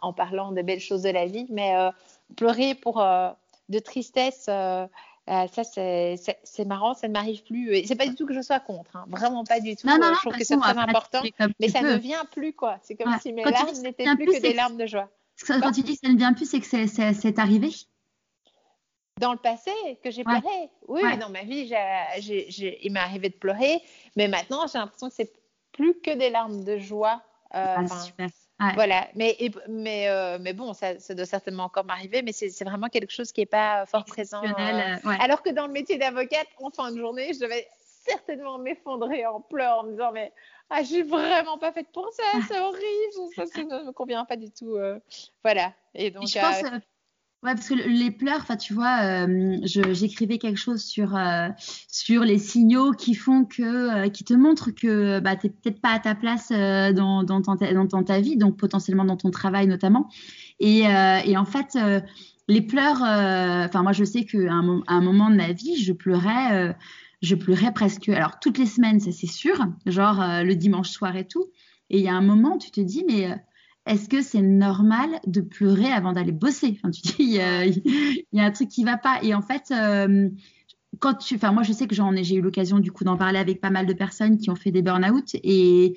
en 0.00 0.12
parlant 0.12 0.52
des 0.52 0.62
belles 0.62 0.80
choses 0.80 1.02
de 1.02 1.10
la 1.10 1.26
vie, 1.26 1.46
mais 1.50 1.76
euh, 1.76 1.90
pleurer 2.36 2.74
pour 2.74 3.02
de 3.68 3.78
tristesse. 3.78 4.48
Ça, 5.30 5.62
c'est 5.64 6.64
marrant, 6.64 6.94
ça 6.94 7.08
ne 7.08 7.12
m'arrive 7.12 7.42
plus. 7.44 7.74
Et 7.74 7.86
c'est 7.86 7.94
pas 7.94 8.06
du 8.06 8.14
tout 8.14 8.26
que 8.26 8.34
je 8.34 8.40
sois 8.40 8.60
contre, 8.60 8.96
hein. 8.96 9.04
vraiment 9.08 9.44
pas 9.44 9.60
du 9.60 9.76
tout. 9.76 9.86
Non, 9.86 9.98
non, 9.98 10.12
je 10.14 10.20
trouve 10.20 10.36
que 10.36 10.44
c'est 10.44 10.56
très 10.56 10.78
important, 10.78 11.22
mais 11.60 11.68
ça 11.68 11.82
ne 11.82 11.96
vient 11.96 12.24
plus, 12.24 12.52
quoi. 12.52 12.78
C'est 12.82 12.96
comme 12.96 13.16
si 13.20 13.32
mes 13.32 13.44
larmes 13.44 13.80
n'étaient 13.82 14.04
plus, 14.16 14.26
que 14.26 14.40
des 14.40 14.54
larmes 14.54 14.76
de 14.76 14.86
joie. 14.86 15.08
Quand 15.46 15.72
tu 15.72 15.82
dis 15.82 15.94
que 15.94 16.06
ça 16.06 16.12
ne 16.12 16.18
vient 16.18 16.32
plus, 16.32 16.46
c'est 16.46 16.60
que 16.60 16.86
c'est 16.86 17.38
arrivé 17.38 17.70
dans 19.20 19.32
le 19.32 19.38
passé 19.38 19.70
que 20.02 20.10
j'ai 20.10 20.24
pleuré. 20.24 20.70
Oui, 20.88 21.02
dans 21.18 21.28
ma 21.28 21.42
vie, 21.42 21.70
il 22.82 22.92
m'est 22.92 23.00
arrivé 23.00 23.28
de 23.28 23.34
pleurer, 23.34 23.80
mais 24.16 24.26
maintenant, 24.26 24.66
j'ai 24.66 24.78
l'impression 24.78 25.08
que 25.08 25.14
c'est 25.14 25.32
plus 25.72 25.94
que 26.00 26.16
des 26.16 26.30
larmes 26.30 26.64
de 26.64 26.78
joie. 26.78 27.22
Euh, 27.54 27.76
ah, 27.78 27.86
super. 27.86 28.28
Voilà, 28.74 29.08
mais, 29.14 29.36
mais, 29.68 30.08
euh, 30.08 30.38
mais 30.40 30.52
bon, 30.52 30.74
ça, 30.74 30.98
ça, 30.98 31.14
doit 31.14 31.24
certainement 31.24 31.64
encore 31.64 31.84
m'arriver, 31.84 32.22
mais 32.22 32.32
c'est 32.32 32.64
vraiment 32.64 32.88
quelque 32.88 33.12
chose 33.12 33.32
qui 33.32 33.40
n'est 33.40 33.46
pas 33.46 33.86
fort 33.86 34.04
présent. 34.04 34.42
Euh, 34.44 34.96
alors 35.18 35.42
que 35.42 35.50
dans 35.50 35.66
le 35.66 35.72
métier 35.72 35.96
d'avocate, 35.96 36.46
en 36.58 36.70
fin 36.70 36.92
de 36.92 36.98
journée, 36.98 37.32
je 37.32 37.40
devais 37.40 37.66
certainement 38.06 38.58
m'effondrer 38.58 39.26
en 39.26 39.40
pleurs 39.40 39.78
en 39.78 39.84
me 39.84 39.92
disant 39.92 40.12
mais 40.12 40.32
ah, 40.68 40.82
je 40.82 40.88
suis 40.88 41.02
vraiment 41.02 41.58
pas 41.58 41.72
faite 41.72 41.88
pour 41.92 42.12
ça, 42.12 42.22
c'est 42.48 42.60
horrible, 42.60 43.34
ça, 43.34 43.46
ça, 43.46 43.64
ne 43.64 43.86
me 43.86 43.92
convient 43.92 44.24
pas 44.24 44.36
du 44.36 44.50
tout. 44.50 44.76
Euh, 44.76 45.00
voilà. 45.42 45.72
Et 45.94 46.10
donc. 46.10 46.28
je 46.28 46.38
pense, 46.38 46.62
euh, 46.62 46.78
Ouais, 47.42 47.54
parce 47.54 47.70
que 47.70 47.74
les 47.74 48.10
pleurs, 48.10 48.40
enfin, 48.42 48.56
tu 48.56 48.74
vois, 48.74 48.98
euh, 49.02 49.56
j'écrivais 49.62 50.36
quelque 50.36 50.58
chose 50.58 50.82
sur 50.82 51.18
sur 51.88 52.22
les 52.22 52.38
signaux 52.38 52.92
qui 52.92 53.14
font 53.14 53.46
que, 53.46 54.08
qui 54.08 54.24
te 54.24 54.34
montrent 54.34 54.70
que 54.72 55.20
bah, 55.20 55.36
t'es 55.36 55.48
peut-être 55.48 55.80
pas 55.80 55.92
à 55.92 55.98
ta 56.00 56.14
place 56.14 56.50
dans 56.50 57.22
dans, 57.22 57.40
ton, 57.40 57.54
dans, 57.54 58.02
ta 58.04 58.20
vie, 58.20 58.36
donc 58.36 58.58
potentiellement 58.58 59.06
dans 59.06 59.16
ton 59.16 59.30
travail 59.30 59.66
notamment. 59.66 60.10
Et, 60.58 60.80
et 60.80 61.36
en 61.38 61.46
fait, 61.46 61.78
les 62.46 62.60
pleurs, 62.60 63.00
enfin, 63.00 63.82
moi, 63.82 63.92
je 63.92 64.04
sais 64.04 64.26
qu'à 64.26 64.52
un, 64.52 64.82
un, 64.86 65.00
moment 65.00 65.30
de 65.30 65.36
ma 65.36 65.52
vie, 65.52 65.82
je 65.82 65.94
pleurais 65.94 66.74
je 67.22 67.34
pleurais 67.34 67.72
presque, 67.72 68.08
alors 68.08 68.38
toutes 68.40 68.58
les 68.58 68.66
semaines, 68.66 69.00
ça 69.00 69.12
c'est 69.12 69.26
sûr, 69.26 69.66
genre 69.86 70.20
euh, 70.20 70.42
le 70.42 70.54
dimanche 70.54 70.88
soir 70.88 71.16
et 71.16 71.26
tout. 71.26 71.50
Et 71.90 71.98
il 71.98 72.04
y 72.04 72.08
a 72.08 72.14
un 72.14 72.22
moment, 72.22 72.56
tu 72.56 72.70
te 72.70 72.80
dis, 72.80 73.04
mais 73.06 73.30
euh, 73.30 73.34
est-ce 73.86 74.08
que 74.08 74.22
c'est 74.22 74.42
normal 74.42 75.08
de 75.26 75.40
pleurer 75.40 75.90
avant 75.90 76.12
d'aller 76.12 76.32
bosser? 76.32 76.76
Enfin, 76.76 76.90
tu 76.90 77.00
dis, 77.00 77.14
il 77.18 77.32
y, 78.32 78.40
a, 78.40 78.44
un 78.44 78.50
truc 78.50 78.68
qui 78.68 78.84
va 78.84 78.96
pas. 78.96 79.18
Et 79.22 79.34
en 79.34 79.42
fait, 79.42 79.72
euh, 79.72 80.28
quand 80.98 81.14
tu, 81.14 81.38
moi, 81.52 81.62
je 81.62 81.72
sais 81.72 81.86
que 81.86 81.94
j'en 81.94 82.14
ai, 82.14 82.24
j'ai 82.24 82.36
eu 82.36 82.40
l'occasion 82.40 82.78
du 82.78 82.92
coup 82.92 83.04
d'en 83.04 83.16
parler 83.16 83.38
avec 83.38 83.60
pas 83.60 83.70
mal 83.70 83.86
de 83.86 83.92
personnes 83.92 84.38
qui 84.38 84.50
ont 84.50 84.56
fait 84.56 84.70
des 84.70 84.82
burn-out 84.82 85.34
et 85.42 85.96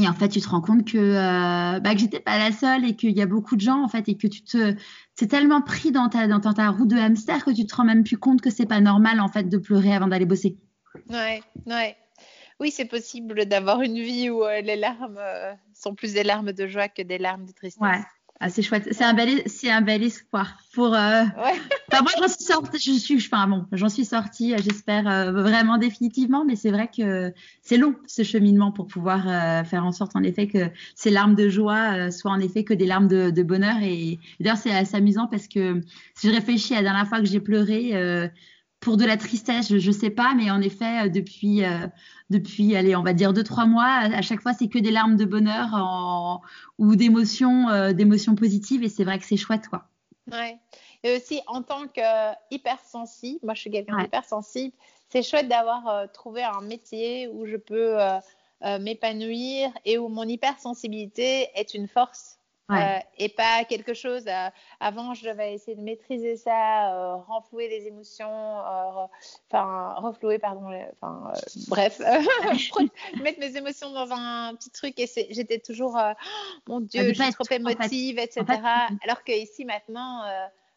et 0.00 0.08
en 0.08 0.12
fait, 0.12 0.28
tu 0.28 0.40
te 0.40 0.48
rends 0.48 0.60
compte 0.60 0.84
que, 0.90 0.98
euh, 0.98 1.78
bah, 1.78 1.94
que 1.94 2.00
j'étais 2.00 2.18
pas 2.18 2.36
la 2.36 2.50
seule 2.50 2.84
et 2.84 2.96
qu'il 2.96 3.16
y 3.16 3.22
a 3.22 3.26
beaucoup 3.26 3.54
de 3.54 3.60
gens 3.60 3.80
en 3.80 3.86
fait 3.86 4.08
et 4.08 4.16
que 4.16 4.26
tu 4.26 4.42
te, 4.42 4.74
c'est 5.14 5.28
tellement 5.28 5.62
pris 5.62 5.92
dans 5.92 6.08
ta 6.08 6.26
dans 6.26 6.40
ta 6.40 6.68
roue 6.70 6.86
de 6.86 6.96
hamster 6.96 7.44
que 7.44 7.52
tu 7.52 7.64
te 7.64 7.76
rends 7.76 7.84
même 7.84 8.02
plus 8.02 8.18
compte 8.18 8.40
que 8.40 8.50
c'est 8.50 8.66
pas 8.66 8.80
normal 8.80 9.20
en 9.20 9.28
fait 9.28 9.44
de 9.44 9.56
pleurer 9.56 9.94
avant 9.94 10.08
d'aller 10.08 10.26
bosser. 10.26 10.58
Ouais, 11.10 11.42
ouais. 11.66 11.96
Oui, 12.58 12.72
c'est 12.72 12.86
possible 12.86 13.46
d'avoir 13.46 13.82
une 13.82 14.00
vie 14.00 14.30
où 14.30 14.44
euh, 14.44 14.60
les 14.62 14.76
larmes 14.76 15.18
euh, 15.18 15.52
sont 15.74 15.94
plus 15.94 16.12
des 16.12 16.22
larmes 16.22 16.52
de 16.52 16.66
joie 16.66 16.88
que 16.88 17.02
des 17.02 17.18
larmes 17.18 17.46
de 17.46 17.52
tristesse. 17.52 17.80
Ouais. 17.80 18.00
Ah, 18.40 18.50
c'est 18.50 18.62
chouette. 18.62 18.88
C'est 18.90 19.04
un 19.04 19.14
bel, 19.14 19.42
c'est 19.46 19.70
un 19.70 19.80
bel 19.80 20.02
espoir 20.02 20.58
pour. 20.74 20.92
Euh... 20.92 21.22
Ouais. 21.22 21.54
moi, 22.02 22.10
j'en 22.18 22.28
suis 22.28 22.44
sortie. 22.44 22.78
Je 22.78 22.98
suis, 22.98 23.16
enfin 23.16 23.46
bon, 23.46 23.64
j'en 23.70 23.88
suis 23.88 24.04
sortie. 24.04 24.54
J'espère 24.58 25.08
euh, 25.08 25.30
vraiment 25.30 25.78
définitivement, 25.78 26.44
mais 26.44 26.56
c'est 26.56 26.70
vrai 26.70 26.90
que 26.94 27.32
c'est 27.62 27.76
long 27.76 27.94
ce 28.06 28.24
cheminement 28.24 28.72
pour 28.72 28.88
pouvoir 28.88 29.28
euh, 29.28 29.62
faire 29.62 29.86
en 29.86 29.92
sorte, 29.92 30.16
en 30.16 30.22
effet, 30.24 30.48
que 30.48 30.68
ces 30.96 31.10
larmes 31.10 31.36
de 31.36 31.48
joie 31.48 31.96
euh, 31.96 32.10
soient 32.10 32.32
en 32.32 32.40
effet 32.40 32.64
que 32.64 32.74
des 32.74 32.86
larmes 32.86 33.08
de, 33.08 33.30
de 33.30 33.42
bonheur. 33.44 33.76
Et 33.82 34.18
d'ailleurs, 34.40 34.58
c'est 34.58 34.74
assez 34.74 34.96
amusant 34.96 35.28
parce 35.28 35.46
que 35.46 35.80
si 36.16 36.28
je 36.28 36.34
réfléchis 36.34 36.74
à 36.74 36.78
la 36.78 36.82
dernière 36.82 37.08
fois 37.08 37.20
que 37.20 37.26
j'ai 37.26 37.40
pleuré 37.40 37.92
pour 38.84 38.96
de 38.96 39.04
la 39.04 39.16
tristesse, 39.16 39.76
je, 39.76 39.86
ne 39.86 39.92
sais 39.92 40.10
pas, 40.10 40.34
mais 40.34 40.50
en 40.50 40.60
effet, 40.60 41.08
depuis 41.08 41.62
depuis, 42.30 42.74
allez, 42.74 42.96
on 42.96 43.02
va 43.02 43.12
dire 43.12 43.32
deux, 43.32 43.44
trois 43.44 43.66
mois. 43.66 43.84
À, 43.84 44.22
chaque 44.22 44.40
fois, 44.40 44.52
c'est 44.54 44.68
que 44.68 44.78
des 44.78 44.90
larmes 44.90 45.16
de 45.16 45.24
bonheur 45.24 45.68
en, 45.74 46.40
ou 46.78 46.96
d'émotions, 46.96 47.68
euh, 47.68 47.92
d'émotions 47.92 48.34
positives. 48.34 48.82
Et 48.82 48.88
c'est 48.88 49.04
vrai 49.04 49.18
que 49.18 49.24
c'est 49.24 49.36
chouette, 49.36 49.68
quoi. 49.68 49.84
Ouais. 50.32 50.58
Et 51.02 51.16
aussi, 51.16 51.40
en 51.46 51.62
tant 51.62 51.86
qu'hypersensible, 51.86 53.40
moi, 53.42 53.54
je 53.54 53.60
suis 53.60 53.70
quelqu'un 53.70 53.98
d'hypersensible, 53.98 54.74
c'est 55.10 55.22
chouette 55.22 55.48
d'avoir 55.48 55.86
euh, 55.88 56.06
trouvé 56.12 56.42
un 56.42 56.62
métier 56.62 57.28
où 57.28 57.46
je 57.46 57.56
peux 57.56 58.00
euh, 58.00 58.78
m'épanouir 58.80 59.70
et 59.84 59.98
où 59.98 60.08
mon 60.08 60.26
hypersensibilité 60.26 61.48
est 61.54 61.74
une 61.74 61.88
force 61.88 62.38
euh, 62.70 62.98
et 63.18 63.28
pas 63.28 63.64
quelque 63.64 63.92
chose. 63.92 64.24
Euh, 64.26 64.48
avant, 64.80 65.12
je 65.12 65.28
devais 65.28 65.52
essayer 65.52 65.76
de 65.76 65.82
maîtriser 65.82 66.36
ça, 66.36 66.94
euh, 66.94 67.16
renflouer 67.16 67.68
les 67.68 67.86
émotions, 67.86 68.26
enfin, 69.50 69.94
reflouer, 69.98 70.38
pardon, 70.38 70.70
enfin, 70.94 71.32
bref, 71.68 72.00
mettre 73.22 73.38
mes 73.38 73.56
émotions 73.56 73.92
dans 73.92 74.10
un 74.10 74.54
petit 74.54 74.70
truc 74.70 74.98
et 74.98 75.06
j'étais 75.30 75.58
toujours, 75.58 75.98
oh, 75.98 76.12
mon 76.66 76.80
Dieu, 76.80 77.12
je 77.12 77.22
suis 77.22 77.32
trop 77.34 77.44
émotive, 77.50 78.18
etc. 78.18 78.44
Alors 79.02 79.22
que 79.24 79.32
ici, 79.32 79.66
maintenant, 79.66 80.22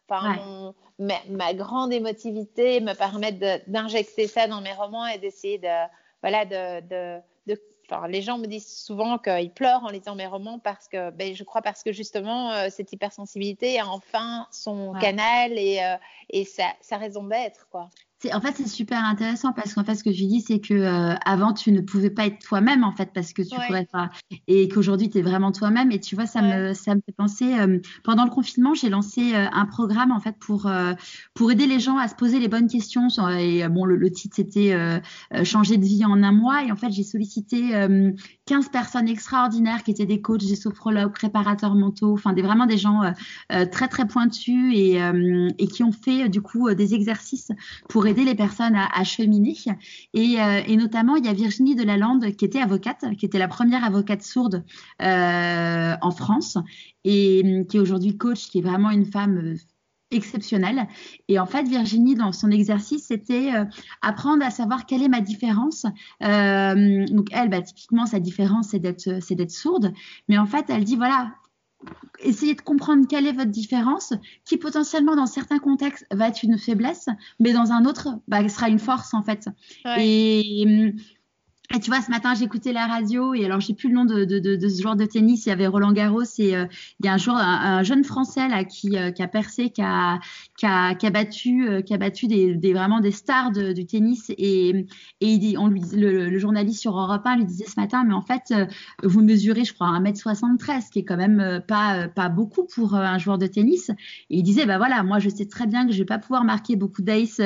enfin, 0.08 0.74
ma, 0.98 1.54
grande 1.54 1.92
émotivité 1.92 2.80
me 2.80 2.92
permet 2.92 3.32
d'injecter 3.66 4.26
ça 4.26 4.46
dans 4.46 4.60
mes 4.60 4.74
romans 4.74 5.06
et 5.06 5.18
d'essayer 5.18 5.58
de, 5.58 5.88
voilà, 6.22 6.44
de, 6.44 6.86
de, 6.86 7.20
les 8.08 8.22
gens 8.22 8.38
me 8.38 8.46
disent 8.46 8.66
souvent 8.66 9.18
qu'ils 9.18 9.50
pleurent 9.50 9.84
en 9.84 9.90
lisant 9.90 10.14
mes 10.14 10.26
romans 10.26 10.58
parce 10.58 10.88
que, 10.88 11.10
ben, 11.10 11.34
je 11.34 11.44
crois 11.44 11.62
parce 11.62 11.82
que 11.82 11.92
justement, 11.92 12.52
euh, 12.52 12.68
cette 12.70 12.92
hypersensibilité 12.92 13.78
a 13.80 13.86
enfin 13.86 14.46
son 14.50 14.94
canal 15.00 15.52
et, 15.58 15.82
euh, 15.82 15.96
et 16.30 16.44
sa, 16.44 16.96
raison 16.96 17.24
d'être, 17.24 17.68
quoi. 17.70 17.88
En 18.32 18.40
fait, 18.40 18.54
c'est 18.56 18.66
super 18.66 19.04
intéressant 19.04 19.52
parce 19.52 19.74
qu'en 19.74 19.84
fait, 19.84 19.94
ce 19.94 20.02
que 20.02 20.10
je 20.10 20.24
dis, 20.24 20.40
c'est 20.40 20.58
que 20.58 20.74
euh, 20.74 21.14
avant, 21.24 21.52
tu 21.52 21.70
ne 21.70 21.80
pouvais 21.80 22.10
pas 22.10 22.26
être 22.26 22.40
toi-même, 22.40 22.82
en 22.82 22.90
fait, 22.90 23.10
parce 23.14 23.32
que 23.32 23.42
tu 23.42 23.54
pourrais 23.54 23.86
pas. 23.86 24.10
Et 24.48 24.68
qu'aujourd'hui, 24.68 25.08
tu 25.08 25.18
es 25.18 25.22
vraiment 25.22 25.52
toi-même. 25.52 25.92
Et 25.92 26.00
tu 26.00 26.16
vois, 26.16 26.26
ça, 26.26 26.42
me, 26.42 26.74
ça 26.74 26.96
me 26.96 27.00
fait 27.00 27.12
penser. 27.16 27.58
Euh, 27.58 27.78
pendant 28.02 28.24
le 28.24 28.30
confinement, 28.30 28.74
j'ai 28.74 28.88
lancé 28.88 29.34
euh, 29.34 29.46
un 29.52 29.66
programme, 29.66 30.10
en 30.10 30.18
fait, 30.18 30.34
pour, 30.40 30.68
pour 31.34 31.52
aider 31.52 31.66
les 31.66 31.78
gens 31.78 31.96
à 31.96 32.08
se 32.08 32.16
poser 32.16 32.40
les 32.40 32.48
bonnes 32.48 32.66
questions. 32.66 33.06
Et 33.38 33.68
bon, 33.68 33.84
le, 33.84 34.10
titre, 34.10 34.36
c'était 34.36 34.76
Changer 35.44 35.76
de 35.76 35.84
vie 35.84 36.04
en 36.04 36.22
un 36.22 36.32
mois. 36.32 36.64
Et 36.64 36.72
en 36.72 36.76
fait, 36.76 36.90
j'ai 36.90 37.04
sollicité 37.04 37.86
15 38.46 38.70
personnes 38.70 39.08
extraordinaires 39.08 39.84
qui 39.84 39.92
étaient 39.92 40.06
des 40.06 40.20
coachs, 40.20 40.44
des 40.44 40.56
sophrologues, 40.56 41.12
préparateurs 41.12 41.76
mentaux, 41.76 42.14
enfin, 42.14 42.32
des, 42.32 42.42
vraiment 42.42 42.66
des 42.66 42.78
gens 42.78 43.02
très, 43.48 43.86
très 43.88 44.08
pointus 44.08 44.74
et, 44.74 44.98
et 45.58 45.66
qui 45.68 45.84
ont 45.84 45.92
fait, 45.92 46.28
du 46.28 46.42
coup, 46.42 46.72
des 46.74 46.94
exercices 46.94 47.52
pour 47.88 48.07
aider 48.08 48.24
les 48.24 48.34
personnes 48.34 48.76
à, 48.76 49.04
cheminer. 49.04 49.54
Euh, 50.16 50.62
et, 50.66 50.76
notamment, 50.76 51.16
il 51.16 51.24
y 51.24 51.28
a 51.28 51.32
Virginie 51.32 51.74
Delalande 51.74 52.32
qui 52.36 52.44
était 52.44 52.60
avocate, 52.60 53.04
qui 53.16 53.26
était 53.26 53.38
la 53.38 53.48
première 53.48 53.84
avocate 53.84 54.22
sourde 54.22 54.64
euh, 55.02 55.94
en 56.00 56.10
France 56.10 56.58
et 57.04 57.42
hum, 57.44 57.66
qui 57.66 57.76
est 57.76 57.80
aujourd'hui 57.80 58.16
coach, 58.16 58.48
qui 58.48 58.58
est 58.58 58.62
vraiment 58.62 58.90
une 58.90 59.06
femme 59.06 59.38
euh, 59.38 59.56
exceptionnelle. 60.10 60.88
Et 61.28 61.38
en 61.38 61.46
fait, 61.46 61.68
Virginie, 61.68 62.14
dans 62.14 62.32
son 62.32 62.50
exercice, 62.50 63.08
c'était 63.08 63.50
apprendre 64.00 64.42
à 64.42 64.50
savoir 64.50 64.86
quelle 64.86 65.02
est 65.02 65.08
ma 65.08 65.20
différence. 65.20 65.82
donc 66.22 67.28
elle, 67.30 67.50
bah, 67.50 67.60
typiquement, 67.60 68.06
sa 68.06 68.18
différence, 68.18 68.68
c'est 68.70 68.78
d'être 69.34 69.50
sourde. 69.50 69.92
Mais 70.28 70.38
en 70.38 70.46
fait, 70.46 70.64
elle 70.70 70.84
dit, 70.84 70.96
voilà, 70.96 71.34
essayez 72.20 72.54
de 72.54 72.60
comprendre 72.60 73.06
quelle 73.08 73.26
est 73.26 73.32
votre 73.32 73.50
différence, 73.50 74.12
qui 74.44 74.56
potentiellement 74.56 75.16
dans 75.16 75.26
certains 75.26 75.58
contextes 75.58 76.06
va 76.10 76.28
être 76.28 76.42
une 76.42 76.58
faiblesse, 76.58 77.08
mais 77.38 77.52
dans 77.52 77.72
un 77.72 77.84
autre, 77.84 78.18
bah, 78.26 78.46
sera 78.48 78.68
une 78.68 78.78
force 78.78 79.14
en 79.14 79.22
fait. 79.22 79.48
Et 79.98 80.94
et 81.74 81.80
tu 81.80 81.90
vois, 81.90 82.00
ce 82.00 82.10
matin, 82.10 82.32
j'écoutais 82.34 82.72
la 82.72 82.86
radio 82.86 83.34
et 83.34 83.44
alors 83.44 83.60
j'ai 83.60 83.74
plus 83.74 83.90
le 83.90 83.94
nom 83.94 84.06
de, 84.06 84.24
de, 84.24 84.38
de, 84.38 84.56
de, 84.56 84.68
ce 84.70 84.80
joueur 84.80 84.96
de 84.96 85.04
tennis. 85.04 85.44
Il 85.44 85.50
y 85.50 85.52
avait 85.52 85.66
Roland 85.66 85.92
Garros 85.92 86.22
et 86.38 86.56
euh, 86.56 86.64
il 86.98 87.04
y 87.04 87.10
a 87.10 87.12
un, 87.12 87.18
joueur, 87.18 87.36
un, 87.36 87.82
jeune 87.82 88.04
Français 88.04 88.48
là 88.48 88.64
qui, 88.64 88.96
euh, 88.96 89.10
qui 89.10 89.22
a 89.22 89.28
percé, 89.28 89.68
qui 89.68 89.82
a, 89.82 90.18
qui 90.56 90.64
a, 90.64 90.94
qui 90.94 91.06
a 91.06 91.10
battu, 91.10 91.68
euh, 91.68 91.82
qui 91.82 91.92
a 91.92 91.98
battu 91.98 92.26
des, 92.26 92.54
des, 92.54 92.72
vraiment 92.72 93.00
des 93.00 93.10
stars 93.10 93.52
du 93.52 93.84
tennis 93.84 94.30
et, 94.30 94.70
et 95.20 95.26
il 95.26 95.38
dit, 95.40 95.56
on 95.58 95.66
lui, 95.66 95.82
le, 95.92 96.30
le, 96.30 96.38
journaliste 96.38 96.80
sur 96.80 96.98
Europe 96.98 97.26
1 97.26 97.36
lui 97.36 97.44
disait 97.44 97.66
ce 97.66 97.78
matin, 97.78 98.02
mais 98.02 98.14
en 98.14 98.22
fait, 98.22 98.54
vous 99.02 99.20
mesurez, 99.20 99.64
je 99.64 99.74
crois, 99.74 99.88
1m73, 99.88 100.88
qui 100.90 101.00
est 101.00 101.04
quand 101.04 101.18
même 101.18 101.62
pas, 101.68 102.08
pas 102.08 102.30
beaucoup 102.30 102.64
pour 102.64 102.94
un 102.94 103.18
joueur 103.18 103.36
de 103.36 103.46
tennis. 103.46 103.90
Et 104.30 104.38
il 104.38 104.42
disait, 104.42 104.64
bah 104.64 104.78
voilà, 104.78 105.02
moi 105.02 105.18
je 105.18 105.28
sais 105.28 105.46
très 105.46 105.66
bien 105.66 105.86
que 105.86 105.92
je 105.92 105.98
vais 105.98 106.06
pas 106.06 106.18
pouvoir 106.18 106.44
marquer 106.44 106.76
beaucoup 106.76 107.02
d'ace 107.02 107.42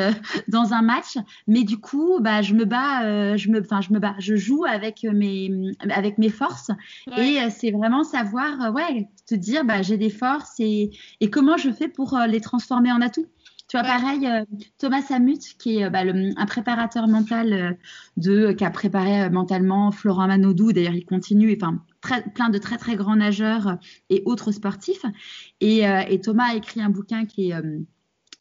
dans 0.46 0.74
un 0.74 0.82
match, 0.82 1.18
mais 1.48 1.64
du 1.64 1.78
coup, 1.78 2.20
bah 2.20 2.42
je 2.42 2.54
me 2.54 2.64
bats, 2.64 3.36
je 3.36 3.50
me, 3.50 3.60
enfin 3.60 3.80
je 3.80 3.92
me 3.92 3.98
bats 3.98 4.11
je 4.18 4.36
joue 4.36 4.64
avec 4.64 5.05
mes, 5.05 5.51
avec 5.90 6.18
mes 6.18 6.28
forces. 6.28 6.70
Et 7.16 7.40
euh, 7.40 7.48
c'est 7.51 7.70
vraiment 7.70 8.05
savoir, 8.05 8.60
euh, 8.60 8.70
ouais, 8.72 9.09
te 9.26 9.34
dire, 9.34 9.64
bah, 9.64 9.82
j'ai 9.82 9.97
des 9.97 10.10
forces 10.10 10.59
et, 10.59 10.90
et 11.20 11.30
comment 11.30 11.56
je 11.56 11.70
fais 11.70 11.89
pour 11.89 12.16
euh, 12.16 12.26
les 12.26 12.40
transformer 12.40 12.93
en 12.93 13.01
atouts. 13.01 13.26
Tu 13.68 13.78
vois, 13.78 13.86
pareil, 13.86 14.28
Thomas 14.76 15.01
Samut, 15.01 15.40
qui 15.59 15.78
est 15.78 15.89
bah, 15.89 16.02
un 16.02 16.47
préparateur 16.47 17.09
mental 17.09 17.78
de, 18.18 18.52
qui 18.52 18.64
a 18.64 18.70
préparé 18.70 19.30
mentalement 19.30 19.90
Florent 19.90 20.26
Manodou. 20.26 20.72
D'ailleurs, 20.72 20.93
il 20.93 21.06
continue, 21.06 21.56
enfin, 21.56 21.82
très, 22.02 22.22
plein 22.22 22.51
de 22.51 22.59
très, 22.59 22.76
très 22.76 22.97
grands 22.97 23.16
nageurs 23.16 23.78
et 24.10 24.22
autres 24.26 24.52
sportifs. 24.52 25.06
Et, 25.60 25.84
et 25.84 26.20
Thomas 26.20 26.51
a 26.51 26.56
écrit 26.56 26.82
un 26.82 26.90
bouquin 26.90 27.24
qui 27.24 27.52
est 27.52 27.62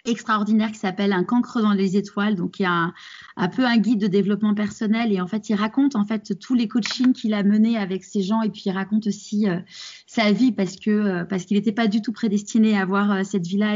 extraordinaire 0.06 0.72
qui 0.72 0.80
s'appelle 0.80 1.14
Un 1.14 1.24
cancre 1.24 1.62
dans 1.62 1.74
les 1.74 1.98
étoiles, 1.98 2.36
donc 2.36 2.60
il 2.60 2.64
y 2.64 2.66
a 2.66 2.72
un, 2.72 2.94
un, 3.38 3.48
peu 3.48 3.66
un 3.66 3.78
guide 3.78 4.00
de 4.00 4.08
développement 4.08 4.54
personnel 4.54 5.12
et 5.12 5.22
en 5.22 5.28
fait 5.28 5.50
il 5.50 5.56
raconte 5.56 5.96
en 5.96 6.06
fait 6.06 6.38
tous 6.40 6.54
les 6.54 6.68
coachings 6.68 7.14
qu'il 7.14 7.34
a 7.34 7.44
menés 7.44 7.78
avec 7.78 8.04
ces 8.04 8.22
gens 8.22 8.42
et 8.42 8.50
puis 8.50 8.64
il 8.66 8.72
raconte 8.72 9.08
aussi 9.08 9.48
euh, 9.48 9.60
sa 10.08 10.32
vie 10.32 10.52
parce 10.52 10.76
que 10.76 10.90
euh, 10.90 11.24
parce 11.26 11.46
qu'il 11.46 11.58
n'était 11.58 11.72
pas 11.72 11.88
du 11.88 12.02
tout 12.02 12.12
prédestiné 12.12 12.78
à 12.78 12.82
avoir 12.82 13.12
euh, 13.12 13.24
cette 13.24 13.46
vie-là, 13.46 13.76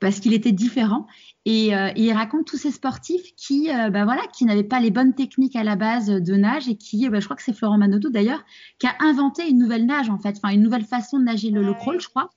parce 0.00 0.20
qu'il 0.20 0.32
était 0.34 0.52
différent. 0.52 1.06
Et, 1.46 1.68
et, 1.68 1.92
il 1.96 2.12
raconte 2.12 2.46
tous 2.46 2.58
ces 2.58 2.70
sportifs 2.70 3.34
qui 3.34 3.68
bah 3.68 4.04
voilà 4.04 4.22
qui 4.32 4.44
n'avaient 4.44 4.62
pas 4.62 4.78
les 4.78 4.90
bonnes 4.90 5.14
techniques 5.14 5.56
à 5.56 5.64
la 5.64 5.74
base 5.74 6.08
de 6.08 6.34
nage 6.34 6.68
et 6.68 6.76
qui 6.76 7.08
bah, 7.08 7.18
je 7.18 7.24
crois 7.24 7.36
que 7.36 7.42
c'est 7.42 7.54
Florent 7.54 7.78
Manodou 7.78 8.10
d'ailleurs 8.10 8.44
qui 8.78 8.86
a 8.86 8.94
inventé 9.00 9.48
une 9.48 9.58
nouvelle 9.58 9.86
nage 9.86 10.10
en 10.10 10.18
fait, 10.18 10.36
enfin 10.36 10.54
une 10.54 10.62
nouvelle 10.62 10.84
façon 10.84 11.18
de 11.18 11.24
nager 11.24 11.50
le, 11.50 11.62
le 11.62 11.72
crawl 11.72 11.98
je 11.98 12.08
crois 12.08 12.30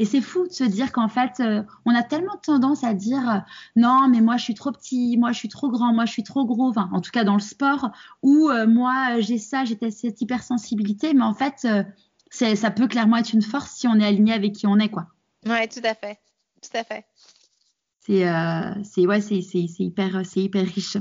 et 0.00 0.06
c'est 0.06 0.22
fou 0.22 0.46
de 0.46 0.52
se 0.52 0.64
dire 0.64 0.92
qu'en 0.92 1.08
fait, 1.08 1.40
euh, 1.40 1.62
on 1.84 1.94
a 1.94 2.02
tellement 2.02 2.38
tendance 2.38 2.84
à 2.84 2.94
dire 2.94 3.28
euh, 3.28 3.38
non, 3.76 4.08
mais 4.08 4.22
moi 4.22 4.38
je 4.38 4.44
suis 4.44 4.54
trop 4.54 4.72
petit, 4.72 5.18
moi 5.18 5.32
je 5.32 5.38
suis 5.38 5.50
trop 5.50 5.70
grand, 5.70 5.92
moi 5.92 6.06
je 6.06 6.12
suis 6.12 6.22
trop 6.22 6.46
gros, 6.46 6.70
enfin, 6.70 6.88
en 6.94 7.02
tout 7.02 7.10
cas 7.10 7.22
dans 7.22 7.34
le 7.34 7.40
sport, 7.40 7.90
ou 8.22 8.48
euh, 8.48 8.66
moi 8.66 9.20
j'ai 9.20 9.36
ça, 9.36 9.66
j'ai 9.66 9.76
cette 9.90 10.22
hypersensibilité, 10.22 11.12
mais 11.12 11.22
en 11.22 11.34
fait, 11.34 11.68
ça 12.30 12.70
peut 12.70 12.88
clairement 12.88 13.18
être 13.18 13.34
une 13.34 13.42
force 13.42 13.72
si 13.72 13.88
on 13.88 14.00
est 14.00 14.06
aligné 14.06 14.32
avec 14.32 14.54
qui 14.54 14.66
on 14.66 14.78
est, 14.78 14.88
quoi. 14.88 15.08
Ouais, 15.44 15.68
tout 15.68 15.82
à 15.84 15.94
fait, 15.94 16.18
tout 16.62 16.74
à 16.74 16.82
fait. 16.82 17.04
C'est 17.98 18.24
c'est 18.84 19.06
ouais, 19.06 19.20
c'est 19.20 19.36
hyper, 19.36 20.22
hyper 20.34 20.64
riche. 20.64 20.96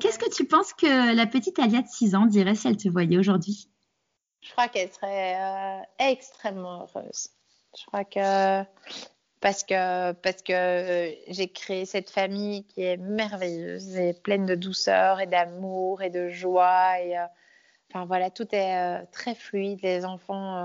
Qu'est-ce 0.00 0.18
que 0.18 0.28
tu 0.28 0.44
penses 0.44 0.72
que 0.72 1.14
la 1.14 1.26
petite 1.26 1.60
Alia 1.60 1.82
de 1.82 1.88
6 1.88 2.16
ans 2.16 2.26
dirait 2.26 2.56
si 2.56 2.66
elle 2.66 2.76
te 2.76 2.88
voyait 2.88 3.16
aujourd'hui? 3.16 3.68
Je 4.40 4.50
crois 4.50 4.66
qu'elle 4.66 4.90
serait 4.92 5.38
extrêmement 6.00 6.88
heureuse. 6.96 7.28
Je 7.78 7.84
crois 7.86 8.04
que 8.04 8.64
parce 9.40 9.64
que 9.64 10.12
parce 10.12 10.42
que 10.42 11.14
j'ai 11.28 11.48
créé 11.48 11.86
cette 11.86 12.10
famille 12.10 12.64
qui 12.64 12.82
est 12.82 12.98
merveilleuse 12.98 13.96
et 13.96 14.12
pleine 14.12 14.46
de 14.46 14.54
douceur 14.54 15.20
et 15.20 15.26
d'amour 15.26 16.02
et 16.02 16.10
de 16.10 16.28
joie 16.28 17.00
et 17.00 17.18
euh, 17.18 17.24
enfin 17.90 18.04
voilà 18.04 18.30
tout 18.30 18.46
est 18.54 18.76
euh, 18.76 19.02
très 19.12 19.34
fluide 19.34 19.80
les 19.82 20.04
enfants 20.04 20.56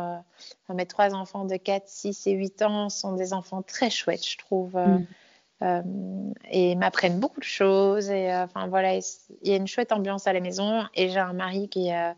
euh, 0.69 0.73
mes 0.73 0.85
trois 0.85 1.13
enfants 1.13 1.45
de 1.45 1.55
4, 1.55 1.87
6 1.87 2.27
et 2.27 2.33
8 2.33 2.61
ans 2.63 2.89
sont 2.89 3.13
des 3.13 3.33
enfants 3.33 3.61
très 3.61 3.89
chouettes 3.89 4.27
je 4.27 4.37
trouve 4.37 4.75
mm. 4.75 6.33
et 6.51 6.75
m'apprennent 6.75 7.19
beaucoup 7.19 7.39
de 7.39 7.45
choses 7.45 8.09
et 8.09 8.35
enfin 8.35 8.67
voilà 8.67 8.95
il 8.95 9.01
y 9.43 9.53
a 9.53 9.55
une 9.55 9.67
chouette 9.67 9.93
ambiance 9.93 10.27
à 10.27 10.33
la 10.33 10.41
maison 10.41 10.83
et 10.95 11.07
j'ai 11.09 11.19
un 11.19 11.33
mari 11.33 11.69
qui 11.69 11.87
est 11.87 12.13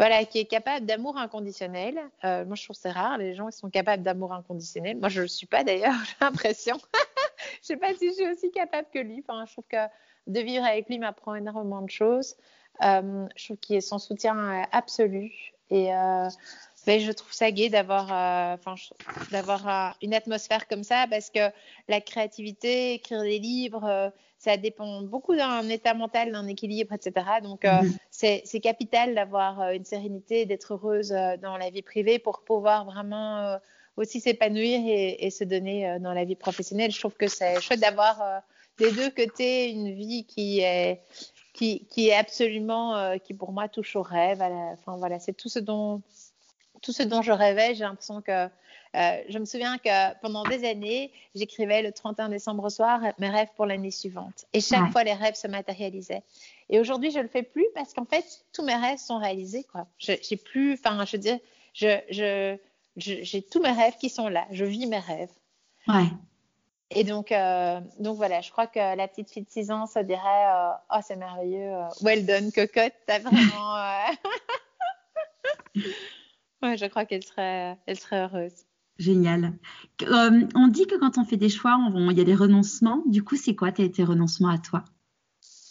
voilà, 0.00 0.24
qui 0.24 0.38
est 0.38 0.46
capable 0.46 0.86
d'amour 0.86 1.18
inconditionnel. 1.18 2.00
Euh, 2.24 2.46
moi, 2.46 2.56
je 2.56 2.64
trouve 2.64 2.74
c'est 2.74 2.90
rare 2.90 3.18
les 3.18 3.34
gens 3.34 3.50
qui 3.50 3.58
sont 3.58 3.68
capables 3.68 4.02
d'amour 4.02 4.32
inconditionnel. 4.32 4.96
Moi, 4.96 5.10
je 5.10 5.18
ne 5.18 5.24
le 5.24 5.28
suis 5.28 5.46
pas 5.46 5.62
d'ailleurs, 5.62 5.92
j'ai 6.06 6.14
l'impression. 6.22 6.78
je 6.78 7.58
ne 7.58 7.60
sais 7.60 7.76
pas 7.76 7.92
si 7.92 8.08
je 8.08 8.14
suis 8.14 8.26
aussi 8.26 8.50
capable 8.50 8.88
que 8.94 8.98
lui. 8.98 9.22
Enfin, 9.28 9.44
je 9.44 9.52
trouve 9.52 9.66
que 9.68 9.76
de 10.26 10.40
vivre 10.40 10.64
avec 10.64 10.88
lui 10.88 10.98
m'apprend 10.98 11.34
énormément 11.34 11.82
de 11.82 11.90
choses. 11.90 12.36
Euh, 12.82 13.26
je 13.36 13.44
trouve 13.44 13.58
qu'il 13.58 13.76
est 13.76 13.82
son 13.82 13.98
soutien 13.98 14.38
euh, 14.38 14.62
absolu. 14.72 15.52
Et 15.68 15.88
je 15.90 17.12
trouve 17.12 17.32
ça 17.32 17.50
gai 17.50 17.68
d'avoir, 17.68 18.58
d'avoir 19.30 19.96
une 20.00 20.14
atmosphère 20.14 20.66
comme 20.66 20.82
ça 20.82 21.06
parce 21.10 21.28
que 21.28 21.52
la 21.88 22.00
créativité, 22.00 22.94
écrire 22.94 23.22
des 23.22 23.38
livres, 23.38 24.12
ça 24.40 24.56
dépend 24.56 25.02
beaucoup 25.02 25.36
d'un 25.36 25.68
état 25.68 25.92
mental, 25.92 26.32
d'un 26.32 26.46
équilibre, 26.46 26.94
etc. 26.94 27.26
Donc, 27.42 27.66
euh, 27.66 27.82
mhm. 27.82 27.92
c'est 28.10 28.60
capital 28.60 29.14
d'avoir 29.14 29.60
euh, 29.60 29.72
une 29.72 29.84
sérénité, 29.84 30.46
d'être 30.46 30.72
heureuse 30.72 31.12
euh, 31.12 31.36
dans 31.36 31.58
la 31.58 31.68
vie 31.68 31.82
privée 31.82 32.18
pour 32.18 32.40
pouvoir 32.40 32.86
vraiment 32.86 33.58
aussi 33.98 34.18
s'épanouir 34.18 34.80
et, 34.86 35.28
se 35.30 35.44
donner 35.44 35.98
dans 36.00 36.14
la 36.14 36.24
vie 36.24 36.36
professionnelle. 36.36 36.90
Je 36.90 36.98
trouve 36.98 37.14
que 37.14 37.26
c'est 37.26 37.60
chouette 37.60 37.80
d'avoir 37.80 38.42
des 38.78 38.90
deux 38.92 39.10
côtés 39.10 39.68
une 39.70 39.92
vie 39.92 40.24
qui 40.24 40.60
est 40.60 41.02
qui, 41.52 41.84
qui 41.90 42.08
est 42.08 42.14
absolument 42.14 43.18
qui 43.18 43.34
pour 43.34 43.52
moi 43.52 43.68
touche 43.68 43.94
au 43.96 44.02
rêve. 44.02 44.40
enfin 44.40 44.96
voilà, 44.96 45.18
c'est 45.18 45.34
tout 45.34 45.50
ce 45.50 45.58
dont 45.58 46.00
tout 46.80 46.92
ce 46.92 47.02
dont 47.02 47.20
je 47.20 47.32
rêvais. 47.32 47.74
J'ai 47.74 47.84
l'impression 47.84 48.22
que 48.22 48.48
euh, 48.96 49.22
je 49.28 49.38
me 49.38 49.44
souviens 49.44 49.78
que 49.78 50.18
pendant 50.20 50.42
des 50.44 50.68
années, 50.68 51.12
j'écrivais 51.34 51.82
le 51.82 51.92
31 51.92 52.28
décembre 52.28 52.64
au 52.64 52.70
soir 52.70 53.00
mes 53.18 53.28
rêves 53.28 53.50
pour 53.54 53.66
l'année 53.66 53.92
suivante. 53.92 54.46
Et 54.52 54.60
chaque 54.60 54.90
fois, 54.90 55.04
les 55.04 55.12
rêves 55.12 55.36
se 55.36 55.46
matérialisaient. 55.46 56.22
Et 56.68 56.80
aujourd'hui, 56.80 57.10
je 57.10 57.20
le 57.20 57.28
fais 57.28 57.42
plus 57.42 57.66
parce 57.74 57.94
qu'en 57.94 58.04
fait, 58.04 58.24
tous 58.52 58.64
mes 58.64 58.74
rêves 58.74 58.98
sont 58.98 59.18
réalisés. 59.18 59.64
Quoi. 59.70 59.86
Je, 59.98 60.12
j'ai 60.22 60.36
plus, 60.36 60.74
enfin, 60.74 61.04
je 61.04 61.12
veux 61.12 61.22
dire, 61.22 61.38
je, 61.72 62.00
je, 62.10 62.56
j'ai 62.96 63.42
tous 63.42 63.60
mes 63.60 63.70
rêves 63.72 63.96
qui 63.96 64.08
sont 64.08 64.28
là. 64.28 64.46
Je 64.50 64.64
vis 64.64 64.86
mes 64.86 64.98
rêves. 64.98 65.30
Ouais. 65.86 66.06
Et 66.90 67.04
donc, 67.04 67.30
euh, 67.30 67.80
donc 68.00 68.16
voilà, 68.16 68.40
je 68.40 68.50
crois 68.50 68.66
que 68.66 68.96
la 68.96 69.06
petite 69.06 69.30
fille 69.30 69.44
de 69.44 69.50
6 69.50 69.70
ans, 69.70 69.86
ça 69.86 70.02
dirait 70.02 70.46
euh, 70.48 70.70
Oh, 70.92 70.98
c'est 71.06 71.14
merveilleux, 71.14 71.72
well 72.02 72.26
done, 72.26 72.50
cocotte, 72.50 72.94
t'as 73.06 73.20
vraiment. 73.20 73.76
ouais, 76.62 76.76
je 76.76 76.86
crois 76.86 77.04
qu'elle 77.04 77.22
serait, 77.22 77.78
elle 77.86 77.98
serait 77.98 78.22
heureuse. 78.22 78.64
Génial. 79.00 79.54
Euh, 80.02 80.46
on 80.54 80.68
dit 80.68 80.86
que 80.86 80.94
quand 80.94 81.16
on 81.16 81.24
fait 81.24 81.38
des 81.38 81.48
choix, 81.48 81.78
il 81.94 82.18
y 82.18 82.20
a 82.20 82.24
des 82.24 82.34
renoncements. 82.34 83.02
Du 83.06 83.24
coup, 83.24 83.36
c'est 83.36 83.54
quoi 83.54 83.72
tes, 83.72 83.90
tes, 83.90 84.04
renoncements 84.04 84.50
à 84.50 84.58
toi? 84.58 84.84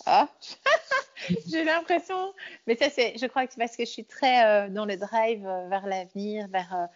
Ah, 0.08 0.28
j'ai 1.48 1.64
l'impression, 1.64 2.34
mais 2.66 2.76
ça, 2.76 2.90
c'est, 2.90 3.20
je 3.20 3.26
crois 3.28 3.46
que 3.46 3.54
c'est 3.54 3.60
parce 3.60 3.78
que 3.78 3.86
je 3.86 3.92
suis 3.92 4.06
très 4.06 4.44
euh, 4.46 4.70
dans 4.70 4.86
le 4.86 4.98
drive 4.98 5.46
euh, 5.46 5.70
vers 5.70 5.86
l'avenir, 5.86 6.48
vers 6.48 6.88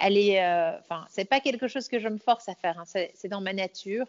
aller. 0.00 0.38
Enfin, 0.78 1.04
c'est 1.10 1.24
pas 1.24 1.40
quelque 1.40 1.66
chose 1.66 1.88
que 1.88 1.98
je 1.98 2.06
me 2.06 2.18
force 2.18 2.48
à 2.48 2.54
faire. 2.54 2.78
Hein. 2.78 2.84
c'est, 2.86 3.28
dans 3.28 3.40
ma 3.40 3.52
nature. 3.52 4.06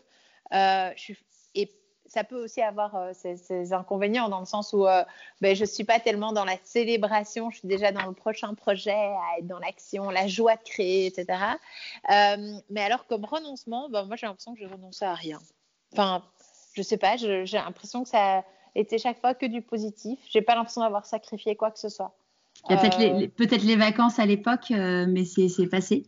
et 0.52 1.72
ça 2.08 2.24
peut 2.24 2.42
aussi 2.42 2.62
avoir 2.62 2.96
euh, 2.96 3.12
ses, 3.14 3.74
inconvénients 3.74 4.30
dans 4.30 4.40
le 4.40 4.46
sens 4.46 4.74
où 4.74 4.86
euh, 4.86 5.04
ben, 5.42 5.56
je 5.56 5.62
ne 5.62 5.66
suis 5.66 5.84
pas 5.84 6.00
tellement 6.00 6.32
dans 6.32 6.46
la 6.46 6.58
célébration, 6.64 7.50
je 7.50 7.60
suis 7.60 7.68
déjà 7.68 7.92
dans 7.92 8.06
le 8.06 8.14
prochain 8.14 8.54
projet, 8.54 8.92
à 8.92 9.40
être 9.40 9.48
dans 9.48 9.60
l'action, 9.60 10.10
la 10.10 10.28
joie 10.28 10.56
de 10.56 10.64
créer, 10.64 11.08
etc. 11.08 11.28
Euh, 12.10 12.58
mais 12.70 12.82
alors, 12.82 13.06
comme 13.08 13.26
renoncement, 13.26 13.90
ben, 13.90 14.06
moi, 14.06 14.16
j'ai 14.16 14.28
l'impression 14.28 14.54
que 14.54 14.62
je 14.62 14.68
renonce 14.68 15.02
à 15.02 15.14
rien. 15.14 15.40
Enfin, 15.94 16.24
je 16.74 16.82
ne 16.82 16.84
sais 16.84 16.98
pas, 16.98 17.18
j'ai 17.18 17.46
l'impression 17.46 18.04
que 18.04 18.10
ça 18.10 18.40
a 18.40 18.44
été 18.76 18.98
chaque 18.98 19.20
fois 19.20 19.34
que 19.34 19.46
du 19.46 19.62
positif. 19.62 20.20
Je 20.30 20.38
n'ai 20.38 20.44
pas 20.44 20.56
l'impression 20.56 20.82
d'avoir 20.82 21.06
sacrifié 21.06 21.56
quoi 21.56 21.72
que 21.72 21.80
ce 21.80 21.90
soit. 21.90 22.16
Peut-être 22.68 22.98
les, 22.98 23.28
peut 23.28 23.48
les, 23.52 23.76
vacances 23.76 24.18
à 24.20 24.26
l'époque, 24.26 24.70
mais 24.70 25.26
c'est 25.26 25.68
passé. 25.68 26.06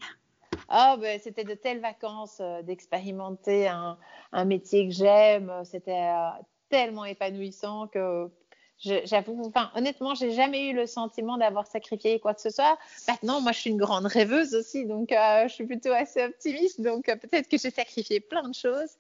Oh, 0.70 0.96
c'était 1.22 1.46
de 1.46 1.54
telles 1.54 1.80
vacances 1.80 2.40
euh, 2.42 2.62
d'expérimenter 2.62 3.68
un, 3.68 3.98
métier 4.46 4.88
que 4.88 4.94
j'aime. 4.94 5.52
C'était 5.64 5.92
euh, 5.92 6.30
tellement 6.70 7.06
épanouissant 7.06 7.88
que 7.88 8.30
j'avoue, 8.78 9.42
enfin, 9.46 9.72
honnêtement, 9.76 10.14
j'ai 10.14 10.32
jamais 10.32 10.68
eu 10.70 10.74
le 10.74 10.86
sentiment 10.86 11.38
d'avoir 11.38 11.66
sacrifié 11.66 12.20
quoi 12.20 12.34
que 12.34 12.42
ce 12.42 12.50
soit. 12.50 12.78
Maintenant, 13.08 13.42
moi, 13.42 13.54
je 13.54 13.60
suis 13.60 13.70
une 13.70 13.78
grande 13.78 14.06
rêveuse 14.06 14.54
aussi, 14.54 14.86
donc 14.86 15.12
euh, 15.12 15.48
je 15.48 15.54
suis 15.54 15.66
plutôt 15.66 15.94
assez 15.94 16.24
optimiste. 16.24 16.82
Donc, 16.82 17.06
peut-être 17.06 17.48
que 17.48 17.58
j'ai 17.58 17.72
sacrifié 17.72 18.20
plein 18.20 18.48
de 18.48 18.54
choses. 18.54 18.98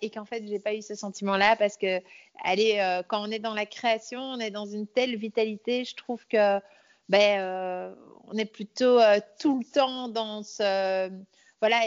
et 0.00 0.10
qu'en 0.10 0.24
fait, 0.24 0.44
j'ai 0.46 0.58
pas 0.58 0.74
eu 0.74 0.82
ce 0.82 0.94
sentiment-là 0.94 1.56
parce 1.56 1.76
que, 1.76 2.00
allez, 2.42 3.02
quand 3.08 3.22
on 3.22 3.30
est 3.30 3.38
dans 3.38 3.54
la 3.54 3.66
création, 3.66 4.20
on 4.20 4.40
est 4.40 4.50
dans 4.50 4.66
une 4.66 4.86
telle 4.86 5.16
vitalité, 5.16 5.84
je 5.84 5.94
trouve 5.94 6.26
que 6.26 6.60
ben, 7.10 7.40
euh, 7.40 7.94
on 8.28 8.38
est 8.38 8.44
plutôt 8.44 9.00
euh, 9.00 9.18
tout 9.40 9.58
le 9.58 9.64
temps 9.64 10.08
dans 10.08 10.44
ce, 10.44 11.10
voilà, 11.60 11.80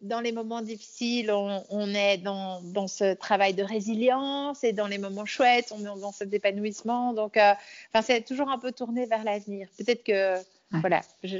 dans 0.00 0.20
les 0.20 0.30
moments 0.30 0.62
difficiles, 0.62 1.32
on, 1.32 1.88
est 1.88 2.18
dans, 2.18 2.62
dans, 2.62 2.86
ce 2.86 3.14
travail 3.14 3.54
de 3.54 3.64
résilience 3.64 4.62
et 4.62 4.72
dans 4.72 4.86
les 4.86 4.98
moments 4.98 5.24
chouettes, 5.24 5.72
on 5.74 5.80
est 5.80 6.00
dans 6.00 6.12
cet 6.12 6.32
épanouissement. 6.32 7.14
Donc, 7.14 7.36
euh, 7.36 7.52
enfin, 7.92 8.02
c'est 8.02 8.22
toujours 8.22 8.48
un 8.48 8.58
peu 8.58 8.70
tourné 8.70 9.06
vers 9.06 9.24
l'avenir. 9.24 9.66
Peut-être 9.76 10.04
que, 10.04 10.36
voilà, 10.70 11.00
je, 11.24 11.38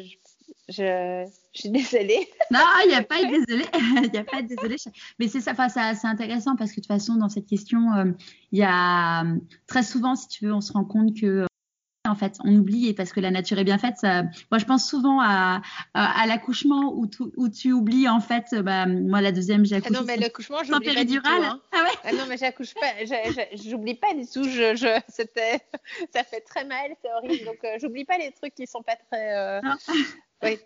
je, 0.68 1.24
suis 1.52 1.70
désolée. 1.70 2.28
Non, 2.50 2.60
il 2.84 2.88
n'y 2.88 2.94
a 2.96 3.02
pas 3.04 3.20
être 3.20 3.30
désolée. 3.30 3.66
Il 4.04 4.10
n'y 4.10 4.18
a 4.18 4.24
pas 4.24 4.40
être 4.40 4.48
désolée. 4.48 4.76
Mais 5.20 5.28
c'est 5.28 5.40
ça, 5.40 5.52
enfin, 5.52 5.68
c'est 5.68 6.06
intéressant 6.08 6.56
parce 6.56 6.70
que 6.72 6.76
de 6.76 6.80
toute 6.80 6.88
façon, 6.88 7.14
dans 7.14 7.28
cette 7.28 7.46
question, 7.46 8.14
il 8.50 8.58
y 8.58 8.64
a 8.64 9.24
très 9.68 9.84
souvent, 9.84 10.16
si 10.16 10.26
tu 10.26 10.46
veux, 10.46 10.52
on 10.52 10.60
se 10.60 10.72
rend 10.72 10.84
compte 10.84 11.16
que 11.16 11.46
en 12.14 12.16
fait, 12.16 12.36
on 12.44 12.54
oublie 12.54 12.94
parce 12.94 13.12
que 13.12 13.20
la 13.20 13.32
nature 13.32 13.58
est 13.58 13.64
bien 13.64 13.78
faite. 13.78 14.02
moi, 14.50 14.58
je 14.58 14.64
pense 14.64 14.88
souvent 14.88 15.20
à, 15.20 15.62
à, 15.94 16.26
l'accouchement 16.26 16.92
où, 16.94 17.10
où, 17.36 17.48
tu 17.48 17.72
oublies 17.72 18.08
en 18.08 18.20
fait. 18.20 18.54
Bah, 18.54 18.86
moi, 18.86 19.20
la 19.20 19.32
deuxième, 19.32 19.64
j'ai 19.64 19.76
accouché. 19.76 19.94
Ah 19.96 20.00
non, 20.00 20.06
mais 20.06 20.16
l'accouchement, 20.16 20.62
j'oublie 20.62 20.94
pas 20.94 21.04
du 21.04 21.20
tout. 21.20 21.22
Hein. 21.26 21.60
Ah 21.72 21.82
ouais. 21.82 21.98
Ah 22.04 22.12
non, 22.12 22.24
mais 22.28 22.36
j'accouche 22.36 22.74
pas. 22.74 22.92
J'oublie 23.54 23.94
pas 23.94 24.14
du 24.14 24.26
tout. 24.26 24.44
Je, 24.44 24.76
je 24.76 25.00
c'était, 25.08 25.60
ça 26.14 26.24
fait 26.24 26.40
très 26.40 26.64
mal, 26.64 26.92
c'est 27.02 27.12
horrible. 27.12 27.44
Donc, 27.44 27.58
euh, 27.64 27.76
j'oublie 27.80 28.04
pas 28.04 28.18
les 28.18 28.32
trucs 28.32 28.54
qui 28.54 28.66
sont 28.66 28.82
pas 28.82 28.96
très. 28.96 29.36
Euh... 29.36 29.60
Oui, 30.42 30.58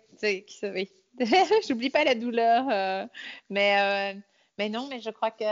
oui. 0.63 0.89
j'oublie 1.67 1.89
pas 1.89 2.03
la 2.03 2.13
douleur, 2.13 2.67
euh, 2.69 3.05
mais 3.49 4.13
euh, 4.13 4.19
mais 4.57 4.67
non, 4.67 4.87
mais 4.89 4.99
je 4.99 5.09
crois 5.09 5.31
que 5.31 5.45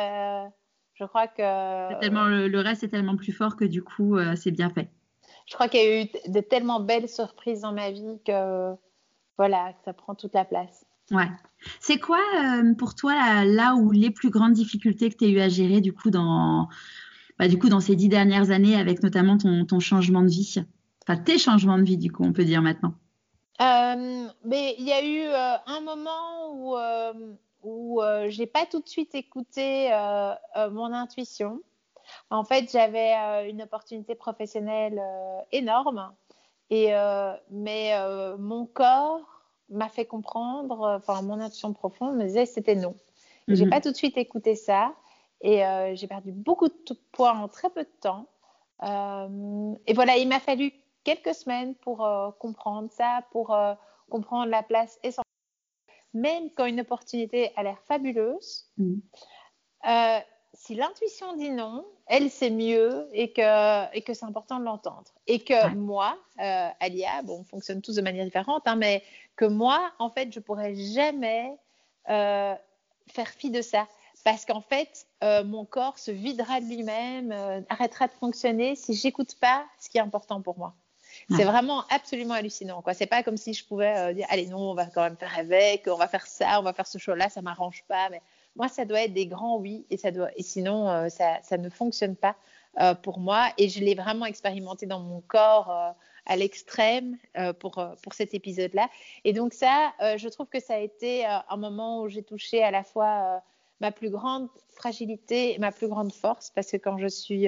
je 0.96 1.06
crois 1.06 1.28
que. 1.28 2.00
Tellement 2.02 2.26
le, 2.26 2.50
le, 2.50 2.60
reste 2.60 2.84
est 2.84 2.90
tellement 2.90 3.16
plus 3.16 3.32
fort 3.32 3.56
que 3.56 3.64
du 3.64 3.82
coup, 3.82 4.18
c'est 4.36 4.52
bien 4.52 4.70
fait 4.70 4.90
je 5.48 5.54
crois 5.54 5.70
qu'il 5.70 5.80
y 5.80 5.84
a 5.84 6.02
eu 6.04 6.08
de 6.28 6.40
tellement 6.42 6.82
belles 6.82 7.10
surprises 7.10 7.62
dans 7.62 7.72
ma 7.72 7.90
vie 7.90 8.20
que 8.26 8.74
voilà, 9.38 9.74
ça 9.86 9.94
prend 9.94 10.14
toute 10.14 10.34
la 10.34 10.46
place. 10.46 10.86
Ouais. 11.12 11.30
C'est 11.80 12.00
quoi 12.00 12.20
euh, 12.20 12.74
pour 12.76 12.96
toi 12.96 13.46
là, 13.46 13.76
où 13.76 13.92
les 13.92 14.12
plus 14.12 14.30
grandes 14.30 14.54
difficultés 14.54 15.10
que 15.10 15.16
tu 15.16 15.26
as 15.26 15.30
eu 15.30 15.40
à 15.40 15.48
gérer 15.48 15.80
du 15.80 15.94
coup 15.94 16.12
dans 16.12 16.68
bah, 17.40 17.48
du 17.48 17.58
coup 17.58 17.70
dans 17.70 17.80
ces 17.80 17.96
dix 17.96 18.10
dernières 18.10 18.52
années 18.52 18.76
avec 18.76 19.02
notamment 19.02 19.38
ton, 19.38 19.66
ton 19.66 19.80
changement 19.80 20.22
de 20.22 20.28
vie, 20.28 20.66
enfin 21.08 21.18
tes 21.18 21.38
changements 21.38 21.78
de 21.78 21.84
vie 21.84 21.98
du 21.98 22.12
coup 22.12 22.24
on 22.24 22.34
peut 22.34 22.44
dire 22.44 22.62
maintenant. 22.62 22.94
Euh, 23.62 24.28
mais 24.44 24.76
il 24.78 24.86
y 24.86 24.92
a 24.92 25.04
eu 25.04 25.22
euh, 25.22 25.58
un 25.66 25.82
moment 25.82 26.52
où 26.54 26.76
où 27.64 28.02
j'ai 28.28 28.48
pas 28.48 28.66
tout 28.66 28.82
de 28.82 28.88
suite 28.88 29.16
écouté 29.16 29.90
mon 30.72 30.94
intuition. 30.94 31.62
En 32.30 32.44
fait, 32.44 32.70
j'avais 32.72 33.14
euh, 33.16 33.50
une 33.50 33.62
opportunité 33.62 34.16
professionnelle 34.16 35.00
euh, 35.00 35.40
énorme, 35.52 36.14
et, 36.70 36.94
euh, 36.94 37.34
mais 37.50 37.94
mon 38.38 38.66
corps 38.66 39.44
m'a 39.70 39.88
fait 39.88 40.06
comprendre, 40.06 40.98
enfin 40.98 41.22
mon 41.22 41.40
intuition 41.40 41.74
profonde 41.74 42.18
me 42.18 42.26
disait 42.26 42.46
que 42.46 42.52
c'était 42.52 42.76
non. 42.76 42.96
Je 43.48 43.56
J'ai 43.56 43.66
mhm. 43.66 43.72
pas 43.72 43.80
tout 43.80 43.92
de 43.92 43.96
suite 43.96 44.18
écouté 44.18 44.56
ça 44.56 44.94
et 45.40 45.62
j'ai 45.94 46.08
perdu 46.08 46.34
beaucoup 46.34 46.68
de 46.68 46.94
poids 47.14 47.32
en 47.32 47.48
très 47.48 47.70
peu 47.70 47.84
de 47.84 48.00
temps. 48.02 48.28
et 48.84 49.94
voilà, 49.94 50.18
il 50.18 50.28
m'a 50.28 50.42
fallu 50.42 50.74
quelques 51.06 51.34
semaines 51.34 51.74
pour 51.76 52.06
comprendre 52.40 52.92
ça, 52.92 53.22
pour 53.32 53.58
comprendre 54.10 54.52
la 54.52 54.64
place 54.64 55.00
essentielle. 55.04 55.24
Même 56.14 56.50
quand 56.52 56.66
une 56.66 56.82
opportunité 56.82 57.52
a 57.56 57.64
l'air 57.64 57.80
fabuleuse, 57.88 58.70
mhm 58.78 59.00
si 60.68 60.76
l'intuition 60.76 61.34
dit 61.38 61.50
non, 61.50 61.86
elle 62.08 62.30
sait 62.30 62.50
mieux 62.50 63.08
et 63.14 63.32
que, 63.32 63.96
et 63.96 64.02
que 64.02 64.14
c'est 64.14 64.26
important 64.26 64.60
de 64.60 64.66
l'entendre. 64.66 65.06
Et 65.26 65.40
que 65.40 65.74
moi, 65.76 66.18
euh, 66.42 66.68
Alia, 66.82 67.22
bon, 67.24 67.40
on 67.40 67.44
fonctionne 67.46 67.82
tous 67.82 67.96
de 67.96 68.02
manière 68.02 68.26
différente, 68.26 68.64
hein, 68.66 68.76
mais 68.76 69.02
que 69.38 69.46
moi, 69.46 69.92
en 69.98 70.10
fait, 70.10 70.34
je 70.34 70.42
pourrais 70.42 70.76
jamais 70.76 71.56
euh, 72.10 72.54
faire 73.08 73.30
fi 73.30 73.50
de 73.50 73.62
ça. 73.62 73.88
Parce 74.26 74.44
qu'en 74.44 74.60
fait, 74.60 75.06
euh, 75.24 75.46
mon 75.46 75.64
corps 75.64 75.98
se 75.98 76.12
videra 76.12 76.60
de 76.60 76.66
lui-même, 76.66 77.64
arrêtera 77.70 78.08
de 78.08 78.14
fonctionner 78.14 78.76
si 78.76 78.94
j'écoute 78.94 79.36
pas 79.40 79.66
ce 79.80 79.90
qui 79.90 80.00
est 80.00 80.02
important 80.02 80.42
pour 80.42 80.58
moi. 80.58 80.74
C'est 81.30 81.46
vraiment 81.46 81.86
absolument 81.90 82.34
hallucinant. 82.34 82.82
Quoi. 82.82 82.94
C'est 82.94 83.08
pas 83.08 83.24
comme 83.24 83.38
si 83.38 83.54
je 83.54 83.66
pouvais 83.66 84.14
dire 84.14 84.28
allez 84.30 84.48
non, 84.48 84.72
on 84.72 84.74
va 84.76 84.88
quand 84.88 85.02
même 85.02 85.16
faire 85.16 85.36
avec, 85.38 85.88
on 85.88 85.96
va 85.96 86.10
faire 86.10 86.28
ça, 86.28 86.60
on 86.60 86.64
va 86.64 86.74
faire 86.74 86.88
ce 86.88 86.98
show-là, 86.98 87.30
ça 87.30 87.42
m'arrange 87.42 87.86
pas. 87.88 88.10
Mais 88.10 88.22
moi, 88.58 88.68
ça 88.68 88.86
doit 88.86 89.04
être 89.04 89.14
des 89.14 89.28
grands 89.28 89.58
oui 89.58 89.86
et, 89.90 89.98
ça 89.98 90.12
doit, 90.12 90.30
et 90.36 90.44
sinon, 90.44 90.90
euh, 90.90 91.10
ça, 91.10 91.38
ça, 91.44 91.58
ne 91.58 91.70
fonctionne 91.70 92.16
pas 92.16 92.36
euh, 92.82 92.96
pour 92.96 93.20
moi. 93.20 93.50
Et 93.58 93.70
je 93.70 93.80
l'ai 93.80 93.96
vraiment 93.96 94.26
expérimenté 94.26 94.86
dans 94.88 95.00
mon 95.00 95.22
corps 95.22 95.70
euh, 95.70 95.92
à 96.26 96.36
l'extrême 96.36 97.18
pour, 97.60 97.82
pour 98.04 98.14
cet 98.14 98.34
épisode-là. 98.34 98.90
Et 99.24 99.32
donc 99.32 99.54
ça, 99.54 99.94
je 100.18 100.28
trouve 100.28 100.48
que 100.48 100.60
ça 100.60 100.74
a 100.74 100.80
été 100.80 101.26
un 101.26 101.56
moment 101.56 102.02
où 102.02 102.10
j'ai 102.10 102.22
touché 102.22 102.62
à 102.62 102.70
la 102.70 102.84
fois 102.84 103.42
ma 103.80 103.94
plus 103.94 104.10
grande 104.10 104.50
fragilité 104.76 105.56
et 105.56 105.58
ma 105.58 105.72
plus 105.72 105.88
grande 105.88 106.12
force 106.12 106.52
parce 106.54 106.70
que 106.70 106.76
quand 106.76 106.98
je 106.98 107.08
suis 107.08 107.48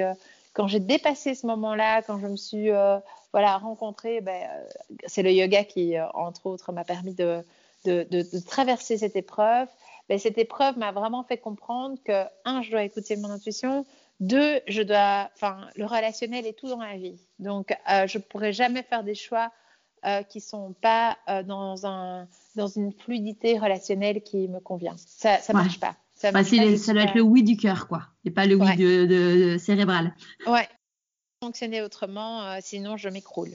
quand 0.53 0.67
j'ai 0.67 0.79
dépassé 0.79 1.35
ce 1.35 1.45
moment-là, 1.47 2.03
quand 2.03 2.19
je 2.19 2.27
me 2.27 2.37
suis 2.37 2.69
voilà 3.33 3.57
rencontrée, 3.57 4.21
ben, 4.21 4.47
c'est 5.07 5.23
le 5.23 5.33
yoga 5.33 5.65
qui 5.65 5.99
entre 6.13 6.45
autres 6.45 6.71
m'a 6.71 6.85
permis 6.85 7.13
de, 7.13 7.43
de, 7.85 8.39
traverser 8.45 8.97
cette 8.97 9.15
épreuve 9.15 9.67
ben, 10.09 10.17
cette 10.17 10.39
épreuve 10.39 10.77
m'a 10.77 10.91
vraiment 10.91 11.23
fait 11.23 11.37
comprendre 11.37 11.97
que, 12.03 12.25
un, 12.43 12.63
je 12.63 12.71
dois 12.71 12.83
écouter 12.83 13.15
mon 13.15 13.29
intuition, 13.29 13.85
deux, 14.19 14.59
je 14.67 14.81
dois, 14.81 15.29
enfin, 15.35 15.67
le 15.75 15.85
relationnel 15.85 16.47
est 16.47 16.57
tout 16.57 16.67
dans 16.67 16.81
la 16.81 16.97
vie. 16.97 17.19
Donc, 17.37 17.71
euh, 17.89 18.07
je 18.07 18.17
ne 18.17 18.23
pourrais 18.23 18.51
jamais 18.51 18.81
faire 18.81 19.03
des 19.03 19.13
choix 19.13 19.51
euh, 20.05 20.23
qui 20.23 20.39
ne 20.39 20.43
sont 20.43 20.75
pas 20.81 21.17
euh, 21.29 21.43
dans, 21.43 21.85
un, 21.85 22.27
dans 22.55 22.67
une 22.67 22.91
fluidité 22.91 23.59
relationnelle 23.59 24.21
qui 24.21 24.47
me 24.47 24.59
convient. 24.59 24.95
Ça 24.97 25.37
ne 25.47 25.53
marche 25.53 25.79
pas. 25.79 25.95
Ça, 26.15 26.31
bah, 26.31 26.43
ça 26.43 26.93
doit 26.93 27.03
être 27.03 27.15
le 27.15 27.21
oui 27.21 27.43
du 27.43 27.55
cœur, 27.55 27.87
quoi, 27.87 28.07
et 28.25 28.31
pas 28.31 28.45
le 28.45 28.55
oui 28.55 28.75
de, 28.75 29.57
cérébral. 29.57 30.13
Ouais. 30.47 30.67
Fonctionner 31.41 31.81
autrement, 31.81 32.59
sinon 32.59 32.97
je 32.97 33.07
m'écroule. 33.07 33.51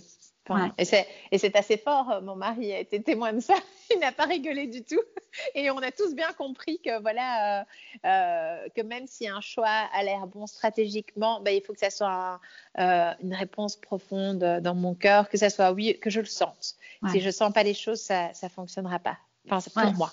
Et 0.79 1.39
c'est 1.39 1.57
assez 1.57 1.77
fort. 1.77 2.21
Mon 2.23 2.37
mari 2.37 2.73
a 2.73 2.79
été 2.79 3.03
témoin 3.03 3.33
de 3.33 3.41
ça. 3.41 3.55
Il 3.95 3.99
n'a 4.01 4.13
pas 4.13 4.25
rigolé 4.25 4.67
du 4.67 4.83
tout. 4.83 5.01
Et 5.55 5.71
on 5.71 5.79
a 5.79 5.91
tous 5.91 6.15
bien 6.15 6.33
compris 6.33 6.81
que 6.85 7.01
voilà, 7.01 7.61
euh, 7.61 7.65
euh, 8.05 8.69
que 8.77 8.83
même 8.83 9.07
si 9.07 9.29
un 9.29 9.41
choix 9.41 9.89
a 9.93 10.03
l'air 10.03 10.27
bon 10.27 10.47
stratégiquement, 10.47 11.41
ben, 11.41 11.55
il 11.55 11.63
faut 11.63 11.73
que 11.73 11.81
ça 11.81 11.91
soit 11.91 12.41
euh, 12.79 13.13
une 13.23 13.35
réponse 13.35 13.77
profonde 13.77 14.61
dans 14.63 14.75
mon 14.75 14.95
cœur, 14.95 15.29
que 15.29 15.39
ça 15.39 15.51
soit 15.51 15.73
oui, 15.73 15.99
que 16.01 16.11
je 16.11 16.21
le 16.21 16.27
sente. 16.27 16.77
Si 17.11 17.21
je 17.21 17.31
sens 17.31 17.53
pas 17.53 17.63
les 17.63 17.75
choses, 17.75 18.01
ça 18.01 18.31
ne 18.43 18.49
fonctionnera 18.49 18.99
pas. 18.99 19.19
Enfin, 19.47 19.61
c'est 19.61 19.73
pour 19.73 19.93
moi. 19.95 20.11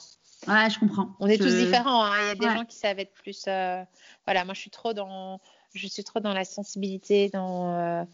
Ouais, 0.48 0.70
je 0.70 0.80
comprends. 0.80 1.10
On 1.20 1.28
est 1.28 1.38
tous 1.38 1.56
différents. 1.56 2.04
Hein. 2.04 2.16
Il 2.22 2.28
y 2.28 2.32
a 2.32 2.36
des 2.36 2.58
gens 2.58 2.66
qui 2.66 2.76
savent 2.76 3.00
être 3.00 3.14
plus. 3.14 3.46
voilà, 3.46 4.44
moi 4.46 4.54
je 4.54 4.60
suis 4.60 4.72
trop 4.72 4.94
dans, 4.94 5.40
je 5.74 5.88
suis 5.88 6.04
trop 6.04 6.20
dans 6.20 6.34
la 6.34 6.44
sensibilité, 6.44 7.30
dans 7.30 8.06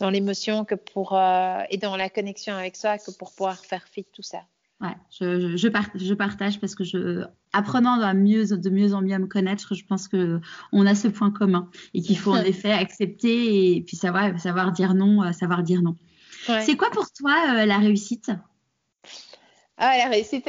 dans 0.00 0.10
l'émotion 0.10 0.64
que 0.64 0.74
pour 0.74 1.16
euh, 1.16 1.62
et 1.70 1.76
dans 1.76 1.96
la 1.96 2.08
connexion 2.08 2.54
avec 2.54 2.74
soi 2.74 2.98
que 2.98 3.10
pour 3.12 3.32
pouvoir 3.32 3.64
faire 3.64 3.86
fi 3.86 4.02
de 4.02 4.08
tout 4.12 4.22
ça. 4.22 4.40
Ouais, 4.80 4.96
je, 5.10 5.56
je, 5.56 5.56
je, 5.58 6.14
partage 6.14 6.58
parce 6.58 6.74
que 6.74 6.84
je, 6.84 7.26
apprenant 7.52 8.00
à 8.00 8.14
mieux, 8.14 8.46
de 8.46 8.70
mieux 8.70 8.94
en 8.94 9.02
mieux 9.02 9.14
à 9.14 9.18
me 9.18 9.26
connaître, 9.26 9.74
je 9.74 9.84
pense 9.84 10.08
que 10.08 10.40
on 10.72 10.86
a 10.86 10.94
ce 10.94 11.06
point 11.06 11.30
commun 11.30 11.68
et 11.92 12.00
qu'il 12.00 12.18
faut 12.18 12.32
en 12.32 12.42
effet 12.42 12.72
accepter 12.72 13.76
et 13.76 13.82
puis 13.82 13.98
savoir, 13.98 14.40
savoir 14.40 14.72
dire 14.72 14.94
non, 14.94 15.22
euh, 15.22 15.32
savoir 15.32 15.62
dire 15.62 15.82
non. 15.82 15.96
C'est 16.46 16.78
quoi 16.78 16.90
pour 16.90 17.12
toi 17.12 17.34
euh, 17.50 17.66
la 17.66 17.76
réussite? 17.76 18.30
Ah, 19.76 19.98
la 19.98 20.08
réussite, 20.08 20.48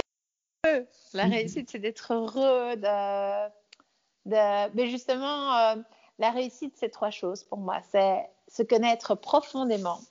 la 1.14 1.26
réussite, 1.26 1.70
c'est 1.70 1.80
d'être 1.80 2.14
heureux, 2.14 2.78
de 2.78 4.76
mais 4.76 4.90
justement, 4.90 5.76
la 6.20 6.32
réussite, 6.32 6.76
c'est 6.78 6.90
trois 6.90 7.10
choses 7.10 7.44
pour 7.44 7.58
moi. 7.58 7.82
C'est 7.92 8.22
se 8.52 8.64
connaître 8.64 9.16
profondément 9.16 10.02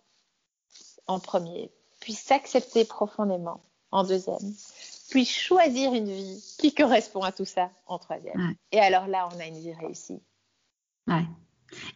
en 1.06 1.20
premier, 1.20 1.70
puis 2.00 2.14
s'accepter 2.14 2.84
profondément 2.84 3.60
en 3.90 4.04
deuxième, 4.04 4.54
puis 5.10 5.24
choisir 5.24 5.92
une 5.92 6.10
vie 6.10 6.42
qui 6.58 6.74
correspond 6.74 7.22
à 7.22 7.32
tout 7.32 7.44
ça 7.44 7.70
en 7.86 7.98
troisième. 7.98 8.54
Et 8.72 8.78
alors 8.78 9.08
là, 9.08 9.28
on 9.34 9.40
a 9.40 9.46
une 9.46 9.58
vie 9.58 9.74
réussie. 9.74 10.20
Ouais. 11.06 11.24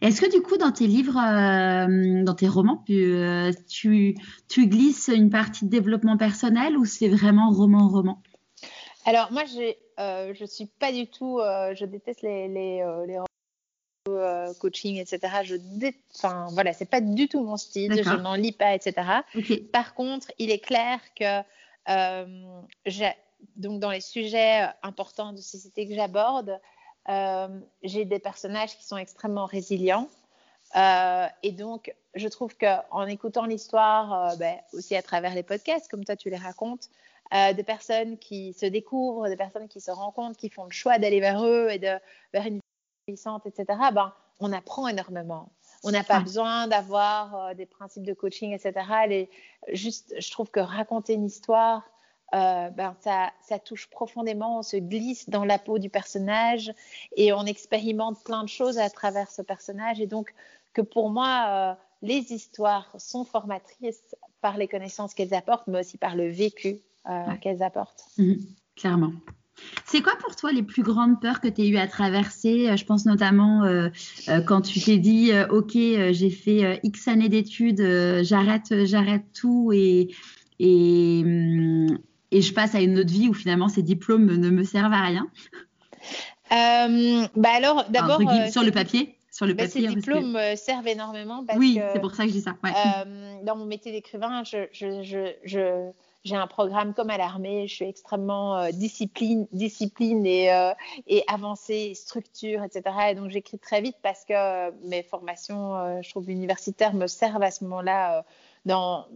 Est-ce 0.01 0.21
que 0.21 0.31
du 0.31 0.41
coup, 0.41 0.57
dans 0.57 0.71
tes 0.71 0.87
livres, 0.87 1.17
euh, 1.17 2.23
dans 2.23 2.33
tes 2.33 2.47
romans, 2.47 2.83
euh, 2.89 3.51
tu, 3.67 4.15
tu, 4.47 4.67
glisses 4.67 5.09
une 5.13 5.29
partie 5.29 5.65
de 5.65 5.69
développement 5.69 6.17
personnel 6.17 6.77
ou 6.77 6.85
c'est 6.85 7.09
vraiment 7.09 7.51
roman-roman 7.51 8.21
Alors 9.05 9.31
moi, 9.31 9.43
euh, 9.99 10.33
je 10.33 10.41
ne 10.41 10.47
suis 10.47 10.67
pas 10.67 10.91
du 10.91 11.07
tout, 11.07 11.39
je 11.39 11.85
déteste 11.85 12.21
les, 12.21 12.47
les, 12.47 12.85
les 13.07 13.19
coaching, 14.59 14.97
etc. 14.97 15.19
Je 15.43 15.55
enfin 16.15 16.47
voilà, 16.51 16.73
c'est 16.73 16.89
pas 16.89 17.01
du 17.01 17.27
tout 17.27 17.43
mon 17.43 17.57
style, 17.57 18.01
je 18.03 18.15
n'en 18.15 18.35
lis 18.35 18.51
pas, 18.51 18.75
etc. 18.75 18.93
Par 19.71 19.93
contre, 19.93 20.31
il 20.37 20.51
est 20.51 20.59
clair 20.59 20.99
que 21.15 21.41
donc 23.55 23.79
dans 23.79 23.91
les 23.91 24.01
sujets 24.01 24.67
importants 24.83 25.33
de 25.33 25.41
société 25.41 25.87
que 25.87 25.93
j'aborde, 25.93 26.59
euh, 27.09 27.47
j'ai 27.83 28.05
des 28.05 28.19
personnages 28.19 28.77
qui 28.77 28.85
sont 28.85 28.97
extrêmement 28.97 29.45
résilients. 29.45 30.09
Euh, 30.75 31.27
et 31.43 31.51
donc, 31.51 31.93
je 32.15 32.27
trouve 32.27 32.57
qu'en 32.57 33.05
écoutant 33.05 33.45
l'histoire, 33.45 34.31
euh, 34.31 34.35
ben, 34.37 34.57
aussi 34.73 34.95
à 34.95 35.01
travers 35.01 35.35
les 35.35 35.43
podcasts, 35.43 35.89
comme 35.89 36.03
toi 36.03 36.15
tu 36.15 36.29
les 36.29 36.37
racontes, 36.37 36.89
des 37.31 37.63
personnes 37.63 38.19
qui 38.19 38.53
se 38.53 38.67
découvrent, 38.67 39.27
des 39.27 39.35
personnes 39.35 39.67
qui 39.67 39.81
se 39.81 39.89
rencontrent, 39.89 40.37
qui 40.37 40.49
font 40.49 40.65
le 40.65 40.71
choix 40.71 40.99
d'aller 40.99 41.19
vers 41.19 41.43
eux 41.43 41.69
et 41.71 41.79
de, 41.79 41.97
vers 42.31 42.45
une 42.45 42.59
puissante, 43.05 43.45
etc., 43.45 43.65
ben, 43.93 44.13
on 44.39 44.51
apprend 44.51 44.87
énormément. 44.87 45.51
On 45.83 45.91
n'a 45.91 46.03
pas 46.03 46.19
besoin 46.19 46.67
d'avoir 46.67 47.55
des 47.55 47.65
principes 47.65 48.03
de 48.03 48.13
coaching, 48.13 48.53
etc. 48.53 49.27
juste, 49.71 50.15
je 50.19 50.31
trouve 50.31 50.49
que 50.49 50.59
raconter 50.59 51.13
une 51.13 51.25
histoire, 51.25 51.83
euh, 52.33 52.69
ben, 52.69 52.95
ça, 53.01 53.31
ça, 53.41 53.59
touche 53.59 53.87
profondément, 53.89 54.59
on 54.59 54.63
se 54.63 54.77
glisse 54.77 55.29
dans 55.29 55.45
la 55.45 55.59
peau 55.59 55.77
du 55.77 55.89
personnage 55.89 56.73
et 57.15 57.31
on 57.31 57.45
expérimente 57.45 58.23
plein 58.23 58.43
de 58.43 58.49
choses 58.49 58.77
à 58.79 58.89
travers 58.89 59.29
ce 59.31 59.41
personnage. 59.41 60.01
Et 60.01 60.07
donc, 60.07 60.33
que 60.73 60.81
pour 60.81 61.09
moi, 61.09 61.45
euh, 61.47 61.73
les 62.01 62.33
histoires 62.33 62.93
sont 62.97 63.23
formatrices 63.23 64.15
par 64.41 64.57
les 64.57 64.67
connaissances 64.67 65.13
qu'elles 65.13 65.33
apportent, 65.33 65.67
mais 65.67 65.79
aussi 65.79 65.97
par 65.97 66.15
le 66.15 66.27
vécu 66.27 66.81
euh, 67.07 67.35
qu'elles 67.41 67.63
apportent. 67.63 68.05
Mhm, 68.17 68.39
clairement. 68.75 69.13
C'est 69.85 70.01
quoi 70.01 70.13
pour 70.19 70.35
toi 70.35 70.51
les 70.51 70.63
plus 70.63 70.83
grandes 70.83 71.21
peurs 71.21 71.39
que 71.39 71.47
tu 71.47 71.61
as 71.61 71.65
eu 71.65 71.77
à 71.77 71.87
traverser? 71.87 72.75
Je 72.75 72.85
pense 72.85 73.05
notamment 73.05 73.63
quand 74.45 74.61
tu 74.61 74.79
t'es 74.79 74.97
dit 74.97 75.31
Ok, 75.49 75.73
j'ai 75.73 76.29
fait 76.29 76.79
X 76.83 77.07
années 77.07 77.29
d'études, 77.29 77.81
j'arrête, 78.23 78.85
j'arrête 78.85 79.23
tout 79.33 79.71
et, 79.73 80.09
et, 80.59 81.21
hum, 81.23 81.97
et 82.31 82.41
je 82.41 82.53
passe 82.53 82.75
à 82.75 82.81
une 82.81 82.99
autre 82.99 83.11
vie 83.11 83.29
où 83.29 83.33
finalement 83.33 83.69
ces 83.69 83.81
diplômes 83.81 84.25
ne 84.25 84.49
me 84.49 84.63
servent 84.63 84.93
à 84.93 85.01
rien? 85.01 85.27
Euh, 86.51 87.27
bah 87.35 87.49
alors, 87.55 87.85
d'abord. 87.89 88.21
Euh, 88.21 88.51
sur 88.51 88.63
le 88.63 88.71
papier 88.71 89.17
sur 89.31 89.45
le 89.45 89.53
bah, 89.53 89.65
papier, 89.65 89.89
ces 89.89 89.95
diplômes 89.95 90.37
euh, 90.37 90.55
servent 90.55 90.87
énormément 90.87 91.43
parce 91.45 91.59
oui, 91.59 91.77
c'est 91.91 91.99
pour 91.99 92.15
ça 92.15 92.23
que 92.23 92.29
je 92.29 92.35
dis 92.35 92.41
ça. 92.41 92.55
dans 93.43 93.57
mon 93.57 93.65
métier 93.65 93.91
d'écrivain, 93.91 94.43
je, 94.45 94.67
je, 94.71 95.33
je, 95.43 95.91
j'ai 96.25 96.35
un 96.35 96.47
programme 96.47 96.93
comme 96.93 97.09
à 97.09 97.17
l'armée, 97.17 97.67
je 97.67 97.75
suis 97.75 97.85
extrêmement 97.85 98.69
discipline, 98.71 99.47
discipline 99.53 100.25
et, 100.25 100.47
et 101.07 101.23
avancée, 101.27 101.93
structure, 101.95 102.63
etc. 102.63 102.83
Et 103.11 103.15
donc 103.15 103.29
j'écris 103.29 103.59
très 103.59 103.79
vite 103.79 103.97
parce 104.01 104.25
que 104.25 104.71
mes 104.87 105.03
formations, 105.03 106.01
je 106.01 106.09
trouve 106.09 106.29
universitaires, 106.29 106.93
me 106.93 107.07
servent 107.07 107.43
à 107.43 107.51
ce 107.51 107.63
moment-là 107.63 108.25
dans, 108.65 109.07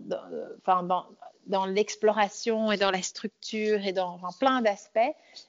l'exploration 1.67 2.71
et 2.71 2.77
dans 2.77 2.91
la 2.91 3.01
structure 3.01 3.85
et 3.85 3.93
dans 3.93 4.19
plein 4.39 4.61
d'aspects. 4.61 4.99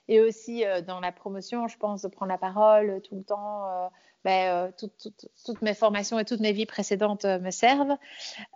Et 0.09 0.21
aussi 0.21 0.65
euh, 0.65 0.81
dans 0.81 1.01
la 1.01 1.13
promotion, 1.13 1.69
je 1.69 1.77
pense, 1.77 2.03
de 2.03 2.09
prendre 2.09 2.31
la 2.33 2.39
parole 2.39 3.01
tout 3.03 3.17
le 3.17 3.23
temps. 3.23 3.91
Euh, 4.27 4.69
ben, 4.71 4.71
euh, 4.71 4.89
toutes 5.45 5.63
mes 5.63 5.75
formations 5.75 6.19
et 6.19 6.25
toutes 6.25 6.41
mes 6.41 6.53
vies 6.53 6.67
précédentes 6.67 7.25
me 7.25 7.51
servent. 7.51 7.97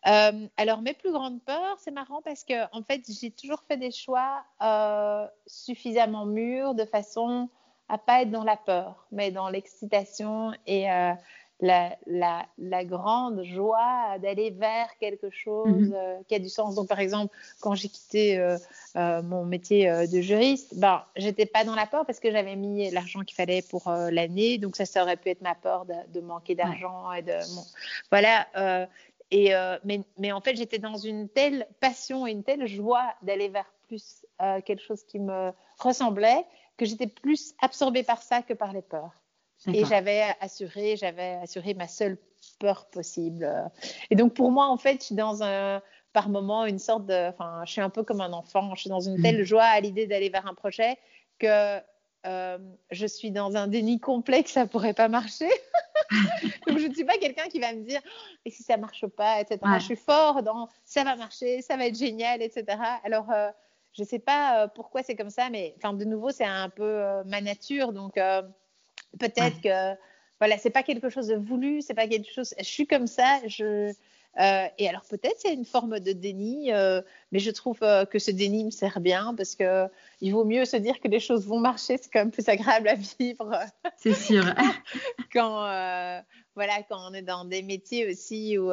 alors, 0.02 0.82
mes 0.82 0.94
plus 0.94 1.12
grandes 1.12 1.42
peurs, 1.42 1.76
c'est 1.78 1.90
marrant 1.90 2.22
parce 2.22 2.44
que, 2.44 2.64
en 2.76 2.82
fait, 2.82 3.02
j'ai 3.08 3.30
toujours 3.30 3.62
fait 3.68 3.76
des 3.76 3.90
choix 3.90 4.44
suffisamment 5.46 6.26
mûrs 6.26 6.74
de 6.74 6.84
façon 6.84 7.48
à 7.88 7.98
pas 7.98 8.22
être 8.22 8.30
dans 8.30 8.44
la 8.44 8.56
peur, 8.56 9.06
mais 9.12 9.30
dans 9.30 9.48
l'excitation 9.48 10.52
et 10.66 10.86
la, 11.64 11.96
la, 12.06 12.46
la, 12.58 12.84
grande 12.84 13.42
joie 13.42 14.18
d'aller 14.20 14.50
vers 14.50 14.96
quelque 14.98 15.30
chose 15.30 15.88
mhm. 15.88 15.94
euh, 15.94 16.18
qui 16.28 16.34
a 16.34 16.38
du 16.38 16.50
sens. 16.50 16.74
Donc, 16.74 16.88
par 16.88 17.00
exemple, 17.00 17.34
quand 17.60 17.74
j'ai 17.74 17.88
quitté 17.88 18.38
euh, 18.38 18.58
euh, 18.96 19.22
mon 19.22 19.46
métier 19.46 19.88
de 20.06 20.20
juriste, 20.20 20.78
ben, 20.78 21.02
j'étais 21.16 21.46
pas 21.46 21.64
dans 21.64 21.74
la 21.74 21.86
peur 21.86 22.04
parce 22.04 22.20
que 22.20 22.30
j'avais 22.30 22.54
mis 22.54 22.90
l'argent 22.90 23.20
qu'il 23.20 23.34
fallait 23.34 23.62
pour 23.62 23.90
l'année. 23.90 24.58
Donc, 24.58 24.76
ça, 24.76 24.84
ça 24.84 25.02
aurait 25.02 25.16
pu 25.16 25.30
être 25.30 25.40
ma 25.40 25.54
peur 25.54 25.86
de, 25.86 26.20
manquer 26.20 26.54
d'argent 26.54 27.10
et 27.12 27.22
de 27.22 27.32
voilà. 28.10 28.46
et 29.30 29.52
mais, 29.84 30.02
mais, 30.18 30.32
en 30.32 30.40
fait, 30.42 30.56
j'étais 30.56 30.78
dans 30.78 30.98
une 30.98 31.28
telle 31.30 31.66
passion 31.80 32.26
et 32.26 32.32
une 32.32 32.44
telle 32.44 32.66
joie 32.66 33.14
d'aller 33.22 33.48
vers 33.48 33.72
plus 33.88 34.22
quelque 34.66 34.82
chose 34.82 35.02
qui 35.04 35.18
me 35.18 35.50
ressemblait 35.78 36.44
que 36.76 36.84
j'étais 36.84 37.06
plus 37.06 37.54
absorbée 37.60 38.02
par 38.02 38.22
ça 38.22 38.42
que 38.42 38.52
par 38.52 38.72
les 38.72 38.82
peurs. 38.82 39.12
Et 39.72 39.84
j'avais 39.84 40.24
assuré, 40.40 40.96
j'avais 40.96 41.38
assuré 41.42 41.74
ma 41.74 41.88
seule 41.88 42.18
peur 42.58 42.86
possible. 42.86 43.48
Et 44.10 44.16
donc 44.16 44.34
pour 44.34 44.50
moi, 44.50 44.66
en 44.66 44.76
fait, 44.76 45.00
je 45.00 45.06
suis 45.06 45.14
dans 45.14 45.42
un, 45.42 45.80
par 46.14 46.28
moment, 46.28 46.64
une 46.64 46.78
sorte 46.78 47.06
de, 47.06 47.28
enfin, 47.28 47.62
je 47.66 47.72
suis 47.72 47.80
un 47.80 47.90
peu 47.90 48.04
comme 48.04 48.20
un 48.20 48.32
enfant. 48.32 48.74
Je 48.74 48.82
suis 48.82 48.90
dans 48.90 49.00
une 49.00 49.20
telle 49.20 49.42
mm. 49.42 49.44
joie 49.44 49.64
à 49.64 49.80
l'idée 49.80 50.06
d'aller 50.06 50.30
vers 50.30 50.46
un 50.46 50.54
projet 50.54 50.96
que 51.38 51.80
euh, 52.26 52.58
je 52.90 53.06
suis 53.06 53.30
dans 53.30 53.56
un 53.56 53.66
déni 53.66 54.00
complet 54.00 54.44
que 54.44 54.48
ça 54.48 54.66
pourrait 54.66 54.94
pas 54.94 55.08
marcher. 55.08 55.50
donc 56.66 56.78
je 56.78 56.86
ne 56.86 56.94
suis 56.94 57.04
pas 57.04 57.18
quelqu'un 57.18 57.48
qui 57.48 57.58
va 57.58 57.72
me 57.74 57.82
dire 57.82 58.00
et 58.44 58.50
si 58.50 58.62
ça 58.62 58.76
marche 58.76 59.06
pas, 59.06 59.40
etc. 59.40 59.60
Je 59.78 59.84
suis 59.84 59.96
fort 59.96 60.42
dans 60.42 60.68
ça 60.84 61.04
va 61.04 61.16
marcher, 61.16 61.60
ça 61.60 61.76
va 61.76 61.86
être 61.86 61.98
génial, 61.98 62.40
etc. 62.40 62.78
Alors 63.04 63.30
euh, 63.30 63.50
je 63.92 64.04
sais 64.04 64.20
pas 64.20 64.62
euh, 64.62 64.68
pourquoi 64.68 65.02
c'est 65.02 65.16
comme 65.16 65.30
ça, 65.30 65.50
mais 65.50 65.74
enfin 65.78 65.92
de 65.92 66.04
nouveau 66.04 66.30
c'est 66.30 66.44
un 66.44 66.70
peu 66.70 67.02
ma 67.26 67.40
nature, 67.40 67.92
donc 67.92 68.18
Peut-être 69.18 69.60
que 69.60 69.94
voilà, 70.40 70.58
c'est 70.58 70.70
pas 70.70 70.82
quelque 70.82 71.08
chose 71.08 71.28
de 71.28 71.36
voulu, 71.36 71.80
c'est 71.80 71.94
pas 71.94 72.08
quelque 72.08 72.30
chose. 72.32 72.54
Je 72.58 72.64
suis 72.64 72.86
comme 72.86 73.06
ça. 73.06 73.40
Je 73.46 73.92
euh, 74.40 74.66
et 74.78 74.88
alors 74.88 75.02
peut-être 75.08 75.36
c'est 75.38 75.54
une 75.54 75.64
forme 75.64 76.00
de 76.00 76.12
déni, 76.12 76.72
euh, 76.72 77.00
mais 77.30 77.38
je 77.38 77.52
trouve 77.52 77.78
euh, 77.82 78.04
que 78.04 78.18
ce 78.18 78.32
déni 78.32 78.64
me 78.64 78.70
sert 78.70 78.98
bien 78.98 79.32
parce 79.36 79.54
que 79.54 79.86
il 80.20 80.32
vaut 80.32 80.44
mieux 80.44 80.64
se 80.64 80.76
dire 80.76 81.00
que 81.00 81.06
les 81.06 81.20
choses 81.20 81.46
vont 81.46 81.60
marcher, 81.60 81.98
c'est 81.98 82.12
quand 82.12 82.18
même 82.18 82.32
plus 82.32 82.48
agréable 82.48 82.88
à 82.88 82.96
vivre. 82.96 83.60
C'est 83.96 84.14
sûr. 84.14 84.44
quand 85.32 85.62
voilà, 86.56 86.82
quand 86.88 86.98
on 87.10 87.14
est 87.14 87.22
dans 87.22 87.44
des 87.44 87.62
métiers 87.62 88.10
aussi 88.10 88.58
où, 88.58 88.72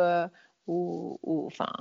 où, 0.67 1.19
où 1.23 1.45
enfin, 1.45 1.71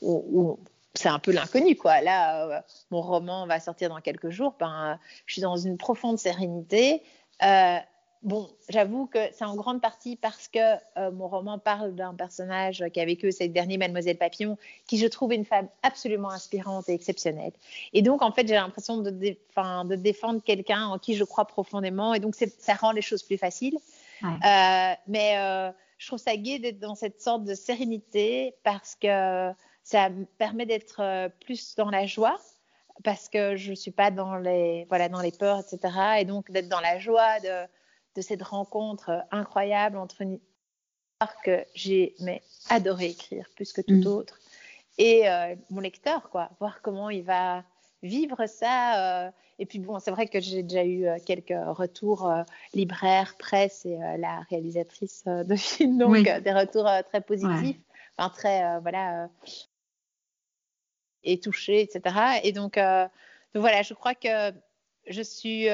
où, 0.00 0.58
c'est 0.94 1.08
un 1.08 1.18
peu 1.18 1.30
l'inconnu 1.30 1.76
quoi. 1.76 2.00
Là, 2.00 2.64
mon 2.90 3.00
roman 3.02 3.46
va 3.46 3.60
sortir 3.60 3.90
dans 3.90 4.00
quelques 4.00 4.30
jours. 4.30 4.56
Ben, 4.58 4.98
je 5.26 5.34
suis 5.34 5.42
dans 5.42 5.56
une 5.56 5.76
profonde 5.76 6.18
sérénité. 6.18 7.02
Euh, 7.42 7.78
bon, 8.22 8.48
j'avoue 8.68 9.06
que 9.06 9.18
c'est 9.32 9.44
en 9.44 9.56
grande 9.56 9.80
partie 9.80 10.16
parce 10.16 10.48
que 10.48 10.58
euh, 10.98 11.10
mon 11.10 11.28
roman 11.28 11.58
parle 11.58 11.94
d'un 11.94 12.14
personnage 12.14 12.84
qui 12.92 13.00
a 13.00 13.04
vécu 13.04 13.32
cette 13.32 13.52
dernière 13.52 13.78
Mademoiselle 13.78 14.18
Papillon, 14.18 14.58
qui 14.86 14.98
je 14.98 15.06
trouve 15.06 15.32
une 15.32 15.44
femme 15.44 15.68
absolument 15.82 16.30
inspirante 16.30 16.88
et 16.88 16.94
exceptionnelle. 16.94 17.52
Et 17.92 18.02
donc, 18.02 18.22
en 18.22 18.32
fait, 18.32 18.46
j'ai 18.46 18.54
l'impression 18.54 18.98
de, 18.98 19.10
de, 19.10 19.94
défendre 19.94 20.42
quelqu'un 20.42 20.86
en 20.86 20.98
qui 20.98 21.14
je 21.14 21.24
crois 21.24 21.46
profondément, 21.46 22.14
et 22.14 22.20
donc 22.20 22.34
ça 22.34 22.74
rend 22.74 22.92
les 22.92 23.02
choses 23.02 23.22
plus 23.22 23.38
faciles. 23.38 23.78
Euh, 24.22 24.92
mais 25.06 25.72
je 25.96 26.06
trouve 26.06 26.18
ça 26.18 26.36
gai 26.36 26.58
d'être 26.58 26.78
dans 26.78 26.94
cette 26.94 27.22
sorte 27.22 27.44
de 27.44 27.54
sérénité 27.54 28.54
parce 28.64 28.94
que 28.96 29.50
ça 29.82 30.10
me 30.10 30.26
permet 30.36 30.66
d'être 30.66 31.30
plus 31.40 31.74
dans 31.76 31.88
la 31.90 32.04
joie 32.06 32.38
parce 33.02 33.30
que 33.30 33.56
je 33.56 33.70
ne 33.70 33.74
suis 33.74 33.90
pas 33.90 34.10
dans 34.10 34.36
les, 34.36 34.84
voilà, 34.90 35.08
dans 35.08 35.22
les 35.22 35.32
peurs, 35.32 35.60
etc. 35.60 35.94
Et 36.18 36.26
donc 36.26 36.50
d'être 36.50 36.68
dans 36.68 36.80
la 36.80 36.98
joie 36.98 37.40
de, 37.40 37.66
de 38.20 38.24
cette 38.26 38.42
rencontre 38.42 39.24
incroyable 39.30 39.96
entre 39.96 40.20
une 40.20 40.34
histoire 40.34 41.40
que 41.42 41.64
j'ai 41.74 42.14
mais 42.20 42.42
adoré 42.68 43.06
écrire 43.06 43.48
plus 43.56 43.72
que 43.72 43.80
tout 43.80 43.94
mm. 43.94 44.06
autre 44.06 44.38
et 44.98 45.26
euh, 45.26 45.56
mon 45.70 45.80
lecteur, 45.80 46.28
quoi, 46.28 46.50
voir 46.60 46.82
comment 46.82 47.08
il 47.08 47.22
va 47.22 47.64
vivre 48.02 48.44
ça. 48.44 49.24
Euh. 49.24 49.30
et 49.58 49.64
puis 49.64 49.78
bon, 49.78 49.98
c'est 50.00 50.10
vrai 50.10 50.26
que 50.26 50.38
j'ai 50.38 50.62
déjà 50.62 50.84
eu 50.84 51.06
euh, 51.06 51.16
quelques 51.24 51.54
retours 51.68 52.30
libraires, 52.74 53.36
presse 53.38 53.86
et 53.86 53.96
la 54.18 54.40
réalisatrice 54.50 55.24
de 55.24 55.56
film, 55.56 55.96
donc 55.96 56.24
des 56.24 56.52
retours 56.52 56.90
très 57.08 57.22
positifs, 57.22 57.80
enfin 58.18 58.28
très 58.28 58.80
voilà 58.80 59.30
et 61.24 61.40
touchée, 61.40 61.80
etc. 61.80 62.40
Et 62.42 62.52
donc, 62.52 62.74
donc 62.74 63.62
voilà, 63.62 63.80
je 63.80 63.94
crois 63.94 64.14
que 64.14 64.52
je 65.06 65.22
suis 65.22 65.68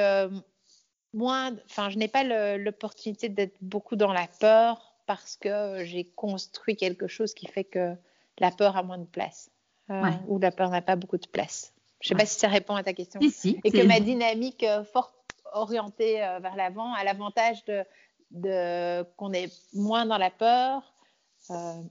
moins, 1.17 1.51
enfin, 1.65 1.89
je 1.89 1.97
n'ai 1.97 2.07
pas 2.07 2.23
l'opportunité 2.57 3.27
d'être 3.27 3.57
beaucoup 3.61 3.95
dans 3.95 4.13
la 4.13 4.27
peur 4.39 4.93
parce 5.05 5.35
que 5.35 5.83
j'ai 5.83 6.03
construit 6.03 6.75
quelque 6.75 7.07
chose 7.07 7.33
qui 7.33 7.47
fait 7.47 7.63
que 7.63 7.95
la 8.39 8.51
peur 8.51 8.77
a 8.77 8.83
moins 8.83 8.99
de 8.99 9.05
place 9.05 9.49
euh, 9.89 10.11
ou 10.27 10.37
la 10.39 10.51
peur 10.51 10.69
n'a 10.69 10.81
pas 10.81 10.95
beaucoup 10.95 11.17
de 11.17 11.27
place. 11.27 11.73
Je 12.01 12.07
ne 12.07 12.09
sais 12.09 12.23
pas 12.23 12.27
si 12.27 12.39
ça 12.39 12.47
répond 12.47 12.75
à 12.75 12.83
ta 12.83 12.93
question. 12.93 13.19
et 13.63 13.71
que 13.71 13.87
ma 13.87 13.99
dynamique 13.99 14.63
euh, 14.63 14.83
forte 14.83 15.13
orientée 15.53 16.23
euh, 16.23 16.39
vers 16.39 16.55
l'avant 16.55 16.93
a 16.93 17.03
l'avantage 17.03 17.65
de, 17.65 17.83
de 18.31 19.03
qu'on 19.15 19.33
est 19.33 19.51
moins 19.73 20.05
dans 20.05 20.17
la 20.17 20.29
peur, 20.29 20.93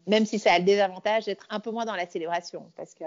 même 0.06 0.26
si 0.26 0.38
ça 0.38 0.52
a 0.52 0.58
le 0.58 0.64
désavantage 0.64 1.24
d'être 1.24 1.46
un 1.50 1.58
peu 1.58 1.70
moins 1.70 1.86
dans 1.86 1.96
la 1.96 2.06
célébration 2.06 2.70
parce 2.76 2.94
que 2.94 3.04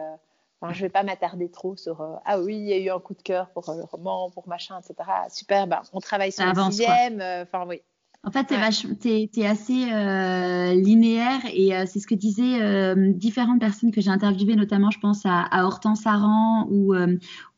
Enfin, 0.62 0.74
je 0.74 0.82
vais 0.82 0.90
pas 0.90 1.04
m'attarder 1.04 1.50
trop 1.50 1.76
sur 1.76 2.06
ah 2.26 2.40
oui, 2.42 2.56
il 2.56 2.68
y 2.68 2.74
a 2.74 2.80
eu 2.80 2.90
un 2.90 3.00
coup 3.00 3.14
de 3.14 3.22
cœur 3.22 3.50
pour 3.52 3.74
le 3.74 3.84
roman, 3.84 4.30
pour 4.30 4.48
machin, 4.48 4.78
etc. 4.80 5.10
Super, 5.30 5.68
ben, 5.68 5.82
on 5.94 6.00
travaille 6.00 6.32
sur 6.32 6.46
le 6.46 6.72
sixième. 6.72 7.22
Enfin, 7.44 7.66
oui. 7.68 7.82
En 8.26 8.32
fait, 8.32 8.48
tu 8.48 9.40
es, 9.40 9.48
assez 9.48 9.94
euh, 9.94 10.74
linéaire 10.74 11.40
et 11.54 11.74
euh, 11.74 11.86
c'est 11.88 12.00
ce 12.00 12.08
que 12.08 12.16
disaient 12.16 12.62
euh, 12.62 13.14
différentes 13.14 13.62
personnes 13.62 13.92
que 13.92 14.02
j'ai 14.02 14.10
interviewées, 14.10 14.58
notamment, 14.58 14.92
je 14.92 15.00
pense 15.00 15.26
à, 15.26 15.44
à 15.44 15.64
Hortense 15.64 16.06
Aran 16.06 16.68
ou, 16.70 16.94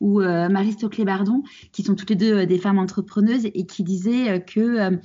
ou 0.01 0.19
Marie 0.19 0.73
Stoclet-Bardon, 0.73 1.41
qui 1.71 1.81
sont 1.81 1.95
toutes 1.95 2.11
les 2.11 2.15
deux 2.15 2.45
des 2.45 2.59
femmes 2.59 2.77
entrepreneuses 2.77 3.45
et 3.45 3.65
qui 3.65 3.83
disaient 3.83 4.43
que 4.45 4.59
euh, 4.59 4.97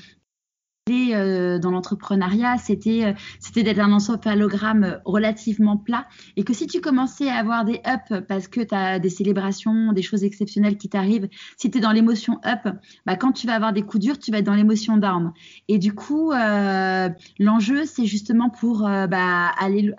dans 0.88 1.70
l'entrepreneuriat, 1.72 2.58
c'était 2.58 3.06
euh, 3.06 3.12
c'était 3.40 3.64
d'être 3.64 3.80
un 3.80 3.92
encéphalogramme 3.92 5.00
relativement 5.04 5.76
plat. 5.76 6.06
Et 6.36 6.44
que 6.44 6.52
si 6.52 6.68
tu 6.68 6.80
commençais 6.80 7.28
à 7.28 7.36
avoir 7.36 7.64
des 7.64 7.80
ups 7.86 8.24
parce 8.28 8.46
que 8.46 8.60
tu 8.60 8.74
as 8.74 9.00
des 9.00 9.10
célébrations, 9.10 9.92
des 9.92 10.02
choses 10.02 10.22
exceptionnelles 10.22 10.76
qui 10.76 10.88
t'arrivent, 10.88 11.28
si 11.56 11.72
tu 11.72 11.78
es 11.78 11.80
dans 11.80 11.90
l'émotion 11.90 12.38
up, 12.46 12.72
bah, 13.04 13.16
quand 13.16 13.32
tu 13.32 13.48
vas 13.48 13.54
avoir 13.54 13.72
des 13.72 13.82
coups 13.82 14.04
durs, 14.04 14.18
tu 14.18 14.30
vas 14.30 14.38
être 14.38 14.46
dans 14.46 14.54
l'émotion 14.54 14.96
down. 14.96 15.32
Et 15.66 15.78
du 15.78 15.92
coup, 15.92 16.30
euh, 16.30 17.08
l'enjeu, 17.40 17.84
c'est 17.84 18.06
justement 18.06 18.48
pour 18.48 18.82
bah, 18.82 19.50
aller 19.58 19.92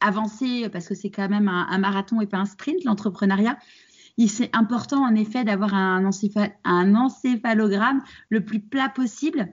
avancer 0.00 0.70
parce 0.70 0.88
que 0.88 0.94
c'est 0.94 1.10
quand 1.10 1.28
même 1.28 1.48
un, 1.48 1.78
marathon 1.78 2.22
et 2.22 2.26
pas 2.26 2.38
un 2.38 2.46
sprint, 2.46 2.82
l'entrepreneuriat. 2.84 3.58
C'est 4.26 4.54
important 4.54 5.02
en 5.02 5.14
effet 5.14 5.44
d'avoir 5.44 5.74
un, 5.74 6.10
un, 6.64 6.94
encéphalogramme 6.94 8.02
le 8.28 8.44
plus 8.44 8.60
plat 8.60 8.88
possible 8.88 9.50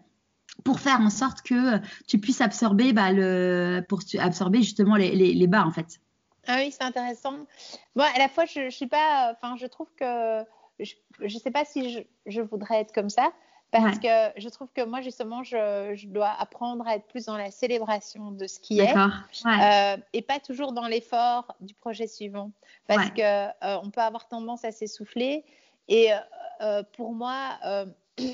pour 0.64 0.80
faire 0.80 1.00
en 1.00 1.10
sorte 1.10 1.42
que 1.42 1.78
tu 2.08 2.20
puisses 2.20 2.42
absorber 2.42 2.94
bah, 2.94 3.12
le, 3.12 3.82
pour 3.88 4.02
absorber 4.20 4.60
justement 4.60 4.96
les, 4.96 5.12
les, 5.12 5.48
bas 5.48 5.66
en 5.66 5.72
fait. 5.72 6.00
Ah 6.48 6.58
oui, 6.60 6.72
c'est 6.72 6.84
intéressant. 6.84 7.36
Moi, 7.96 8.06
à 8.16 8.20
la 8.20 8.30
fois, 8.30 8.46
je, 8.46 8.70
je 8.70 8.76
suis 8.76 8.88
pas, 8.88 9.34
enfin, 9.34 9.56
je 9.58 9.66
trouve 9.68 9.88
que 9.98 10.44
je 10.80 10.96
ne 11.24 11.40
sais 11.40 11.52
pas 11.52 11.66
si 11.66 11.92
je, 11.92 12.00
je, 12.26 12.42
voudrais 12.42 12.82
être 12.82 12.94
comme 12.94 13.10
ça 13.10 13.32
parce 13.72 14.00
que 14.00 14.08
je 14.38 14.48
trouve 14.50 14.70
que 14.74 14.84
moi 14.84 15.02
justement, 15.02 15.44
je, 15.44 15.94
je, 15.96 16.08
dois 16.08 16.34
apprendre 16.40 16.88
à 16.88 16.96
être 16.96 17.06
plus 17.08 17.26
dans 17.26 17.38
la 17.38 17.52
célébration 17.52 18.32
de 18.32 18.48
ce 18.48 18.60
qui 18.60 18.80
est 18.80 18.96
euh, 18.96 19.98
et 20.14 20.22
pas 20.22 20.40
toujours 20.40 20.72
dans 20.72 20.88
l'effort 20.88 21.56
du 21.60 21.74
projet 21.74 22.08
suivant 22.08 22.52
parce 22.88 23.10
que 23.10 23.22
euh, 23.22 23.80
on 23.84 23.90
peut 23.90 24.02
avoir 24.02 24.28
tendance 24.28 24.64
à 24.64 24.72
s'essouffler 24.72 25.44
et 25.88 26.12
euh, 26.62 26.84
pour 26.94 27.14
moi. 27.14 27.60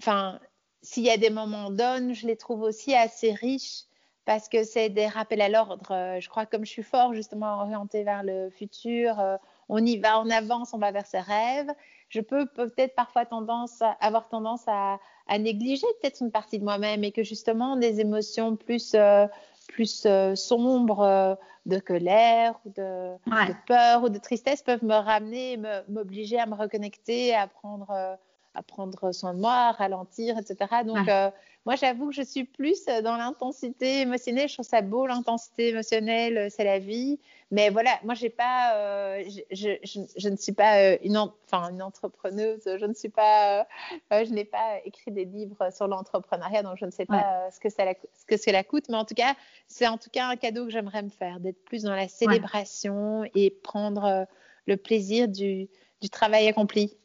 enfin, 0.00 0.40
s'il 0.82 1.04
y 1.04 1.10
a 1.10 1.16
des 1.16 1.30
moments 1.30 1.70
d'onne, 1.70 2.14
je 2.14 2.26
les 2.26 2.36
trouve 2.36 2.62
aussi 2.62 2.94
assez 2.94 3.32
riches 3.32 3.84
parce 4.24 4.48
que 4.48 4.64
c'est 4.64 4.88
des 4.88 5.06
rappels 5.06 5.40
à 5.40 5.48
l'ordre. 5.48 5.90
Euh, 5.90 6.20
je 6.20 6.28
crois 6.28 6.46
comme 6.46 6.64
je 6.64 6.70
suis 6.70 6.82
fort 6.82 7.14
justement 7.14 7.60
orientée 7.60 8.04
vers 8.04 8.22
le 8.22 8.50
futur, 8.50 9.18
euh, 9.20 9.36
on 9.68 9.84
y 9.84 9.98
va, 9.98 10.20
on 10.20 10.30
avance, 10.30 10.72
on 10.74 10.78
va 10.78 10.92
vers 10.92 11.06
ses 11.06 11.20
rêves. 11.20 11.70
Je 12.08 12.20
peux 12.20 12.46
peut-être 12.46 12.94
parfois 12.94 13.26
tendance 13.26 13.82
avoir 14.00 14.28
tendance 14.28 14.64
à, 14.66 14.98
négliger 15.38 15.86
peut-être 16.00 16.20
une 16.20 16.30
partie 16.30 16.58
de 16.58 16.64
moi-même 16.64 17.02
et 17.02 17.12
que 17.12 17.22
justement 17.22 17.76
des 17.76 18.00
émotions 18.00 18.56
plus 18.56 18.92
euh, 18.94 19.26
plus 19.68 20.06
sombres 20.34 21.38
de 21.64 21.78
colère 21.78 22.60
ou 22.66 22.68
de, 22.68 23.14
de, 23.26 23.54
peur 23.66 24.04
ou 24.04 24.10
de 24.10 24.18
tristesse 24.18 24.62
peuvent 24.62 24.84
me 24.84 24.94
ramener, 24.94 25.58
m'obliger 25.88 26.38
à 26.38 26.44
me 26.44 26.54
reconnecter, 26.54 27.34
à 27.34 27.46
prendre 27.46 28.18
à 28.54 28.62
prendre 28.62 29.12
soin 29.12 29.34
de 29.34 29.40
moi, 29.40 29.52
à 29.52 29.72
ralentir, 29.72 30.38
etc. 30.38 30.82
Donc, 30.86 31.08
euh, 31.08 31.30
moi, 31.66 31.76
j'avoue 31.76 32.08
que 32.08 32.14
je 32.14 32.22
suis 32.22 32.44
plus 32.44 32.84
dans 33.02 33.16
l'intensité 33.16 34.02
émotionnelle. 34.02 34.48
Je 34.48 34.54
trouve 34.54 34.66
ça 34.66 34.80
beau, 34.80 35.06
l'intensité 35.06 35.68
émotionnelle, 35.68 36.38
euh, 36.38 36.48
c'est 36.50 36.64
la 36.64 36.78
vie. 36.78 37.18
Mais 37.50 37.70
voilà, 37.70 37.98
moi, 38.04 38.14
j'ai 38.14 38.30
pas, 38.30 38.74
euh, 38.76 39.24
je, 39.50 39.76
je, 39.82 40.00
je, 40.16 40.28
ne 40.28 40.36
suis 40.36 40.52
pas 40.52 40.94
une, 41.02 41.16
enfin, 41.16 41.70
une 41.70 41.82
entrepreneuse. 41.82 42.62
Je 42.64 42.84
ne 42.84 42.94
suis 42.94 43.08
pas, 43.08 43.66
je 44.10 44.32
n'ai 44.32 44.44
pas 44.44 44.78
écrit 44.84 45.10
des 45.10 45.24
livres 45.24 45.72
sur 45.72 45.88
l'entrepreneuriat, 45.88 46.62
donc 46.62 46.76
je 46.78 46.84
ne 46.84 46.90
sais 46.90 47.06
pas 47.06 47.48
ce 47.50 47.60
que 47.60 47.70
ça, 47.70 47.84
ce 48.14 48.26
que 48.26 48.36
cela 48.36 48.64
coûte. 48.64 48.84
Mais 48.88 48.96
en 48.96 49.04
tout 49.04 49.14
cas, 49.14 49.34
c'est 49.68 49.86
en 49.86 49.98
tout 49.98 50.10
cas 50.10 50.26
un 50.26 50.36
cadeau 50.36 50.64
que 50.64 50.70
j'aimerais 50.70 51.02
me 51.02 51.10
faire, 51.10 51.40
d'être 51.40 51.62
plus 51.64 51.82
dans 51.82 51.94
la 51.94 52.08
célébration 52.08 53.24
et 53.34 53.50
prendre 53.50 54.26
le 54.66 54.76
plaisir 54.76 55.28
du, 55.28 55.68
du 56.00 56.10
travail 56.10 56.48
accompli. 56.48 56.96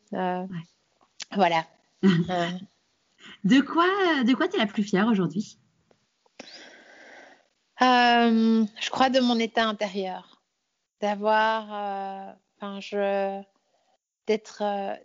Voilà. 1.36 1.66
de 3.44 3.62
quoi, 3.62 4.24
de 4.24 4.34
quoi 4.34 4.48
tu 4.48 4.56
es 4.56 4.60
la 4.60 4.66
plus 4.66 4.84
fière 4.84 5.08
aujourd'hui? 5.08 5.60
Euh, 7.82 8.66
Je 8.80 8.90
crois 8.90 9.10
de 9.10 9.20
mon 9.20 9.40
état 9.40 9.66
intérieur, 9.66 10.42
d'avoir, 11.02 11.74
euh, 11.74 12.34
enfin, 12.58 12.80
je, 12.82 13.42
d'être, 14.28 14.62
euh, 14.64 14.96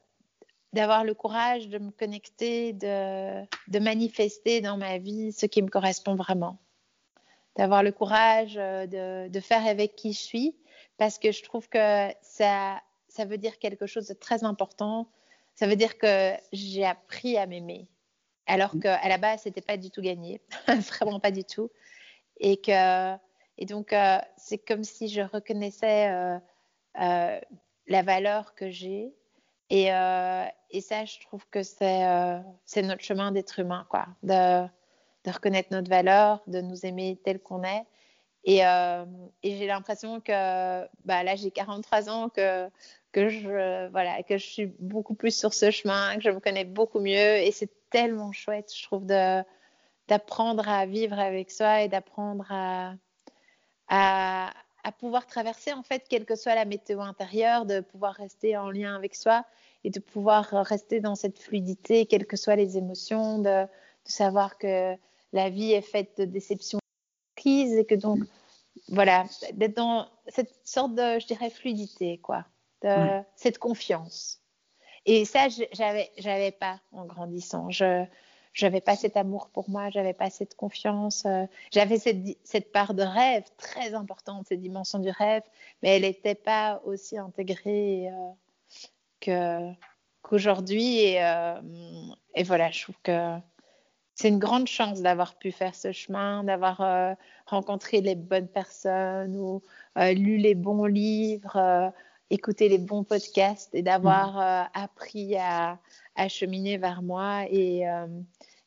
d'avoir 0.73 1.05
le 1.05 1.15
courage 1.15 1.69
de 1.69 1.79
me 1.79 1.91
connecter, 1.91 2.73
de, 2.73 3.45
de 3.69 3.79
manifester 3.79 4.61
dans 4.61 4.77
ma 4.77 4.99
vie 4.99 5.33
ce 5.33 5.47
qui 5.47 5.63
me 5.63 5.69
correspond 5.69 6.17
vraiment, 6.17 6.59
d'avoir 7.57 7.83
le 7.85 7.93
courage 7.93 8.55
de, 8.55 9.29
de 9.29 9.41
faire 9.41 9.65
avec 9.67 9.95
qui 9.95 10.13
je 10.13 10.21
suis, 10.21 10.57
parce 10.97 11.19
que 11.19 11.31
je 11.31 11.45
trouve 11.45 11.69
que 11.69 12.09
ça, 12.23 12.81
ça 13.09 13.25
veut 13.25 13.39
dire 13.39 13.59
quelque 13.61 13.87
chose 13.87 14.09
de 14.09 14.15
très 14.15 14.43
important 14.43 15.09
ça 15.55 15.67
veut 15.67 15.77
dire 15.77 15.99
que 15.99 16.33
j'ai 16.53 16.85
appris 16.85 17.37
à 17.37 17.47
m'aimer, 17.47 17.89
alors 18.47 18.73
qu'à 18.81 19.09
la 19.09 19.19
base, 19.19 19.43
c'était 19.43 19.61
pas 19.61 19.77
du 19.77 19.91
tout 19.91 20.03
gagné, 20.03 20.41
vraiment 20.91 21.21
pas 21.21 21.31
du 21.31 21.45
tout. 21.45 21.71
Et, 22.39 22.57
que, 22.57 23.15
et 23.59 23.67
donc, 23.67 23.93
euh, 23.93 24.19
c'est 24.37 24.59
comme 24.59 24.85
si 24.85 25.09
je 25.09 25.23
reconnaissais 25.23 26.11
euh, 26.11 26.39
euh, 27.01 27.41
la 27.87 28.03
valeur 28.03 28.55
que 28.55 28.71
j'ai. 28.71 29.15
Et, 29.71 29.87
et, 29.87 30.81
ça, 30.81 31.05
je 31.05 31.19
trouve 31.21 31.45
que 31.51 31.63
c'est 31.63 32.83
notre 32.83 33.03
chemin 33.03 33.33
d'être 33.33 33.59
humain, 33.59 33.87
quoi, 33.89 34.07
de, 34.23 34.67
de, 35.25 35.31
reconnaître 35.33 35.71
notre 35.73 35.89
valeur, 35.89 36.43
de 36.47 36.61
nous 36.61 36.85
aimer 36.87 37.19
tel 37.25 37.41
qu'on 37.41 37.65
est. 37.65 37.85
Et, 38.45 38.61
et 38.61 39.57
j'ai 39.57 39.67
l'impression 39.67 40.21
que 40.21 40.85
bah, 41.05 41.23
là, 41.23 41.35
j'ai 41.35 41.51
43 41.51 42.11
ans, 42.11 42.29
que 42.29 42.71
je, 43.29 43.89
voilà, 43.89 44.23
que 44.23 44.37
je 44.37 44.45
suis 44.45 44.67
beaucoup 44.79 45.15
plus 45.15 45.37
sur 45.37 45.55
ce 45.55 45.71
chemin, 45.71 46.17
que 46.17 46.23
je 46.23 46.31
me 46.31 46.41
connais 46.41 46.65
beaucoup 46.65 47.01
mieux. 47.01 47.37
Et 47.39 47.51
c'est 47.53 47.71
tellement 47.91 48.33
chouette, 48.33 48.73
je 48.77 48.83
trouve, 48.83 49.07
d'apprendre 49.07 50.69
à 50.69 50.85
vivre 50.87 51.19
avec 51.19 51.51
soi 51.51 51.83
et 51.83 51.89
d'apprendre 51.89 52.47
à, 53.89 54.53
pouvoir 54.99 55.27
traverser, 55.27 55.73
en 55.73 55.83
fait, 55.83 56.05
quelle 56.09 56.27
que 56.27 56.37
soit 56.37 56.55
la 56.55 56.67
météo 56.67 57.01
intérieure, 57.01 57.65
de 57.65 57.81
pouvoir 57.81 58.15
rester 58.15 58.57
en 58.57 58.71
lien 58.71 58.95
avec 58.95 59.15
soi 59.15 59.45
et 59.85 59.91
de 59.91 60.01
pouvoir 60.01 60.47
rester 60.51 61.01
dans 61.01 61.15
cette 61.15 61.39
fluidité, 61.39 62.07
quelles 62.07 62.27
que 62.27 62.37
soient 62.37 62.57
les 62.57 62.77
émotions, 62.77 63.39
de 63.39 63.67
savoir 64.05 64.59
que 64.59 64.95
la 65.33 65.51
vie 65.51 65.73
est 65.73 65.83
faite 65.83 66.19
de 66.19 66.25
déceptions 66.25 66.79
et 67.47 67.85
que 67.85 67.95
donc, 67.95 68.21
voilà, 68.89 69.25
d'être 69.55 69.77
dans 69.77 70.09
cette 70.29 70.55
sorte 70.65 70.95
de, 70.95 71.19
je 71.19 71.27
dirais, 71.27 71.51
fluidité, 71.51 72.19
quoi 72.19 72.45
cette 73.37 73.59
confiance. 73.59 74.41
Et 75.07 75.25
ça, 75.25 75.49
j'avais, 75.73 76.11
j'avais 76.19 76.53
pas 76.53 76.81
en 76.93 77.05
grandissant. 77.05 77.71
Je, 77.71 78.05
j'avais 78.53 78.81
pas 78.81 78.97
cet 78.97 79.17
amour 79.17 79.51
pour 79.51 79.69
moi, 79.69 79.91
j'avais 79.91 80.15
pas 80.15 80.31
cette 80.31 80.55
confiance. 80.55 81.25
Euh, 81.27 81.45
j'avais 81.73 81.99
cette, 81.99 82.23
cette, 82.43 82.73
part 82.73 82.95
de 82.95 83.03
rêve 83.03 83.45
très 83.59 83.95
importante, 83.95 84.47
cette 84.49 84.61
dimension 84.61 84.99
du 84.99 85.11
rêve, 85.11 85.43
mais 85.83 85.97
elle 85.97 86.03
n'était 86.03 86.35
pas 86.35 86.81
aussi 86.85 87.19
intégrée 87.19 88.09
euh, 88.09 88.31
que, 89.21 89.73
qu'aujourd'hui. 90.23 91.01
Et, 91.01 91.23
euh, 91.23 91.61
et, 92.35 92.45
voilà, 92.45 92.71
je 92.71 92.85
trouve 92.85 92.97
que 93.03 93.37
c'est 94.15 94.29
une 94.29 94.39
grande 94.39 94.69
chance 94.69 95.03
d'avoir 95.03 95.37
pu 95.37 95.51
faire 95.51 95.75
ce 95.75 95.91
chemin, 95.93 96.45
d'avoir 96.45 97.17
rencontré 97.47 98.01
les 98.01 98.15
bonnes 98.15 98.49
personnes 98.49 99.37
ou 99.37 99.63
lu 99.97 100.37
les 100.37 100.55
bons 100.55 100.87
livres 100.87 101.93
écouter 102.31 102.69
les 102.69 102.79
bons 102.79 103.05
podcasts 103.05 103.75
et 103.75 103.83
d'avoir 103.83 104.35
mm. 104.35 104.41
euh, 104.41 104.83
appris 104.83 105.37
à, 105.37 105.79
à, 106.17 106.29
cheminer 106.29 106.79
vers 106.79 107.03
moi 107.03 107.45
et, 107.51 107.89
euh, 107.89 108.07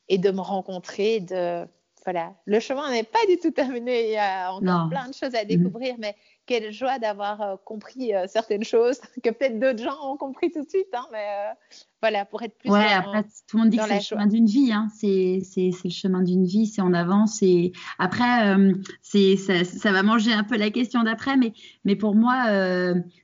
et 0.08 0.18
de 0.18 0.30
me 0.30 0.40
rencontrer. 0.40 1.20
De, 1.20 1.66
voilà. 2.04 2.34
Le 2.46 2.60
chemin 2.60 2.90
n'est 2.90 3.04
pas 3.04 3.18
du 3.28 3.38
tout 3.38 3.50
terminé, 3.50 4.08
il 4.08 4.12
y 4.12 4.16
a 4.16 4.52
encore 4.52 4.88
plein 4.88 5.08
de 5.08 5.14
choses 5.14 5.34
à 5.34 5.44
mm-hmm. 5.44 5.46
découvrir, 5.46 5.94
mais 5.98 6.16
quelle 6.48 6.72
joie 6.72 6.98
d'avoir 6.98 7.42
euh, 7.42 7.56
compris 7.64 8.14
euh, 8.14 8.24
certaines 8.26 8.64
choses 8.64 8.98
que 9.22 9.30
peut-être 9.30 9.60
d'autres 9.60 9.82
gens 9.82 9.96
ont 10.02 10.16
compris 10.16 10.50
tout 10.50 10.64
de 10.64 10.68
suite. 10.68 10.88
Hein, 10.94 11.04
mais 11.12 11.18
euh, 11.18 11.52
voilà, 12.00 12.24
pour 12.24 12.42
être 12.42 12.56
plus. 12.58 12.70
Ouais, 12.70 12.92
après, 12.92 13.22
tout 13.46 13.58
le 13.58 13.62
monde 13.62 13.70
dit 13.70 13.76
que 13.76 13.84
c'est 13.84 13.94
le 13.94 14.00
chemin 14.00 14.26
d'une 14.26 14.46
vie. 14.46 14.72
Hein. 14.72 14.88
C'est 14.96 15.42
le 15.56 15.90
chemin 15.90 16.22
d'une 16.22 16.46
vie, 16.46 16.66
c'est 16.66 16.80
en 16.80 16.94
avance. 16.94 17.42
Et 17.42 17.72
après, 17.98 18.56
c'est 19.02 19.36
ça, 19.36 19.64
ça, 19.64 19.92
va 19.92 20.02
manger 20.02 20.32
un 20.32 20.44
peu 20.44 20.56
la 20.56 20.70
question 20.70 21.02
d'après, 21.02 21.36
mais, 21.36 21.52
mais 21.84 21.96
pour 21.96 22.14
moi, 22.14 22.46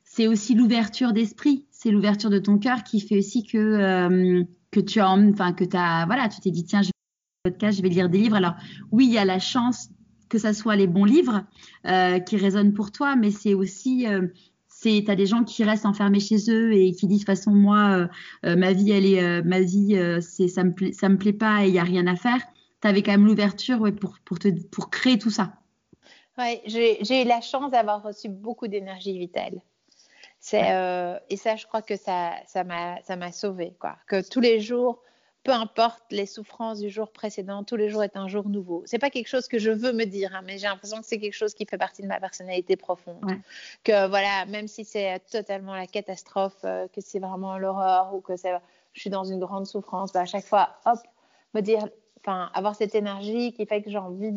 c'est 0.02 0.26
aussi 0.26 0.54
l'ouverture 0.54 1.12
d'esprit. 1.12 1.66
C'est 1.70 1.90
l'ouverture 1.90 2.30
de 2.30 2.38
ton 2.38 2.58
cœur 2.58 2.82
qui 2.82 3.00
fait 3.00 3.16
aussi 3.18 3.44
que, 3.44 4.44
que 4.72 4.80
tu 4.80 5.00
as, 5.00 5.08
enfin, 5.08 5.52
que 5.52 5.64
as, 5.76 6.04
voilà, 6.06 6.28
tu 6.28 6.40
t'es 6.40 6.50
dit, 6.50 6.64
tiens, 6.64 6.82
je 6.82 6.88
vais 6.88 6.92
podcast, 7.44 7.78
je 7.78 7.82
vais 7.82 7.90
lire 7.90 8.08
des 8.08 8.18
livres. 8.18 8.36
Alors, 8.36 8.54
oui, 8.90 9.06
il 9.06 9.12
y 9.12 9.18
a 9.18 9.24
la 9.24 9.38
chance 9.38 9.88
que 10.34 10.40
ça 10.40 10.52
soit 10.52 10.74
les 10.74 10.88
bons 10.88 11.04
livres 11.04 11.44
euh, 11.86 12.18
qui 12.18 12.36
résonnent 12.36 12.74
pour 12.74 12.90
toi, 12.90 13.14
mais 13.14 13.30
c'est 13.30 13.54
aussi 13.54 14.04
euh, 14.08 14.26
c'est 14.66 15.08
as 15.08 15.14
des 15.14 15.26
gens 15.26 15.44
qui 15.44 15.62
restent 15.62 15.86
enfermés 15.86 16.18
chez 16.18 16.50
eux 16.50 16.72
et 16.72 16.90
qui 16.90 17.06
disent 17.06 17.20
de 17.20 17.24
toute 17.24 17.36
façon 17.36 17.52
moi 17.52 18.08
euh, 18.44 18.56
ma 18.56 18.72
vie 18.72 18.90
elle 18.90 19.06
est 19.06 19.42
ma 19.42 19.60
vie 19.60 19.96
c'est 20.20 20.48
ça 20.48 20.64
me 20.64 20.74
plaît 20.74 20.92
ça 20.92 21.08
me 21.08 21.16
plaît 21.16 21.32
pas 21.32 21.64
et 21.64 21.68
il 21.68 21.74
y 21.74 21.78
a 21.78 21.84
rien 21.84 22.08
à 22.08 22.16
faire. 22.16 22.40
Tu 22.82 22.88
avais 22.88 23.02
quand 23.02 23.12
même 23.12 23.26
l'ouverture 23.26 23.80
ouais, 23.80 23.92
pour 23.92 24.16
pour 24.24 24.40
te 24.40 24.48
pour 24.70 24.90
créer 24.90 25.18
tout 25.18 25.30
ça. 25.30 25.52
Ouais, 26.36 26.60
j'ai 26.66 27.22
eu 27.22 27.24
la 27.24 27.40
chance 27.40 27.70
d'avoir 27.70 28.02
reçu 28.02 28.28
beaucoup 28.28 28.66
d'énergie 28.66 29.16
vitale. 29.16 29.60
C'est 30.40 30.68
et 31.30 31.36
ça 31.36 31.54
je 31.54 31.64
crois 31.66 31.80
que 31.80 31.94
ça 31.94 32.32
ça 32.48 32.64
m'a 32.64 33.00
ça 33.02 33.14
m'a 33.14 33.30
sauvé 33.30 33.76
quoi. 33.78 33.96
Que 34.08 34.28
tous 34.28 34.40
les 34.40 34.58
jours 34.60 35.00
peu 35.44 35.52
importe 35.52 36.02
les 36.10 36.24
souffrances 36.24 36.80
du 36.80 36.88
jour 36.88 37.12
précédent, 37.12 37.64
tous 37.64 37.76
les 37.76 37.90
jours 37.90 38.02
est 38.02 38.16
un 38.16 38.28
jour 38.28 38.48
nouveau. 38.48 38.82
C'est 38.86 38.98
pas 38.98 39.10
quelque 39.10 39.28
chose 39.28 39.46
que 39.46 39.58
je 39.58 39.70
veux 39.70 39.92
me 39.92 40.04
dire, 40.04 40.34
hein, 40.34 40.40
mais 40.42 40.56
j'ai 40.56 40.66
l'impression 40.66 40.98
que 41.00 41.06
c'est 41.06 41.18
quelque 41.18 41.34
chose 41.34 41.52
qui 41.52 41.66
fait 41.66 41.76
partie 41.76 42.00
de 42.00 42.06
ma 42.06 42.18
personnalité 42.18 42.76
profonde. 42.76 43.20
Que 43.84 44.08
voilà, 44.08 44.46
même 44.46 44.68
si 44.68 44.86
c'est 44.86 45.20
totalement 45.30 45.74
la 45.74 45.86
catastrophe, 45.86 46.56
euh, 46.64 46.88
que 46.88 47.02
c'est 47.02 47.18
vraiment 47.18 47.58
l'horreur 47.58 48.14
ou 48.14 48.22
que 48.22 48.32
je 48.36 49.00
suis 49.00 49.10
dans 49.10 49.24
une 49.24 49.38
grande 49.38 49.66
souffrance, 49.66 50.14
bah, 50.14 50.20
à 50.20 50.24
chaque 50.24 50.46
fois, 50.46 50.76
hop, 50.86 50.98
me 51.52 51.60
dire, 51.60 51.86
enfin, 52.20 52.50
avoir 52.54 52.74
cette 52.74 52.94
énergie 52.94 53.52
qui 53.52 53.66
fait 53.66 53.82
que 53.82 53.90
j'ai 53.90 53.98
envie 53.98 54.32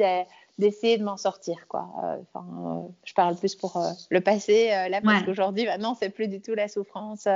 d'essayer 0.58 0.98
de 0.98 1.06
m'en 1.06 1.16
sortir, 1.16 1.70
quoi. 1.70 1.88
Euh, 2.04 2.18
enfin, 2.34 2.46
euh, 2.66 2.88
je 3.06 3.14
parle 3.14 3.38
plus 3.38 3.56
pour 3.56 3.82
le 4.10 4.20
passé, 4.20 4.68
là, 4.90 5.00
parce 5.02 5.24
qu'aujourd'hui, 5.24 5.68
maintenant, 5.68 5.96
c'est 5.96 6.10
plus 6.10 6.28
du 6.28 6.42
tout 6.42 6.54
la 6.54 6.68
souffrance. 6.68 7.28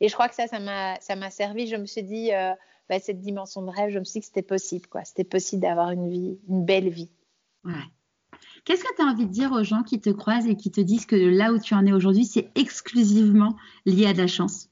et 0.00 0.08
je 0.08 0.14
crois 0.14 0.30
que 0.30 0.34
ça, 0.34 0.46
ça 0.46 0.58
m'a, 0.58 0.98
ça 1.00 1.16
m'a 1.16 1.30
servi. 1.30 1.66
Je 1.66 1.76
me 1.76 1.84
suis 1.84 2.02
dit 2.02 2.30
bah, 2.90 2.98
cette 2.98 3.20
dimension 3.20 3.62
de 3.62 3.70
rêve, 3.70 3.90
je 3.90 4.00
me 4.00 4.04
suis 4.04 4.14
dit 4.14 4.20
que 4.20 4.26
c'était 4.26 4.42
possible, 4.42 4.88
quoi. 4.88 5.04
C'était 5.04 5.22
possible 5.22 5.62
d'avoir 5.62 5.92
une 5.92 6.10
vie, 6.10 6.40
une 6.48 6.64
belle 6.64 6.88
vie. 6.88 7.08
Ouais. 7.64 7.72
Qu'est-ce 8.64 8.82
que 8.82 8.94
tu 8.96 9.02
as 9.02 9.04
envie 9.04 9.26
de 9.26 9.30
dire 9.30 9.52
aux 9.52 9.62
gens 9.62 9.84
qui 9.84 10.00
te 10.00 10.10
croisent 10.10 10.48
et 10.48 10.56
qui 10.56 10.72
te 10.72 10.80
disent 10.80 11.06
que 11.06 11.14
là 11.14 11.52
où 11.52 11.60
tu 11.60 11.74
en 11.74 11.86
es 11.86 11.92
aujourd'hui, 11.92 12.24
c'est 12.24 12.50
exclusivement 12.56 13.54
lié 13.86 14.06
à 14.06 14.12
de 14.12 14.18
la 14.18 14.26
chance? 14.26 14.70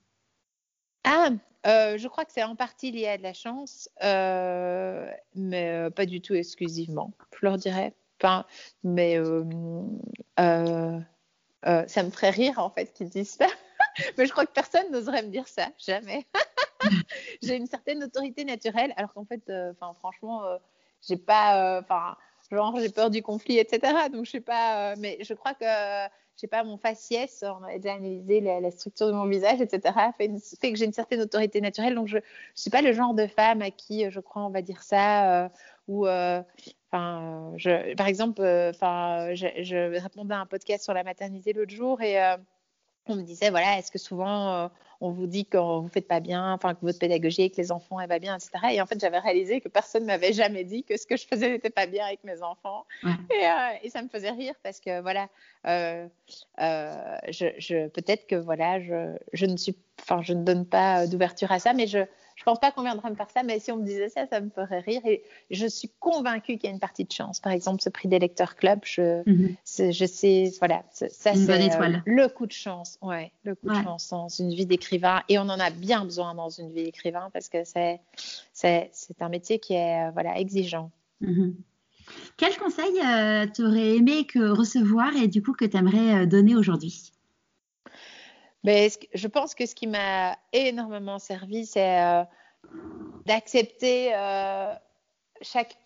Ah, 1.05 1.29
euh, 1.69 1.97
je 1.97 2.09
crois 2.09 2.25
que 2.25 2.33
c'est 2.33 2.43
en 2.43 2.57
partie 2.57 2.91
lié 2.91 3.07
à 3.07 3.19
de 3.19 3.23
la 3.23 3.35
chance, 3.35 3.89
euh, 4.03 5.09
mais 5.37 5.69
euh, 5.69 5.91
pas 5.91 6.05
du 6.05 6.21
tout 6.21 6.35
exclusivement, 6.35 7.13
je 7.41 7.47
leur 7.47 7.57
dirais. 7.57 7.95
Enfin, 8.21 8.47
mais 8.83 9.15
ça 10.37 12.03
me 12.03 12.11
ferait 12.11 12.31
rire 12.31 12.59
en 12.59 12.71
fait 12.71 12.93
qu'ils 12.93 13.11
disent 13.11 13.31
ça. 13.31 13.47
mais 14.19 14.27
je 14.27 14.33
crois 14.33 14.45
que 14.45 14.53
personne 14.53 14.91
n'oserait 14.91 15.23
me 15.23 15.31
dire 15.31 15.47
ça, 15.47 15.69
jamais. 15.79 16.27
j'ai 17.43 17.57
une 17.57 17.67
certaine 17.67 18.03
autorité 18.03 18.45
naturelle, 18.45 18.93
alors 18.97 19.13
qu'en 19.13 19.25
fait, 19.25 19.43
euh, 19.49 19.73
franchement, 19.99 20.45
euh, 20.45 20.57
j'ai 21.07 21.17
pas, 21.17 21.79
euh, 21.79 21.83
genre, 22.51 22.79
j'ai 22.81 22.89
peur 22.89 23.11
du 23.11 23.23
conflit, 23.23 23.59
etc. 23.59 24.09
Donc, 24.13 24.25
je 24.25 24.33
sais 24.33 24.41
pas, 24.41 24.97
mais 24.97 25.19
je 25.21 25.35
crois 25.35 25.55
que, 25.55 25.65
je 26.41 26.47
pas, 26.47 26.63
mon 26.63 26.77
faciès, 26.77 27.43
on 27.43 27.65
a 27.65 27.77
déjà 27.79 27.95
analysé 27.95 28.41
la, 28.41 28.71
structure 28.71 29.09
de 29.09 29.13
mon 29.13 29.27
visage, 29.27 29.61
etc., 29.61 29.95
fait, 30.17 30.29
que 30.29 30.77
j'ai 30.77 30.85
une 30.85 30.93
certaine 30.93 31.21
autorité 31.21 31.61
naturelle. 31.61 31.95
Donc, 31.95 32.07
je, 32.07 32.19
je 32.55 32.61
suis 32.61 32.71
pas 32.71 32.83
le 32.83 32.93
genre 32.93 33.15
de 33.15 33.27
femme 33.27 33.63
à 33.63 33.71
qui, 33.71 34.09
je 34.11 34.21
crois, 34.21 34.45
on 34.45 34.51
va 34.51 34.63
dire 34.63 34.83
ça, 34.83 35.51
ou, 35.89 36.07
enfin, 36.07 37.53
je, 37.57 37.95
par 37.95 38.07
exemple, 38.07 38.43
enfin, 38.71 39.35
je, 39.35 39.47
je, 39.63 40.01
répondais 40.01 40.35
à 40.35 40.39
un 40.39 40.47
podcast 40.47 40.85
sur 40.85 40.95
la 40.95 41.03
maternité 41.03 41.53
l'autre 41.53 41.75
jour 41.75 42.01
et 42.03 42.19
on 43.07 43.17
me 43.17 43.23
disait, 43.23 43.51
voilà, 43.51 43.79
est-ce 43.79 43.91
que 43.91 43.99
souvent 43.99 44.71
on 45.01 45.11
vous 45.11 45.27
dit 45.27 45.47
que 45.47 45.57
vous 45.59 45.85
ne 45.85 45.89
faites 45.89 46.09
pas 46.09 46.21
bien, 46.21 46.53
enfin 46.53 46.75
que 46.75 46.81
votre 46.83 46.99
pédagogie 46.99 47.43
avec 47.43 47.57
les 47.57 47.71
enfants, 47.71 48.01
elle 48.01 48.09
va 48.09 48.19
bien, 48.19 48.37
etc. 48.37 48.51
Et 48.73 48.81
en 48.81 48.87
fait, 48.87 48.99
j'avais 49.01 49.19
réalisé 49.19 49.61
que 49.61 49.69
personne 49.69 50.03
ne 50.03 50.09
m'avait 50.09 50.33
jamais 50.33 50.65
dit 50.65 50.83
que 50.83 50.97
ce 50.97 51.07
que 51.07 51.17
je 51.17 51.27
faisais 51.27 51.51
n'était 51.51 51.71
pas 51.71 51.87
bien 51.87 52.05
avec 52.07 52.25
mes 52.25 52.43
enfants. 52.43 52.85
Euh, 53.05 53.69
et, 53.83 53.91
ça 53.91 54.03
me 54.03 54.09
faisait 54.09 54.31
rire 54.31 54.55
parce 54.63 54.81
que, 54.81 55.01
voilà, 55.01 55.29
euh, 55.67 56.07
je, 56.59 57.89
peut-être 57.89 58.27
que, 58.27 58.35
voilà, 58.35 58.81
je, 58.81 59.17
je, 59.33 59.47
ne 59.47 59.57
suis, 59.57 59.77
enfin, 60.01 60.21
je 60.23 60.33
ne 60.33 60.43
donne 60.43 60.67
pas 60.67 61.07
d'ouverture 61.07 61.53
à 61.53 61.59
ça, 61.59 61.73
mais 61.73 61.87
je, 61.87 62.01
je 62.39 62.45
pense 62.45 62.61
pas 62.61 62.71
qu'on 62.71 62.83
viendrait 62.83 63.11
me 63.11 63.17
faire 63.17 63.31
ça, 63.31 63.43
mais 63.43 63.59
si 63.59 63.73
on 63.73 63.79
me 63.79 63.85
disait 63.85 64.09
ça, 64.09 64.25
ça 64.29 64.41
me 64.41 64.49
ferait 64.49 64.79
rire. 64.79 65.01
Et 65.05 65.25
je 65.51 65.67
suis 65.67 65.91
convaincue 65.99 66.57
qu'il 66.57 66.65
y 66.65 66.67
a 66.69 66.71
une 66.71 66.79
partie 66.79 67.05
de 67.05 67.11
chance. 67.11 67.41
Par 67.41 67.51
exemple, 67.51 67.83
ce 67.83 67.89
prix 67.89 68.07
d'électeur 68.07 68.55
club, 68.55 68.79
je, 68.85 69.29
mhm. 69.29 69.57
je 69.67 70.07
sais, 70.07 70.53
voilà, 70.61 70.85
ça 70.93 71.09
c'est 71.09 71.51
euh, 71.51 71.99
le 72.07 72.29
coup 72.29 72.47
de 72.47 72.53
chance. 72.53 72.97
Ouais, 73.03 73.33
le 73.43 73.57
coup 73.57 73.69
de 73.69 73.75
chance 73.75 74.11
dans 74.11 74.29
une 74.29 74.55
vie 74.55 74.67
d'écrivain. 74.67 75.23
Et 75.29 75.37
on 75.37 75.43
en 75.43 75.59
a 75.59 75.71
bien 75.71 76.05
besoin 76.05 76.33
dans 76.37 76.49
une 76.49 76.71
vie 76.71 76.85
d'écrivain 76.85 77.29
parce 77.33 77.49
que 77.49 77.65
c'est, 77.65 78.01
c'est, 78.53 78.93
un 79.19 79.29
métier 79.29 79.59
qui 79.59 79.75
est, 79.75 80.07
euh, 80.07 80.11
voilà, 80.13 80.39
exigeant. 80.39 80.93
Mhm. 81.21 81.57
Quel 82.37 82.57
conseil 82.57 83.01
euh, 83.05 83.47
tu 83.53 83.65
aurais 83.65 83.97
aimé 83.97 84.27
que 84.27 84.49
recevoir 84.51 85.17
et 85.17 85.27
du 85.27 85.43
coup 85.43 85.55
que 85.55 85.65
tu 85.65 85.77
aimerais 85.77 86.25
donner 86.29 86.55
aujourd'hui? 86.55 87.13
Mais 88.65 88.89
je 89.15 89.29
pense 89.29 89.55
que 89.55 89.67
ce 89.67 89.75
qui 89.75 89.87
m'a 89.87 90.37
énormément 90.53 91.19
servi, 91.19 91.67
c'est 91.67 92.01
euh, 92.03 92.25
d'accepter 93.27 94.15
euh, 94.15 94.75
chaque 95.43 95.77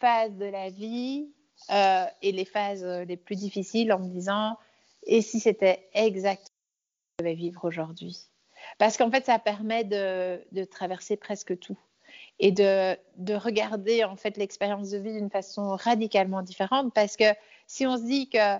phase 0.00 0.34
de 0.36 0.46
la 0.46 0.70
vie 0.70 1.30
euh, 1.70 2.04
et 2.22 2.32
les 2.32 2.44
phases 2.44 2.84
les 2.84 3.16
plus 3.16 3.36
difficiles 3.36 3.92
en 3.92 3.98
me 3.98 4.08
disant 4.08 4.56
et 5.04 5.22
si 5.22 5.40
c'était 5.40 5.88
exactement 5.94 6.44
ce 6.44 6.48
que 6.48 6.50
je 7.20 7.24
devais 7.24 7.34
vivre 7.34 7.64
aujourd'hui? 7.64 8.28
Parce 8.78 8.96
qu'en 8.96 9.10
fait, 9.10 9.24
ça 9.24 9.38
permet 9.38 9.84
de, 9.84 10.42
de, 10.50 10.64
traverser 10.64 11.16
presque 11.16 11.56
tout 11.58 11.78
et 12.40 12.50
de, 12.50 12.96
de 13.16 13.34
regarder 13.34 14.02
en 14.04 14.16
fait 14.16 14.36
l'expérience 14.36 14.90
de 14.90 14.98
vie 14.98 15.12
d'une 15.12 15.30
façon 15.30 15.76
radicalement 15.76 16.42
différente. 16.42 16.92
Parce 16.92 17.16
que 17.16 17.24
si 17.68 17.86
on 17.86 17.96
se 17.96 18.02
dit 18.02 18.28
que 18.28 18.58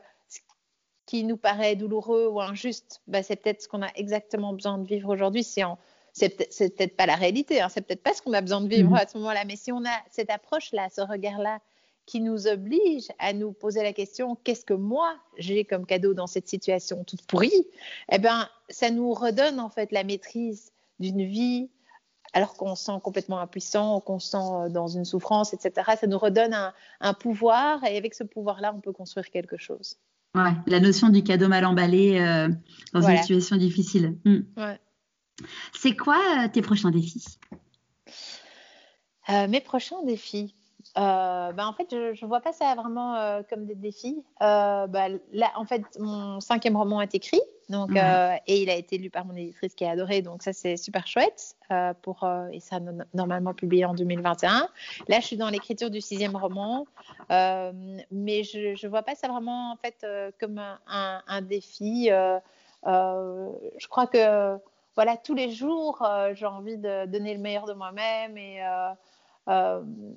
qui 1.07 1.23
nous 1.25 1.37
paraît 1.37 1.77
douloureux 1.77 2.27
ou 2.27 2.41
injuste, 2.41 3.01
bah, 3.07 3.23
c'est 3.23 3.37
peut-être 3.37 3.63
ce 3.63 3.69
qu'on 3.69 3.83
a 3.83 3.91
exactement 3.95 4.53
besoin 4.53 4.79
de 4.79 4.87
vivre 4.87 5.13
aujourd'hui. 5.13 5.45
C'est 5.45 5.63
c'est 6.13 6.75
peut-être 6.77 6.97
pas 6.97 7.07
la 7.07 7.15
réalité, 7.15 7.61
hein, 7.61 7.69
c'est 7.69 7.83
peut-être 7.83 8.03
pas 8.03 8.15
ce 8.15 8.23
qu'on 8.23 8.33
a 8.33 8.41
besoin 8.41 8.63
de 8.63 8.69
vivre 8.69 8.91
mhm. 8.91 8.97
à 8.97 9.07
ce 9.07 9.19
moment-là, 9.19 9.45
mais 9.45 9.57
si 9.57 9.71
on 9.71 9.85
a 9.85 10.03
cette 10.11 10.31
approche-là, 10.31 10.89
ce 10.89 11.03
regard-là, 11.03 11.61
qui 12.07 12.21
nous 12.21 12.47
oblige 12.47 13.09
à 13.19 13.33
nous 13.33 13.53
poser 13.53 13.83
la 13.83 13.93
question 13.93 14.37
qu'est-ce 14.37 14.65
que 14.65 14.75
moi 14.75 15.17
j'ai 15.37 15.65
comme 15.65 15.85
cadeau 15.85 16.15
dans 16.15 16.27
cette 16.27 16.49
situation 16.49 17.05
toute 17.05 17.27
pourrie? 17.27 17.67
Eh 18.11 18.19
bien, 18.19 18.49
ça 18.71 18.91
nous 18.91 19.13
redonne 19.13 19.61
en 19.61 19.69
fait 19.69 19.93
la 19.93 20.05
maîtrise 20.05 20.73
d'une 21.01 21.25
vie 21.25 21.69
alors 22.33 22.55
qu'on 22.55 22.75
se 22.75 22.85
sent 22.85 22.99
complètement 23.03 23.39
impuissant, 23.41 24.01
qu'on 24.01 24.19
se 24.19 24.31
sent 24.31 24.37
euh, 24.37 24.69
dans 24.69 24.89
une 24.89 25.05
souffrance, 25.05 25.55
etc. 25.55 25.93
Ça 25.99 26.07
nous 26.07 26.19
redonne 26.19 26.55
un, 26.55 26.73
un 27.01 27.15
pouvoir 27.15 27.83
et 27.85 27.97
avec 27.97 28.15
ce 28.15 28.25
pouvoir-là, 28.25 28.73
on 28.75 28.81
peut 28.81 28.93
construire 28.93 29.31
quelque 29.31 29.57
chose 29.57 29.97
la 30.67 30.81
notion 30.81 31.09
du 31.09 31.23
cadeau 31.23 31.49
mal 31.49 31.65
emballé 31.65 32.19
euh, 32.19 32.49
dans 32.93 33.03
une 33.03 33.17
situation 33.19 33.57
difficile. 33.57 34.17
Hmm. 34.25 34.41
C'est 35.73 35.97
quoi 35.97 36.19
euh, 36.39 36.49
tes 36.49 36.63
prochains 36.63 36.91
défis? 36.91 37.39
Euh, 39.29 39.49
Mes 39.49 39.61
prochains 39.61 40.03
défis 40.05 40.55
ben, 40.95 41.67
en 41.67 41.75
fait, 41.75 41.89
je 41.91 42.25
ne 42.25 42.29
vois 42.29 42.41
pas 42.41 42.53
ça 42.53 42.75
vraiment 42.75 43.43
comme 43.51 43.67
des 43.67 43.75
défis. 43.75 44.25
Bah, 44.41 45.09
là, 45.33 45.53
en 45.57 45.67
fait, 45.67 45.83
mon 45.99 46.41
cinquième 46.41 46.77
roman 46.77 47.03
est 47.03 47.15
écrit. 47.15 47.41
Donc, 47.69 47.97
euh, 47.97 48.37
et 48.47 48.63
il 48.63 48.71
a 48.71 48.75
été 48.75 48.97
lu 48.97 49.11
par 49.11 49.25
mon 49.25 49.35
éditrice 49.35 49.75
qui 49.75 49.85
a 49.85 49.91
adoré, 49.91 50.23
donc 50.23 50.43
ça 50.43 50.53
c'est 50.53 50.77
super 50.77 51.07
chouette. 51.07 51.57
Euh, 51.73 51.95
pour, 52.01 52.23
euh, 52.23 52.47
et 52.53 52.61
ça 52.61 52.79
normalement 53.13 53.55
publié 53.55 53.85
en 53.85 53.95
2021. 53.95 54.69
Là, 55.09 55.21
je 55.21 55.27
suis 55.27 55.37
dans 55.37 55.49
l'écriture 55.49 55.91
du 55.91 56.01
sixième 56.01 56.37
roman, 56.37 56.87
mais 57.29 58.45
je 58.45 58.81
ne 58.81 58.89
vois 58.89 59.03
pas 59.03 59.17
ça 59.17 59.29
vraiment 59.29 59.73
en 59.73 59.77
fait 59.77 60.07
comme 60.39 60.59
un, 60.59 61.23
un, 61.27 61.43
défi. 61.43 62.09
je 62.85 63.89
crois 63.89 64.07
que 64.07 64.57
voilà, 64.95 65.17
tous 65.17 65.35
les 65.35 65.51
jours, 65.51 66.07
j'ai 66.35 66.47
envie 66.47 66.79
de 66.79 67.07
donner 67.07 67.35
le 67.35 67.41
meilleur 67.41 67.65
de 67.67 67.73
moi-même 67.73 68.39
et 68.39 68.61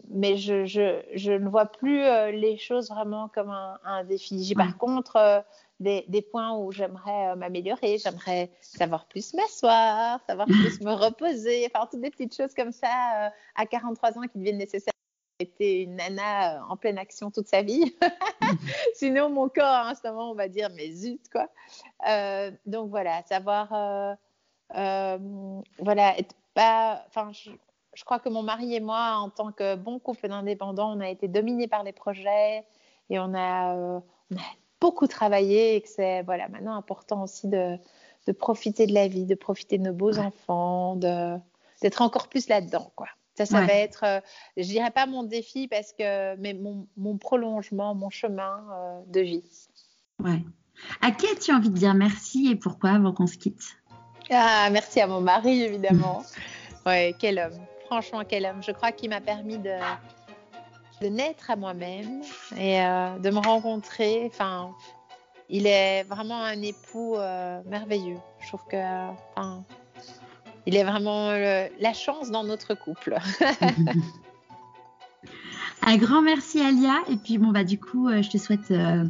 mais 0.09 0.37
je, 0.37 0.65
je, 0.65 1.01
je, 1.15 1.31
ne 1.31 1.49
vois 1.49 1.65
plus 1.65 2.01
les 2.31 2.57
choses 2.57 2.89
vraiment 2.89 3.27
comme 3.27 3.49
un, 3.49 3.79
un 3.83 4.03
défi. 4.03 4.53
Par 4.55 4.77
contre 4.77 5.43
des, 5.79 6.27
points 6.31 6.57
où 6.57 6.71
j'aimerais 6.71 7.29
euh, 7.29 7.35
m'améliorer, 7.35 7.97
j'aimerais 7.97 8.51
savoir 8.61 9.07
plus 9.07 9.33
m'asseoir, 9.33 10.19
savoir 10.27 10.47
plus 10.47 10.81
me 10.81 10.91
reposer, 10.91 11.67
enfin 11.71 11.87
toutes 11.89 12.01
des 12.01 12.09
petites 12.09 12.35
choses 12.35 12.53
comme 12.53 12.71
ça 12.71 13.27
euh, 13.27 13.29
à 13.55 13.65
43 13.65 14.17
ans 14.17 14.21
qui 14.23 14.37
deviennent 14.37 14.57
nécessaires 14.57 14.93
été 15.39 15.83
une 15.83 15.95
nana 15.95 16.65
en 16.67 16.77
pleine 16.77 16.97
action 16.97 17.31
toute 17.31 17.47
sa 17.47 17.61
vie. 17.61 17.95
Sinon, 18.93 19.29
mon 19.29 19.49
corps, 19.49 19.65
à 19.65 19.91
un 19.91 20.11
moment, 20.11 20.31
on 20.31 20.35
va 20.35 20.47
dire, 20.47 20.69
mais 20.75 20.91
zut, 20.91 21.29
quoi. 21.31 21.47
Euh, 22.07 22.51
donc 22.65 22.89
voilà, 22.89 23.23
savoir, 23.23 23.73
euh, 23.73 24.13
euh, 24.75 25.61
voilà, 25.79 26.17
être 26.17 26.35
pas, 26.53 27.05
enfin, 27.07 27.31
je, 27.31 28.03
crois 28.03 28.19
que 28.19 28.29
mon 28.29 28.43
mari 28.43 28.75
et 28.75 28.79
moi, 28.79 29.15
en 29.17 29.29
tant 29.29 29.51
que 29.51 29.75
bon 29.75 29.99
couple 29.99 30.27
d'indépendants, 30.27 30.95
on 30.95 30.99
a 30.99 31.09
été 31.09 31.27
dominés 31.27 31.67
par 31.67 31.83
les 31.83 31.93
projets 31.93 32.65
et 33.09 33.19
on 33.19 33.33
a 33.33 34.01
beaucoup 34.81 35.07
travaillé 35.07 35.75
et 35.75 35.81
que 35.81 35.89
c'est, 35.89 36.23
voilà, 36.23 36.47
maintenant 36.49 36.75
important 36.75 37.23
aussi 37.23 37.47
de, 37.47 37.77
de, 38.27 38.31
profiter 38.31 38.87
de 38.87 38.93
la 38.93 39.07
vie, 39.07 39.25
de 39.25 39.35
profiter 39.35 39.77
de 39.77 39.83
nos 39.83 39.93
beaux 39.93 40.17
enfants, 40.19 40.95
d'être 40.95 42.01
encore 42.01 42.27
plus 42.27 42.47
là-dedans, 42.47 42.91
quoi. 42.95 43.07
Ça, 43.35 43.45
ça 43.45 43.61
va 43.61 43.73
être, 43.73 44.03
euh, 44.03 44.19
je 44.57 44.63
dirais 44.63 44.91
pas 44.91 45.05
mon 45.05 45.23
défi 45.23 45.69
parce 45.69 45.93
que, 45.93 46.35
mais 46.35 46.53
mon, 46.53 46.87
mon 46.97 47.17
prolongement, 47.17 47.95
mon 47.95 48.09
chemin 48.09 48.65
euh, 48.73 48.99
de 49.07 49.21
vie. 49.21 49.43
Ouais. 50.21 50.43
À 51.01 51.11
qui 51.11 51.25
as-tu 51.27 51.53
envie 51.53 51.69
de 51.69 51.77
dire 51.77 51.93
merci 51.93 52.49
et 52.51 52.57
pourquoi 52.57 52.89
avant 52.89 53.13
qu'on 53.13 53.27
se 53.27 53.37
quitte? 53.37 53.63
Ah, 54.29 54.67
merci 54.73 54.99
à 54.99 55.07
mon 55.07 55.21
mari 55.21 55.61
évidemment. 55.61 56.23
ouais, 56.85 57.15
quel 57.17 57.39
homme. 57.39 57.65
Franchement, 57.85 58.23
quel 58.27 58.45
homme. 58.45 58.61
Je 58.61 58.71
crois 58.71 58.91
qu'il 58.91 59.09
m'a 59.09 59.21
permis 59.21 59.57
de, 59.57 59.71
de 61.01 61.07
naître 61.07 61.49
à 61.49 61.55
moi-même 61.55 62.21
et 62.57 62.81
euh, 62.81 63.17
de 63.19 63.29
me 63.29 63.39
rencontrer. 63.39 64.23
Enfin, 64.25 64.75
il 65.49 65.65
est 65.65 66.03
vraiment 66.03 66.41
un 66.43 66.61
époux 66.61 67.15
euh, 67.15 67.61
merveilleux. 67.65 68.17
Je 68.39 68.47
trouve 68.47 68.63
que, 68.69 69.09
enfin, 69.35 69.63
il 70.65 70.75
est 70.75 70.83
vraiment 70.83 71.31
le, 71.31 71.67
la 71.79 71.93
chance 71.93 72.29
dans 72.29 72.43
notre 72.43 72.75
couple. 72.75 73.17
Un 75.81 75.95
grand 75.97 76.21
merci 76.21 76.59
Alia 76.59 76.97
et 77.09 77.15
puis 77.15 77.37
bon 77.37 77.51
bah 77.51 77.63
du 77.63 77.79
coup 77.79 78.09
euh, 78.09 78.21
je 78.21 78.29
te 78.29 78.37
souhaite 78.37 78.69
euh, 78.69 79.05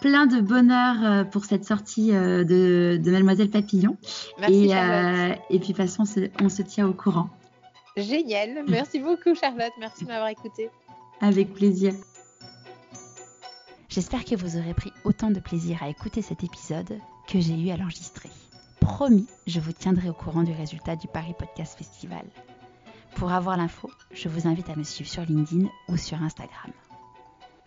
plein 0.00 0.26
de 0.26 0.40
bonheur 0.40 1.30
pour 1.30 1.44
cette 1.44 1.64
sortie 1.64 2.08
de, 2.10 2.98
de, 3.00 3.10
Mademoiselle 3.10 3.48
Papillon. 3.48 3.96
Merci 4.38 4.70
et, 4.72 5.54
et 5.54 5.58
puis 5.60 5.68
de 5.72 5.74
toute 5.74 5.76
façon 5.76 6.02
on 6.02 6.06
se, 6.06 6.20
on 6.42 6.48
se 6.48 6.62
tient 6.62 6.88
au 6.88 6.92
courant. 6.92 7.30
Génial, 7.96 8.64
merci 8.66 8.98
beaucoup 8.98 9.36
Charlotte, 9.36 9.72
merci 9.78 10.02
de 10.04 10.08
m'avoir 10.08 10.28
écouté. 10.28 10.68
Avec 11.22 11.52
plaisir. 11.52 11.92
J'espère 13.90 14.24
que 14.24 14.34
vous 14.34 14.56
aurez 14.56 14.72
pris 14.72 14.90
autant 15.04 15.30
de 15.30 15.38
plaisir 15.38 15.82
à 15.82 15.90
écouter 15.90 16.22
cet 16.22 16.44
épisode 16.44 16.98
que 17.28 17.38
j'ai 17.40 17.54
eu 17.60 17.68
à 17.68 17.76
l'enregistrer. 17.76 18.30
Promis, 18.80 19.26
je 19.46 19.60
vous 19.60 19.72
tiendrai 19.72 20.08
au 20.08 20.14
courant 20.14 20.44
du 20.44 20.52
résultat 20.52 20.96
du 20.96 21.08
Paris 21.08 21.34
Podcast 21.38 21.76
Festival. 21.76 22.24
Pour 23.16 23.32
avoir 23.32 23.58
l'info, 23.58 23.90
je 24.14 24.30
vous 24.30 24.48
invite 24.48 24.70
à 24.70 24.76
me 24.76 24.82
suivre 24.82 25.10
sur 25.10 25.22
LinkedIn 25.26 25.68
ou 25.88 25.98
sur 25.98 26.22
Instagram. 26.22 26.72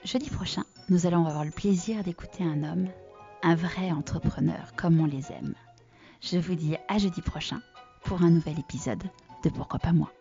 Jeudi 0.04 0.32
prochain, 0.32 0.64
nous 0.90 1.06
allons 1.06 1.28
avoir 1.28 1.46
le 1.46 1.52
plaisir 1.52 2.04
d'écouter 2.04 2.44
un 2.44 2.64
homme, 2.64 2.88
un 3.44 3.56
vrai 3.56 3.92
entrepreneur 3.92 4.74
comme 4.76 5.00
on 5.00 5.06
les 5.06 5.32
aime. 5.32 5.54
Je 6.22 6.40
vous 6.40 6.56
dis 6.56 6.76
à 6.88 6.98
jeudi 6.98 7.22
prochain 7.22 7.62
pour 8.04 8.24
un 8.24 8.32
nouvel 8.32 8.58
épisode 8.58 9.04
de 9.44 9.50
Pourquoi 9.50 9.78
pas 9.78 9.94
moi. 9.94 10.12